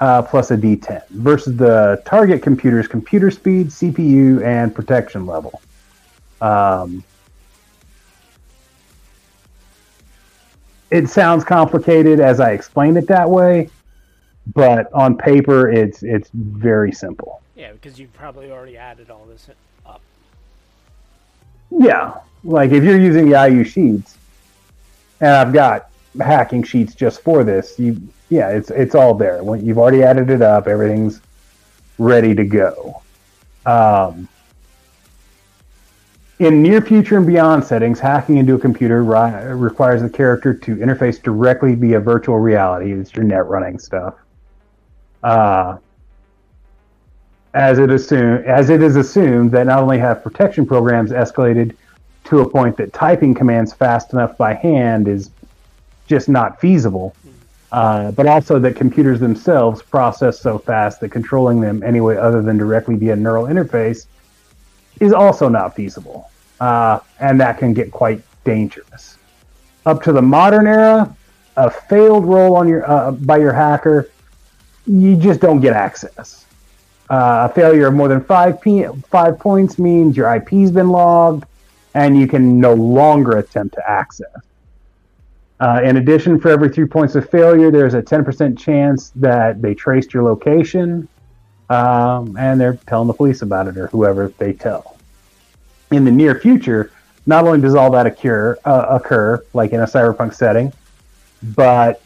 uh, 0.00 0.22
plus 0.22 0.50
a 0.50 0.56
d10 0.56 1.06
versus 1.10 1.56
the 1.56 2.02
target 2.04 2.42
computer's 2.42 2.88
computer 2.88 3.30
speed, 3.30 3.68
CPU, 3.68 4.42
and 4.42 4.74
protection 4.74 5.26
level. 5.26 5.60
Um, 6.40 7.04
it 10.90 11.08
sounds 11.08 11.44
complicated 11.44 12.20
as 12.20 12.40
I 12.40 12.52
explain 12.52 12.96
it 12.96 13.06
that 13.08 13.28
way, 13.28 13.68
but 14.54 14.92
on 14.92 15.16
paper 15.16 15.70
it's 15.70 16.02
it's 16.02 16.30
very 16.32 16.92
simple. 16.92 17.42
Yeah, 17.54 17.72
because 17.72 17.98
you've 17.98 18.12
probably 18.14 18.50
already 18.50 18.76
added 18.76 19.10
all 19.10 19.26
this 19.26 19.48
up. 19.84 20.00
Yeah, 21.70 22.18
like 22.44 22.70
if 22.72 22.84
you're 22.84 23.00
using 23.00 23.28
the 23.28 23.48
IU 23.48 23.64
sheets, 23.64 24.16
and 25.20 25.30
I've 25.30 25.52
got 25.52 25.90
hacking 26.20 26.62
sheets 26.62 26.94
just 26.94 27.22
for 27.22 27.44
this, 27.44 27.78
you 27.78 28.00
yeah, 28.28 28.48
it's 28.50 28.70
it's 28.70 28.94
all 28.94 29.14
there. 29.14 29.42
When 29.42 29.64
you've 29.64 29.78
already 29.78 30.02
added 30.02 30.30
it 30.30 30.42
up, 30.42 30.66
everything's 30.66 31.20
ready 31.98 32.34
to 32.34 32.44
go. 32.44 33.02
Um, 33.66 34.28
in 36.38 36.62
near 36.62 36.80
future 36.80 37.18
and 37.18 37.26
beyond 37.26 37.64
settings, 37.64 38.00
hacking 38.00 38.38
into 38.38 38.54
a 38.54 38.58
computer 38.58 39.04
ri- 39.04 39.52
requires 39.52 40.00
the 40.00 40.08
character 40.08 40.54
to 40.54 40.76
interface 40.76 41.22
directly 41.22 41.74
via 41.74 42.00
virtual 42.00 42.38
reality. 42.38 42.92
It's 42.92 43.14
your 43.14 43.24
net 43.24 43.46
running 43.46 43.78
stuff. 43.78 44.14
Uh, 45.22 45.76
as 47.52 47.78
it 47.78 47.90
assume, 47.90 48.42
as 48.46 48.70
it 48.70 48.80
is 48.80 48.96
assumed 48.96 49.50
that 49.52 49.66
not 49.66 49.80
only 49.80 49.98
have 49.98 50.22
protection 50.22 50.64
programs 50.64 51.10
escalated 51.10 51.76
to 52.24 52.40
a 52.40 52.48
point 52.48 52.76
that 52.76 52.92
typing 52.92 53.34
commands 53.34 53.72
fast 53.72 54.12
enough 54.12 54.36
by 54.36 54.54
hand 54.54 55.08
is 55.08 55.30
just 56.06 56.28
not 56.28 56.60
feasible, 56.60 57.14
uh, 57.72 58.10
but 58.12 58.26
also 58.26 58.58
that 58.58 58.76
computers 58.76 59.20
themselves 59.20 59.82
process 59.82 60.40
so 60.40 60.58
fast 60.58 61.00
that 61.00 61.10
controlling 61.10 61.60
them 61.60 61.82
anyway 61.82 62.16
other 62.16 62.42
than 62.42 62.58
directly 62.58 62.96
via 62.96 63.16
neural 63.16 63.44
interface 63.44 64.06
is 65.00 65.12
also 65.12 65.48
not 65.48 65.74
feasible, 65.74 66.30
uh, 66.60 66.98
and 67.20 67.40
that 67.40 67.58
can 67.58 67.72
get 67.72 67.90
quite 67.90 68.22
dangerous. 68.44 69.16
Up 69.86 70.02
to 70.02 70.12
the 70.12 70.22
modern 70.22 70.66
era, 70.66 71.14
a 71.56 71.70
failed 71.70 72.24
roll 72.24 72.56
on 72.56 72.68
your 72.68 72.88
uh, 72.88 73.12
by 73.12 73.38
your 73.38 73.52
hacker, 73.52 74.10
you 74.86 75.16
just 75.16 75.40
don't 75.40 75.60
get 75.60 75.72
access. 75.72 76.44
Uh, 77.08 77.48
a 77.50 77.54
failure 77.54 77.88
of 77.88 77.94
more 77.94 78.08
than 78.08 78.22
five 78.22 78.60
p- 78.60 78.86
five 79.08 79.38
points 79.38 79.78
means 79.78 80.16
your 80.16 80.32
IP's 80.34 80.70
been 80.70 80.90
logged, 80.90 81.44
and 81.94 82.18
you 82.18 82.26
can 82.26 82.60
no 82.60 82.74
longer 82.74 83.38
attempt 83.38 83.74
to 83.74 83.90
access. 83.90 84.28
Uh, 85.60 85.82
in 85.84 85.98
addition, 85.98 86.40
for 86.40 86.50
every 86.50 86.70
three 86.70 86.86
points 86.86 87.14
of 87.14 87.28
failure, 87.28 87.70
there's 87.70 87.94
a 87.94 88.02
10% 88.02 88.58
chance 88.58 89.10
that 89.10 89.60
they 89.60 89.74
traced 89.74 90.14
your 90.14 90.22
location, 90.22 91.06
um, 91.68 92.36
and 92.38 92.58
they're 92.58 92.78
telling 92.86 93.06
the 93.06 93.12
police 93.12 93.42
about 93.42 93.68
it 93.68 93.76
or 93.76 93.88
whoever 93.88 94.28
they 94.38 94.52
tell. 94.52 94.96
In 95.90 96.04
the 96.04 96.10
near 96.10 96.40
future, 96.40 96.90
not 97.26 97.46
only 97.46 97.60
does 97.60 97.74
all 97.74 97.90
that 97.90 98.06
occur, 98.06 98.56
uh, 98.64 98.86
occur 98.88 99.44
like 99.52 99.72
in 99.72 99.80
a 99.80 99.84
cyberpunk 99.84 100.34
setting, 100.34 100.72
but 101.42 102.00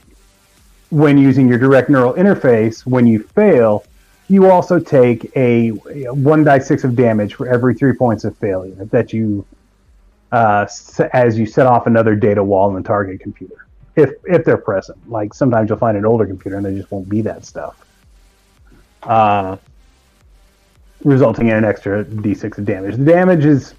when 0.90 1.16
using 1.16 1.48
your 1.48 1.58
direct 1.58 1.88
neural 1.88 2.14
interface, 2.14 2.84
when 2.84 3.06
you 3.06 3.22
fail, 3.22 3.84
you 4.28 4.50
also 4.50 4.78
take 4.78 5.30
a 5.36 5.68
one 5.70 6.44
die 6.44 6.58
six 6.58 6.82
of 6.82 6.96
damage 6.96 7.34
for 7.34 7.48
every 7.48 7.74
three 7.74 7.92
points 7.92 8.24
of 8.24 8.36
failure 8.38 8.84
that 8.86 9.12
you 9.12 9.44
uh, 10.34 10.66
as 11.12 11.38
you 11.38 11.46
set 11.46 11.66
off 11.66 11.86
another 11.86 12.16
data 12.16 12.42
wall 12.42 12.68
in 12.68 12.74
the 12.74 12.86
target 12.86 13.20
computer, 13.20 13.66
if 13.94 14.10
if 14.24 14.44
they're 14.44 14.56
present. 14.56 14.98
Like 15.08 15.32
sometimes 15.32 15.68
you'll 15.68 15.78
find 15.78 15.96
an 15.96 16.04
older 16.04 16.26
computer 16.26 16.56
and 16.56 16.66
there 16.66 16.72
just 16.72 16.90
won't 16.90 17.08
be 17.08 17.20
that 17.20 17.44
stuff, 17.44 17.86
uh, 19.04 19.56
resulting 21.04 21.48
in 21.48 21.56
an 21.56 21.64
extra 21.64 22.04
d6 22.04 22.58
of 22.58 22.64
damage. 22.64 22.96
The 22.96 23.04
damage 23.04 23.44
is 23.44 23.74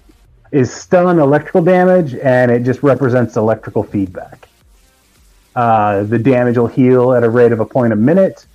is 0.50 0.72
stun 0.72 1.18
electrical 1.18 1.62
damage, 1.62 2.14
and 2.14 2.50
it 2.50 2.62
just 2.62 2.82
represents 2.82 3.36
electrical 3.36 3.82
feedback. 3.82 4.48
Uh, 5.54 6.04
the 6.04 6.18
damage 6.18 6.56
will 6.56 6.68
heal 6.68 7.12
at 7.12 7.22
a 7.22 7.28
rate 7.28 7.52
of 7.52 7.60
a 7.60 7.66
point 7.66 7.92
a 7.92 7.96
minute, 7.96 8.46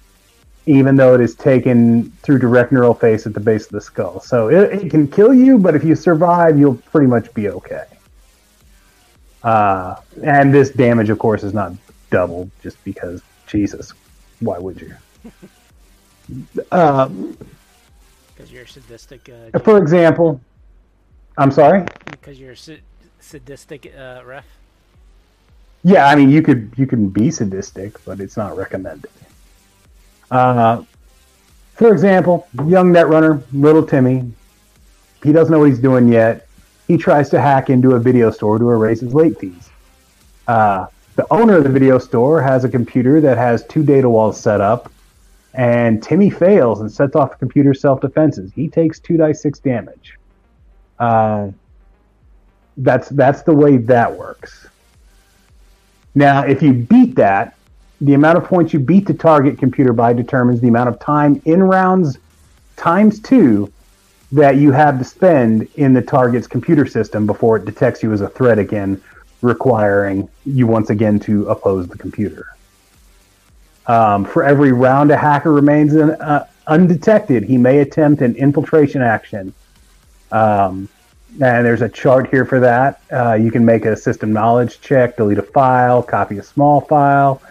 even 0.66 0.96
though 0.96 1.16
it 1.16 1.22
is 1.22 1.36
taken 1.36 2.12
through 2.24 2.40
direct 2.40 2.72
neural 2.72 2.94
face 2.94 3.26
at 3.26 3.34
the 3.34 3.40
base 3.40 3.66
of 3.66 3.72
the 3.72 3.82
skull. 3.82 4.20
So 4.20 4.50
it, 4.50 4.84
it 4.86 4.90
can 4.92 5.08
kill 5.08 5.34
you, 5.34 5.58
but 5.58 5.76
if 5.76 5.84
you 5.84 5.96
survive, 5.96 6.58
you'll 6.58 6.76
pretty 6.76 7.08
much 7.08 7.34
be 7.34 7.50
okay. 7.50 7.86
Uh, 9.44 9.96
and 10.24 10.54
this 10.54 10.70
damage, 10.70 11.10
of 11.10 11.18
course, 11.18 11.44
is 11.44 11.54
not 11.54 11.74
doubled 12.12 12.52
just 12.62 12.82
because, 12.84 13.22
Jesus, 13.48 13.92
why 14.40 14.58
would 14.60 14.80
you? 14.82 14.94
Um, 16.72 17.36
Because 18.34 18.54
you're 18.54 18.66
sadistic. 18.68 19.30
Uh, 19.54 19.60
for 19.60 19.78
example, 19.78 20.40
I'm 21.38 21.52
sorry. 21.52 21.84
because 22.10 22.40
you're 22.40 22.56
sa- 22.56 22.80
sadistic, 23.20 23.92
uh, 23.98 24.22
ref. 24.26 24.46
Yeah, 25.84 26.06
I 26.08 26.16
mean 26.16 26.30
you 26.30 26.42
could 26.42 26.72
you 26.78 26.88
can 26.88 27.10
be 27.10 27.30
sadistic, 27.32 27.98
but 28.06 28.22
it's 28.22 28.38
not 28.38 28.56
recommended. 28.56 29.10
Uh, 30.32 30.84
for 31.74 31.92
example, 31.92 32.48
young 32.66 32.92
netrunner, 32.94 33.44
little 33.54 33.86
Timmy, 33.86 34.32
he 35.24 35.32
doesn't 35.32 35.52
know 35.52 35.60
what 35.60 35.70
he's 35.70 35.80
doing 35.80 36.08
yet. 36.08 36.48
He 36.88 36.98
tries 36.98 37.30
to 37.30 37.40
hack 37.40 37.70
into 37.70 37.92
a 37.92 38.00
video 38.00 38.32
store 38.32 38.58
to 38.58 38.70
erase 38.70 39.02
his 39.02 39.14
late 39.14 39.40
fees. 39.40 39.70
Uh, 40.48 40.88
the 41.16 41.32
owner 41.32 41.58
of 41.58 41.64
the 41.64 41.70
video 41.70 42.00
store 42.00 42.42
has 42.42 42.64
a 42.64 42.70
computer 42.70 43.22
that 43.22 43.38
has 43.38 43.66
two 43.68 43.84
data 43.84 44.10
walls 44.10 44.40
set 44.40 44.62
up, 44.62 44.92
and 45.54 46.02
Timmy 46.02 46.30
fails 46.30 46.82
and 46.82 46.92
sets 46.92 47.16
off 47.16 47.32
the 47.32 47.38
computer's 47.38 47.82
self 47.82 48.02
defenses. 48.02 48.52
He 48.54 48.70
takes 48.70 49.00
two 49.00 49.18
dice 49.18 49.42
six 49.42 49.60
damage. 49.60 50.18
Uh, 50.98 51.50
that's 52.78 53.10
that's 53.10 53.44
the 53.44 53.54
way 53.54 53.78
that 53.78 54.16
works. 54.16 54.68
Now, 56.16 56.44
if 56.44 56.62
you 56.62 56.74
beat 56.74 57.16
that, 57.16 57.56
the 58.02 58.16
amount 58.16 58.38
of 58.38 58.44
points 58.44 58.74
you 58.74 58.80
beat 58.80 59.06
the 59.06 59.14
target 59.14 59.60
computer 59.60 59.94
by 59.94 60.12
determines 60.12 60.60
the 60.60 60.68
amount 60.68 60.90
of 60.90 61.00
time 61.00 61.42
in 61.46 61.62
rounds 61.62 62.18
times 62.76 63.20
two 63.20 63.72
that 64.32 64.58
you 64.58 64.72
have 64.72 64.98
to 64.98 65.06
spend 65.06 65.68
in 65.76 65.94
the 65.94 66.02
target's 66.02 66.48
computer 66.48 66.86
system 66.86 67.28
before 67.28 67.58
it 67.58 67.66
detects 67.66 68.02
you 68.02 68.12
as 68.12 68.22
a 68.22 68.30
threat 68.30 68.58
again, 68.58 69.02
requiring 69.42 70.28
you 70.46 70.66
once 70.66 70.90
again 70.90 71.20
to 71.20 71.48
oppose 71.48 71.88
the 71.88 71.98
computer. 71.98 72.48
Um, 73.86 74.26
for 74.26 74.44
every 74.44 74.72
round 74.72 75.12
a 75.12 75.18
hacker 75.18 75.52
remains 75.52 75.94
in, 75.94 76.12
uh, 76.12 76.48
undetected, 76.68 77.44
he 77.44 77.58
may 77.58 77.80
attempt 77.80 78.22
an 78.22 78.36
infiltration 78.36 79.02
action. 79.02 79.54
Um, 80.32 80.88
and 81.42 81.66
there's 81.66 81.82
a 81.82 81.90
chart 81.90 82.30
here 82.30 82.46
for 82.46 82.60
that. 82.62 83.02
Uh, 83.12 83.34
you 83.34 83.52
can 83.52 83.64
make 83.64 83.86
a 83.86 83.96
system 83.96 84.34
knowledge 84.34 84.82
check, 84.82 85.18
delete 85.18 85.38
a 85.38 85.44
file, 85.44 86.02
copy 86.02 86.38
a 86.38 86.44
small 86.44 86.82
file, 86.82 87.42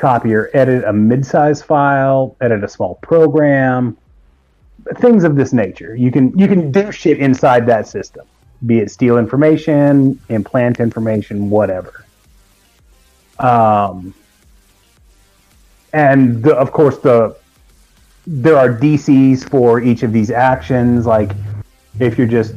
copy 0.00 0.34
or 0.34 0.50
edit 0.54 0.84
a 0.84 0.92
mid-size 0.92 1.62
file, 1.62 2.36
edit 2.40 2.64
a 2.64 2.68
small 2.68 2.96
program, 2.96 3.96
things 4.96 5.24
of 5.24 5.36
this 5.36 5.52
nature. 5.52 5.94
You 5.94 6.10
can 6.10 6.36
you 6.38 6.48
can 6.48 6.72
do 6.72 6.90
shit 6.90 7.18
inside 7.18 7.66
that 7.66 7.86
system, 7.86 8.26
be 8.66 8.78
it 8.78 8.90
steal 8.90 9.18
information, 9.18 10.18
implant 10.28 10.80
information, 10.80 11.50
whatever. 11.50 12.04
Um, 13.38 14.14
and 15.92 16.42
the, 16.42 16.54
of 16.54 16.72
course 16.72 16.98
the 16.98 17.36
there 18.26 18.56
are 18.56 18.68
DCs 18.68 19.48
for 19.48 19.80
each 19.80 20.02
of 20.02 20.12
these 20.12 20.30
actions. 20.30 21.06
Like 21.06 21.32
if 21.98 22.16
you're 22.18 22.26
just 22.26 22.54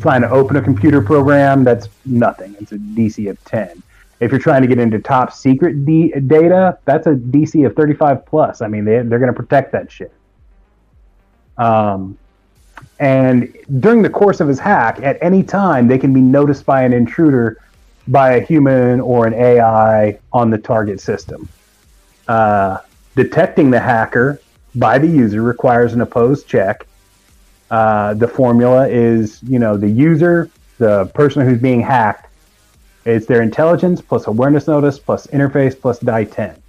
trying 0.00 0.20
to 0.22 0.30
open 0.30 0.56
a 0.56 0.62
computer 0.62 1.00
program, 1.00 1.64
that's 1.64 1.88
nothing. 2.04 2.54
It's 2.60 2.72
a 2.72 2.78
DC 2.78 3.30
of 3.30 3.42
10. 3.44 3.82
If 4.18 4.30
you're 4.30 4.40
trying 4.40 4.62
to 4.62 4.68
get 4.68 4.78
into 4.78 4.98
top 4.98 5.32
secret 5.32 5.84
D- 5.84 6.12
data, 6.26 6.78
that's 6.84 7.06
a 7.06 7.14
DC 7.14 7.66
of 7.66 7.74
35 7.74 8.24
plus. 8.24 8.62
I 8.62 8.68
mean, 8.68 8.84
they, 8.84 9.02
they're 9.02 9.18
going 9.18 9.32
to 9.32 9.38
protect 9.38 9.72
that 9.72 9.90
shit. 9.92 10.12
Um, 11.58 12.16
and 12.98 13.54
during 13.80 14.02
the 14.02 14.10
course 14.10 14.40
of 14.40 14.48
his 14.48 14.58
hack, 14.58 15.00
at 15.02 15.18
any 15.20 15.42
time, 15.42 15.86
they 15.86 15.98
can 15.98 16.12
be 16.12 16.20
noticed 16.20 16.64
by 16.64 16.82
an 16.82 16.92
intruder 16.92 17.62
by 18.08 18.34
a 18.34 18.40
human 18.40 19.00
or 19.00 19.26
an 19.26 19.34
AI 19.34 20.18
on 20.32 20.50
the 20.50 20.58
target 20.58 21.00
system. 21.00 21.48
Uh, 22.28 22.78
detecting 23.14 23.70
the 23.70 23.80
hacker 23.80 24.40
by 24.74 24.98
the 24.98 25.06
user 25.06 25.42
requires 25.42 25.92
an 25.92 26.00
opposed 26.00 26.46
check. 26.46 26.86
Uh, 27.70 28.14
the 28.14 28.28
formula 28.28 28.86
is, 28.88 29.42
you 29.42 29.58
know, 29.58 29.76
the 29.76 29.88
user, 29.88 30.50
the 30.78 31.06
person 31.06 31.46
who's 31.46 31.60
being 31.60 31.80
hacked, 31.80 32.25
it's 33.06 33.26
their 33.26 33.42
intelligence 33.42 34.00
plus 34.00 34.26
awareness 34.26 34.66
notice 34.66 34.98
plus 34.98 35.26
interface 35.28 35.80
plus 35.80 35.98
die 36.00 36.24
10, 36.24 36.60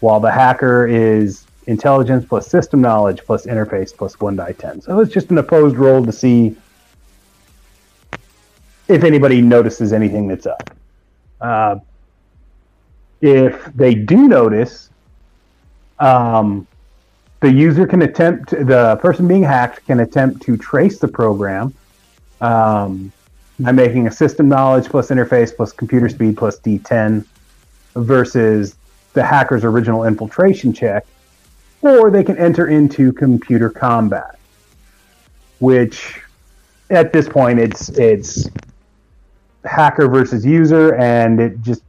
while 0.00 0.20
the 0.20 0.30
hacker 0.30 0.86
is 0.86 1.46
intelligence 1.66 2.24
plus 2.24 2.46
system 2.46 2.80
knowledge 2.80 3.24
plus 3.24 3.46
interface 3.46 3.96
plus 3.96 4.20
1 4.20 4.36
die 4.36 4.52
10. 4.52 4.82
So 4.82 5.00
it's 5.00 5.12
just 5.12 5.30
an 5.30 5.38
opposed 5.38 5.76
roll 5.76 6.04
to 6.04 6.12
see 6.12 6.54
if 8.88 9.04
anybody 9.04 9.40
notices 9.40 9.92
anything 9.92 10.28
that's 10.28 10.46
up. 10.46 10.70
Uh, 11.40 11.78
if 13.20 13.64
they 13.74 13.94
do 13.94 14.28
notice, 14.28 14.90
um, 15.98 16.66
the 17.40 17.50
user 17.50 17.86
can 17.86 18.02
attempt, 18.02 18.50
the 18.50 18.98
person 19.00 19.26
being 19.26 19.42
hacked 19.42 19.86
can 19.86 20.00
attempt 20.00 20.42
to 20.42 20.56
trace 20.56 20.98
the 20.98 21.08
program 21.08 21.72
um, 22.40 23.12
by 23.60 23.72
making 23.72 24.06
a 24.06 24.10
system 24.10 24.48
knowledge 24.48 24.86
plus 24.86 25.08
interface 25.08 25.54
plus 25.54 25.72
computer 25.72 26.08
speed 26.08 26.36
plus 26.36 26.58
D10 26.60 27.24
versus 27.94 28.76
the 29.12 29.22
hacker's 29.22 29.64
original 29.64 30.04
infiltration 30.04 30.72
check, 30.72 31.06
or 31.82 32.10
they 32.10 32.24
can 32.24 32.38
enter 32.38 32.68
into 32.68 33.12
computer 33.12 33.68
combat, 33.68 34.38
which 35.58 36.20
at 36.90 37.12
this 37.12 37.28
point 37.28 37.58
it's 37.58 37.90
it's 37.90 38.48
hacker 39.64 40.08
versus 40.08 40.44
user, 40.44 40.94
and 40.94 41.40
it 41.40 41.60
just 41.62 41.82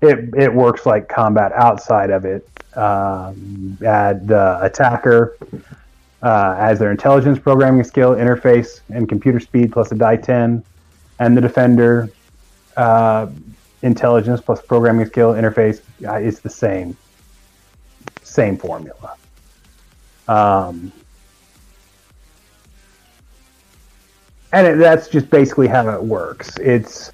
it 0.00 0.34
it 0.36 0.52
works 0.52 0.86
like 0.86 1.08
combat 1.08 1.52
outside 1.52 2.10
of 2.10 2.24
it. 2.24 2.48
Um, 2.76 3.76
add 3.84 4.28
the 4.28 4.58
attacker 4.62 5.36
uh, 6.22 6.54
as 6.58 6.78
their 6.78 6.90
intelligence 6.90 7.38
programming 7.38 7.84
skill, 7.84 8.14
interface, 8.14 8.80
and 8.88 9.08
computer 9.08 9.40
speed 9.40 9.72
plus 9.72 9.92
a 9.92 9.94
die 9.94 10.16
ten, 10.16 10.64
and 11.18 11.36
the 11.36 11.40
defender 11.40 12.08
uh, 12.76 13.28
intelligence 13.82 14.40
plus 14.40 14.62
programming 14.62 15.06
skill, 15.06 15.32
interface 15.32 15.80
uh, 16.06 16.16
is 16.16 16.40
the 16.40 16.50
same 16.50 16.96
same 18.22 18.56
formula. 18.56 19.16
Um, 20.28 20.92
and 24.52 24.66
it, 24.66 24.78
that's 24.78 25.08
just 25.08 25.30
basically 25.30 25.66
how 25.66 25.88
it 25.90 26.02
works. 26.02 26.56
It's 26.58 27.12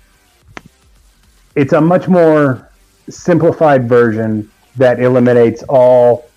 it's 1.55 1.73
a 1.73 1.81
much 1.81 2.09
more 2.09 2.71
simplified 3.09 3.89
version 3.89 4.51
that 4.77 5.01
eliminates 5.01 5.63
all 5.69 6.29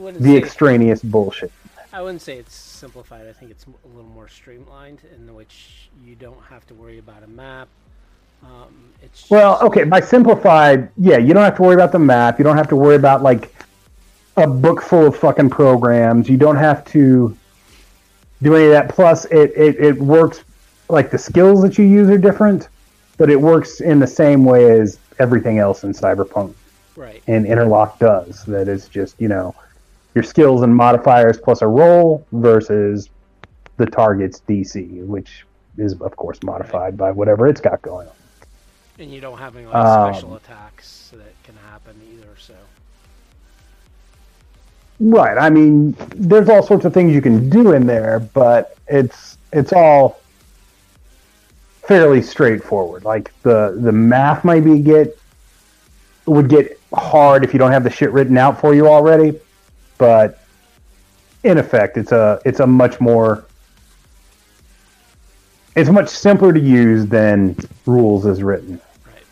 the 0.00 0.18
say- 0.20 0.36
extraneous 0.36 1.02
bullshit. 1.02 1.52
I 1.92 2.00
wouldn't 2.00 2.22
say 2.22 2.38
it's 2.38 2.71
simplified. 2.82 3.28
I 3.28 3.32
think 3.32 3.52
it's 3.52 3.64
a 3.64 3.88
little 3.96 4.10
more 4.10 4.26
streamlined, 4.26 5.02
in 5.14 5.32
which 5.36 5.88
you 6.04 6.16
don't 6.16 6.42
have 6.50 6.66
to 6.66 6.74
worry 6.74 6.98
about 6.98 7.22
a 7.22 7.28
map. 7.28 7.68
Um, 8.42 8.90
it's 9.00 9.30
Well, 9.30 9.52
just- 9.52 9.62
okay, 9.62 9.84
by 9.84 10.00
simplified, 10.00 10.88
yeah, 10.96 11.16
you 11.16 11.32
don't 11.32 11.44
have 11.44 11.54
to 11.56 11.62
worry 11.62 11.74
about 11.76 11.92
the 11.92 12.00
map. 12.00 12.40
You 12.40 12.44
don't 12.44 12.56
have 12.56 12.68
to 12.70 12.76
worry 12.76 12.96
about 12.96 13.22
like 13.22 13.54
a 14.36 14.48
book 14.48 14.82
full 14.82 15.06
of 15.06 15.16
fucking 15.16 15.50
programs. 15.50 16.28
You 16.28 16.36
don't 16.36 16.56
have 16.56 16.84
to 16.86 17.36
do 18.42 18.56
any 18.56 18.64
of 18.64 18.72
that. 18.72 18.88
Plus, 18.88 19.26
it, 19.26 19.52
it, 19.56 19.76
it 19.78 19.96
works 19.98 20.42
like 20.88 21.12
the 21.12 21.18
skills 21.18 21.62
that 21.62 21.78
you 21.78 21.84
use 21.84 22.10
are 22.10 22.18
different, 22.18 22.68
but 23.16 23.30
it 23.30 23.40
works 23.40 23.80
in 23.80 24.00
the 24.00 24.08
same 24.08 24.44
way 24.44 24.80
as 24.80 24.98
everything 25.20 25.58
else 25.58 25.84
in 25.84 25.92
Cyberpunk 25.92 26.52
right. 26.96 27.22
and 27.28 27.46
Interlock 27.46 28.00
does. 28.00 28.44
That 28.46 28.66
is 28.66 28.88
just, 28.88 29.20
you 29.20 29.28
know, 29.28 29.54
your 30.14 30.24
skills 30.24 30.62
and 30.62 30.74
modifiers 30.74 31.38
plus 31.38 31.62
a 31.62 31.66
roll 31.66 32.26
versus 32.32 33.08
the 33.76 33.86
target's 33.86 34.42
DC, 34.48 35.04
which 35.06 35.44
is, 35.78 35.94
of 36.00 36.16
course, 36.16 36.42
modified 36.42 36.96
by 36.96 37.10
whatever 37.10 37.46
it's 37.46 37.60
got 37.60 37.80
going 37.82 38.06
on. 38.06 38.14
And 38.98 39.10
you 39.10 39.20
don't 39.20 39.38
have 39.38 39.56
any 39.56 39.66
like 39.66 39.74
Um, 39.74 40.12
special 40.12 40.36
attacks 40.36 41.10
that 41.14 41.42
can 41.44 41.54
happen 41.70 41.94
either. 42.12 42.28
So 42.38 42.54
Right. 45.00 45.36
I 45.36 45.50
mean, 45.50 45.96
there's 46.14 46.48
all 46.48 46.62
sorts 46.62 46.84
of 46.84 46.94
things 46.94 47.12
you 47.12 47.22
can 47.22 47.50
do 47.50 47.72
in 47.72 47.86
there, 47.86 48.20
but 48.20 48.76
it's 48.86 49.36
it's 49.52 49.72
all 49.72 50.20
fairly 51.82 52.22
straightforward. 52.22 53.04
Like 53.04 53.32
the 53.42 53.76
the 53.80 53.90
math 53.90 54.44
maybe 54.44 54.78
get 54.78 55.18
would 56.26 56.48
get 56.48 56.78
hard 56.94 57.42
if 57.42 57.52
you 57.52 57.58
don't 57.58 57.72
have 57.72 57.82
the 57.82 57.90
shit 57.90 58.12
written 58.12 58.38
out 58.38 58.60
for 58.60 58.74
you 58.74 58.86
already, 58.86 59.40
but 60.02 60.40
in 61.44 61.58
effect, 61.58 61.96
it's 61.96 62.10
a 62.10 62.40
it's 62.44 62.58
a 62.58 62.66
much 62.66 63.00
more 63.00 63.44
it's 65.76 65.88
much 65.90 66.08
simpler 66.08 66.52
to 66.52 66.58
use 66.58 67.06
than 67.06 67.56
rules 67.86 68.26
as 68.26 68.42
written. 68.42 68.80
right. 69.06 69.24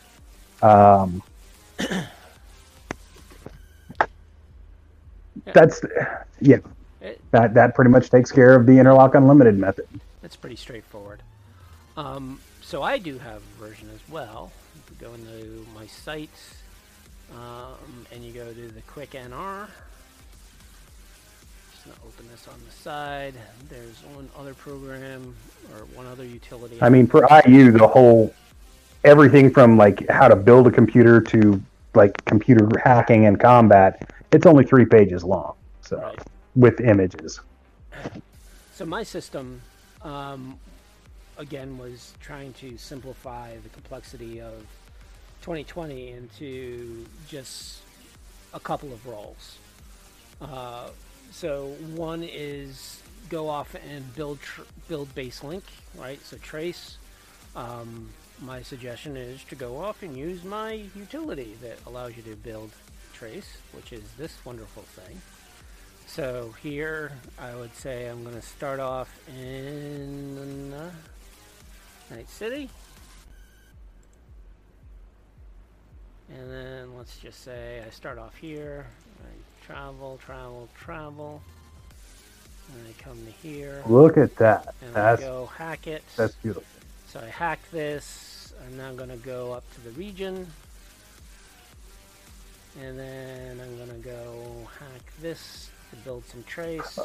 Um, 0.62 1.24
that's 5.52 5.82
yeah. 6.40 6.58
It, 7.00 7.20
That 7.32 7.54
that 7.54 7.74
pretty 7.74 7.90
much 7.90 8.08
takes 8.08 8.30
care 8.30 8.54
of 8.54 8.64
the 8.66 8.78
interlock 8.78 9.16
unlimited 9.16 9.58
method. 9.58 9.88
That's 10.22 10.36
pretty 10.36 10.54
straightforward. 10.54 11.20
Um, 11.96 12.38
so 12.62 12.84
I 12.84 12.98
do 12.98 13.18
have 13.18 13.42
a 13.42 13.60
version 13.60 13.90
as 13.92 14.08
well. 14.08 14.52
If 14.86 14.90
you 14.90 15.08
go 15.08 15.14
into 15.14 15.66
my 15.74 15.88
site 15.88 16.30
um, 17.32 18.06
and 18.12 18.22
you 18.22 18.30
go 18.30 18.52
to 18.52 18.68
the 18.68 18.82
quick 18.82 19.10
NR, 19.10 19.66
just 21.82 21.98
gonna 21.98 22.08
open 22.08 22.28
this 22.30 22.46
on 22.48 22.54
the 22.66 22.72
side. 22.72 23.34
There's 23.68 23.96
one 24.14 24.28
other 24.38 24.54
program 24.54 25.34
or 25.72 25.84
one 25.96 26.06
other 26.06 26.24
utility. 26.24 26.78
I 26.80 26.88
mean, 26.88 27.06
for 27.06 27.26
IU, 27.46 27.70
the 27.72 27.86
whole 27.86 28.34
everything 29.04 29.50
from 29.50 29.76
like 29.76 30.08
how 30.10 30.28
to 30.28 30.36
build 30.36 30.66
a 30.66 30.70
computer 30.70 31.20
to 31.20 31.62
like 31.94 32.24
computer 32.24 32.68
hacking 32.84 33.26
and 33.26 33.40
combat, 33.40 34.10
it's 34.32 34.46
only 34.46 34.64
three 34.64 34.84
pages 34.84 35.24
long. 35.24 35.54
So 35.80 35.98
Right. 35.98 36.18
with 36.54 36.80
images. 36.80 37.40
So 38.74 38.84
my 38.84 39.02
system, 39.02 39.60
um, 40.02 40.58
again, 41.38 41.78
was 41.78 42.12
trying 42.20 42.52
to 42.54 42.76
simplify 42.76 43.56
the 43.56 43.68
complexity 43.70 44.40
of 44.40 44.66
2020 45.42 46.10
into 46.10 47.06
just 47.28 47.78
a 48.52 48.60
couple 48.60 48.92
of 48.92 49.06
roles. 49.06 49.56
Uh, 50.40 50.88
so 51.30 51.68
one 51.94 52.22
is 52.22 53.00
go 53.28 53.48
off 53.48 53.74
and 53.88 54.14
build 54.14 54.38
build 54.88 55.14
base 55.14 55.42
link, 55.42 55.64
right? 55.96 56.20
So 56.24 56.36
trace. 56.38 56.98
Um, 57.56 58.10
my 58.40 58.62
suggestion 58.62 59.16
is 59.16 59.42
to 59.44 59.54
go 59.54 59.76
off 59.78 60.02
and 60.02 60.16
use 60.16 60.44
my 60.44 60.84
utility 60.96 61.56
that 61.62 61.78
allows 61.86 62.16
you 62.16 62.22
to 62.24 62.36
build 62.36 62.70
trace, 63.12 63.56
which 63.72 63.92
is 63.92 64.02
this 64.16 64.34
wonderful 64.44 64.82
thing. 64.82 65.20
So 66.06 66.54
here, 66.62 67.12
I 67.38 67.54
would 67.54 67.74
say 67.76 68.06
I'm 68.08 68.24
going 68.24 68.34
to 68.34 68.42
start 68.42 68.80
off 68.80 69.08
in 69.28 70.72
uh, 70.72 70.90
Night 72.10 72.28
City. 72.28 72.68
And 76.30 76.50
then 76.50 76.96
let's 76.96 77.16
just 77.18 77.44
say 77.44 77.82
I 77.86 77.90
start 77.90 78.18
off 78.18 78.36
here. 78.36 78.86
Travel, 79.70 80.18
travel, 80.24 80.68
travel. 80.74 81.42
And 82.72 82.88
I 82.88 83.02
come 83.02 83.24
to 83.24 83.30
here. 83.30 83.82
Look 83.86 84.16
at 84.16 84.34
that. 84.36 84.74
And 84.82 84.94
That's 84.94 85.22
I 85.22 85.24
go 85.24 85.46
hack 85.46 85.86
it. 85.86 86.02
that's 86.16 86.34
beautiful. 86.34 86.64
So 87.08 87.20
I 87.20 87.26
hack 87.26 87.60
this. 87.70 88.52
I'm 88.66 88.76
now 88.76 88.92
going 88.92 89.10
to 89.10 89.16
go 89.16 89.52
up 89.52 89.62
to 89.74 89.80
the 89.82 89.90
region. 89.90 90.46
And 92.80 92.98
then 92.98 93.60
I'm 93.60 93.76
going 93.76 93.90
to 93.90 94.08
go 94.08 94.68
hack 94.78 95.12
this 95.20 95.70
to 95.90 95.96
build 95.96 96.24
some 96.26 96.42
trace. 96.44 96.98
Uh, 96.98 97.04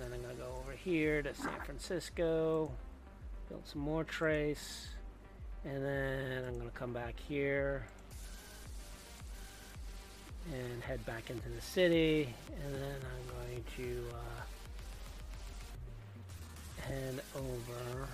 then 0.00 0.12
I'm 0.12 0.22
going 0.22 0.36
to 0.36 0.42
go 0.42 0.48
over 0.62 0.72
here 0.72 1.22
to 1.22 1.34
San 1.34 1.58
Francisco, 1.64 2.70
build 3.48 3.66
some 3.66 3.80
more 3.82 4.04
trace. 4.04 4.88
And 5.64 5.82
then 5.84 6.44
I'm 6.46 6.58
going 6.58 6.70
to 6.70 6.76
come 6.76 6.92
back 6.92 7.14
here 7.18 7.86
and 10.50 10.82
head 10.82 11.04
back 11.06 11.30
into 11.30 11.48
the 11.48 11.60
city. 11.60 12.34
And 12.64 12.74
then 12.74 12.96
I'm 12.96 13.26
going 13.36 13.64
to 13.76 14.04
uh, 14.12 14.42
head 16.82 17.20
over 17.36 18.08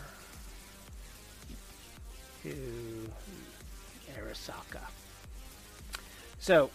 to 2.42 3.10
Arasaka. 4.18 4.82
So, 6.40 6.70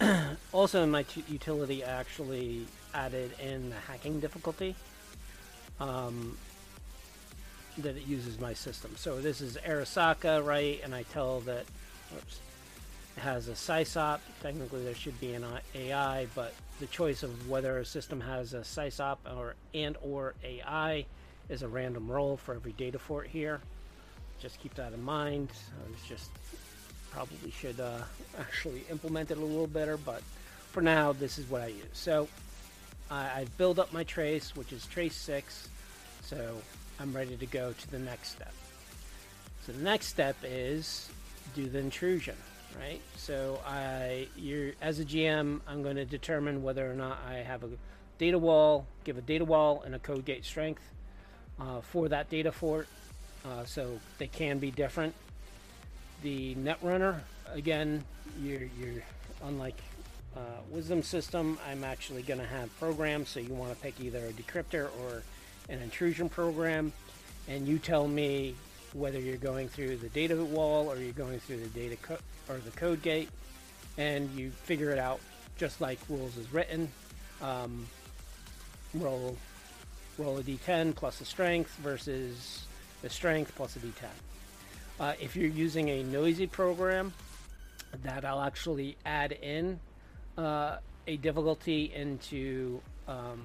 also 0.52 0.82
in 0.82 0.90
my 0.90 1.04
utility, 1.28 1.84
I 1.84 1.90
actually 1.90 2.66
added 2.94 3.32
in 3.40 3.70
the 3.70 3.76
hacking 3.76 4.20
difficulty. 4.20 4.74
Um, 5.80 6.36
that 7.82 7.96
it 7.96 8.06
uses 8.06 8.40
my 8.40 8.52
system. 8.52 8.92
So 8.96 9.20
this 9.20 9.40
is 9.40 9.56
Arasaka, 9.58 10.44
right? 10.44 10.80
And 10.82 10.94
I 10.94 11.04
tell 11.04 11.40
that 11.40 11.64
oops, 12.16 12.40
has 13.18 13.48
a 13.48 13.52
SysOp. 13.52 14.20
Technically, 14.42 14.84
there 14.84 14.94
should 14.94 15.18
be 15.20 15.34
an 15.34 15.44
AI, 15.74 16.26
but 16.34 16.54
the 16.80 16.86
choice 16.86 17.22
of 17.22 17.48
whether 17.48 17.78
a 17.78 17.84
system 17.84 18.20
has 18.20 18.54
a 18.54 18.60
SysOp 18.60 19.18
or 19.36 19.54
and 19.74 19.96
or 20.02 20.34
AI 20.44 21.04
is 21.48 21.62
a 21.62 21.68
random 21.68 22.10
roll 22.10 22.36
for 22.36 22.54
every 22.54 22.72
data 22.72 22.98
fort 22.98 23.26
here. 23.26 23.60
Just 24.40 24.60
keep 24.60 24.74
that 24.74 24.92
in 24.92 25.02
mind. 25.02 25.48
I 25.52 25.90
was 25.90 26.02
just 26.08 26.30
probably 27.10 27.50
should 27.50 27.80
uh, 27.80 28.02
actually 28.38 28.84
implement 28.90 29.30
it 29.30 29.38
a 29.38 29.44
little 29.44 29.66
better, 29.66 29.96
but 29.96 30.22
for 30.70 30.82
now, 30.82 31.12
this 31.12 31.38
is 31.38 31.48
what 31.50 31.62
I 31.62 31.68
use. 31.68 31.86
So 31.92 32.28
I, 33.10 33.40
I've 33.40 33.58
built 33.58 33.78
up 33.78 33.92
my 33.92 34.04
trace, 34.04 34.54
which 34.54 34.72
is 34.72 34.86
trace 34.86 35.16
6, 35.16 35.68
so 36.22 36.56
I'm 37.00 37.12
ready 37.12 37.36
to 37.36 37.46
go 37.46 37.72
to 37.72 37.90
the 37.90 37.98
next 37.98 38.30
step. 38.30 38.52
So 39.66 39.72
the 39.72 39.82
next 39.82 40.06
step 40.06 40.36
is 40.44 41.08
do 41.54 41.68
the 41.68 41.78
intrusion, 41.78 42.36
right? 42.76 43.00
So 43.16 43.60
I, 43.66 44.28
you're 44.36 44.72
as 44.80 44.98
a 44.98 45.04
GM, 45.04 45.60
I'm 45.66 45.82
going 45.82 45.96
to 45.96 46.04
determine 46.04 46.62
whether 46.62 46.90
or 46.90 46.94
not 46.94 47.18
I 47.28 47.34
have 47.36 47.62
a 47.64 47.68
data 48.18 48.38
wall, 48.38 48.86
give 49.04 49.16
a 49.18 49.22
data 49.22 49.44
wall 49.44 49.82
and 49.84 49.94
a 49.94 49.98
code 49.98 50.24
gate 50.24 50.44
strength 50.44 50.82
uh, 51.60 51.80
for 51.80 52.08
that 52.08 52.30
data 52.30 52.52
fort. 52.52 52.88
Uh, 53.44 53.64
so 53.64 53.98
they 54.18 54.26
can 54.26 54.58
be 54.58 54.70
different. 54.70 55.14
The 56.22 56.54
netrunner, 56.56 57.20
again, 57.52 58.04
you're, 58.42 58.68
you're 58.78 59.02
unlike 59.44 59.80
uh, 60.36 60.40
wisdom 60.70 61.02
system. 61.02 61.58
I'm 61.68 61.84
actually 61.84 62.22
going 62.22 62.40
to 62.40 62.46
have 62.46 62.76
programs, 62.78 63.28
so 63.28 63.40
you 63.40 63.54
want 63.54 63.72
to 63.74 63.80
pick 63.80 64.00
either 64.00 64.18
a 64.18 64.32
decryptor 64.32 64.88
or 65.00 65.22
an 65.68 65.80
intrusion 65.80 66.28
program, 66.28 66.92
and 67.46 67.66
you 67.66 67.78
tell 67.78 68.08
me 68.08 68.54
whether 68.92 69.18
you're 69.18 69.36
going 69.36 69.68
through 69.68 69.96
the 69.96 70.08
data 70.08 70.36
wall 70.36 70.90
or 70.90 70.96
you're 70.96 71.12
going 71.12 71.40
through 71.40 71.60
the 71.60 71.68
data 71.68 71.96
co- 71.96 72.18
or 72.48 72.58
the 72.58 72.70
code 72.72 73.02
gate, 73.02 73.28
and 73.96 74.30
you 74.32 74.50
figure 74.50 74.90
it 74.90 74.98
out 74.98 75.20
just 75.56 75.80
like 75.80 75.98
rules 76.08 76.36
is 76.36 76.52
written. 76.52 76.90
Um, 77.42 77.86
roll 78.94 79.36
roll 80.16 80.38
a 80.38 80.42
d10 80.42 80.94
plus 80.94 81.20
a 81.20 81.24
strength 81.24 81.76
versus 81.76 82.64
the 83.02 83.10
strength 83.10 83.52
plus 83.54 83.76
a 83.76 83.78
d10. 83.78 84.06
Uh, 84.98 85.12
if 85.20 85.36
you're 85.36 85.46
using 85.50 85.88
a 85.90 86.02
noisy 86.02 86.46
program, 86.46 87.12
that 88.02 88.24
I'll 88.24 88.42
actually 88.42 88.96
add 89.06 89.32
in 89.32 89.78
uh, 90.36 90.78
a 91.06 91.16
difficulty 91.16 91.92
into 91.94 92.80
um, 93.06 93.42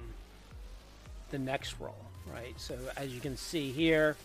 the 1.30 1.38
next 1.38 1.76
roll, 1.80 1.94
right? 2.32 2.54
So 2.56 2.76
as 2.96 3.14
you 3.14 3.20
can 3.20 3.36
see 3.36 3.70
here, 3.70 4.16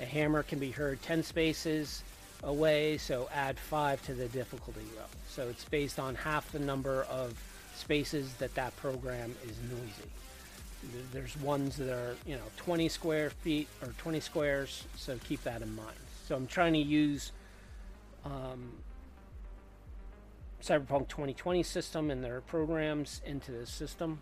a 0.00 0.04
hammer 0.04 0.42
can 0.42 0.58
be 0.58 0.70
heard 0.70 1.02
10 1.02 1.22
spaces 1.22 2.02
away, 2.42 2.98
so 2.98 3.28
add 3.34 3.58
5 3.58 4.04
to 4.06 4.14
the 4.14 4.28
difficulty 4.28 4.80
roll. 4.96 5.06
So 5.28 5.48
it's 5.48 5.64
based 5.64 5.98
on 5.98 6.14
half 6.14 6.50
the 6.52 6.58
number 6.58 7.04
of 7.04 7.34
spaces 7.74 8.34
that 8.34 8.54
that 8.54 8.76
program 8.76 9.34
is 9.44 9.56
noisy. 9.70 10.10
There's 11.12 11.36
ones 11.38 11.76
that 11.76 11.92
are, 11.92 12.16
you 12.26 12.36
know, 12.36 12.42
20 12.58 12.88
square 12.88 13.30
feet 13.30 13.68
or 13.82 13.88
20 13.98 14.20
squares, 14.20 14.84
so 14.96 15.18
keep 15.28 15.42
that 15.42 15.62
in 15.62 15.74
mind. 15.74 15.96
So 16.26 16.36
I'm 16.36 16.46
trying 16.46 16.74
to 16.74 16.78
use 16.78 17.32
um, 18.24 18.72
Cyberpunk 20.62 21.08
2020 21.08 21.62
system 21.62 22.10
and 22.10 22.22
their 22.22 22.40
programs 22.42 23.20
into 23.24 23.52
the 23.52 23.66
system. 23.66 24.18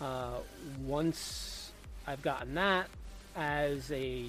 Uh, 0.00 0.38
once 0.86 1.72
I've 2.06 2.22
gotten 2.22 2.54
that 2.54 2.86
as 3.36 3.90
a 3.90 4.26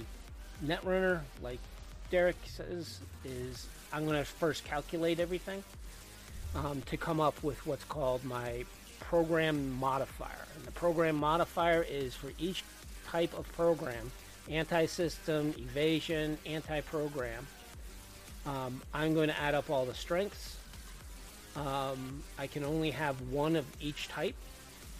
netrunner, 0.65 1.21
like 1.41 1.59
Derek 2.11 2.37
says, 2.45 2.99
is 3.23 3.67
I'm 3.93 4.05
going 4.05 4.17
to 4.17 4.25
first 4.25 4.65
calculate 4.65 5.19
everything 5.19 5.63
um, 6.55 6.81
to 6.87 6.97
come 6.97 7.19
up 7.19 7.41
with 7.43 7.65
what's 7.65 7.83
called 7.85 8.23
my 8.23 8.65
program 8.99 9.71
modifier. 9.79 10.45
And 10.55 10.65
the 10.65 10.71
program 10.71 11.15
modifier 11.15 11.85
is 11.87 12.15
for 12.15 12.31
each 12.37 12.63
type 13.07 13.37
of 13.37 13.51
program 13.53 14.11
anti 14.49 14.85
system, 14.85 15.53
evasion, 15.57 16.37
anti 16.45 16.81
program. 16.81 17.45
Um, 18.45 18.81
I'm 18.93 19.13
going 19.13 19.29
to 19.29 19.39
add 19.39 19.53
up 19.53 19.69
all 19.69 19.85
the 19.85 19.93
strengths. 19.93 20.57
Um, 21.55 22.23
I 22.37 22.47
can 22.47 22.63
only 22.63 22.91
have 22.91 23.19
one 23.31 23.55
of 23.55 23.65
each 23.81 24.07
type, 24.07 24.35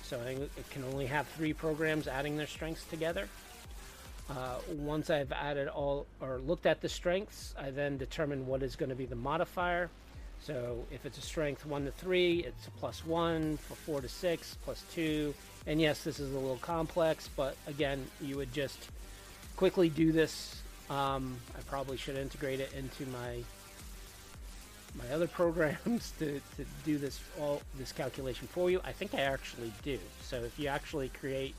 so 0.04 0.20
I 0.20 0.38
can 0.72 0.84
only 0.84 1.06
have 1.06 1.28
three 1.30 1.54
programs 1.54 2.08
adding 2.08 2.38
their 2.38 2.48
strengths 2.48 2.84
together. 2.86 3.28
Uh, 4.30 4.60
once 4.78 5.10
I've 5.10 5.32
added 5.32 5.68
all 5.68 6.06
or 6.22 6.38
looked 6.40 6.66
at 6.66 6.82
the 6.82 6.90
strengths, 6.90 7.56
I 7.58 7.72
then 7.72 7.98
determine 7.98 8.46
what 8.46 8.62
is 8.62 8.76
going 8.76 8.90
to 8.90 8.96
be 8.96 9.06
the 9.06 9.16
modifier. 9.16 9.90
So 10.42 10.86
if 10.92 11.06
it's 11.06 11.18
a 11.18 11.22
strength 11.22 11.66
1 11.66 11.86
to 11.86 11.92
3, 11.92 12.46
it's 12.46 12.70
plus 12.78 13.06
1, 13.06 13.58
for 13.58 13.76
4 13.76 14.02
to 14.02 14.10
6, 14.10 14.58
plus 14.64 14.84
2. 14.94 15.34
And 15.68 15.82
yes, 15.82 16.04
this 16.04 16.20
is 16.20 16.32
a 16.34 16.38
little 16.38 16.58
complex, 16.58 17.30
but 17.36 17.56
again, 17.68 18.06
you 18.22 18.38
would 18.38 18.54
just 18.54 18.90
quickly 19.58 19.90
do 19.90 20.12
this. 20.12 20.62
Um, 20.90 21.38
I 21.58 21.62
probably 21.64 21.98
should 21.98 22.16
integrate 22.16 22.60
it 22.60 22.72
into 22.74 23.06
my 23.08 23.44
my 24.96 25.14
other 25.14 25.28
programs 25.40 26.14
to, 26.18 26.42
to 26.58 26.66
do 26.84 26.98
this 26.98 27.20
all 27.40 27.62
this 27.78 27.92
calculation 27.92 28.48
for 28.48 28.72
you. 28.72 28.82
I 28.84 28.92
think 28.92 29.14
I 29.14 29.22
actually 29.22 29.72
do. 29.84 30.00
So 30.24 30.38
if 30.38 30.58
you 30.58 30.68
actually 30.68 31.10
create 31.10 31.54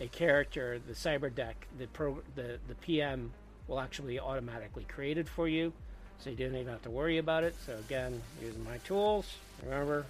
a 0.00 0.08
character, 0.08 0.80
the 0.86 0.94
cyber 0.94 1.32
deck, 1.32 1.66
the 1.78 1.86
pro 1.88 2.18
the, 2.34 2.58
the 2.68 2.74
PM 2.76 3.32
will 3.68 3.78
actually 3.78 4.18
automatically 4.18 4.84
create 4.88 5.18
it 5.18 5.28
for 5.28 5.46
you. 5.46 5.72
So 6.18 6.30
you 6.30 6.36
don't 6.36 6.54
even 6.54 6.68
have 6.68 6.82
to 6.82 6.90
worry 6.90 7.18
about 7.18 7.44
it. 7.44 7.54
So 7.64 7.76
again, 7.78 8.20
using 8.42 8.64
my 8.64 8.78
tools, 8.78 9.26
remember, 9.62 10.04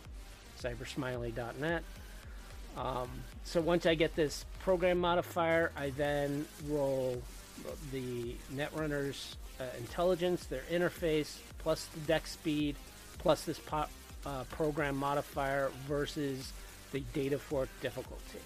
cybersmiley.net. 0.60 1.82
Um, 2.76 3.08
so 3.44 3.60
once 3.60 3.86
I 3.86 3.94
get 3.94 4.16
this 4.16 4.44
program 4.60 4.98
modifier, 4.98 5.72
I 5.76 5.90
then 5.90 6.46
roll 6.66 7.22
the 7.92 8.34
Netrunner's 8.54 9.36
uh, 9.60 9.64
intelligence, 9.78 10.46
their 10.46 10.62
interface, 10.70 11.38
plus 11.58 11.84
the 11.86 12.00
deck 12.00 12.26
speed, 12.26 12.76
plus 13.18 13.44
this 13.44 13.58
po- 13.58 13.86
uh, 14.24 14.44
program 14.44 14.96
modifier 14.96 15.70
versus 15.86 16.52
the 16.92 17.00
data 17.12 17.38
fort 17.38 17.68
difficulty. 17.82 18.38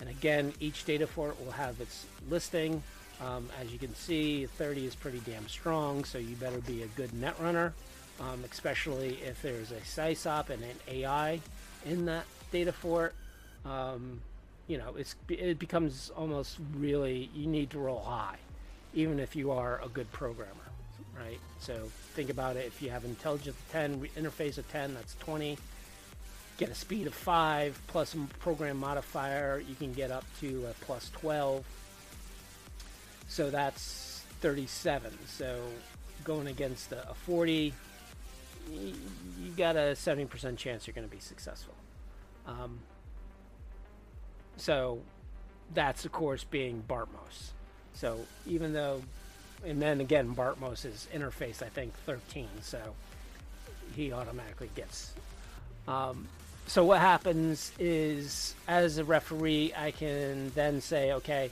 And 0.00 0.08
again, 0.10 0.52
each 0.60 0.84
data 0.84 1.06
fort 1.06 1.42
will 1.44 1.52
have 1.52 1.80
its 1.80 2.06
listing. 2.28 2.82
Um, 3.20 3.48
as 3.60 3.72
you 3.72 3.78
can 3.78 3.94
see, 3.94 4.46
30 4.46 4.86
is 4.86 4.94
pretty 4.94 5.20
damn 5.24 5.48
strong, 5.48 6.04
so 6.04 6.18
you 6.18 6.36
better 6.36 6.60
be 6.60 6.82
a 6.82 6.86
good 6.88 7.10
netrunner, 7.12 7.72
um, 8.20 8.44
especially 8.50 9.18
if 9.24 9.40
there's 9.40 9.72
a 9.72 9.80
SysOp 9.80 10.50
and 10.50 10.62
an 10.62 10.76
AI 10.88 11.40
in 11.86 12.04
that 12.06 12.24
data 12.52 12.72
fort. 12.72 13.14
Um, 13.64 14.20
you 14.68 14.78
know, 14.78 14.94
it's 14.96 15.14
it 15.28 15.58
becomes 15.58 16.10
almost 16.16 16.58
really 16.76 17.30
you 17.34 17.46
need 17.46 17.70
to 17.70 17.78
roll 17.78 18.02
high, 18.02 18.36
even 18.94 19.18
if 19.18 19.34
you 19.34 19.52
are 19.52 19.80
a 19.82 19.88
good 19.88 20.10
programmer, 20.12 20.52
right? 21.18 21.38
So 21.60 21.88
think 22.14 22.30
about 22.30 22.56
it. 22.56 22.66
If 22.66 22.82
you 22.82 22.90
have 22.90 23.04
intelligence 23.04 23.56
10, 23.72 24.08
interface 24.16 24.58
of 24.58 24.70
10, 24.70 24.94
that's 24.94 25.14
20. 25.20 25.56
Get 26.58 26.70
a 26.70 26.74
speed 26.74 27.06
of 27.06 27.14
5 27.14 27.82
plus 27.86 28.14
a 28.14 28.18
program 28.38 28.78
modifier, 28.78 29.62
you 29.68 29.74
can 29.74 29.92
get 29.92 30.10
up 30.10 30.24
to 30.40 30.66
plus 30.80 31.10
12. 31.10 31.64
So 33.28 33.50
that's 33.50 34.24
37. 34.40 35.12
So 35.26 35.60
going 36.24 36.46
against 36.46 36.92
a, 36.92 37.10
a 37.10 37.14
40, 37.14 37.74
you, 38.72 38.94
you 39.42 39.50
got 39.56 39.76
a 39.76 39.94
70% 39.94 40.56
chance 40.56 40.86
you're 40.86 40.94
going 40.94 41.08
to 41.08 41.14
be 41.14 41.20
successful. 41.20 41.74
Um, 42.46 42.78
so 44.56 45.00
that's 45.74 46.04
of 46.04 46.12
course 46.12 46.44
being 46.44 46.82
Bartmoss. 46.88 47.50
So 47.94 48.20
even 48.46 48.72
though, 48.72 49.02
and 49.64 49.80
then 49.80 50.00
again, 50.00 50.34
Bartmoss' 50.34 50.84
is 50.84 51.08
interface 51.14 51.62
I 51.62 51.68
think 51.68 51.94
13, 52.04 52.48
so 52.62 52.94
he 53.94 54.12
automatically 54.12 54.70
gets. 54.74 55.12
Um, 55.88 56.28
so 56.66 56.84
what 56.84 57.00
happens 57.00 57.72
is, 57.78 58.54
as 58.66 58.98
a 58.98 59.04
referee, 59.04 59.72
I 59.76 59.92
can 59.92 60.50
then 60.54 60.80
say, 60.80 61.12
okay, 61.12 61.50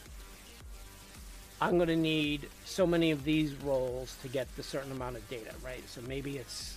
I'm 1.60 1.76
going 1.76 1.88
to 1.88 1.96
need 1.96 2.48
so 2.64 2.86
many 2.86 3.10
of 3.10 3.24
these 3.24 3.54
rolls 3.54 4.16
to 4.22 4.28
get 4.28 4.54
the 4.56 4.62
certain 4.62 4.92
amount 4.92 5.16
of 5.16 5.28
data, 5.28 5.54
right? 5.64 5.88
So 5.88 6.00
maybe 6.02 6.36
it's 6.36 6.76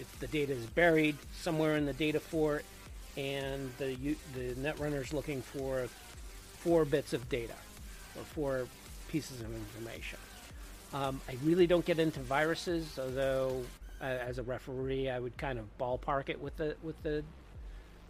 if 0.00 0.18
the 0.20 0.28
data 0.28 0.52
is 0.52 0.64
buried 0.66 1.16
somewhere 1.40 1.76
in 1.76 1.84
the 1.84 1.92
data 1.92 2.20
fort, 2.20 2.64
and 3.16 3.70
the 3.78 3.96
the 4.34 4.54
netrunner 4.54 5.02
is 5.02 5.12
looking 5.12 5.42
for 5.42 5.88
four 6.58 6.84
bits 6.84 7.12
of 7.12 7.28
data 7.28 7.54
or 8.16 8.22
four 8.22 8.66
pieces 9.08 9.40
of 9.40 9.52
information. 9.54 10.18
Um, 10.94 11.20
I 11.28 11.36
really 11.44 11.66
don't 11.66 11.84
get 11.84 11.98
into 11.98 12.20
viruses, 12.20 12.98
although 12.98 13.62
uh, 14.00 14.04
as 14.04 14.38
a 14.38 14.42
referee, 14.42 15.10
I 15.10 15.18
would 15.18 15.36
kind 15.36 15.58
of 15.58 15.66
ballpark 15.78 16.28
it 16.28 16.40
with 16.40 16.56
the 16.56 16.76
with 16.82 17.02
the 17.02 17.24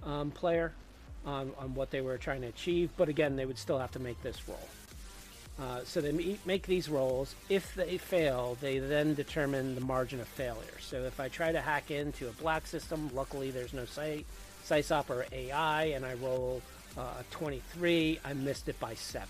um, 0.05 0.31
player 0.31 0.73
on, 1.25 1.53
on 1.59 1.75
what 1.75 1.91
they 1.91 2.01
were 2.01 2.19
trying 2.19 2.43
to 2.43 2.49
achieve. 2.49 2.91
But 2.97 3.09
again, 3.09 3.37
they 3.37 3.47
would 3.47 3.59
still 3.59 3.79
have 3.79 3.93
to 3.93 3.99
make 3.99 4.23
this 4.23 4.49
roll. 4.49 4.69
Uh, 5.61 5.81
so 5.85 6.01
they 6.01 6.37
make 6.47 6.67
these 6.67 6.89
rolls. 6.89 7.35
If 7.49 7.75
they 7.75 7.99
fail, 7.99 8.57
they 8.61 8.79
then 8.79 9.15
determine 9.15 9.75
the 9.75 9.81
margin 9.81 10.21
of 10.21 10.29
failure. 10.29 10.79
So 10.81 11.03
if 11.03 11.19
I 11.19 11.29
try 11.29 11.51
to 11.51 11.61
hack 11.61 11.91
into 11.91 12.29
a 12.29 12.33
black 12.33 12.67
system, 12.67 13.11
luckily 13.13 13.51
there's 13.51 13.73
no 13.73 13.85
site, 13.85 14.25
SISOP 14.65 15.11
or 15.11 15.27
AI, 15.33 15.85
and 15.87 16.07
I 16.07 16.15
roll 16.15 16.63
uh, 16.97 17.01
a 17.21 17.25
23, 17.31 18.21
I 18.25 18.33
missed 18.35 18.69
it 18.69 18.79
by 18.79 18.95
7. 18.95 19.29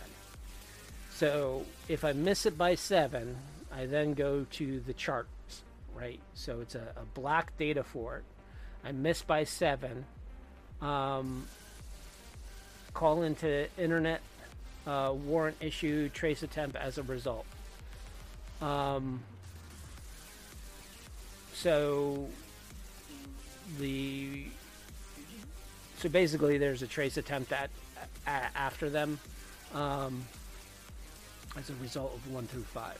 So 1.15 1.65
if 1.89 2.05
I 2.05 2.13
miss 2.13 2.45
it 2.45 2.59
by 2.59 2.75
7, 2.75 3.37
I 3.75 3.87
then 3.87 4.13
go 4.13 4.47
to 4.53 4.81
the 4.81 4.93
charts, 4.93 5.63
right? 5.95 6.21
So 6.35 6.61
it's 6.61 6.75
a, 6.75 6.93
a 6.97 7.05
black 7.19 7.57
data 7.57 7.83
fort. 7.83 8.25
I 8.85 8.93
missed 8.93 9.27
by 9.27 9.45
7. 9.45 10.05
Um, 10.81 11.47
call 12.95 13.23
into 13.23 13.69
internet 13.79 14.21
uh, 14.87 15.13
warrant 15.13 15.57
issue 15.61 16.09
trace 16.09 16.43
attempt 16.43 16.77
as 16.77 16.99
a 16.99 17.03
result. 17.03 17.47
Um, 18.61 19.21
so 21.53 22.29
the 23.79 24.45
so 25.99 26.09
basically 26.09 26.59
there's 26.59 26.83
a 26.83 26.87
trace 26.87 27.17
attempt 27.17 27.53
at, 27.53 27.71
at 28.27 28.51
after 28.55 28.89
them 28.89 29.19
um, 29.75 30.25
as 31.57 31.71
a 31.71 31.75
result 31.83 32.15
of 32.15 32.33
one 32.33 32.47
through 32.47 32.63
five. 32.63 32.99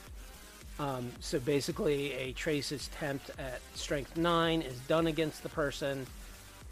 Um, 0.81 1.11
so 1.19 1.41
basically, 1.41 2.13
a 2.13 2.33
trace 2.33 2.71
attempt 2.71 3.31
at 3.39 3.61
strength 3.75 4.17
nine 4.17 4.63
is 4.63 4.79
done 4.81 5.09
against 5.09 5.43
the 5.43 5.49
person. 5.49 6.07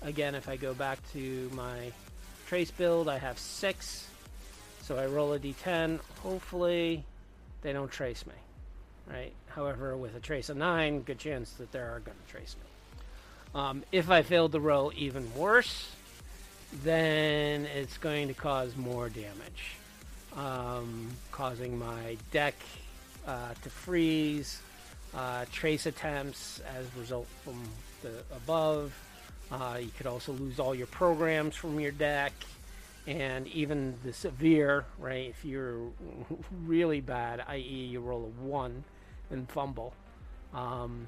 Again, 0.07 0.37
if 0.37 0.49
I 0.49 0.55
go 0.55 0.73
back 0.73 1.01
to 1.15 1.51
my 1.53 1.91
trace 2.47 2.71
build, 2.71 3.09
I 3.09 3.19
have 3.19 3.41
six. 3.41 4.07
So 4.83 4.97
I 4.97 5.07
roll 5.07 5.33
a 5.33 5.39
d10. 5.41 5.99
Hopefully, 6.23 7.03
they 7.63 7.73
don't 7.73 7.91
trace 7.91 8.25
me, 8.25 8.35
right? 9.13 9.33
However, 9.49 9.97
with 9.97 10.15
a 10.15 10.21
trace 10.21 10.49
of 10.49 10.57
nine, 10.57 11.01
good 11.01 11.19
chance 11.19 11.51
that 11.55 11.73
they 11.73 11.81
are 11.81 12.01
going 12.05 12.17
to 12.25 12.33
trace 12.33 12.55
me. 12.55 13.61
Um, 13.61 13.83
if 13.91 14.09
I 14.09 14.23
fail 14.23 14.47
the 14.47 14.61
roll 14.61 14.93
even 14.95 15.35
worse, 15.35 15.91
then 16.85 17.67
it's 17.67 17.99
going 17.99 18.29
to 18.29 18.35
cause 18.35 18.77
more 18.77 19.09
damage, 19.09 19.75
um, 20.37 21.09
causing 21.33 21.81
my 21.81 22.17
deck 22.31 22.55
uh, 23.27 23.55
to 23.61 23.71
freeze, 23.71 24.61
uh, 25.17 25.47
trace 25.51 25.87
attempts 25.87 26.61
as 26.79 26.87
a 26.97 27.01
result 27.01 27.27
from 27.43 27.61
the 28.03 28.23
above. 28.37 28.93
Uh, 29.51 29.79
you 29.81 29.91
could 29.97 30.07
also 30.07 30.33
lose 30.33 30.59
all 30.59 30.75
your 30.75 30.89
programs 30.89 31.55
from 31.55 31.79
your 31.79 31.93
deck 31.93 32.33
and 33.07 33.47
even 33.49 33.95
the 34.05 34.13
severe, 34.13 34.85
right? 34.99 35.29
If 35.31 35.45
you're 35.45 35.79
really 36.65 37.01
bad, 37.01 37.45
i.e., 37.49 37.61
you 37.61 38.01
roll 38.01 38.25
a 38.25 38.43
one 38.43 38.83
and 39.31 39.49
fumble, 39.49 39.93
um, 40.53 41.07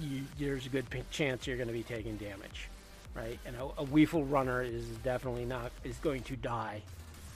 you, 0.00 0.22
there's 0.38 0.66
a 0.66 0.68
good 0.68 0.86
chance 1.10 1.46
you're 1.46 1.56
going 1.56 1.68
to 1.68 1.72
be 1.72 1.82
taking 1.82 2.16
damage, 2.16 2.68
right? 3.14 3.38
And 3.44 3.56
a, 3.56 3.64
a 3.80 4.22
runner 4.22 4.62
is 4.62 4.84
definitely 5.02 5.44
not 5.44 5.72
is 5.84 5.96
going 5.98 6.22
to 6.24 6.36
die 6.36 6.82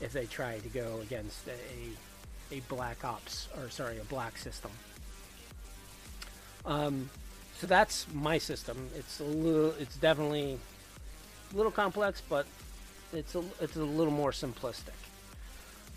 if 0.01 0.13
they 0.13 0.27
try 0.27 0.59
to 0.59 0.69
go 0.69 1.01
against 1.03 1.49
a 1.49 2.55
a 2.55 2.61
black 2.69 3.05
ops 3.05 3.49
or 3.57 3.71
sorry 3.71 3.99
a 3.99 4.05
black 4.05 4.37
system. 4.37 4.71
Um, 6.67 7.09
so 7.61 7.67
that's 7.67 8.07
my 8.15 8.39
system. 8.39 8.89
It's 8.97 9.21
a 9.21 9.25
little, 9.25 9.75
it's 9.79 9.97
definitely 9.97 10.59
a 11.53 11.57
little 11.57 11.71
complex, 11.71 12.23
but 12.27 12.47
it's 13.13 13.35
a 13.35 13.43
it's 13.61 13.77
a 13.77 13.85
little 13.85 14.13
more 14.13 14.31
simplistic 14.31 14.97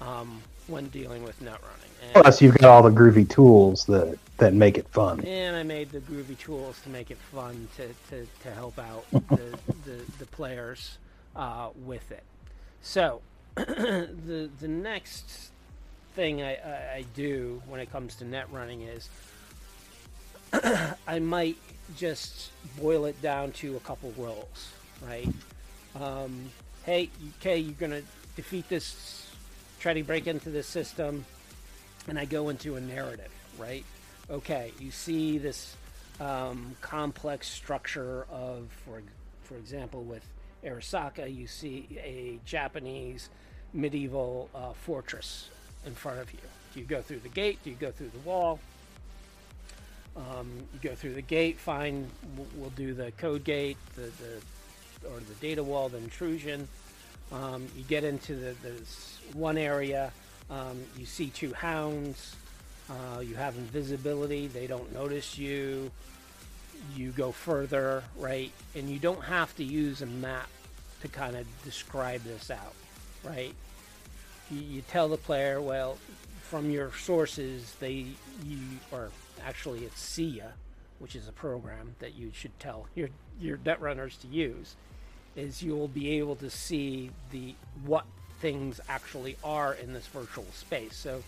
um, 0.01 0.41
when 0.67 0.87
dealing 0.87 1.23
with 1.23 1.41
net 1.41 1.59
running. 1.61 2.13
And, 2.13 2.21
Plus, 2.21 2.41
you've 2.41 2.57
got 2.57 2.69
all 2.69 2.83
the 2.83 2.89
groovy 2.89 3.29
tools 3.29 3.85
that 3.85 4.19
that 4.37 4.53
make 4.53 4.77
it 4.77 4.89
fun. 4.89 5.21
and 5.21 5.55
I 5.55 5.63
made 5.63 5.89
the 5.91 6.01
groovy 6.01 6.37
tools 6.37 6.81
to 6.81 6.89
make 6.89 7.11
it 7.11 7.17
fun 7.17 7.69
to, 7.77 7.87
to, 8.09 8.27
to 8.41 8.51
help 8.51 8.77
out 8.77 9.05
the, 9.11 9.57
the, 9.85 10.01
the 10.19 10.25
players 10.25 10.97
uh, 11.37 11.69
with 11.85 12.11
it. 12.11 12.23
So 12.81 13.21
the 13.55 14.49
the 14.59 14.67
next 14.67 15.51
thing 16.13 16.41
I, 16.41 16.55
I, 16.55 16.93
I 16.95 17.05
do 17.15 17.61
when 17.67 17.79
it 17.79 17.89
comes 17.89 18.15
to 18.15 18.25
net 18.25 18.47
running 18.51 18.81
is 18.81 19.07
I 21.07 21.19
might 21.19 21.57
just 21.97 22.51
boil 22.79 23.05
it 23.05 23.19
down 23.21 23.51
to 23.53 23.75
a 23.75 23.79
couple 23.79 24.13
roles, 24.17 24.69
right? 25.05 25.27
Um, 25.99 26.51
hey, 26.85 27.09
okay, 27.39 27.57
you're 27.57 27.73
gonna 27.73 28.01
defeat 28.35 28.69
this, 28.69 29.31
try 29.79 29.93
to 29.93 30.03
break 30.03 30.27
into 30.27 30.49
this 30.49 30.67
system, 30.67 31.25
and 32.07 32.19
I 32.19 32.25
go 32.25 32.49
into 32.49 32.75
a 32.75 32.81
narrative, 32.81 33.31
right? 33.57 33.83
Okay, 34.29 34.71
you 34.79 34.91
see 34.91 35.37
this 35.37 35.75
um, 36.19 36.75
complex 36.81 37.47
structure 37.47 38.25
of, 38.31 38.67
for 38.85 39.01
for 39.43 39.55
example, 39.55 40.03
with 40.03 40.23
Arasaka, 40.63 41.33
you 41.33 41.47
see 41.47 41.87
a 42.01 42.39
Japanese 42.45 43.29
medieval 43.73 44.49
uh, 44.55 44.71
fortress 44.73 45.49
in 45.85 45.93
front 45.93 46.19
of 46.19 46.31
you. 46.31 46.39
Do 46.73 46.79
you 46.79 46.85
go 46.85 47.01
through 47.01 47.19
the 47.19 47.29
gate? 47.29 47.59
Do 47.63 47.69
you 47.69 47.75
go 47.75 47.91
through 47.91 48.09
the 48.09 48.19
wall? 48.19 48.59
Um, 50.15 50.49
you 50.73 50.89
go 50.89 50.95
through 50.95 51.13
the 51.13 51.21
gate. 51.21 51.59
Fine, 51.59 52.09
we'll, 52.55 52.69
do 52.71 52.93
the 52.93 53.11
code 53.13 53.43
gate, 53.43 53.77
the, 53.95 54.01
the 54.01 55.09
or 55.09 55.19
the 55.19 55.33
data 55.41 55.63
wall, 55.63 55.89
the 55.89 55.97
intrusion. 55.97 56.67
Um, 57.31 57.67
you 57.75 57.83
get 57.83 58.03
into 58.03 58.35
the, 58.35 58.55
this 58.61 59.19
one 59.33 59.57
area. 59.57 60.11
Um, 60.49 60.83
you 60.97 61.05
see 61.05 61.29
two 61.29 61.53
hounds. 61.53 62.35
Uh, 62.89 63.21
you 63.21 63.35
have 63.35 63.55
invisibility. 63.55 64.47
They 64.47 64.67
don't 64.67 64.93
notice 64.93 65.37
you. 65.37 65.91
You 66.95 67.11
go 67.11 67.31
further, 67.31 68.03
right? 68.17 68.51
And 68.75 68.89
you 68.89 68.99
don't 68.99 69.23
have 69.23 69.55
to 69.55 69.63
use 69.63 70.01
a 70.01 70.05
map 70.05 70.49
to 71.01 71.07
kind 71.07 71.35
of 71.35 71.45
describe 71.63 72.23
this 72.23 72.51
out, 72.51 72.73
right? 73.23 73.53
You, 74.51 74.59
you 74.59 74.81
tell 74.81 75.07
the 75.07 75.17
player, 75.17 75.61
well, 75.61 75.97
from 76.41 76.69
your 76.69 76.91
sources, 76.93 77.73
they 77.79 78.05
you 78.45 78.59
or 78.91 79.09
actually 79.45 79.85
it's 79.85 80.01
SeeYa, 80.01 80.51
which 80.99 81.15
is 81.15 81.27
a 81.27 81.31
program 81.31 81.95
that 81.99 82.15
you 82.15 82.31
should 82.33 82.57
tell 82.59 82.87
your 82.95 83.09
your 83.39 83.57
net 83.65 83.81
runners 83.81 84.17
to 84.17 84.27
use, 84.27 84.75
is 85.35 85.61
you'll 85.61 85.87
be 85.87 86.17
able 86.19 86.35
to 86.37 86.49
see 86.49 87.09
the 87.31 87.55
what 87.85 88.05
things 88.39 88.79
actually 88.89 89.37
are 89.43 89.73
in 89.73 89.93
this 89.93 90.07
virtual 90.07 90.45
space. 90.53 90.95
So 90.95 91.23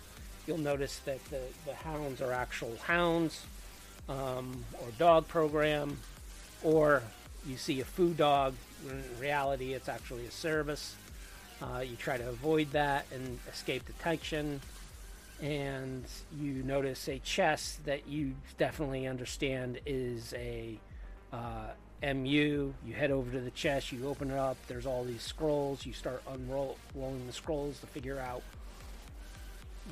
you'll 0.46 0.58
notice 0.58 1.00
that 1.06 1.24
the, 1.30 1.42
the 1.66 1.74
hounds 1.74 2.22
are 2.22 2.32
actual 2.32 2.76
hounds 2.86 3.46
um, 4.10 4.64
or 4.82 4.88
dog 4.98 5.28
program, 5.28 5.98
or 6.64 7.02
you 7.48 7.58
see 7.58 7.82
a 7.82 7.86
food 7.86 8.18
dog. 8.18 8.54
In 8.88 9.04
reality, 9.20 9.74
it's 9.74 9.90
actually 9.90 10.26
a 10.26 10.32
service. 10.32 10.96
Uh, 11.62 11.80
you 11.80 11.96
try 11.96 12.18
to 12.18 12.30
avoid 12.30 12.72
that 12.72 13.06
and 13.14 13.40
escape 13.52 13.86
detection. 13.86 14.62
And 15.42 16.06
you 16.40 16.64
notice 16.64 17.08
a 17.10 17.20
chest 17.20 17.86
that 17.86 18.08
you 18.08 18.36
definitely 18.58 19.06
understand 19.06 19.80
is 19.86 20.34
a 20.34 20.80
uh, 21.34 21.68
MU. 22.14 22.74
You 22.86 22.94
head 22.94 23.12
over 23.12 23.32
to 23.32 23.40
the 23.40 23.52
chest, 23.52 23.92
you 23.92 24.08
open 24.08 24.32
it 24.32 24.38
up. 24.38 24.58
There's 24.68 24.86
all 24.86 25.04
these 25.04 25.22
scrolls. 25.22 25.86
You 25.86 25.94
start 25.94 26.22
unrolling 26.32 27.28
the 27.28 27.34
scrolls 27.34 27.80
to 27.80 27.88
figure 27.88 28.20
out 28.20 28.44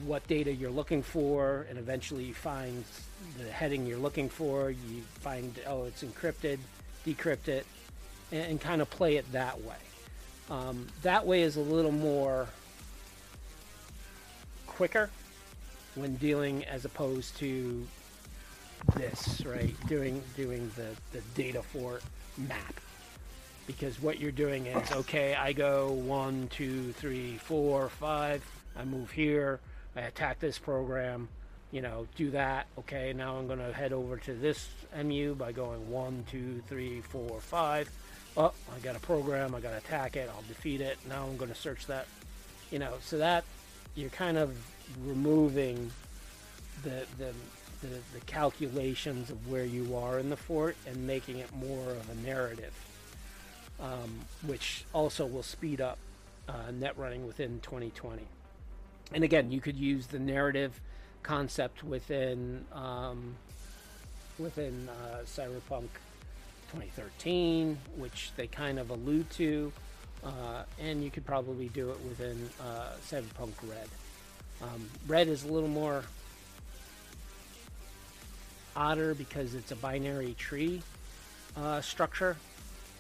what 0.06 0.26
data 0.28 0.52
you're 0.52 0.72
looking 0.72 1.04
for, 1.04 1.68
and 1.70 1.78
eventually 1.78 2.24
you 2.24 2.34
find 2.34 2.84
the 3.38 3.52
heading 3.52 3.86
you're 3.86 4.00
looking 4.00 4.30
for. 4.30 4.72
You 4.72 5.02
find 5.20 5.60
oh, 5.68 5.86
it's 5.86 6.04
encrypted, 6.04 6.60
decrypt 7.06 7.48
it, 7.48 7.66
and, 8.32 8.44
and 8.44 8.62
kind 8.62 8.82
of 8.82 8.90
play 8.90 9.18
it 9.18 9.32
that 9.34 9.62
way. 9.62 9.76
Um, 10.50 10.88
that 11.04 11.26
way 11.26 11.42
is 11.42 11.58
a 11.58 11.62
little 11.62 11.92
more 11.92 12.48
quicker 14.68 15.10
when 15.96 16.16
dealing 16.16 16.66
as 16.66 16.86
opposed 16.86 17.38
to 17.38 17.86
this, 18.96 19.44
right? 19.46 19.76
Doing 19.88 20.22
doing 20.36 20.72
the, 20.76 20.90
the 21.12 21.24
data 21.36 21.62
fort 21.62 22.04
map. 22.38 22.80
Because 23.66 24.02
what 24.02 24.20
you're 24.20 24.32
doing 24.32 24.66
is 24.66 24.92
okay, 24.92 25.36
I 25.36 25.54
go 25.54 25.92
one, 25.92 26.50
two, 26.50 26.92
three, 26.94 27.38
four, 27.38 27.90
five, 27.90 28.44
I 28.76 28.84
move 28.84 29.12
here, 29.12 29.60
I 29.96 30.02
attack 30.02 30.40
this 30.40 30.60
program, 30.60 31.30
you 31.72 31.82
know, 31.82 32.08
do 32.18 32.32
that. 32.32 32.68
Okay, 32.80 33.14
now 33.14 33.38
I'm 33.38 33.48
gonna 33.48 33.72
head 33.72 33.94
over 33.94 34.18
to 34.18 34.34
this 34.34 34.70
MU 35.02 35.34
by 35.36 35.54
going 35.54 35.90
one, 35.90 36.26
two, 36.30 36.62
three, 36.68 37.00
four, 37.02 37.40
five. 37.40 37.90
Oh, 38.36 38.52
I 38.76 38.80
got 38.80 38.98
a 38.98 39.00
program, 39.00 39.56
I 39.56 39.62
gotta 39.62 39.78
attack 39.78 40.18
it, 40.18 40.30
I'll 40.34 40.44
defeat 40.48 40.82
it. 40.82 40.98
Now 41.08 41.26
I'm 41.26 41.38
gonna 41.38 41.56
search 41.56 41.88
that 41.88 42.08
you 42.74 42.80
know, 42.80 42.94
so 43.02 43.20
that 43.20 43.44
you're 43.94 44.10
kind 44.10 44.36
of 44.36 44.58
removing 45.06 45.92
the 46.84 47.06
the 47.18 47.34
the, 47.82 48.00
the 48.14 48.26
calculations 48.26 49.30
of 49.30 49.50
where 49.50 49.66
you 49.66 49.96
are 49.96 50.18
in 50.18 50.30
the 50.30 50.38
fort 50.38 50.78
and 50.88 51.06
making 51.06 51.40
it 51.40 51.54
more 51.54 51.92
of 51.92 52.10
a 52.10 52.16
narrative, 52.26 52.74
um, 53.80 54.22
which 54.48 54.86
also 54.94 55.26
will 55.26 55.44
speed 55.44 55.82
up 55.82 55.98
uh, 56.48 56.72
net 56.72 56.98
running 56.98 57.28
within 57.28 57.60
2020. 57.62 58.22
and 59.14 59.24
again, 59.24 59.52
you 59.52 59.60
could 59.60 59.76
use 59.76 60.08
the 60.08 60.20
narrative 60.20 60.80
concept 61.24 61.84
within 61.84 62.66
um, 62.72 63.36
within 64.40 64.90
uh, 64.90 65.20
Cyberpunk 65.26 65.90
2013, 66.72 67.78
which 67.98 68.32
they 68.36 68.48
kind 68.48 68.80
of 68.80 68.90
allude 68.90 69.30
to, 69.32 69.72
uh, 70.24 70.64
and 70.80 71.04
you 71.04 71.12
could 71.12 71.26
probably 71.26 71.70
do 71.70 71.92
it 71.92 72.00
within 72.02 72.50
uh, 72.60 72.94
Cyberpunk 73.08 73.54
Red. 73.70 73.88
Um, 74.64 74.90
Red 75.08 75.28
is 75.28 75.44
a 75.44 75.48
little 75.48 75.70
more 75.70 76.04
odder 78.76 79.14
because 79.14 79.56
it's 79.56 79.72
a 79.72 79.76
binary 79.76 80.36
tree 80.38 80.82
uh, 81.58 81.82
structure, 81.82 82.38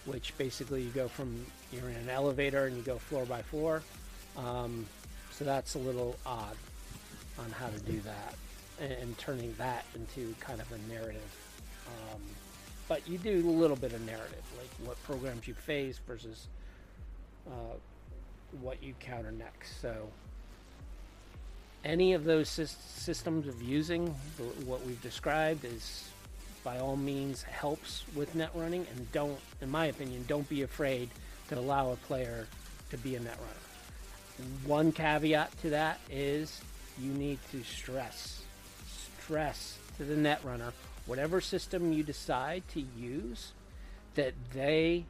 which 0.06 0.38
basically 0.38 0.82
you 0.84 0.90
go 0.90 1.08
from 1.08 1.46
you're 1.72 1.90
in 1.90 1.96
an 1.96 2.10
elevator 2.10 2.66
and 2.66 2.76
you 2.76 2.84
go 2.84 2.98
floor 2.98 3.26
by 3.26 3.42
floor. 3.42 3.82
Um, 4.38 4.86
so 5.32 5.46
that's 5.46 5.76
a 5.76 5.80
little 5.80 6.16
odd 6.26 6.56
on 7.40 7.50
how 7.52 7.68
to 7.68 7.80
do 7.80 8.00
that 8.02 8.36
and, 8.80 8.92
and 8.92 9.18
turning 9.18 9.54
that 9.58 9.86
into 9.96 10.36
kind 10.40 10.62
of 10.62 10.72
a 10.72 10.94
narrative. 10.94 11.22
Um, 11.88 12.22
but 12.88 13.08
you 13.08 13.18
do 13.18 13.48
a 13.48 13.50
little 13.50 13.78
bit 13.78 13.94
of 13.94 14.06
narrative, 14.06 14.44
like 14.58 14.88
what 14.88 15.02
programs 15.04 15.48
you 15.48 15.54
face 15.54 16.00
versus 16.06 16.48
uh, 17.48 17.76
what 18.62 18.84
you 18.84 18.94
counter 19.00 19.32
next. 19.32 19.82
So 19.82 20.10
any 21.84 22.14
of 22.14 22.24
those 22.24 22.50
sys- 22.50 22.76
systems 22.90 23.48
of 23.48 23.62
using 23.62 24.08
what 24.66 24.86
we've 24.86 25.02
described 25.02 25.66
is 25.66 26.10
by 26.64 26.80
all 26.80 26.96
means 26.96 27.44
helps 27.44 28.06
with 28.16 28.34
net 28.36 28.50
running 28.56 28.88
and 28.96 29.12
don't 29.12 29.40
in 29.62 29.70
my 29.70 29.88
opinion 29.88 30.24
don't 30.28 30.48
be 30.48 30.62
afraid 30.62 31.10
to 31.50 31.60
allow 31.60 31.92
a 31.92 31.96
player 31.98 32.48
to 32.90 32.98
be 32.98 33.16
a 33.16 33.20
net 33.20 33.38
runner. 33.38 34.48
One 34.66 34.92
caveat 34.92 35.60
to 35.62 35.72
that 35.72 36.00
is 36.10 36.62
you 37.00 37.12
need 37.12 37.40
to 37.52 37.64
stress 37.64 38.42
stress 39.24 39.78
to 39.98 40.04
the 40.04 40.16
net 40.16 40.40
runner. 40.44 40.74
Whatever 41.06 41.42
system 41.42 41.92
you 41.92 42.04
decide 42.04 42.64
to 42.70 42.84
use 42.98 43.52
that 44.16 44.34
they 44.54 45.06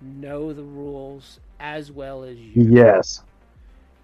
know 0.00 0.52
the 0.52 0.62
rules 0.62 1.40
as 1.58 1.90
well 1.90 2.22
as 2.22 2.36
you. 2.36 2.62
Yes, 2.70 3.22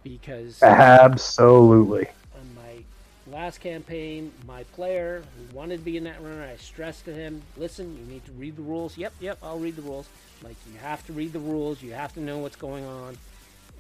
because 0.09 0.63
absolutely. 0.63 2.09
on 2.35 2.55
my 2.55 3.37
last 3.37 3.61
campaign, 3.61 4.33
my 4.47 4.65
player 4.65 5.23
who 5.37 5.57
wanted 5.57 5.79
to 5.79 5.85
be 5.85 5.97
a 5.97 6.01
net 6.01 6.17
runner, 6.23 6.43
I 6.43 6.57
stressed 6.57 7.05
to 7.07 7.13
him, 7.13 7.43
listen, 7.57 7.97
you 7.99 8.13
need 8.13 8.25
to 8.27 8.33
read 8.33 8.57
the 8.57 8.63
rules. 8.63 8.97
Yep, 8.97 9.13
yep, 9.21 9.39
I'll 9.43 9.59
read 9.59 9.77
the 9.77 9.83
rules. 9.83 10.09
Like, 10.43 10.57
you 10.73 10.79
have 10.81 11.05
to 11.07 11.13
read 11.13 11.33
the 11.33 11.39
rules, 11.41 11.83
you 11.83 11.93
have 11.93 12.15
to 12.15 12.21
know 12.21 12.39
what's 12.39 12.57
going 12.57 12.85
on 12.85 13.17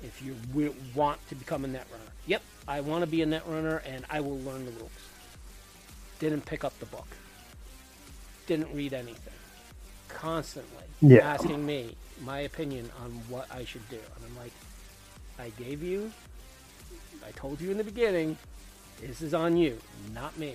if 0.02 0.22
you 0.22 0.36
want 0.94 1.26
to 1.28 1.34
become 1.34 1.64
a 1.64 1.68
net 1.68 1.86
runner. 1.90 2.04
Yep, 2.26 2.42
I 2.66 2.80
want 2.80 3.02
to 3.02 3.06
be 3.10 3.22
a 3.22 3.26
net 3.26 3.42
runner 3.46 3.82
and 3.86 4.04
I 4.10 4.20
will 4.20 4.38
learn 4.40 4.64
the 4.64 4.72
rules. 4.72 4.90
Didn't 6.18 6.44
pick 6.44 6.64
up 6.64 6.78
the 6.80 6.86
book, 6.86 7.08
didn't 8.46 8.74
read 8.74 8.92
anything. 8.92 9.34
Constantly 10.08 10.84
Yeah. 11.00 11.20
asking 11.20 11.64
me 11.64 11.94
my 12.24 12.40
opinion 12.40 12.90
on 13.02 13.10
what 13.28 13.46
I 13.52 13.64
should 13.64 13.88
do. 13.88 13.96
And 13.96 14.24
I'm 14.26 14.36
like, 14.36 14.52
I 15.38 15.50
gave 15.50 15.82
you, 15.82 16.10
I 17.26 17.30
told 17.32 17.60
you 17.60 17.70
in 17.70 17.78
the 17.78 17.84
beginning, 17.84 18.36
this 19.00 19.22
is 19.22 19.34
on 19.34 19.56
you, 19.56 19.78
not 20.12 20.36
me. 20.38 20.54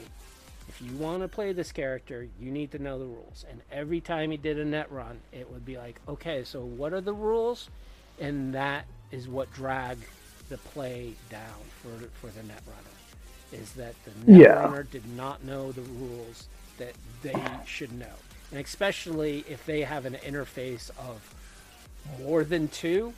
If 0.67 0.81
you 0.81 0.95
want 0.97 1.21
to 1.21 1.27
play 1.27 1.53
this 1.53 1.71
character, 1.71 2.27
you 2.39 2.51
need 2.51 2.71
to 2.71 2.79
know 2.79 2.97
the 2.97 3.05
rules. 3.05 3.45
And 3.49 3.61
every 3.71 4.01
time 4.01 4.31
he 4.31 4.37
did 4.37 4.57
a 4.59 4.65
net 4.65 4.91
run, 4.91 5.19
it 5.31 5.49
would 5.51 5.65
be 5.65 5.77
like, 5.77 5.99
okay, 6.07 6.43
so 6.43 6.61
what 6.61 6.93
are 6.93 7.01
the 7.01 7.13
rules? 7.13 7.69
And 8.19 8.53
that 8.53 8.85
is 9.11 9.27
what 9.27 9.51
dragged 9.53 10.05
the 10.49 10.57
play 10.57 11.13
down 11.29 11.41
for 11.81 11.89
for 12.19 12.27
the 12.27 12.43
net 12.47 12.61
runner. 12.65 13.61
Is 13.63 13.73
that 13.73 13.93
the 14.03 14.31
net 14.31 14.39
Yeah. 14.41 14.53
runner 14.63 14.83
did 14.83 15.05
not 15.15 15.43
know 15.43 15.71
the 15.71 15.81
rules 15.81 16.47
that 16.77 16.93
they 17.21 17.41
should 17.65 17.91
know. 17.93 18.15
And 18.51 18.59
especially 18.59 19.45
if 19.47 19.65
they 19.65 19.81
have 19.81 20.05
an 20.05 20.15
interface 20.15 20.89
of 20.97 21.33
more 22.19 22.43
than 22.43 22.67
two, 22.67 23.13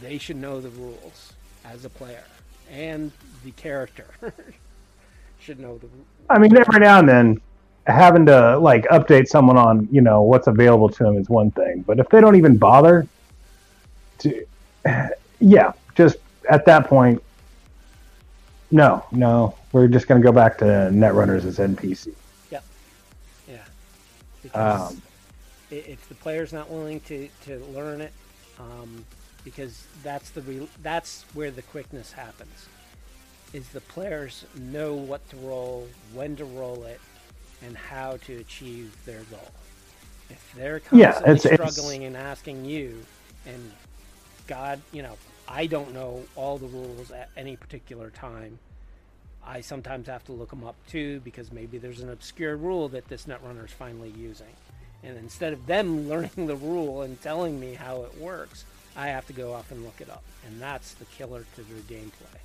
they 0.00 0.18
should 0.18 0.36
know 0.36 0.60
the 0.60 0.70
rules 0.70 1.32
as 1.64 1.84
a 1.84 1.88
player. 1.88 2.24
And 2.70 3.10
the 3.44 3.50
character 3.52 4.06
should 5.40 5.58
know 5.58 5.78
the 5.78 5.86
rules. 5.88 6.06
I 6.28 6.38
mean, 6.38 6.56
every 6.56 6.80
now 6.80 6.98
and 7.00 7.08
then, 7.08 7.40
having 7.86 8.26
to 8.26 8.58
like 8.58 8.84
update 8.88 9.26
someone 9.26 9.56
on 9.56 9.88
you 9.90 10.00
know 10.00 10.22
what's 10.22 10.46
available 10.46 10.88
to 10.88 11.02
them 11.02 11.16
is 11.16 11.28
one 11.28 11.50
thing, 11.50 11.82
but 11.86 11.98
if 11.98 12.08
they 12.08 12.20
don't 12.20 12.36
even 12.36 12.56
bother, 12.56 13.06
to 14.18 14.46
yeah, 15.40 15.72
just 15.96 16.18
at 16.48 16.64
that 16.66 16.86
point, 16.86 17.22
no, 18.70 19.04
no, 19.10 19.56
we're 19.72 19.88
just 19.88 20.06
gonna 20.06 20.20
go 20.20 20.32
back 20.32 20.58
to 20.58 20.64
Netrunners 20.64 21.44
as 21.44 21.58
NPC. 21.58 22.14
Yeah. 22.50 22.60
Because 24.42 24.90
Um, 24.92 25.02
if 25.70 26.08
the 26.08 26.14
player's 26.16 26.52
not 26.52 26.70
willing 26.70 27.00
to, 27.00 27.28
to 27.44 27.58
learn 27.74 28.00
it, 28.00 28.12
um, 28.58 29.04
because 29.44 29.84
that's 30.02 30.30
the 30.30 30.42
re- 30.42 30.68
that's 30.82 31.24
where 31.34 31.50
the 31.50 31.62
quickness 31.62 32.12
happens. 32.12 32.66
Is 33.52 33.68
the 33.70 33.80
players 33.80 34.44
know 34.54 34.94
what 34.94 35.28
to 35.30 35.36
roll, 35.38 35.88
when 36.14 36.36
to 36.36 36.44
roll 36.44 36.84
it, 36.84 37.00
and 37.62 37.76
how 37.76 38.16
to 38.26 38.36
achieve 38.38 38.96
their 39.04 39.22
goal. 39.30 39.50
If 40.28 40.52
they're 40.56 40.80
constantly 40.80 41.32
it's- 41.32 41.44
it's- 41.46 41.72
struggling 41.74 42.04
and 42.04 42.16
asking 42.16 42.64
you, 42.64 43.04
and 43.46 43.72
God, 44.46 44.80
you 44.92 45.02
know, 45.02 45.16
I 45.48 45.66
don't 45.66 45.92
know 45.92 46.24
all 46.36 46.58
the 46.58 46.68
rules 46.68 47.10
at 47.10 47.28
any 47.36 47.56
particular 47.56 48.10
time. 48.10 48.58
I 49.44 49.62
sometimes 49.62 50.06
have 50.06 50.24
to 50.26 50.32
look 50.32 50.50
them 50.50 50.62
up 50.64 50.76
too 50.86 51.20
because 51.24 51.50
maybe 51.50 51.78
there's 51.78 52.00
an 52.00 52.10
obscure 52.10 52.56
rule 52.56 52.88
that 52.90 53.08
this 53.08 53.24
netrunner 53.24 53.64
is 53.64 53.72
finally 53.72 54.10
using. 54.10 54.54
And 55.02 55.16
instead 55.16 55.52
of 55.52 55.66
them 55.66 56.08
learning 56.08 56.46
the 56.46 56.54
rule 56.56 57.02
and 57.02 57.20
telling 57.20 57.58
me 57.58 57.74
how 57.74 58.02
it 58.02 58.16
works, 58.18 58.64
I 59.00 59.06
have 59.06 59.26
to 59.28 59.32
go 59.32 59.54
off 59.54 59.70
and 59.70 59.82
look 59.82 59.98
it 60.00 60.10
up. 60.10 60.22
And 60.46 60.60
that's 60.60 60.92
the 60.92 61.06
killer 61.06 61.46
to 61.56 61.62
the 61.62 61.80
gameplay. 61.94 62.38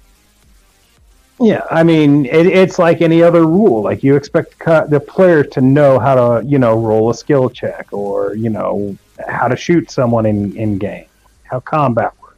Yeah, 1.41 1.65
I 1.69 1.83
mean, 1.83 2.25
it, 2.27 2.47
it's 2.47 2.79
like 2.79 3.01
any 3.01 3.21
other 3.21 3.45
rule. 3.45 3.81
Like 3.81 4.03
you 4.03 4.15
expect 4.15 4.57
the 4.59 5.03
player 5.05 5.43
to 5.43 5.59
know 5.59 5.99
how 5.99 6.15
to, 6.15 6.45
you 6.45 6.57
know, 6.57 6.79
roll 6.79 7.09
a 7.09 7.13
skill 7.13 7.49
check 7.49 7.91
or 7.91 8.35
you 8.35 8.49
know 8.49 8.97
how 9.27 9.49
to 9.49 9.57
shoot 9.57 9.91
someone 9.91 10.25
in 10.25 10.55
in 10.55 10.77
game, 10.77 11.07
how 11.43 11.59
combat 11.59 12.13
works. 12.21 12.37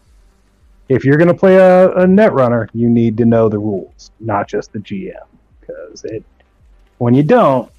If 0.90 1.06
you're 1.06 1.18
going 1.18 1.28
to 1.28 1.36
play 1.36 1.58
a, 1.58 1.92
a 1.98 2.08
net 2.08 2.34
runner, 2.34 2.70
you 2.74 2.90
need 2.90 3.18
to 3.18 3.26
know 3.26 3.50
the 3.50 3.60
rules, 3.60 4.10
not 4.20 4.48
just 4.48 4.74
the 4.74 4.80
GM, 4.80 5.28
because 5.60 6.04
it 6.06 6.24
when 6.98 7.14
you 7.14 7.22
don't, 7.22 7.72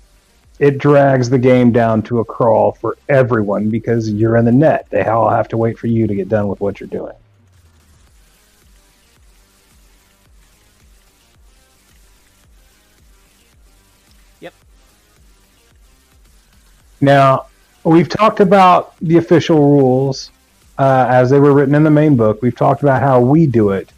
it 0.59 0.79
drags 0.79 1.31
the 1.31 1.39
game 1.39 1.71
down 1.71 2.03
to 2.03 2.19
a 2.19 2.25
crawl 2.25 2.73
for 2.73 2.97
everyone 3.09 3.71
because 3.71 4.11
you're 4.11 4.37
in 4.37 4.45
the 4.45 4.53
net. 4.53 4.87
They 4.91 5.05
all 5.05 5.31
have 5.31 5.49
to 5.49 5.57
wait 5.57 5.79
for 5.79 5.87
you 5.87 6.07
to 6.07 6.15
get 6.15 6.29
done 6.29 6.49
with 6.49 6.61
what 6.61 6.81
you're 6.81 6.89
doing. 6.89 7.15
Yep. 14.41 14.55
Now, 17.01 17.47
we've 17.85 18.09
talked 18.09 18.41
about 18.41 18.99
the 18.99 19.19
official 19.19 19.59
rules 19.59 20.33
uh, 20.77 21.07
as 21.09 21.31
they 21.31 21.39
were 21.39 21.53
written 21.53 21.77
in 21.77 21.85
the 21.85 21.91
main 21.91 22.17
book. 22.17 22.43
We've 22.43 22.57
talked 22.57 22.83
about 22.83 23.01
how 23.01 23.21
we 23.21 23.47
do 23.47 23.71
it. 23.71 23.93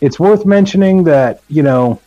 It's 0.00 0.18
worth 0.18 0.46
mentioning 0.46 1.04
that, 1.04 1.42
you 1.48 1.62
know, 1.62 2.00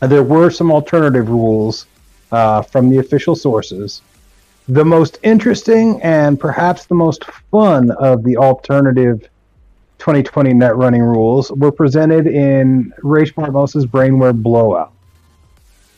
there 0.00 0.22
were 0.22 0.48
some 0.48 0.72
alternative 0.72 1.28
rules 1.28 1.86
uh, 2.32 2.62
from 2.62 2.90
the 2.90 2.98
official 2.98 3.34
sources. 3.34 4.02
The 4.68 4.84
most 4.84 5.18
interesting 5.22 6.00
and 6.02 6.38
perhaps 6.38 6.86
the 6.86 6.94
most 6.94 7.24
fun 7.50 7.90
of 7.92 8.22
the 8.22 8.36
alternative 8.36 9.28
2020 9.98 10.54
net 10.54 10.76
running 10.76 11.02
rules 11.02 11.50
were 11.52 11.72
presented 11.72 12.26
in 12.26 12.92
Rache 13.02 13.34
Bartmoss's 13.34 13.86
Brainware 13.86 14.40
Blowout. 14.40 14.92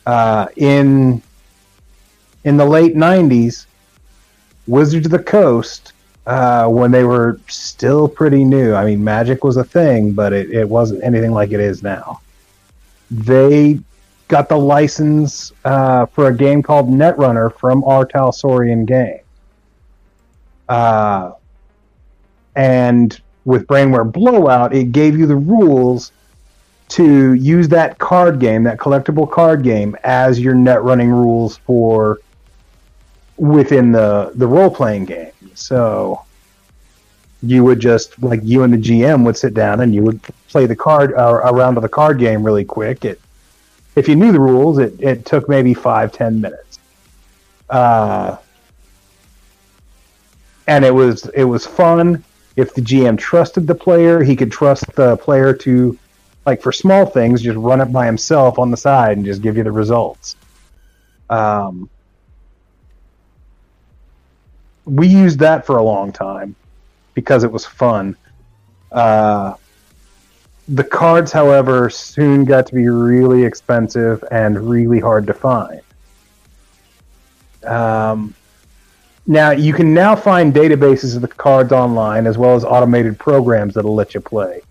Uh, 0.05 0.47
in 0.57 1.21
in 2.43 2.57
the 2.57 2.65
late 2.65 2.95
90s, 2.95 3.67
Wizards 4.67 5.05
of 5.05 5.11
the 5.11 5.19
Coast, 5.19 5.93
uh, 6.25 6.67
when 6.67 6.91
they 6.91 7.05
were 7.05 7.39
still 7.47 8.07
pretty 8.09 8.43
new, 8.43 8.73
I 8.73 8.83
mean, 8.85 9.03
Magic 9.03 9.43
was 9.45 9.55
a 9.55 9.63
thing, 9.63 10.11
but 10.11 10.33
it, 10.33 10.51
it 10.51 10.67
wasn't 10.67 11.03
anything 11.03 11.31
like 11.31 11.51
it 11.51 11.61
is 11.61 11.83
now. 11.83 12.19
They 13.11 13.79
got 14.33 14.49
the 14.49 14.57
license 14.57 15.51
uh, 15.63 16.07
for 16.07 16.27
a 16.27 16.35
game 16.35 16.63
called 16.63 16.89
Netrunner 16.89 17.55
from 17.55 17.83
R. 17.83 18.03
Talsorian 18.03 18.83
Game. 18.83 19.19
Uh, 20.67 21.33
and 22.55 23.21
with 23.45 23.67
Brainware 23.67 24.11
Blowout, 24.11 24.73
it 24.73 24.91
gave 24.91 25.19
you 25.19 25.27
the 25.27 25.35
rules 25.35 26.11
to 26.89 27.33
use 27.33 27.67
that 27.67 27.99
card 27.99 28.39
game, 28.39 28.63
that 28.63 28.79
collectible 28.79 29.29
card 29.29 29.61
game, 29.61 29.95
as 30.03 30.39
your 30.39 30.55
net 30.55 30.81
running 30.81 31.11
rules 31.11 31.57
for 31.57 32.19
within 33.37 33.91
the 33.91 34.31
the 34.33 34.47
role 34.47 34.71
playing 34.71 35.05
game. 35.05 35.31
So 35.53 36.23
you 37.43 37.63
would 37.63 37.79
just 37.79 38.19
like 38.23 38.39
you 38.43 38.63
and 38.63 38.73
the 38.73 38.77
GM 38.77 39.25
would 39.25 39.37
sit 39.37 39.53
down 39.53 39.81
and 39.81 39.93
you 39.93 40.01
would 40.01 40.23
play 40.47 40.65
the 40.65 40.75
card 40.75 41.13
uh, 41.13 41.39
a 41.43 41.53
round 41.53 41.77
of 41.77 41.83
the 41.83 41.89
card 41.89 42.17
game 42.17 42.43
really 42.43 42.65
quick. 42.65 43.05
It 43.05 43.21
if 43.95 44.07
you 44.07 44.15
knew 44.15 44.31
the 44.31 44.39
rules, 44.39 44.79
it, 44.79 45.01
it 45.01 45.25
took 45.25 45.47
maybe 45.47 45.73
five 45.73 46.11
ten 46.11 46.41
minutes. 46.41 46.79
Uh, 47.69 48.37
and 50.67 50.85
it 50.85 50.93
was 50.93 51.25
it 51.29 51.43
was 51.43 51.65
fun. 51.65 52.23
If 52.55 52.73
the 52.73 52.81
GM 52.81 53.17
trusted 53.17 53.67
the 53.67 53.75
player, 53.75 54.23
he 54.23 54.35
could 54.35 54.51
trust 54.51 54.85
the 54.95 55.17
player 55.17 55.53
to, 55.55 55.97
like 56.45 56.61
for 56.61 56.71
small 56.71 57.05
things, 57.05 57.41
just 57.41 57.57
run 57.57 57.81
it 57.81 57.91
by 57.91 58.05
himself 58.05 58.59
on 58.59 58.69
the 58.69 58.77
side 58.77 59.17
and 59.17 59.25
just 59.25 59.41
give 59.41 59.57
you 59.57 59.63
the 59.63 59.71
results. 59.71 60.35
Um, 61.29 61.89
we 64.85 65.07
used 65.07 65.39
that 65.39 65.65
for 65.65 65.77
a 65.77 65.83
long 65.83 66.11
time 66.11 66.55
because 67.13 67.43
it 67.43 67.51
was 67.51 67.65
fun. 67.65 68.15
Uh, 68.91 69.55
the 70.67 70.83
cards, 70.83 71.31
however, 71.31 71.89
soon 71.89 72.45
got 72.45 72.67
to 72.67 72.75
be 72.75 72.87
really 72.87 73.43
expensive 73.43 74.23
and 74.31 74.69
really 74.69 74.99
hard 74.99 75.27
to 75.27 75.33
find. 75.33 75.81
Um, 77.65 78.33
now 79.25 79.51
you 79.51 79.73
can 79.73 79.93
now 79.93 80.15
find 80.15 80.53
databases 80.53 81.15
of 81.15 81.21
the 81.21 81.27
cards 81.27 81.71
online 81.71 82.27
as 82.27 82.37
well 82.37 82.55
as 82.55 82.65
automated 82.65 83.17
programs 83.17 83.73
that'll 83.73 83.95
let 83.95 84.13
you 84.13 84.21
play. 84.21 84.61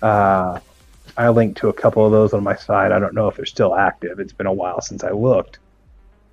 Uh, 0.00 0.60
I 1.16 1.28
linked 1.28 1.58
to 1.58 1.68
a 1.68 1.72
couple 1.72 2.06
of 2.06 2.12
those 2.12 2.32
on 2.32 2.42
my 2.42 2.54
site. 2.54 2.92
I 2.92 2.98
don't 2.98 3.14
know 3.14 3.28
if 3.28 3.36
they're 3.36 3.46
still 3.46 3.74
active. 3.74 4.20
It's 4.20 4.32
been 4.32 4.46
a 4.46 4.52
while 4.52 4.80
since 4.80 5.04
I 5.04 5.10
looked, 5.10 5.58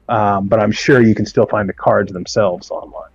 um, 0.07 0.48
but 0.48 0.60
I'm 0.60 0.72
sure 0.72 1.02
you 1.02 1.15
can 1.15 1.26
still 1.26 1.48
find 1.48 1.68
the 1.68 1.74
cards 1.74 2.14
themselves 2.14 2.69
online. 2.72 3.10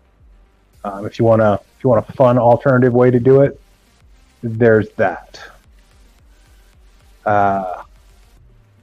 Um, 0.85 1.07
if 1.07 1.19
you 1.19 1.25
want 1.25 1.41
to, 1.41 1.61
if 1.79 1.85
you 1.85 1.91
want 1.91 2.07
a 2.09 2.13
fun 2.13 2.39
alternative 2.39 2.93
way 2.93 3.11
to 3.11 3.21
do 3.21 3.43
it, 3.43 3.61
there's 4.43 4.91
that. 4.91 5.41
Uh, 7.25 7.83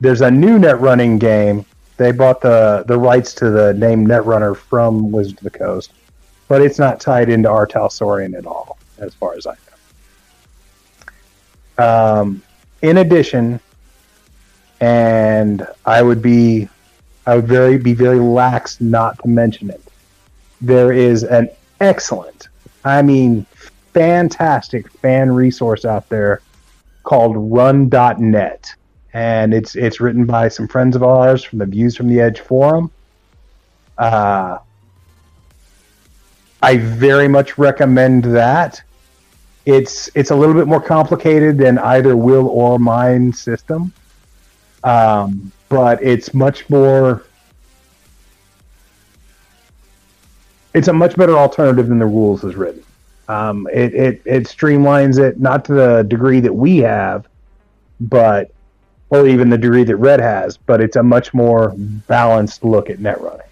there's 0.02 0.22
a 0.22 0.32
new 0.32 0.58
net 0.60 0.80
running 0.80 1.20
game 1.20 1.66
they 2.00 2.12
bought 2.14 2.40
the 2.40 2.86
the 2.88 2.98
rights 2.98 3.34
to 3.36 3.50
the 3.50 3.74
name 3.74 4.08
Netrunner 4.08 4.56
from 4.56 5.12
Wizard 5.12 5.38
of 5.38 5.44
the 5.44 5.50
Coast, 5.50 5.92
but 6.48 6.62
it's 6.62 6.80
not 6.80 7.02
tied 7.02 7.30
into 7.30 7.50
R. 7.50 7.68
Talsorian 7.68 8.36
at 8.38 8.46
all, 8.46 8.78
as 9.00 9.14
far 9.14 9.36
as 9.36 9.46
I 9.46 9.56
know. 11.78 11.86
Um, 11.86 12.42
in 12.82 12.98
addition, 13.00 13.60
and 14.80 15.68
I 15.86 16.02
would 16.02 16.22
be, 16.22 16.70
I 17.28 17.36
would 17.36 17.50
very 17.50 17.78
be 17.78 17.94
very 17.94 18.20
lax 18.20 18.80
not 18.80 19.20
to 19.20 19.28
mention 19.28 19.70
it. 19.70 19.84
There 20.62 20.94
is 20.94 21.24
an 21.24 21.50
excellent, 21.82 22.48
I 22.86 23.02
mean, 23.02 23.46
fantastic 23.94 24.90
fan 24.90 25.32
resource 25.32 25.84
out 25.84 26.08
there 26.08 26.42
called 27.04 27.36
Run.net 27.38 28.76
and 29.14 29.54
it's 29.54 29.76
it's 29.76 30.00
written 30.00 30.26
by 30.26 30.48
some 30.48 30.68
friends 30.68 30.96
of 30.96 31.04
ours 31.04 31.44
from 31.44 31.60
the 31.60 31.66
Views 31.66 31.96
from 31.96 32.08
the 32.08 32.20
Edge 32.20 32.40
forum. 32.40 32.92
Uh, 33.98 34.60
I 36.62 36.78
very 36.78 37.28
much 37.28 37.58
recommend 37.58 38.24
that. 38.26 38.82
It's 39.66 40.10
it's 40.16 40.32
a 40.32 40.36
little 40.36 40.56
bit 40.56 40.68
more 40.68 40.82
complicated 40.82 41.58
than 41.58 41.78
either 41.80 42.16
will 42.16 42.48
or 42.48 42.80
mine 42.80 43.34
system, 43.34 43.94
um, 44.84 45.52
but 45.70 46.02
it's 46.04 46.34
much 46.34 46.70
more. 46.70 47.24
It's 50.74 50.88
a 50.88 50.94
much 50.94 51.16
better 51.16 51.38
alternative 51.38 51.88
than 51.88 52.00
the 52.00 52.06
rules 52.06 52.44
is 52.44 52.56
written. 52.56 52.84
Um, 53.30 53.68
it, 53.72 53.94
it 53.94 54.22
it 54.26 54.44
streamlines 54.46 55.20
it 55.20 55.40
not 55.40 55.64
to 55.66 55.74
the 55.74 56.04
degree 56.04 56.40
that 56.40 56.54
we 56.54 56.78
have, 56.78 57.28
but 58.02 58.52
or 59.12 59.28
even 59.28 59.52
the 59.52 59.58
degree 59.58 59.84
that 59.84 59.96
Red 59.98 60.20
has, 60.20 60.58
but 60.58 60.82
it's 60.82 60.96
a 60.96 61.04
much 61.04 61.32
more 61.32 61.74
balanced 61.78 62.64
look 62.64 62.90
at 62.90 63.00
net 63.00 63.22
running. 63.22 63.46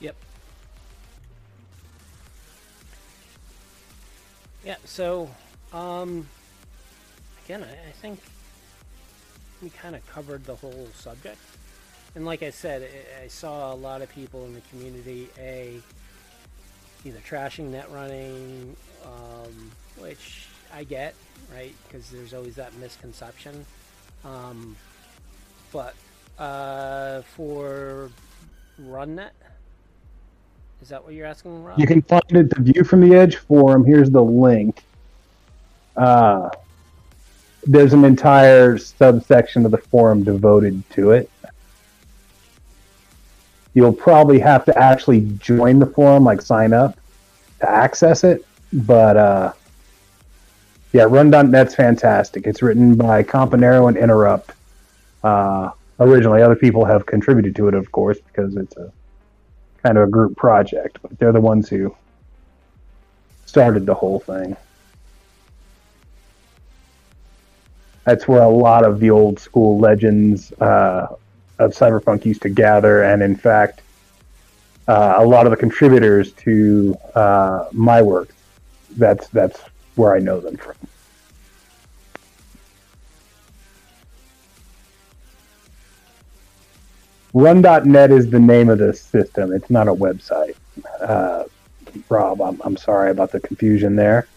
Yep. 0.00 0.16
Yeah, 4.64 4.76
so, 4.84 5.30
um, 5.72 6.28
again, 7.44 7.62
I, 7.62 7.88
I 7.88 7.92
think 7.92 8.18
we 9.62 9.70
kind 9.70 9.94
of 9.94 10.04
covered 10.08 10.44
the 10.44 10.56
whole 10.56 10.88
subject. 10.94 11.38
And 12.14 12.24
like 12.24 12.42
I 12.42 12.50
said, 12.50 12.88
I, 13.22 13.26
saw 13.26 13.72
a 13.72 13.74
lot 13.74 14.00
of 14.00 14.08
people 14.08 14.44
in 14.44 14.54
the 14.54 14.60
community, 14.70 15.28
A, 15.38 15.80
either 17.04 17.18
trashing 17.18 17.70
net 17.70 17.90
running, 17.90 18.76
um, 19.04 19.72
which 19.98 20.46
I 20.72 20.84
get, 20.84 21.14
right? 21.52 21.74
Because 21.88 22.10
there's 22.10 22.32
always 22.32 22.54
that 22.54 22.72
misconception. 22.76 23.66
Um, 24.24 24.76
but 25.72 25.94
uh, 26.38 27.22
for 27.22 28.10
RunNet, 28.80 29.30
is 30.82 30.88
that 30.90 31.04
what 31.04 31.14
you're 31.14 31.26
asking, 31.26 31.64
Rob? 31.64 31.80
You 31.80 31.86
can 31.86 32.02
find 32.02 32.22
it 32.30 32.50
the 32.50 32.62
View 32.62 32.84
from 32.84 33.08
the 33.08 33.16
Edge 33.16 33.36
forum. 33.36 33.84
Here's 33.84 34.10
the 34.10 34.22
link. 34.22 34.82
Uh, 35.96 36.50
there's 37.64 37.92
an 37.92 38.04
entire 38.04 38.78
subsection 38.78 39.64
of 39.64 39.72
the 39.72 39.78
forum 39.78 40.22
devoted 40.22 40.88
to 40.90 41.10
it. 41.10 41.28
You'll 43.74 43.92
probably 43.92 44.38
have 44.38 44.64
to 44.66 44.78
actually 44.78 45.22
join 45.38 45.80
the 45.80 45.86
forum, 45.86 46.24
like 46.24 46.40
sign 46.40 46.72
up 46.72 46.96
to 47.60 47.68
access 47.68 48.24
it. 48.24 48.46
But 48.72 49.16
uh, 49.16 49.52
yeah, 50.92 51.04
Run.net's 51.04 51.74
fantastic. 51.74 52.46
It's 52.46 52.62
written 52.62 52.94
by 52.94 53.22
Companero 53.24 53.88
and 53.88 53.96
Interrupt. 53.96 54.52
Uh, 55.24 55.70
originally, 55.98 56.40
other 56.40 56.56
people 56.56 56.84
have 56.84 57.04
contributed 57.04 57.56
to 57.56 57.68
it, 57.68 57.74
of 57.74 57.90
course, 57.90 58.18
because 58.20 58.56
it's 58.56 58.76
a 58.76 58.92
kind 59.82 59.98
of 59.98 60.08
a 60.08 60.10
group 60.10 60.36
project. 60.36 60.98
But 61.02 61.18
they're 61.18 61.32
the 61.32 61.40
ones 61.40 61.68
who 61.68 61.94
started 63.46 63.86
the 63.86 63.94
whole 63.94 64.20
thing. 64.20 64.56
That's 68.04 68.28
where 68.28 68.42
a 68.42 68.48
lot 68.48 68.84
of 68.84 69.00
the 69.00 69.10
old 69.10 69.38
school 69.40 69.78
legends 69.78 70.52
uh, 70.60 71.14
of 71.58 71.72
cyberpunk 71.72 72.24
used 72.24 72.42
to 72.42 72.48
gather, 72.48 73.02
and 73.02 73.22
in 73.22 73.36
fact, 73.36 73.82
uh, 74.88 75.14
a 75.16 75.24
lot 75.24 75.46
of 75.46 75.50
the 75.50 75.56
contributors 75.56 76.32
to 76.32 76.96
uh, 77.14 77.66
my 77.72 78.02
work. 78.02 78.30
That's 78.96 79.28
that's 79.28 79.60
where 79.94 80.14
I 80.14 80.18
know 80.18 80.40
them 80.40 80.56
from. 80.56 80.74
Run.net 87.32 88.12
is 88.12 88.30
the 88.30 88.38
name 88.38 88.68
of 88.68 88.78
the 88.78 88.94
system. 88.94 89.52
It's 89.52 89.68
not 89.68 89.88
a 89.88 89.94
website. 89.94 90.54
Uh, 91.00 91.44
Rob, 92.08 92.40
I'm, 92.40 92.60
I'm 92.64 92.76
sorry 92.76 93.10
about 93.10 93.32
the 93.32 93.40
confusion 93.40 93.96
there. 93.96 94.28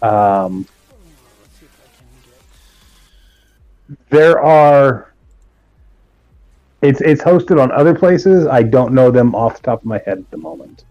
Um, 0.00 0.66
there 4.10 4.40
are. 4.40 5.11
It's 6.82 7.00
it's 7.00 7.22
hosted 7.22 7.60
on 7.60 7.70
other 7.72 7.94
places. 7.94 8.46
I 8.46 8.62
don't 8.64 8.92
know 8.92 9.10
them 9.10 9.34
off 9.34 9.56
the 9.56 9.62
top 9.62 9.80
of 9.80 9.86
my 9.86 9.98
head 9.98 10.18
at 10.18 10.30
the 10.30 10.36
moment. 10.36 10.84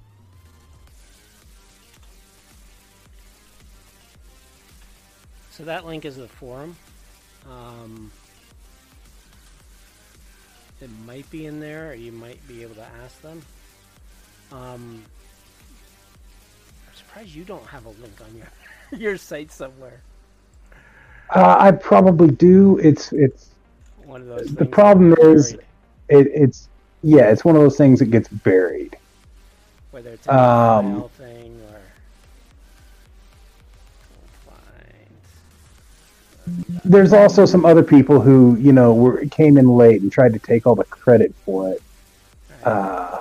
So 5.52 5.64
that 5.66 5.86
link 5.86 6.06
is 6.06 6.16
the 6.16 6.28
forum. 6.28 6.76
Um, 7.50 8.12
it 10.82 10.90
might 11.06 11.30
be 11.30 11.46
in 11.46 11.60
there, 11.60 11.92
or 11.92 11.94
you 11.94 12.12
might 12.12 12.46
be 12.48 12.64
able 12.64 12.76
to 12.76 12.88
ask 13.04 13.22
them. 13.22 13.42
Um, 14.52 15.04
I'm 16.88 16.96
surprised 16.96 17.30
you 17.36 17.44
don't 17.44 17.66
have 17.68 17.86
a 17.86 17.90
link 17.90 18.14
on 18.22 18.38
your 18.38 19.00
your 19.00 19.18
site 19.18 19.52
somewhere. 19.52 20.02
Uh, 21.36 21.56
I 21.60 21.72
probably 21.72 22.32
do. 22.32 22.78
It's 22.80 23.12
it's 23.14 23.50
One 24.06 24.22
of 24.22 24.28
those. 24.28 24.56
the 24.56 24.66
problem 24.66 25.14
is 25.22 25.54
buried, 25.54 25.66
it, 26.12 26.28
it's 26.34 26.68
yeah, 27.04 27.32
it's 27.32 27.44
one 27.44 27.56
of 27.56 27.62
those 27.62 27.78
things 27.78 28.00
that 28.00 28.12
gets 28.12 28.28
buried. 28.28 28.96
whether 29.92 30.12
it's 30.12 30.28
a 30.28 30.36
um, 30.36 31.10
thing 31.10 31.60
or. 31.72 31.82
There's 36.84 37.14
also 37.14 37.46
some 37.46 37.66
other 37.66 37.84
people 37.84 38.20
who 38.20 38.58
you 38.60 38.74
know 38.74 38.94
were 38.94 39.26
came 39.28 39.58
in 39.58 39.68
late 39.68 40.02
and 40.02 40.12
tried 40.12 40.34
to 40.34 40.40
take 40.40 40.68
all 40.68 40.76
the 40.76 40.84
credit 40.84 41.34
for 41.46 41.72
it. 41.72 41.82
Uh, 42.64 43.20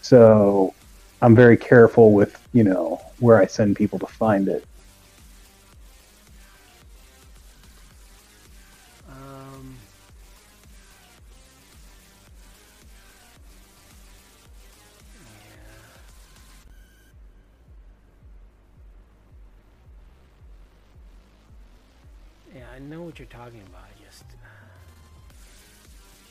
so 0.00 0.72
I'm 1.20 1.34
very 1.34 1.56
careful 1.56 2.12
with 2.12 2.40
you 2.52 2.64
know 2.64 3.00
where 3.18 3.38
I 3.38 3.46
send 3.46 3.76
people 3.76 3.98
to 3.98 4.06
find 4.06 4.48
it. 4.48 4.64
Talking 23.38 23.62
about. 23.68 23.84
Just 24.04 24.24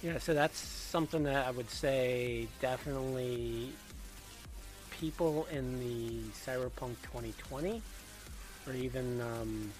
yeah. 0.04 0.18
So 0.20 0.34
that's 0.34 0.58
something 0.58 1.24
that 1.24 1.48
I 1.48 1.52
would 1.52 1.70
say 1.70 2.48
definitely 2.62 3.72
people 5.00 5.48
in 5.52 5.80
the 5.80 6.20
Cyberpunk 6.46 6.96
2020 7.04 7.82
or 8.66 8.74
even 8.74 9.22
um, 9.22 9.72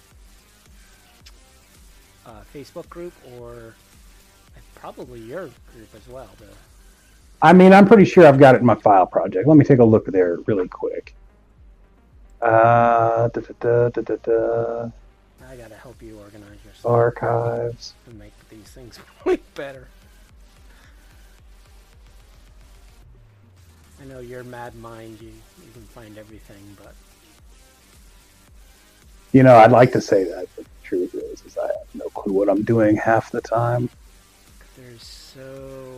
uh, 2.24 2.42
Facebook 2.54 2.88
group 2.88 3.12
or 3.38 3.74
probably 4.74 5.20
your 5.20 5.50
group 5.74 5.94
as 5.94 6.08
well. 6.08 6.28
I 7.42 7.52
mean, 7.52 7.72
I'm 7.72 7.86
pretty 7.86 8.04
sure 8.04 8.26
I've 8.26 8.38
got 8.38 8.54
it 8.54 8.60
in 8.60 8.66
my 8.66 8.74
file 8.76 9.06
project. 9.06 9.46
Let 9.46 9.56
me 9.56 9.64
take 9.64 9.80
a 9.80 9.84
look 9.84 10.06
there 10.06 10.38
really 10.46 10.68
quick. 10.68 11.14
Uh, 12.40 13.28
da, 13.28 13.40
da, 13.60 13.88
da, 13.88 14.90
I 15.48 15.56
gotta 15.56 15.76
help 15.76 16.02
you 16.02 16.18
organize 16.18 16.58
your 16.64 16.74
stuff 16.74 16.90
archives. 16.90 17.94
and 18.06 18.18
make 18.18 18.32
these 18.50 18.66
things 18.68 18.98
way 19.24 19.38
better. 19.54 19.88
I 24.00 24.04
know 24.04 24.20
your 24.20 24.44
mad 24.44 24.74
mind, 24.76 25.20
you, 25.20 25.28
you 25.28 25.72
can 25.72 25.82
find 25.84 26.18
everything, 26.18 26.76
but 26.76 26.94
You 29.32 29.42
know, 29.42 29.56
I'd 29.56 29.72
like 29.72 29.92
to 29.92 30.00
say 30.00 30.24
that, 30.24 30.46
but 30.54 30.64
the 30.64 30.70
truth 30.84 31.14
is, 31.14 31.42
is 31.44 31.56
I 31.58 31.66
have 31.66 31.94
no 31.94 32.08
clue 32.10 32.32
what 32.32 32.48
I'm 32.48 32.62
doing 32.62 32.96
half 32.96 33.30
the 33.30 33.40
time. 33.40 33.88
there's 34.76 35.02
so 35.02 35.96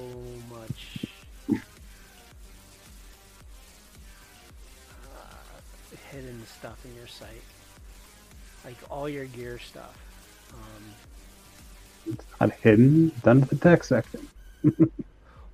much 0.51 1.07
uh, 1.53 1.57
hidden 6.11 6.45
stuff 6.47 6.79
in 6.85 6.95
your 6.95 7.07
site. 7.09 7.43
Like 8.65 8.77
all 8.91 9.09
your 9.09 9.25
gear 9.27 9.59
stuff. 9.59 9.97
Um, 10.53 12.13
It's 12.13 12.25
not 12.41 12.53
hidden. 12.53 13.13
Done 13.23 13.43
to 13.43 13.49
the 13.49 13.57
tech 13.57 13.85
section. 13.85 14.29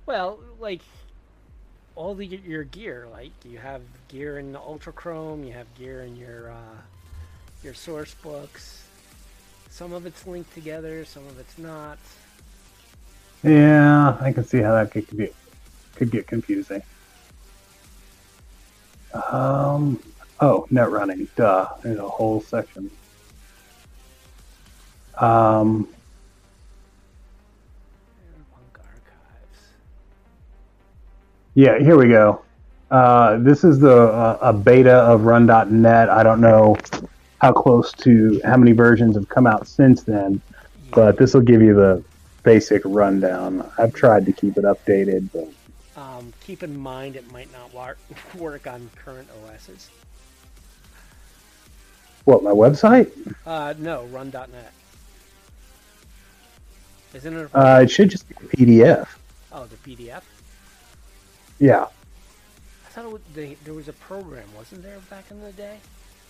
Well, 0.05 0.39
like 0.57 0.79
all 1.97 2.15
the 2.15 2.25
your 2.25 2.63
gear, 2.63 3.09
like 3.11 3.31
you 3.43 3.57
have 3.57 3.81
gear 4.07 4.39
in 4.39 4.53
the 4.53 4.59
Ultra 4.59 4.93
Chrome, 4.93 5.43
you 5.43 5.51
have 5.51 5.67
gear 5.75 6.01
in 6.01 6.15
your 6.15 6.49
uh, 6.51 6.77
your 7.61 7.73
source 7.73 8.13
books. 8.13 8.87
Some 9.69 9.91
of 9.91 10.05
it's 10.05 10.25
linked 10.25 10.53
together, 10.53 11.03
some 11.03 11.27
of 11.27 11.37
it's 11.39 11.57
not. 11.57 11.97
Yeah, 13.43 14.17
I 14.21 14.31
can 14.31 14.45
see 14.45 14.59
how 14.59 14.75
that 14.75 14.91
could 14.91 15.09
be 15.15 15.29
could 15.95 16.09
get 16.09 16.25
confusing. 16.25 16.81
Um. 19.29 20.01
Oh, 20.39 20.67
net 20.71 20.89
running. 20.89 21.27
Duh. 21.35 21.67
There's 21.83 21.99
a 21.99 22.07
whole 22.07 22.39
section. 22.39 22.89
Um. 25.17 25.87
Yeah, 31.55 31.79
here 31.79 31.97
we 31.97 32.07
go. 32.09 32.41
Uh, 32.91 33.37
this 33.39 33.63
is 33.63 33.79
the 33.79 33.91
uh, 33.95 34.37
a 34.41 34.53
beta 34.53 34.93
of 34.93 35.23
Run.net. 35.23 36.09
I 36.09 36.23
don't 36.23 36.39
know 36.39 36.77
how 37.41 37.51
close 37.51 37.91
to 37.93 38.39
how 38.45 38.57
many 38.57 38.71
versions 38.71 39.15
have 39.15 39.27
come 39.27 39.47
out 39.47 39.67
since 39.67 40.03
then, 40.03 40.41
but 40.91 41.17
this 41.17 41.33
will 41.33 41.41
give 41.41 41.61
you 41.61 41.73
the 41.73 42.03
basic 42.43 42.81
rundown. 42.85 43.69
I've 43.77 43.93
tried 43.93 44.25
to 44.27 44.31
keep 44.31 44.57
it 44.57 44.63
updated, 44.63 45.29
but 45.33 45.47
Um, 46.01 46.31
keep 46.45 46.61
in 46.63 46.77
mind 46.77 47.15
it 47.15 47.29
might 47.31 47.49
not 47.51 47.73
work 48.37 48.67
on 48.67 48.89
current 48.95 49.27
OSs. 49.43 49.89
what 52.25 52.43
my 52.43 52.51
website? 52.51 53.09
Uh, 53.45 53.73
no, 53.79 54.05
run.net. 54.05 54.71
Isn't 57.17 57.35
it? 57.35 57.49
A, 57.53 57.57
Uh, 57.59 57.79
it 57.81 57.89
should 57.91 58.09
just 58.09 58.27
be 58.29 58.35
a 58.35 58.47
PDF. 58.55 59.07
oh, 59.51 59.65
the 59.65 59.75
PDF. 59.77 60.21
Yeah. 61.59 61.85
I 62.85 62.89
thought 62.89 63.05
it 63.05 63.11
was, 63.11 63.21
they, 63.33 63.55
there 63.65 63.73
was 63.73 63.87
a 63.87 63.93
program, 63.93 64.47
wasn't 64.55 64.83
there, 64.83 64.99
back 65.09 65.25
in 65.31 65.41
the 65.41 65.51
day, 65.53 65.77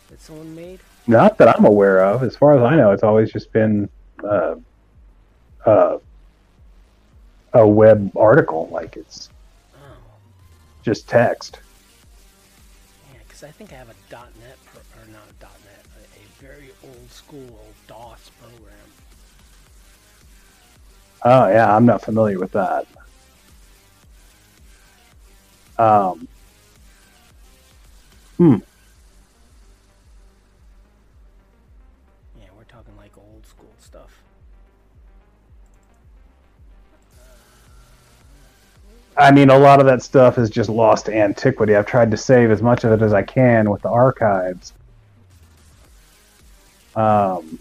that 0.10 0.22
someone 0.22 0.56
made? 0.56 0.80
Not 1.06 1.38
that 1.40 1.50
I'm 1.58 1.66
aware 1.66 2.04
of. 2.06 2.24
As 2.24 2.36
far 2.38 2.56
as 2.58 2.62
I 2.64 2.76
know, 2.78 2.92
it's 2.92 3.04
always 3.04 3.32
just 3.32 3.52
been 3.52 3.90
uh, 4.24 4.56
uh, 5.66 5.98
a 7.54 7.68
web 7.68 8.12
article. 8.16 8.70
Like 8.72 8.96
it's 8.96 9.30
Oh, 9.76 9.80
just 10.84 11.08
text. 11.10 11.60
yeah, 13.14 13.20
because 13.28 13.44
I 13.44 13.52
think 13.52 13.74
I 13.74 13.76
have 13.76 13.90
a 13.90 13.96
.NET 14.12 14.58
pro, 14.66 14.82
or 15.02 15.06
not 15.08 15.24
a 15.30 15.44
.NET, 15.44 15.86
a, 15.98 16.20
a 16.20 16.48
very 16.50 16.70
old 16.84 17.12
school 17.12 17.60
DOS 17.88 18.32
program. 18.42 18.87
Oh 21.24 21.48
yeah, 21.48 21.76
I'm 21.76 21.86
not 21.86 22.02
familiar 22.04 22.40
with 22.40 22.52
that. 22.52 22.86
Um. 25.78 26.28
Hmm. 28.38 28.58
Yeah, 32.40 32.48
we're 32.56 32.64
talking 32.66 32.96
like 32.98 33.18
old 33.18 33.46
school 33.46 33.74
stuff. 33.80 34.12
I 39.18 39.32
mean, 39.32 39.50
a 39.50 39.58
lot 39.58 39.80
of 39.80 39.88
that 39.88 40.04
stuff 40.04 40.38
is 40.38 40.50
just 40.50 40.70
lost 40.70 41.08
to 41.08 41.16
antiquity. 41.16 41.76
I've 41.76 41.88
tried 41.88 42.12
to 42.12 42.18
save 42.18 42.52
as 42.52 42.62
much 42.62 42.84
of 42.84 42.92
it 42.92 43.04
as 43.04 43.14
I 43.14 43.24
can 43.24 43.70
with 43.70 43.82
the 43.82 43.90
archives. 43.90 44.74
Um, 46.96 47.60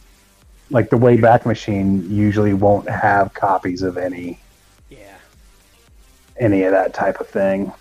like 0.70 0.90
the 0.90 0.96
Wayback 0.96 1.46
Machine 1.46 2.10
usually 2.10 2.54
won't 2.54 2.88
have 2.88 3.32
copies 3.34 3.82
of 3.82 3.96
any 3.96 4.38
Yeah, 4.90 5.16
any 6.38 6.64
of 6.64 6.72
that 6.72 6.94
type 6.94 7.20
of 7.20 7.28
thing. 7.28 7.72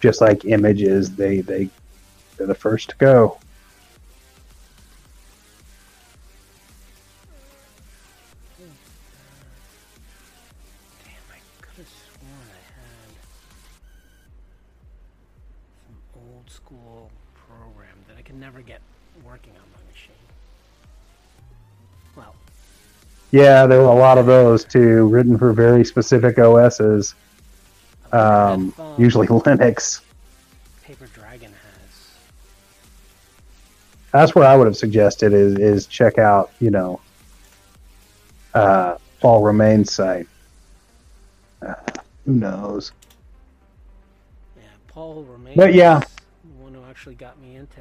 Just 0.00 0.20
like 0.20 0.44
images, 0.44 1.14
they 1.14 1.40
they 1.40 1.68
they're 2.36 2.46
the 2.46 2.54
first 2.54 2.90
to 2.90 2.96
go. 2.96 3.38
damn, 11.04 11.14
I 11.30 11.38
could 11.60 11.76
have 11.76 11.86
sworn 11.86 12.48
I 12.50 12.62
had 12.74 13.14
some 15.86 15.96
old 16.16 16.50
school 16.50 17.10
program 17.34 17.96
that 18.08 18.16
I 18.18 18.22
could 18.22 18.40
never 18.40 18.60
get 18.60 18.80
working 19.24 19.52
on 19.52 19.62
my 19.72 19.90
machine. 19.90 20.14
Well, 22.16 22.34
Yeah, 23.30 23.66
there 23.66 23.78
were 23.78 23.84
a 23.84 23.94
lot 23.94 24.18
of 24.18 24.26
those 24.26 24.64
too, 24.64 25.08
written 25.08 25.38
for 25.38 25.52
very 25.52 25.84
specific 25.84 26.38
OSs, 26.38 27.14
um, 28.12 28.74
um, 28.78 28.94
usually 28.98 29.26
Linux. 29.28 30.00
Paper 30.82 31.06
Dragon 31.14 31.52
has. 31.52 32.10
That's 34.12 34.34
what 34.34 34.46
I 34.46 34.56
would 34.56 34.66
have 34.66 34.76
suggested 34.76 35.32
is 35.32 35.58
is 35.58 35.86
check 35.86 36.18
out, 36.18 36.50
you 36.60 36.70
know, 36.70 37.00
uh, 38.54 38.96
Paul 39.20 39.42
Romain's 39.42 39.92
site. 39.92 40.26
Uh, 41.64 41.74
who 42.26 42.34
knows? 42.34 42.92
Yeah, 44.56 44.62
Paul 44.88 45.22
Romain. 45.24 45.54
But 45.56 45.74
yeah. 45.74 46.00
the 46.00 46.62
one 46.62 46.74
who 46.74 46.82
actually 46.88 47.14
got 47.14 47.40
me 47.40 47.56
into 47.56 47.80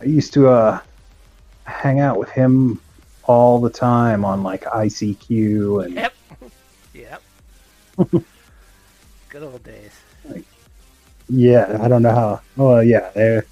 I 0.00 0.04
used 0.04 0.32
to 0.34 0.48
uh, 0.48 0.80
hang 1.64 2.00
out 2.00 2.18
with 2.18 2.28
him 2.30 2.80
all 3.24 3.60
the 3.60 3.70
time 3.70 4.24
on 4.24 4.42
like 4.42 4.64
ICQ 4.64 5.84
and 5.84 5.94
Yep. 5.94 6.12
yep. 6.94 7.22
Good 9.28 9.42
old 9.42 9.62
days. 9.64 9.92
Yeah, 11.28 11.78
I 11.82 11.88
don't 11.88 12.02
know 12.02 12.14
how. 12.14 12.40
Well, 12.56 12.82
yeah, 12.84 13.10
they're 13.14 13.46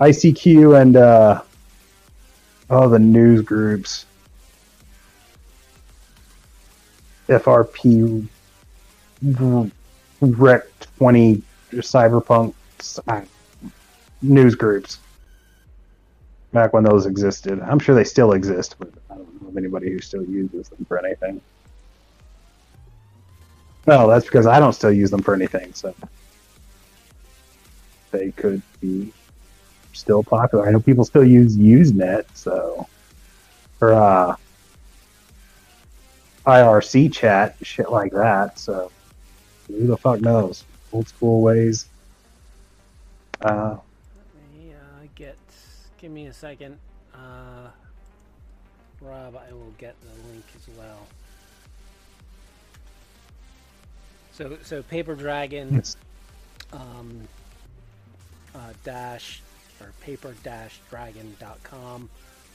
ICQ 0.00 0.80
and 0.80 0.96
uh, 0.96 1.42
oh, 2.68 2.88
the 2.88 2.98
news 2.98 3.42
groups, 3.42 4.06
FRP, 7.28 8.26
Rec 10.20 10.64
Twenty, 10.96 11.42
Cyberpunk 11.72 12.54
uh, 13.06 13.20
news 14.20 14.56
groups. 14.56 14.98
Back 16.52 16.72
when 16.74 16.84
those 16.84 17.06
existed, 17.06 17.60
I'm 17.60 17.78
sure 17.78 17.94
they 17.94 18.04
still 18.04 18.32
exist, 18.32 18.76
but 18.78 18.90
I 19.10 19.14
don't 19.16 19.42
know 19.42 19.48
of 19.48 19.56
anybody 19.56 19.90
who 19.90 20.00
still 20.00 20.24
uses 20.24 20.68
them 20.68 20.84
for 20.86 21.04
anything. 21.04 21.40
No, 23.86 24.08
that's 24.08 24.26
because 24.26 24.46
I 24.46 24.60
don't 24.60 24.74
still 24.74 24.92
use 24.92 25.10
them 25.10 25.22
for 25.22 25.34
anything. 25.34 25.72
So 25.74 25.94
they 28.10 28.30
could 28.32 28.62
be 28.80 29.12
still 29.92 30.22
popular. 30.22 30.68
I 30.68 30.72
know 30.72 30.80
people 30.80 31.04
still 31.04 31.24
use 31.24 31.56
Usenet, 31.56 32.24
so 32.34 32.86
or 33.80 33.94
uh, 33.94 34.36
IRC 36.46 37.12
chat, 37.12 37.56
shit 37.62 37.90
like 37.90 38.12
that. 38.12 38.58
So 38.58 38.92
who 39.68 39.86
the 39.86 39.96
fuck 39.96 40.20
knows? 40.20 40.64
Old 40.92 41.08
school 41.08 41.40
ways 41.40 41.86
Uh, 43.40 43.76
Give 46.02 46.10
me 46.10 46.26
a 46.26 46.32
second. 46.32 46.78
Uh, 47.14 47.68
Rob, 49.00 49.36
I 49.36 49.52
will 49.52 49.72
get 49.78 49.94
the 50.00 50.28
link 50.32 50.44
as 50.56 50.66
well. 50.76 51.06
So, 54.32 54.58
so 54.64 54.82
Paper 54.82 55.14
Dragon 55.14 55.68
it's- 55.68 55.96
um, 56.72 57.28
uh, 58.52 58.72
dash 58.82 59.42
or 59.80 59.92
paper 60.00 60.34
dash 60.42 60.80
dragon.com. 60.90 62.10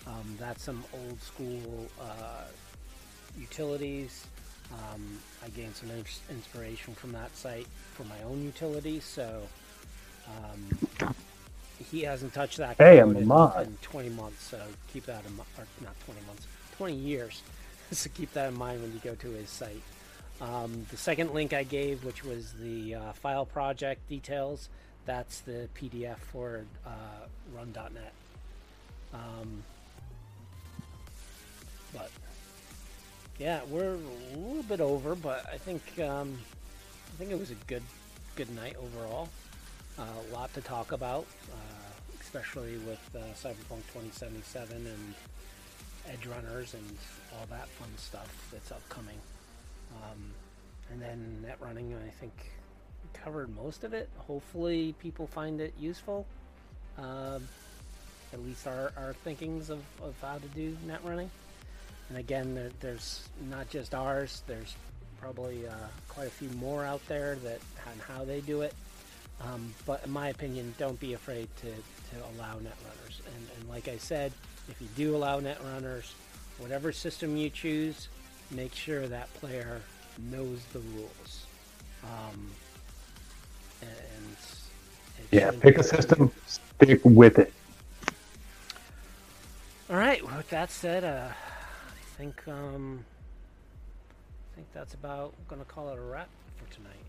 Um, 0.05 0.37
that's 0.39 0.63
some 0.63 0.83
old 0.93 1.21
school 1.21 1.87
uh, 2.01 2.43
utilities. 3.39 4.25
Um, 4.73 5.19
I 5.45 5.47
gained 5.49 5.75
some 5.75 5.89
inspiration 6.29 6.95
from 6.95 7.13
that 7.13 7.35
site 7.37 7.67
for 7.93 8.03
my 8.03 8.21
own 8.23 8.43
utilities. 8.43 9.05
So 9.05 9.41
um, 10.27 11.15
he 11.91 12.01
hasn't 12.01 12.33
touched 12.33 12.57
that 12.57 12.77
Hey, 12.77 12.99
code 12.99 12.99
I'm 12.99 13.15
a 13.15 13.19
in, 13.19 13.27
mod. 13.27 13.67
in 13.67 13.77
20 13.81 14.09
months. 14.09 14.43
So 14.43 14.61
keep 14.91 15.05
that 15.05 15.25
in 15.25 15.35
mind. 15.35 15.47
Or 15.57 15.65
not 15.83 15.95
20 16.05 16.19
months, 16.27 16.47
20 16.77 16.95
years. 16.95 17.41
so 17.91 18.09
keep 18.13 18.33
that 18.33 18.49
in 18.49 18.57
mind 18.57 18.81
when 18.81 18.93
you 18.93 18.99
go 19.03 19.15
to 19.15 19.29
his 19.31 19.49
site. 19.49 19.81
Um, 20.41 20.85
the 20.91 20.97
second 20.97 21.33
link 21.33 21.53
I 21.53 21.63
gave, 21.63 22.03
which 22.03 22.23
was 22.23 22.53
the 22.53 22.95
uh, 22.95 23.13
file 23.13 23.45
project 23.45 24.07
details, 24.09 24.69
that's 25.05 25.39
the 25.41 25.67
PDF 25.79 26.17
for 26.17 26.65
uh, 26.85 26.89
run.net. 27.55 28.13
Um, 29.13 29.63
but 31.93 32.11
yeah, 33.39 33.61
we're 33.69 33.95
a 33.95 34.37
little 34.37 34.63
bit 34.63 34.81
over, 34.81 35.15
but 35.15 35.45
I 35.51 35.57
think 35.57 35.81
um, 35.99 36.37
I 37.07 37.17
think 37.17 37.31
it 37.31 37.39
was 37.39 37.51
a 37.51 37.55
good 37.67 37.83
good 38.35 38.53
night 38.55 38.75
overall. 38.77 39.29
Uh, 39.99 40.03
a 40.29 40.33
lot 40.33 40.53
to 40.53 40.61
talk 40.61 40.91
about, 40.91 41.25
uh, 41.51 42.11
especially 42.21 42.77
with 42.85 42.99
uh, 43.15 43.19
Cyberpunk 43.33 43.81
2077 43.93 44.75
and 44.75 45.13
Edge 46.07 46.27
Runners 46.27 46.75
and 46.75 46.97
all 47.33 47.47
that 47.49 47.67
fun 47.67 47.89
stuff 47.97 48.29
that's 48.51 48.71
upcoming. 48.71 49.17
Um, 49.95 50.31
and 50.91 51.01
then 51.01 51.41
net 51.41 51.57
running, 51.59 51.95
I 51.95 52.09
think 52.19 52.33
we 53.03 53.19
covered 53.19 53.55
most 53.55 53.83
of 53.83 53.95
it. 53.95 54.07
Hopefully, 54.19 54.93
people 55.01 55.25
find 55.25 55.59
it 55.59 55.73
useful. 55.79 56.27
Um, 56.99 57.47
at 58.33 58.45
least 58.45 58.67
our, 58.67 58.91
our 58.97 59.13
thinkings 59.23 59.71
of, 59.71 59.79
of 60.03 60.13
how 60.21 60.37
to 60.37 60.47
do 60.49 60.77
net 60.85 60.99
running. 61.03 61.31
And 62.09 62.19
again, 62.19 62.53
there, 62.53 62.69
there's 62.81 63.27
not 63.49 63.67
just 63.71 63.95
ours. 63.95 64.43
There's 64.45 64.75
probably 65.19 65.67
uh, 65.67 65.73
quite 66.07 66.27
a 66.27 66.31
few 66.31 66.49
more 66.51 66.85
out 66.85 67.01
there 67.07 67.35
that 67.43 67.61
and 67.91 68.01
how 68.01 68.25
they 68.25 68.41
do 68.41 68.61
it. 68.61 68.73
Um, 69.41 69.73
but 69.85 70.03
in 70.05 70.11
my 70.11 70.29
opinion, 70.29 70.73
don't 70.77 70.99
be 70.99 71.13
afraid 71.13 71.47
to, 71.57 71.67
to 71.67 72.25
allow 72.35 72.55
net 72.55 72.75
runners. 72.83 73.21
And, 73.25 73.47
and 73.57 73.69
like 73.69 73.87
I 73.87 73.97
said, 73.97 74.31
if 74.69 74.81
you 74.81 74.87
do 74.95 75.15
allow 75.15 75.39
net 75.39 75.59
runners, 75.63 76.13
whatever 76.57 76.91
system 76.91 77.37
you 77.37 77.49
choose, 77.49 78.09
make 78.51 78.73
sure 78.73 79.07
that 79.07 79.31
player 79.35 79.81
knows 80.31 80.59
the 80.73 80.79
rules. 80.79 81.45
Um, 82.03 82.49
and, 83.81 83.89
and 85.19 85.27
yeah, 85.31 85.51
pick 85.59 85.77
a 85.77 85.83
system, 85.83 86.31
stick 86.47 87.01
with 87.03 87.37
it. 87.39 87.53
All 89.89 89.95
right. 89.95 90.21
With 90.23 90.49
that 90.49 90.71
said, 90.71 91.03
uh, 91.03 91.29
I 91.29 92.17
think 92.17 92.45
um, 92.47 93.05
I 94.51 94.55
think 94.55 94.67
that's 94.73 94.93
about 94.93 95.33
gonna 95.47 95.65
call 95.65 95.89
it 95.89 95.97
a 95.97 96.01
wrap 96.01 96.29
for 96.57 96.73
tonight. 96.73 97.06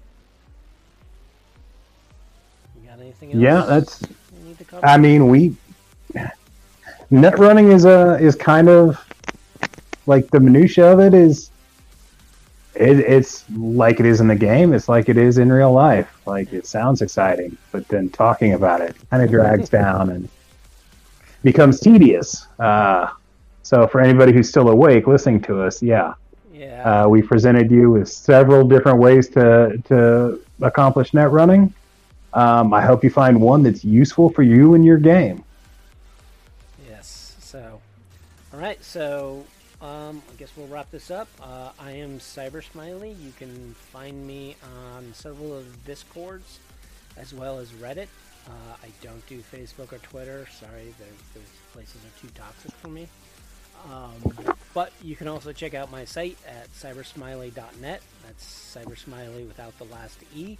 You 2.82 2.88
got 2.88 3.00
anything 3.00 3.32
else? 3.32 3.40
Yeah, 3.40 3.64
that's. 3.66 4.02
need. 4.02 4.84
I 4.84 4.96
mean, 4.96 5.28
we 5.28 5.56
net 7.10 7.38
running 7.38 7.70
is 7.72 7.84
a 7.84 8.18
is 8.20 8.36
kind 8.36 8.68
of 8.68 8.98
like 10.06 10.30
the 10.30 10.40
minutia 10.40 10.92
of 10.92 11.00
it 11.00 11.14
is. 11.14 11.50
It, 12.74 13.00
it's 13.00 13.44
like 13.50 13.98
it 13.98 14.06
is 14.06 14.20
in 14.20 14.28
the 14.28 14.36
game. 14.36 14.72
It's 14.72 14.88
like 14.88 15.08
it 15.08 15.16
is 15.16 15.38
in 15.38 15.50
real 15.50 15.72
life. 15.72 16.20
Like 16.26 16.52
it 16.52 16.64
sounds 16.64 17.02
exciting, 17.02 17.56
but 17.72 17.88
then 17.88 18.08
talking 18.10 18.52
about 18.54 18.80
it 18.80 18.94
kind 19.10 19.22
of 19.22 19.30
drags 19.30 19.68
down 19.80 20.10
and 20.10 20.28
becomes 21.42 21.80
tedious. 21.80 22.46
Uh, 22.58 23.08
so 23.62 23.86
for 23.88 24.00
anybody 24.00 24.32
who's 24.32 24.48
still 24.48 24.68
awake 24.68 25.06
listening 25.06 25.40
to 25.42 25.60
us, 25.60 25.82
yeah, 25.82 26.14
yeah. 26.52 27.04
uh, 27.04 27.08
we 27.08 27.20
presented 27.20 27.70
you 27.70 27.90
with 27.90 28.08
several 28.08 28.66
different 28.66 28.98
ways 28.98 29.28
to 29.30 29.82
to 29.86 30.40
accomplish 30.62 31.12
net 31.14 31.30
running. 31.30 31.74
Um, 32.34 32.74
I 32.74 32.82
hope 32.82 33.02
you 33.02 33.10
find 33.10 33.40
one 33.40 33.62
that's 33.62 33.84
useful 33.84 34.30
for 34.30 34.42
you 34.42 34.74
in 34.74 34.82
your 34.82 34.98
game. 34.98 35.44
Yes. 36.88 37.36
So, 37.40 37.80
all 38.52 38.60
right. 38.60 38.82
So, 38.84 39.44
um, 39.80 40.22
I 40.30 40.34
guess 40.36 40.50
we'll 40.56 40.66
wrap 40.66 40.90
this 40.90 41.10
up. 41.10 41.28
Uh, 41.40 41.70
I 41.78 41.92
am 41.92 42.18
Cyber 42.18 42.62
Smiley. 42.62 43.12
You 43.12 43.32
can 43.38 43.74
find 43.92 44.26
me 44.26 44.56
on 44.94 45.12
several 45.14 45.56
of 45.56 45.84
Discords 45.84 46.58
as 47.16 47.32
well 47.32 47.58
as 47.58 47.70
Reddit. 47.72 48.08
Uh, 48.46 48.76
I 48.82 48.88
don't 49.02 49.26
do 49.26 49.40
Facebook 49.40 49.92
or 49.92 49.98
Twitter. 49.98 50.46
Sorry, 50.58 50.94
those 50.98 51.18
those 51.34 51.52
places 51.72 51.96
are 51.96 52.20
too 52.20 52.28
toxic 52.34 52.72
for 52.72 52.88
me. 52.88 53.08
Um, 53.90 54.56
but 54.74 54.92
you 55.02 55.16
can 55.16 55.28
also 55.28 55.52
check 55.52 55.74
out 55.74 55.90
my 55.90 56.04
site 56.04 56.36
at 56.46 56.72
cybersmiley.net. 56.72 58.02
That's 58.26 58.76
cybersmiley 58.76 59.46
without 59.46 59.78
the 59.78 59.84
last 59.84 60.18
E. 60.34 60.58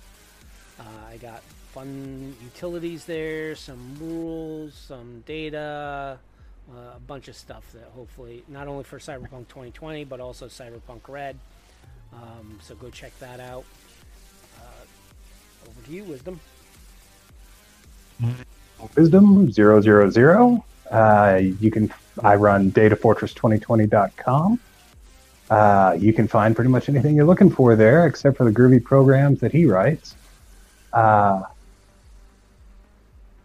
Uh, 0.79 0.83
I 1.11 1.17
got 1.17 1.43
fun 1.73 2.35
utilities 2.43 3.05
there, 3.05 3.55
some 3.55 3.97
rules, 4.01 4.75
some 4.75 5.23
data, 5.27 6.19
uh, 6.71 6.97
a 6.97 7.01
bunch 7.01 7.29
of 7.29 7.37
stuff 7.37 7.65
that 7.73 7.91
hopefully 7.95 8.43
not 8.49 8.69
only 8.69 8.85
for 8.85 8.99
Cyberpunk 8.99 9.49
2020 9.49 10.05
but 10.05 10.21
also 10.21 10.47
Cyberpunk 10.47 11.01
Red. 11.09 11.39
Um, 12.13 12.59
so 12.63 12.75
go 12.75 12.91
check 12.91 13.19
that 13.21 13.41
out. 13.41 13.65
Uh, 14.59 15.69
over 15.69 15.87
to 15.87 15.93
you, 15.93 16.05
Wisdom. 16.05 16.41
Wisdom 18.97 19.51
zero 19.51 19.81
zero 19.81 20.11
zero. 20.11 20.65
Uh, 20.91 21.41
you 21.61 21.71
can 21.71 21.93
I 22.23 22.35
run 22.37 22.73
DataFortress2020.com. 22.73 24.61
Uh, 25.51 25.97
you 25.99 26.13
can 26.13 26.29
find 26.29 26.55
pretty 26.55 26.71
much 26.71 26.89
anything 26.89 27.17
you're 27.17 27.25
looking 27.25 27.51
for 27.51 27.75
there, 27.77 28.07
except 28.07 28.37
for 28.37 28.45
the 28.45 28.51
groovy 28.51 28.83
programs 28.83 29.41
that 29.41 29.53
he 29.53 29.65
writes. 29.67 30.15
Uh, 30.93 31.43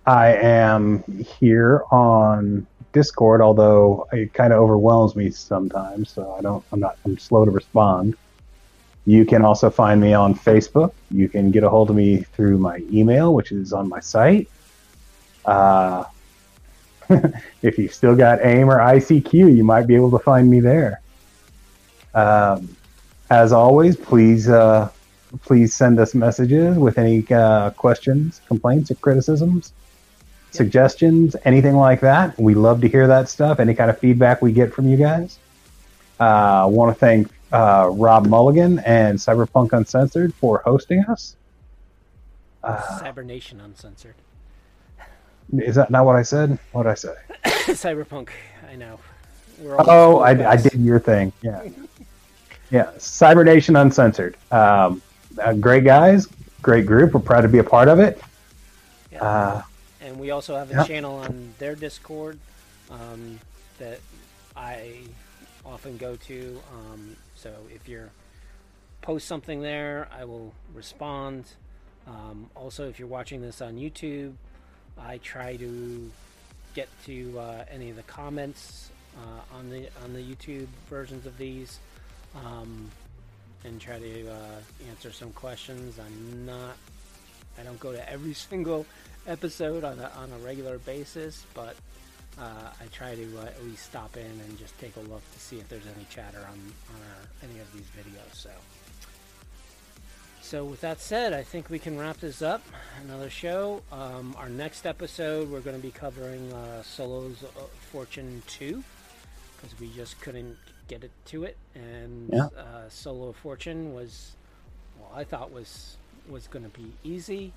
I 0.05 0.33
am 0.33 1.03
here 1.39 1.83
on 1.91 2.67
Discord, 2.91 3.41
although 3.41 4.07
it 4.11 4.33
kind 4.33 4.53
of 4.53 4.59
overwhelms 4.59 5.15
me 5.15 5.31
sometimes, 5.31 6.09
so 6.09 6.33
I 6.37 6.41
don't. 6.41 6.63
I'm 6.71 6.79
not. 6.79 6.97
I'm 7.05 7.17
slow 7.17 7.45
to 7.45 7.51
respond. 7.51 8.15
You 9.05 9.25
can 9.25 9.43
also 9.43 9.69
find 9.69 9.99
me 9.99 10.13
on 10.13 10.33
Facebook. 10.33 10.93
You 11.11 11.27
can 11.27 11.51
get 11.51 11.63
a 11.63 11.69
hold 11.69 11.89
of 11.89 11.95
me 11.95 12.17
through 12.17 12.57
my 12.57 12.81
email, 12.91 13.33
which 13.33 13.51
is 13.51 13.73
on 13.73 13.89
my 13.89 13.99
site. 13.99 14.49
Uh, 15.45 16.05
if 17.61 17.77
you've 17.77 17.93
still 17.93 18.15
got 18.15 18.39
AIM 18.45 18.69
or 18.69 18.77
ICQ, 18.77 19.33
you 19.33 19.63
might 19.63 19.87
be 19.87 19.95
able 19.95 20.11
to 20.11 20.19
find 20.19 20.49
me 20.49 20.61
there. 20.61 21.01
Um, 22.13 22.75
as 23.29 23.51
always, 23.51 23.97
please 23.97 24.47
uh, 24.47 24.89
please 25.41 25.73
send 25.73 25.99
us 25.99 26.14
messages 26.14 26.77
with 26.77 26.97
any 26.97 27.26
uh, 27.31 27.72
questions, 27.72 28.41
complaints, 28.47 28.91
or 28.91 28.95
criticisms, 28.95 29.73
suggestions, 30.51 31.35
anything 31.45 31.76
like 31.76 31.99
that. 32.01 32.38
We 32.39 32.53
love 32.53 32.81
to 32.81 32.88
hear 32.88 33.07
that 33.07 33.30
stuff. 33.30 33.60
Any 33.60 33.73
kind 33.73 33.89
of 33.89 33.97
feedback 33.97 34.41
we 34.41 34.51
get 34.51 34.73
from 34.73 34.88
you 34.88 34.97
guys. 34.97 35.39
Uh, 36.19 36.64
I 36.64 36.65
want 36.65 36.95
to 36.95 36.99
thank 36.99 37.30
uh, 37.51 37.89
Rob 37.91 38.27
Mulligan 38.27 38.80
and 38.80 39.18
Cyberpunk 39.18 39.73
Uncensored 39.73 40.34
for 40.35 40.61
hosting 40.64 41.03
us. 41.05 41.35
Uh, 42.64 42.77
Cyber 43.01 43.26
Nation 43.26 43.60
Uncensored. 43.60 44.15
is 45.53 45.76
that 45.76 45.89
not 45.91 46.05
what 46.05 46.15
I 46.15 46.23
said? 46.23 46.57
What 46.72 46.84
did 46.84 46.89
I 46.91 46.95
say? 46.95 47.15
Cyberpunk. 47.73 48.30
I 48.69 48.76
know. 48.76 48.99
Oh, 49.64 50.19
I, 50.19 50.51
I 50.51 50.55
did 50.55 50.73
your 50.76 50.99
thing. 50.99 51.31
Yeah. 51.41 51.64
Yeah. 52.72 52.91
Cyber 52.97 53.45
Nation 53.45 53.76
Uncensored. 53.76 54.35
Um, 54.51 55.01
uh, 55.39 55.53
great 55.53 55.84
guys, 55.84 56.27
great 56.61 56.85
group. 56.85 57.14
We're 57.14 57.19
proud 57.22 57.41
to 57.41 57.47
be 57.47 57.60
a 57.60 57.64
part 57.64 57.88
of 57.88 57.99
it. 57.99 58.22
Yeah. 59.11 59.23
Uh, 59.23 59.61
and 60.01 60.19
we 60.19 60.31
also 60.31 60.55
have 60.55 60.69
a 60.72 60.76
Yeah. 60.76 60.84
channel 60.84 61.15
on 61.18 61.53
their 61.60 61.76
Discord 61.76 62.39
um, 62.89 63.39
that 63.80 63.99
I 64.55 64.99
often 65.65 65.97
go 65.97 66.15
to. 66.15 66.61
Um, 66.73 67.15
so 67.35 67.53
if 67.73 67.88
you're 67.88 68.10
post 69.01 69.27
something 69.27 69.61
there, 69.61 70.07
I 70.18 70.26
will 70.26 70.53
respond. 70.73 71.45
Um, 72.07 72.49
also, 72.55 72.89
if 72.89 72.99
you're 72.99 73.07
watching 73.07 73.41
this 73.41 73.61
on 73.61 73.76
YouTube, 73.76 74.34
I 74.97 75.18
try 75.19 75.55
to 75.57 76.11
get 76.76 76.89
to 77.05 77.39
uh, 77.39 77.65
any 77.72 77.89
of 77.89 77.95
the 77.95 78.03
comments 78.03 78.89
uh, 79.18 79.55
on 79.57 79.69
the 79.69 79.88
on 80.03 80.14
the 80.14 80.22
YouTube 80.22 80.68
versions 80.89 81.26
of 81.26 81.38
these, 81.38 81.80
um, 82.35 82.89
and 83.64 83.80
try 83.80 83.99
to 83.99 84.30
uh, 84.30 84.90
answer 84.90 85.11
some 85.11 85.31
questions. 85.31 85.99
I'm 85.99 86.45
not 86.45 86.76
I 87.57 87.64
don't 87.64 87.80
go 87.80 87.91
to 87.91 88.10
every 88.10 88.34
single 88.49 88.85
episode 89.27 89.84
on 89.84 89.99
a, 89.99 90.11
on 90.18 90.31
a 90.31 90.38
regular 90.45 90.80
basis, 90.80 91.45
but 91.53 91.76
uh, 92.40 92.69
I 92.81 92.85
try 92.91 93.15
to 93.15 93.40
uh, 93.40 93.45
at 93.45 93.64
least 93.64 93.85
stop 93.85 94.18
in 94.18 94.26
and 94.26 94.57
just 94.57 94.77
take 94.80 94.95
a 94.95 95.02
look 95.02 95.22
to 95.34 95.40
see 95.40 95.60
if 95.60 95.69
there's 95.69 95.85
any 95.95 96.06
chatter 96.10 96.40
on, 96.40 96.45
on 96.45 97.02
our, 97.02 97.49
any 97.49 97.60
of 97.60 97.72
these 97.73 97.88
videos. 97.98 98.34
So, 98.34 98.49
so 100.41 100.65
with 100.65 100.81
that 100.81 100.99
said, 100.99 101.31
I 101.31 101.44
think 101.44 101.69
we 101.69 101.80
can 101.80 101.98
wrap 101.98 102.18
this 102.18 102.41
up. 102.41 102.64
Another 103.03 103.30
show. 103.30 103.81
Um, 103.91 104.35
our 104.38 104.49
next 104.49 104.85
episode, 104.85 105.49
we're 105.49 105.61
going 105.61 105.76
to 105.77 105.81
be 105.81 105.91
covering 105.91 106.52
uh, 106.52 106.81
Solo's 106.81 107.44
uh, 107.44 107.61
Fortune 107.91 108.41
2 108.48 108.84
because 109.56 109.80
we 109.80 109.90
just 109.90 110.19
couldn't 110.19 110.57
get 110.88 111.03
it 111.03 111.11
to 111.27 111.43
it, 111.43 111.57
and 111.76 112.30
Yeah. 112.31 112.45
uh, 112.57 112.89
Solo 112.89 113.30
of 113.30 113.35
Fortune 113.38 113.93
was, 113.93 114.31
well, 114.99 115.11
I 115.15 115.23
thought 115.23 115.51
was 115.51 115.97
was 116.30 116.47
going 116.47 116.64
to 116.64 116.69
be 116.77 116.91
easy 117.03 117.51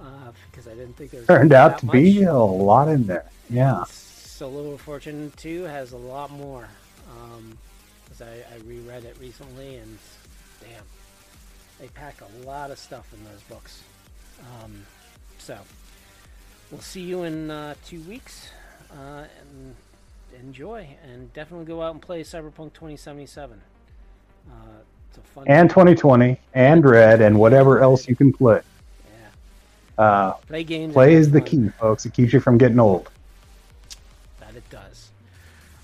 uh, 0.00 0.32
because 0.50 0.66
I 0.66 0.74
didn't 0.74 0.94
think 0.96 1.12
there 1.12 1.20
was 1.20 1.28
Turned 1.28 1.52
out 1.52 1.78
to 1.78 1.86
be 1.86 2.18
much. 2.20 2.28
a 2.28 2.34
lot 2.36 2.88
in 2.88 3.06
there. 3.06 3.24
Yeah. 3.48 3.84
Solo 3.84 4.72
of 4.72 4.80
Fortune 4.80 5.32
2 5.36 5.62
has 5.64 5.92
a 5.92 5.96
lot 5.96 6.30
more. 6.32 6.68
Because 8.04 8.22
I, 8.22 8.54
I 8.54 8.58
reread 8.66 9.04
it 9.04 9.16
recently 9.20 9.76
and 9.76 9.98
damn, 10.60 10.82
they 11.78 11.86
pack 11.88 12.16
a 12.22 12.46
lot 12.46 12.70
of 12.72 12.78
stuff 12.78 13.06
in 13.12 13.24
those 13.24 13.42
books. 13.48 13.82
Um, 14.40 14.84
so, 15.38 15.56
we'll 16.72 16.80
see 16.80 17.02
you 17.02 17.22
in 17.22 17.50
uh, 17.52 17.74
two 17.86 18.00
weeks. 18.02 18.48
Uh, 18.90 19.24
and 19.40 19.76
enjoy. 20.38 20.88
And 21.04 21.32
definitely 21.32 21.66
go 21.66 21.82
out 21.82 21.92
and 21.92 22.02
play 22.02 22.22
Cyberpunk 22.22 22.72
2077. 22.74 23.60
Uh, 24.48 24.52
it's 25.08 25.18
a 25.18 25.20
fun 25.20 25.44
And 25.46 25.68
2020 25.70 26.38
and 26.54 26.84
Red 26.84 27.20
and 27.20 27.38
whatever 27.38 27.80
else 27.80 28.08
you 28.08 28.16
can 28.16 28.32
play. 28.32 28.60
Yeah. 29.98 30.04
Uh, 30.04 30.32
Play 30.46 30.64
games. 30.64 30.92
play 30.92 31.14
is 31.14 31.30
the 31.30 31.40
key, 31.40 31.68
folks. 31.80 32.06
It 32.06 32.12
keeps 32.14 32.32
you 32.32 32.40
from 32.40 32.58
getting 32.58 32.78
old. 32.80 33.10
That 34.40 34.54
it 34.56 34.68
does. 34.70 35.10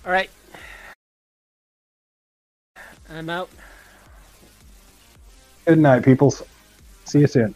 All 0.07 0.13
right. 0.13 0.31
I'm 3.11 3.29
out. 3.31 3.51
Good 5.67 5.79
night, 5.79 6.05
peoples. 6.05 6.43
See 7.05 7.21
you 7.21 7.27
soon. 7.27 7.55